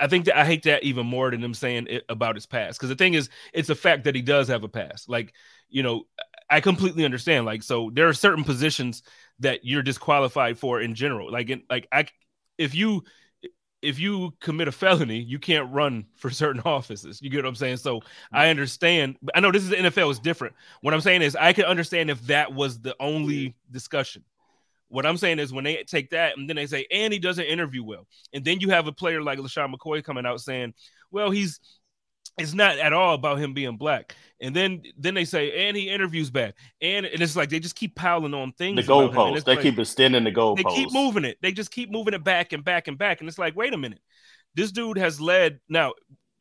I 0.00 0.06
think 0.06 0.26
that 0.26 0.38
I 0.38 0.44
hate 0.44 0.62
that 0.64 0.84
even 0.84 1.06
more 1.06 1.30
than 1.30 1.40
them 1.40 1.54
saying 1.54 1.88
it 1.88 2.04
about 2.08 2.36
his 2.36 2.46
past. 2.46 2.78
Because 2.78 2.88
the 2.88 2.96
thing 2.96 3.14
is, 3.14 3.28
it's 3.52 3.68
a 3.68 3.74
fact 3.74 4.04
that 4.04 4.14
he 4.14 4.22
does 4.22 4.48
have 4.48 4.62
a 4.62 4.68
past. 4.68 5.08
Like, 5.08 5.34
you 5.68 5.82
know, 5.82 6.04
I 6.48 6.60
completely 6.60 7.04
understand. 7.04 7.46
Like, 7.46 7.62
so 7.62 7.90
there 7.92 8.08
are 8.08 8.12
certain 8.12 8.44
positions 8.44 9.02
that 9.40 9.64
you're 9.64 9.82
disqualified 9.82 10.58
for 10.58 10.80
in 10.80 10.94
general. 10.94 11.32
Like, 11.32 11.50
in, 11.50 11.62
like 11.68 11.88
I, 11.90 12.06
if 12.58 12.74
you 12.74 13.04
if 13.82 13.98
you 13.98 14.34
commit 14.40 14.68
a 14.68 14.72
felony, 14.72 15.18
you 15.18 15.38
can't 15.38 15.72
run 15.72 16.06
for 16.16 16.30
certain 16.30 16.62
offices. 16.64 17.20
You 17.22 17.30
get 17.30 17.44
what 17.44 17.48
I'm 17.48 17.54
saying? 17.54 17.78
So 17.78 18.00
I 18.32 18.48
understand. 18.48 19.16
I 19.34 19.40
know 19.40 19.50
this 19.50 19.62
is 19.62 19.70
the 19.70 19.76
NFL 19.76 20.10
is 20.10 20.18
different. 20.18 20.54
What 20.80 20.94
I'm 20.94 21.00
saying 21.00 21.22
is 21.22 21.36
I 21.36 21.52
can 21.52 21.64
understand 21.64 22.10
if 22.10 22.20
that 22.26 22.52
was 22.52 22.80
the 22.80 22.94
only 23.00 23.56
discussion. 23.70 24.24
What 24.90 25.06
I'm 25.06 25.16
saying 25.16 25.38
is 25.38 25.52
when 25.52 25.64
they 25.64 25.84
take 25.84 26.10
that 26.10 26.36
and 26.36 26.48
then 26.48 26.56
they 26.56 26.66
say, 26.66 26.86
and 26.90 27.12
he 27.12 27.18
doesn't 27.18 27.44
interview 27.44 27.82
well, 27.82 28.06
and 28.32 28.44
then 28.44 28.60
you 28.60 28.68
have 28.70 28.86
a 28.86 28.92
player 28.92 29.22
like 29.22 29.38
LeSean 29.38 29.72
McCoy 29.72 30.04
coming 30.04 30.26
out 30.26 30.40
saying, 30.40 30.74
well, 31.10 31.30
he's 31.30 31.60
it's 32.38 32.54
not 32.54 32.78
at 32.78 32.92
all 32.92 33.14
about 33.14 33.38
him 33.38 33.54
being 33.54 33.76
black. 33.76 34.14
And 34.40 34.54
then 34.54 34.82
then 34.96 35.14
they 35.14 35.24
say, 35.24 35.68
and 35.68 35.76
he 35.76 35.90
interviews 35.90 36.30
bad. 36.30 36.54
And, 36.80 37.06
and 37.06 37.20
it's 37.20 37.36
like 37.36 37.50
they 37.50 37.60
just 37.60 37.76
keep 37.76 37.94
piling 37.94 38.34
on 38.34 38.52
things. 38.52 38.76
The 38.76 38.92
goalposts. 38.92 39.44
They 39.44 39.56
like, 39.56 39.62
keep 39.62 39.78
extending 39.78 40.24
the 40.24 40.32
goalposts. 40.32 40.56
They 40.56 40.74
keep 40.74 40.92
moving 40.92 41.24
it. 41.24 41.38
They 41.42 41.52
just 41.52 41.70
keep 41.70 41.90
moving 41.90 42.14
it 42.14 42.24
back 42.24 42.52
and 42.52 42.64
back 42.64 42.88
and 42.88 42.96
back. 42.96 43.20
And 43.20 43.28
it's 43.28 43.38
like, 43.38 43.54
wait 43.56 43.74
a 43.74 43.78
minute. 43.78 44.00
This 44.54 44.72
dude 44.72 44.98
has 44.98 45.20
led. 45.20 45.60
Now, 45.68 45.92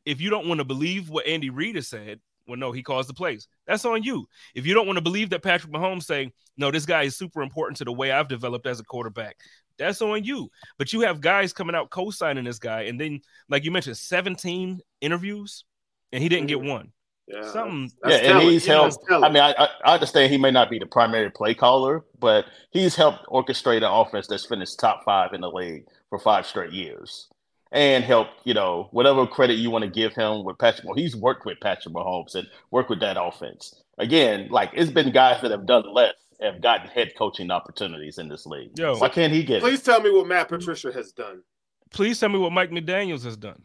if 0.06 0.22
you 0.22 0.30
don't 0.30 0.48
want 0.48 0.60
to 0.60 0.66
believe 0.66 1.10
what 1.10 1.28
Andy 1.28 1.50
Reid 1.50 1.76
has 1.76 1.88
said, 1.88 2.20
well, 2.50 2.58
no, 2.58 2.72
he 2.72 2.84
calls 2.84 3.08
the 3.08 3.14
plays. 3.14 3.48
That's 3.68 3.86
on 3.86 4.04
you. 4.04 4.28
If 4.56 4.66
you 4.66 4.74
don't 4.74 4.88
want 4.88 4.98
to 4.98 5.04
believe 5.04 5.30
that 5.30 5.44
Patrick 5.44 5.72
Mahomes 5.72 6.04
saying, 6.04 6.32
no, 6.58 6.72
this 6.72 6.86
guy 6.86 7.04
is 7.04 7.16
super 7.16 7.42
important 7.42 7.78
to 7.78 7.86
the 7.86 7.94
way 7.94 8.12
I've 8.12 8.28
developed 8.28 8.68
as 8.68 8.80
a 8.80 8.84
quarterback, 8.84 9.38
that's 9.78 10.02
on 10.02 10.24
you. 10.24 10.50
But 10.78 10.92
you 10.92 11.02
have 11.02 11.22
guys 11.22 11.54
coming 11.54 11.76
out 11.76 11.90
co-signing 11.90 12.44
this 12.44 12.60
guy, 12.60 12.84
and 12.84 13.00
then, 13.00 13.22
like 13.48 13.64
you 13.64 13.72
mentioned, 13.72 13.98
17 13.98 14.82
interviews 15.02 15.64
and 16.12 16.22
he 16.22 16.30
didn't 16.30 16.48
get 16.48 16.62
one. 16.62 16.92
Yeah, 17.28 17.52
Something. 17.52 17.92
yeah, 18.08 18.16
and 18.16 18.42
he's 18.42 18.66
helped. 18.66 18.98
I 19.12 19.30
mean, 19.30 19.44
I, 19.44 19.70
I 19.86 19.94
understand 19.94 20.32
he 20.32 20.40
may 20.40 20.50
not 20.50 20.68
be 20.70 20.80
the 20.80 20.88
primary 20.88 21.30
play 21.30 21.54
caller, 21.54 22.04
but 22.20 22.46
he's 22.72 22.96
helped 22.96 23.28
orchestrate 23.28 23.78
an 23.78 23.84
offense 23.84 24.26
that's 24.26 24.48
finished 24.48 24.80
top 24.80 25.04
five 25.06 25.34
in 25.34 25.42
the 25.42 25.52
league 25.52 25.86
for 26.10 26.18
five 26.18 26.48
straight 26.48 26.72
years, 26.72 27.28
and 27.72 28.04
help, 28.04 28.28
you 28.44 28.54
know 28.54 28.88
whatever 28.92 29.26
credit 29.28 29.56
you 29.56 29.70
want 29.70 29.84
to 29.84 29.90
give 29.90 30.14
him 30.14 30.44
with 30.44 30.58
Patrick. 30.58 30.86
Well, 30.86 30.96
he's 30.96 31.16
worked 31.16 31.46
with 31.46 31.60
Patrick 31.62 31.94
Mahomes 31.94 32.36
and 32.36 32.48
worked 32.72 32.90
with 32.90 33.00
that 33.02 33.22
offense. 33.22 33.82
Again, 33.98 34.48
like 34.50 34.72
it's 34.74 34.92
been 34.92 35.12
guys 35.12 35.42
that 35.42 35.52
have 35.52 35.66
done 35.66 35.84
less 35.94 36.14
have 36.42 36.62
gotten 36.62 36.88
head 36.88 37.12
coaching 37.18 37.52
opportunities 37.52 38.18
in 38.18 38.30
this 38.30 38.46
league. 38.46 38.78
Yo, 38.78 38.98
why 38.98 39.10
can't 39.10 39.34
he 39.34 39.44
get? 39.44 39.62
Please 39.62 39.80
it? 39.80 39.86
tell 39.86 40.02
me 40.02 40.10
what 40.10 40.28
Matt 40.28 40.48
Patricia 40.48 40.92
has 40.92 41.12
done. 41.12 41.44
Please 41.92 42.20
tell 42.20 42.30
me 42.30 42.38
what 42.38 42.52
Mike 42.52 42.72
McDaniel's 42.72 43.24
has 43.24 43.36
done. 43.36 43.62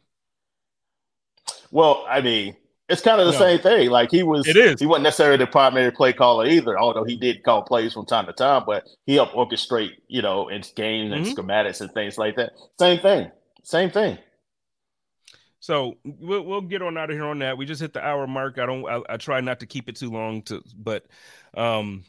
Well, 1.71 2.05
I 2.09 2.21
mean, 2.21 2.57
it's 2.89 3.01
kind 3.01 3.21
of 3.21 3.27
the 3.27 3.33
no. 3.33 3.39
same 3.39 3.59
thing. 3.59 3.91
Like 3.91 4.11
he 4.11 4.23
was, 4.23 4.47
it 4.47 4.57
is. 4.57 4.81
He 4.81 4.87
wasn't 4.87 5.05
necessarily 5.05 5.39
the 5.39 5.47
primary 5.47 5.91
play 5.91 6.13
caller 6.13 6.47
either, 6.47 6.79
although 6.79 7.05
he 7.05 7.17
did 7.17 7.43
call 7.43 7.63
plays 7.63 7.93
from 7.95 8.07
time 8.07 8.27
to 8.27 8.33
time. 8.33 8.65
But 8.67 8.85
he 9.07 9.15
helped 9.15 9.35
orchestrate, 9.35 9.93
you 10.09 10.23
know, 10.23 10.49
in 10.49 10.63
games 10.75 11.13
and 11.13 11.25
mm-hmm. 11.25 11.39
schematics 11.39 11.81
and 11.81 11.93
things 11.93 12.19
like 12.19 12.37
that. 12.37 12.53
Same 12.79 13.01
thing. 13.01 13.31
Same 13.65 13.91
thing. 13.91 14.19
So 15.59 15.97
we'll 16.05 16.45
we'll 16.45 16.61
get 16.61 16.83
on 16.83 16.99
out 16.99 17.11
of 17.11 17.17
here 17.17 17.25
on 17.25 17.39
that. 17.39 17.57
We 17.57 17.65
just 17.65 17.81
hit 17.81 17.95
the 17.95 18.05
hour 18.05 18.27
mark. 18.27 18.59
I 18.59 18.67
don't. 18.67 18.87
I, 18.87 19.15
I 19.15 19.17
try 19.17 19.41
not 19.41 19.61
to 19.61 19.67
keep 19.67 19.89
it 19.89 19.97
too 19.97 20.11
long. 20.11 20.43
To 20.43 20.63
but, 20.77 21.07
um, 21.57 22.05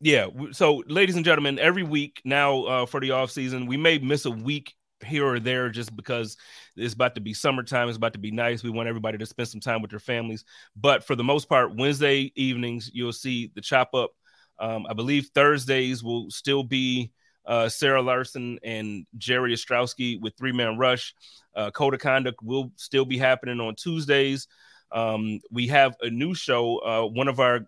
yeah. 0.00 0.28
So 0.52 0.82
ladies 0.86 1.16
and 1.16 1.24
gentlemen, 1.24 1.58
every 1.58 1.82
week 1.82 2.22
now 2.24 2.62
uh, 2.64 2.86
for 2.86 3.00
the 3.00 3.10
off 3.10 3.30
season, 3.30 3.66
we 3.66 3.76
may 3.76 3.98
miss 3.98 4.24
a 4.24 4.30
week 4.30 4.74
here 5.04 5.26
or 5.26 5.38
there 5.38 5.68
just 5.68 5.94
because 5.94 6.38
it's 6.76 6.94
about 6.94 7.14
to 7.16 7.20
be 7.20 7.34
summertime. 7.34 7.88
It's 7.88 7.98
about 7.98 8.14
to 8.14 8.18
be 8.18 8.30
nice. 8.30 8.62
We 8.62 8.70
want 8.70 8.88
everybody 8.88 9.18
to 9.18 9.26
spend 9.26 9.48
some 9.48 9.60
time 9.60 9.82
with 9.82 9.90
their 9.90 10.00
families. 10.00 10.44
But 10.74 11.04
for 11.04 11.14
the 11.14 11.22
most 11.22 11.46
part, 11.48 11.76
Wednesday 11.76 12.32
evenings, 12.36 12.90
you'll 12.94 13.12
see 13.12 13.52
the 13.54 13.60
chop 13.60 13.92
up. 13.92 14.12
Um, 14.58 14.86
I 14.88 14.94
believe 14.94 15.28
Thursdays 15.34 16.02
will 16.02 16.30
still 16.30 16.64
be 16.64 17.12
uh, 17.48 17.68
Sarah 17.68 18.02
Larson 18.02 18.58
and 18.62 19.06
Jerry 19.16 19.54
Ostrowski 19.54 20.20
with 20.20 20.36
Three 20.36 20.52
Man 20.52 20.76
Rush. 20.78 21.14
Uh, 21.56 21.70
Code 21.70 21.94
of 21.94 22.00
Conduct 22.00 22.40
will 22.42 22.70
still 22.76 23.06
be 23.06 23.18
happening 23.18 23.58
on 23.58 23.74
Tuesdays. 23.74 24.46
Um, 24.92 25.40
we 25.50 25.66
have 25.68 25.96
a 26.02 26.10
new 26.10 26.34
show. 26.34 26.78
Uh, 26.78 27.08
one 27.08 27.26
of 27.26 27.40
our 27.40 27.66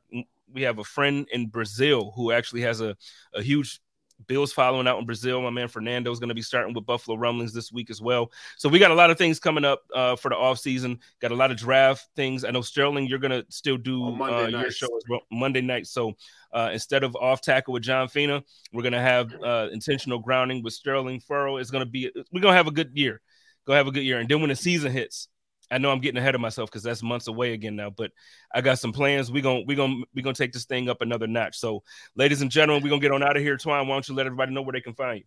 we 0.53 0.63
have 0.63 0.79
a 0.79 0.85
friend 0.85 1.27
in 1.33 1.47
Brazil 1.47 2.13
who 2.15 2.33
actually 2.33 2.63
has 2.63 2.81
a, 2.81 2.97
a 3.35 3.43
huge 3.43 3.81
Bills 4.27 4.53
following 4.53 4.87
out 4.87 4.99
in 4.99 5.07
Brazil. 5.07 5.41
My 5.43 5.51
man 5.51 5.69
Fernando 5.69 6.11
is 6.11 6.19
going 6.19 6.29
to 6.29 6.35
be 6.35 6.43
starting 6.43 6.75
with 6.75 6.87
Buffalo 6.87 7.17
Rumblings 7.17 7.53
this 7.53 7.73
week 7.73 7.91
as 7.91 8.01
well. 8.01 8.31
So 8.57 8.69
we 8.69 8.79
got 8.79 8.91
a 8.91 8.95
lot 8.95 9.11
of 9.11 9.19
things 9.19 9.39
coming 9.39 9.65
up 9.65 9.83
uh, 9.95 10.17
for 10.17 10.29
the 10.29 10.37
off 10.37 10.59
season. 10.59 10.99
Got 11.21 11.33
a 11.33 11.37
lot 11.37 11.51
of 11.51 11.57
draft 11.57 12.09
things. 12.17 12.45
I 12.45 12.51
know 12.51 12.61
Sterling, 12.61 13.07
you're 13.07 13.19
going 13.19 13.31
to 13.31 13.45
still 13.49 13.77
do 13.77 14.23
uh, 14.23 14.47
your 14.49 14.71
show 14.71 14.95
as 14.97 15.03
well 15.09 15.21
Monday 15.31 15.61
night. 15.61 15.87
So 15.87 16.15
uh, 16.53 16.71
instead 16.73 17.05
of 17.05 17.17
off 17.17 17.41
tackle 17.41 17.75
with 17.75 17.83
John 17.83 18.09
Fina, 18.09 18.43
we're 18.73 18.83
going 18.83 18.93
to 18.93 19.01
have 19.01 19.33
uh, 19.43 19.69
intentional 19.73 20.19
grounding 20.19 20.63
with 20.63 20.73
Sterling 20.73 21.21
Furrow. 21.21 21.57
It's 21.57 21.71
going 21.71 21.85
to 21.85 21.91
be 21.91 22.11
we're 22.33 22.41
going 22.41 22.53
to 22.53 22.57
have 22.57 22.67
a 22.67 22.73
good 22.73 22.91
year. 22.95 23.21
Go 23.67 23.75
have 23.75 23.87
a 23.87 23.93
good 23.93 24.05
year. 24.05 24.19
And 24.19 24.29
then 24.29 24.41
when 24.41 24.49
the 24.49 24.57
season 24.57 24.91
hits, 24.93 25.29
I 25.71 25.79
know 25.79 25.91
I'm 25.91 26.01
getting 26.01 26.19
ahead 26.19 26.35
of 26.35 26.41
myself 26.41 26.71
because 26.71 26.83
that's 26.83 27.03
months 27.03 27.29
away 27.29 27.53
again 27.53 27.77
now, 27.77 27.91
but 27.91 28.11
I 28.53 28.61
got 28.61 28.79
some 28.79 28.93
plans. 28.93 29.31
We're 29.31 29.43
gonna 29.43 29.63
we're 29.67 29.77
gonna 29.77 30.03
we're 30.15 30.23
gonna 30.23 30.35
take 30.35 30.53
this 30.53 30.65
thing 30.65 30.89
up 30.89 31.01
another 31.01 31.27
notch. 31.27 31.59
So, 31.59 31.83
ladies 32.17 32.43
and 32.43 32.51
gentlemen, 32.51 32.83
we're 32.83 32.91
gonna 32.91 33.01
get 33.01 33.13
on 33.13 33.23
out 33.23 33.37
of 33.37 33.43
here. 33.43 33.57
Twine, 33.57 33.87
why 33.87 33.95
don't 33.95 34.09
you 34.09 34.15
let 34.15 34.27
everybody 34.27 34.53
know 34.53 34.63
where 34.63 34.73
they 34.73 34.81
can 34.81 34.95
find 34.95 35.19
you? 35.19 35.25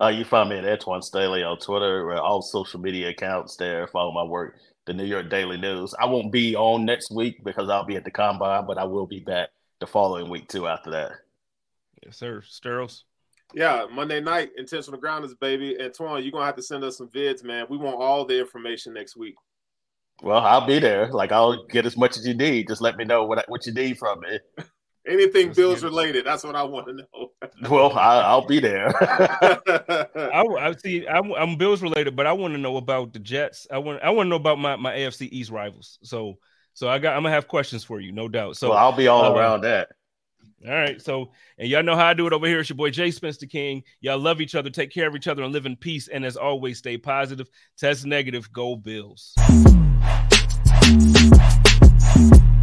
Uh, 0.00 0.08
you 0.08 0.24
find 0.24 0.48
me 0.48 0.58
at 0.58 0.64
Antwan 0.64 1.02
Staley 1.02 1.42
on 1.42 1.58
Twitter, 1.58 2.14
all 2.14 2.40
social 2.40 2.80
media 2.80 3.08
accounts 3.08 3.56
there. 3.56 3.86
Follow 3.88 4.12
my 4.12 4.22
work, 4.22 4.56
the 4.86 4.94
New 4.94 5.04
York 5.04 5.28
Daily 5.28 5.56
News. 5.56 5.92
I 5.98 6.06
won't 6.06 6.30
be 6.30 6.54
on 6.54 6.84
next 6.84 7.10
week 7.10 7.42
because 7.42 7.68
I'll 7.68 7.84
be 7.84 7.96
at 7.96 8.04
the 8.04 8.10
combine, 8.10 8.64
but 8.64 8.78
I 8.78 8.84
will 8.84 9.06
be 9.06 9.20
back 9.20 9.48
the 9.80 9.86
following 9.86 10.30
week 10.30 10.48
too 10.48 10.68
after 10.68 10.90
that. 10.92 11.12
Yes, 12.04 12.16
sir. 12.16 12.42
Steros. 12.42 13.02
Yeah, 13.54 13.86
Monday 13.90 14.20
night, 14.20 14.50
intentional 14.56 15.00
grounders, 15.00 15.34
baby. 15.34 15.76
Antwan, 15.80 16.22
you're 16.22 16.32
gonna 16.32 16.44
have 16.44 16.56
to 16.56 16.62
send 16.62 16.84
us 16.84 16.98
some 16.98 17.08
vids, 17.08 17.42
man. 17.42 17.66
We 17.68 17.78
want 17.78 17.96
all 17.96 18.24
the 18.24 18.38
information 18.38 18.92
next 18.92 19.16
week. 19.16 19.34
Well, 20.22 20.38
I'll 20.38 20.66
be 20.66 20.78
there. 20.78 21.08
Like 21.08 21.32
I'll 21.32 21.64
get 21.66 21.86
as 21.86 21.96
much 21.96 22.16
as 22.16 22.26
you 22.26 22.34
need. 22.34 22.68
Just 22.68 22.80
let 22.80 22.96
me 22.96 23.04
know 23.04 23.24
what 23.24 23.44
what 23.48 23.66
you 23.66 23.72
need 23.72 23.98
from 23.98 24.20
me. 24.20 24.38
Anything 25.06 25.52
Bills 25.52 25.82
related. 25.82 26.26
That's 26.26 26.44
what 26.44 26.54
I 26.54 26.62
want 26.64 26.86
to 26.88 26.92
know. 26.92 27.30
well, 27.70 27.96
I, 27.96 28.34
will 28.34 28.46
be 28.46 28.60
there. 28.60 28.92
I, 29.00 30.44
I, 30.60 30.74
see. 30.82 31.06
I'm, 31.08 31.32
I'm, 31.32 31.56
Bills 31.56 31.80
related, 31.80 32.14
but 32.14 32.26
I 32.26 32.32
want 32.32 32.52
to 32.52 32.58
know 32.58 32.76
about 32.76 33.14
the 33.14 33.18
Jets. 33.18 33.66
I 33.70 33.78
want. 33.78 34.02
I 34.02 34.10
want 34.10 34.26
to 34.26 34.30
know 34.30 34.36
about 34.36 34.58
my, 34.58 34.76
my 34.76 34.92
AFC 34.92 35.28
East 35.30 35.50
rivals. 35.50 35.98
So, 36.02 36.38
so 36.74 36.88
I 36.88 36.98
got. 36.98 37.16
I'm 37.16 37.22
gonna 37.22 37.34
have 37.34 37.48
questions 37.48 37.84
for 37.84 38.00
you, 38.00 38.12
no 38.12 38.28
doubt. 38.28 38.56
So 38.56 38.70
well, 38.70 38.78
I'll 38.78 38.92
be 38.92 39.08
all 39.08 39.24
uh, 39.24 39.38
around 39.38 39.62
that. 39.62 39.88
All 40.66 40.74
right. 40.74 41.00
So, 41.00 41.30
and 41.56 41.68
y'all 41.68 41.82
know 41.84 41.94
how 41.94 42.06
I 42.06 42.14
do 42.14 42.26
it 42.26 42.32
over 42.32 42.46
here. 42.46 42.60
It's 42.60 42.68
your 42.68 42.76
boy 42.76 42.90
Jay 42.90 43.10
Spencer 43.10 43.46
King. 43.46 43.84
Y'all 44.00 44.18
love 44.18 44.40
each 44.40 44.56
other, 44.56 44.70
take 44.70 44.90
care 44.90 45.06
of 45.06 45.14
each 45.14 45.28
other, 45.28 45.42
and 45.42 45.52
live 45.52 45.66
in 45.66 45.76
peace. 45.76 46.08
And 46.08 46.24
as 46.24 46.36
always, 46.36 46.78
stay 46.78 46.98
positive. 46.98 47.48
Test 47.78 48.04
negative. 48.04 48.52
Go 48.52 48.76
Bills. 48.76 49.34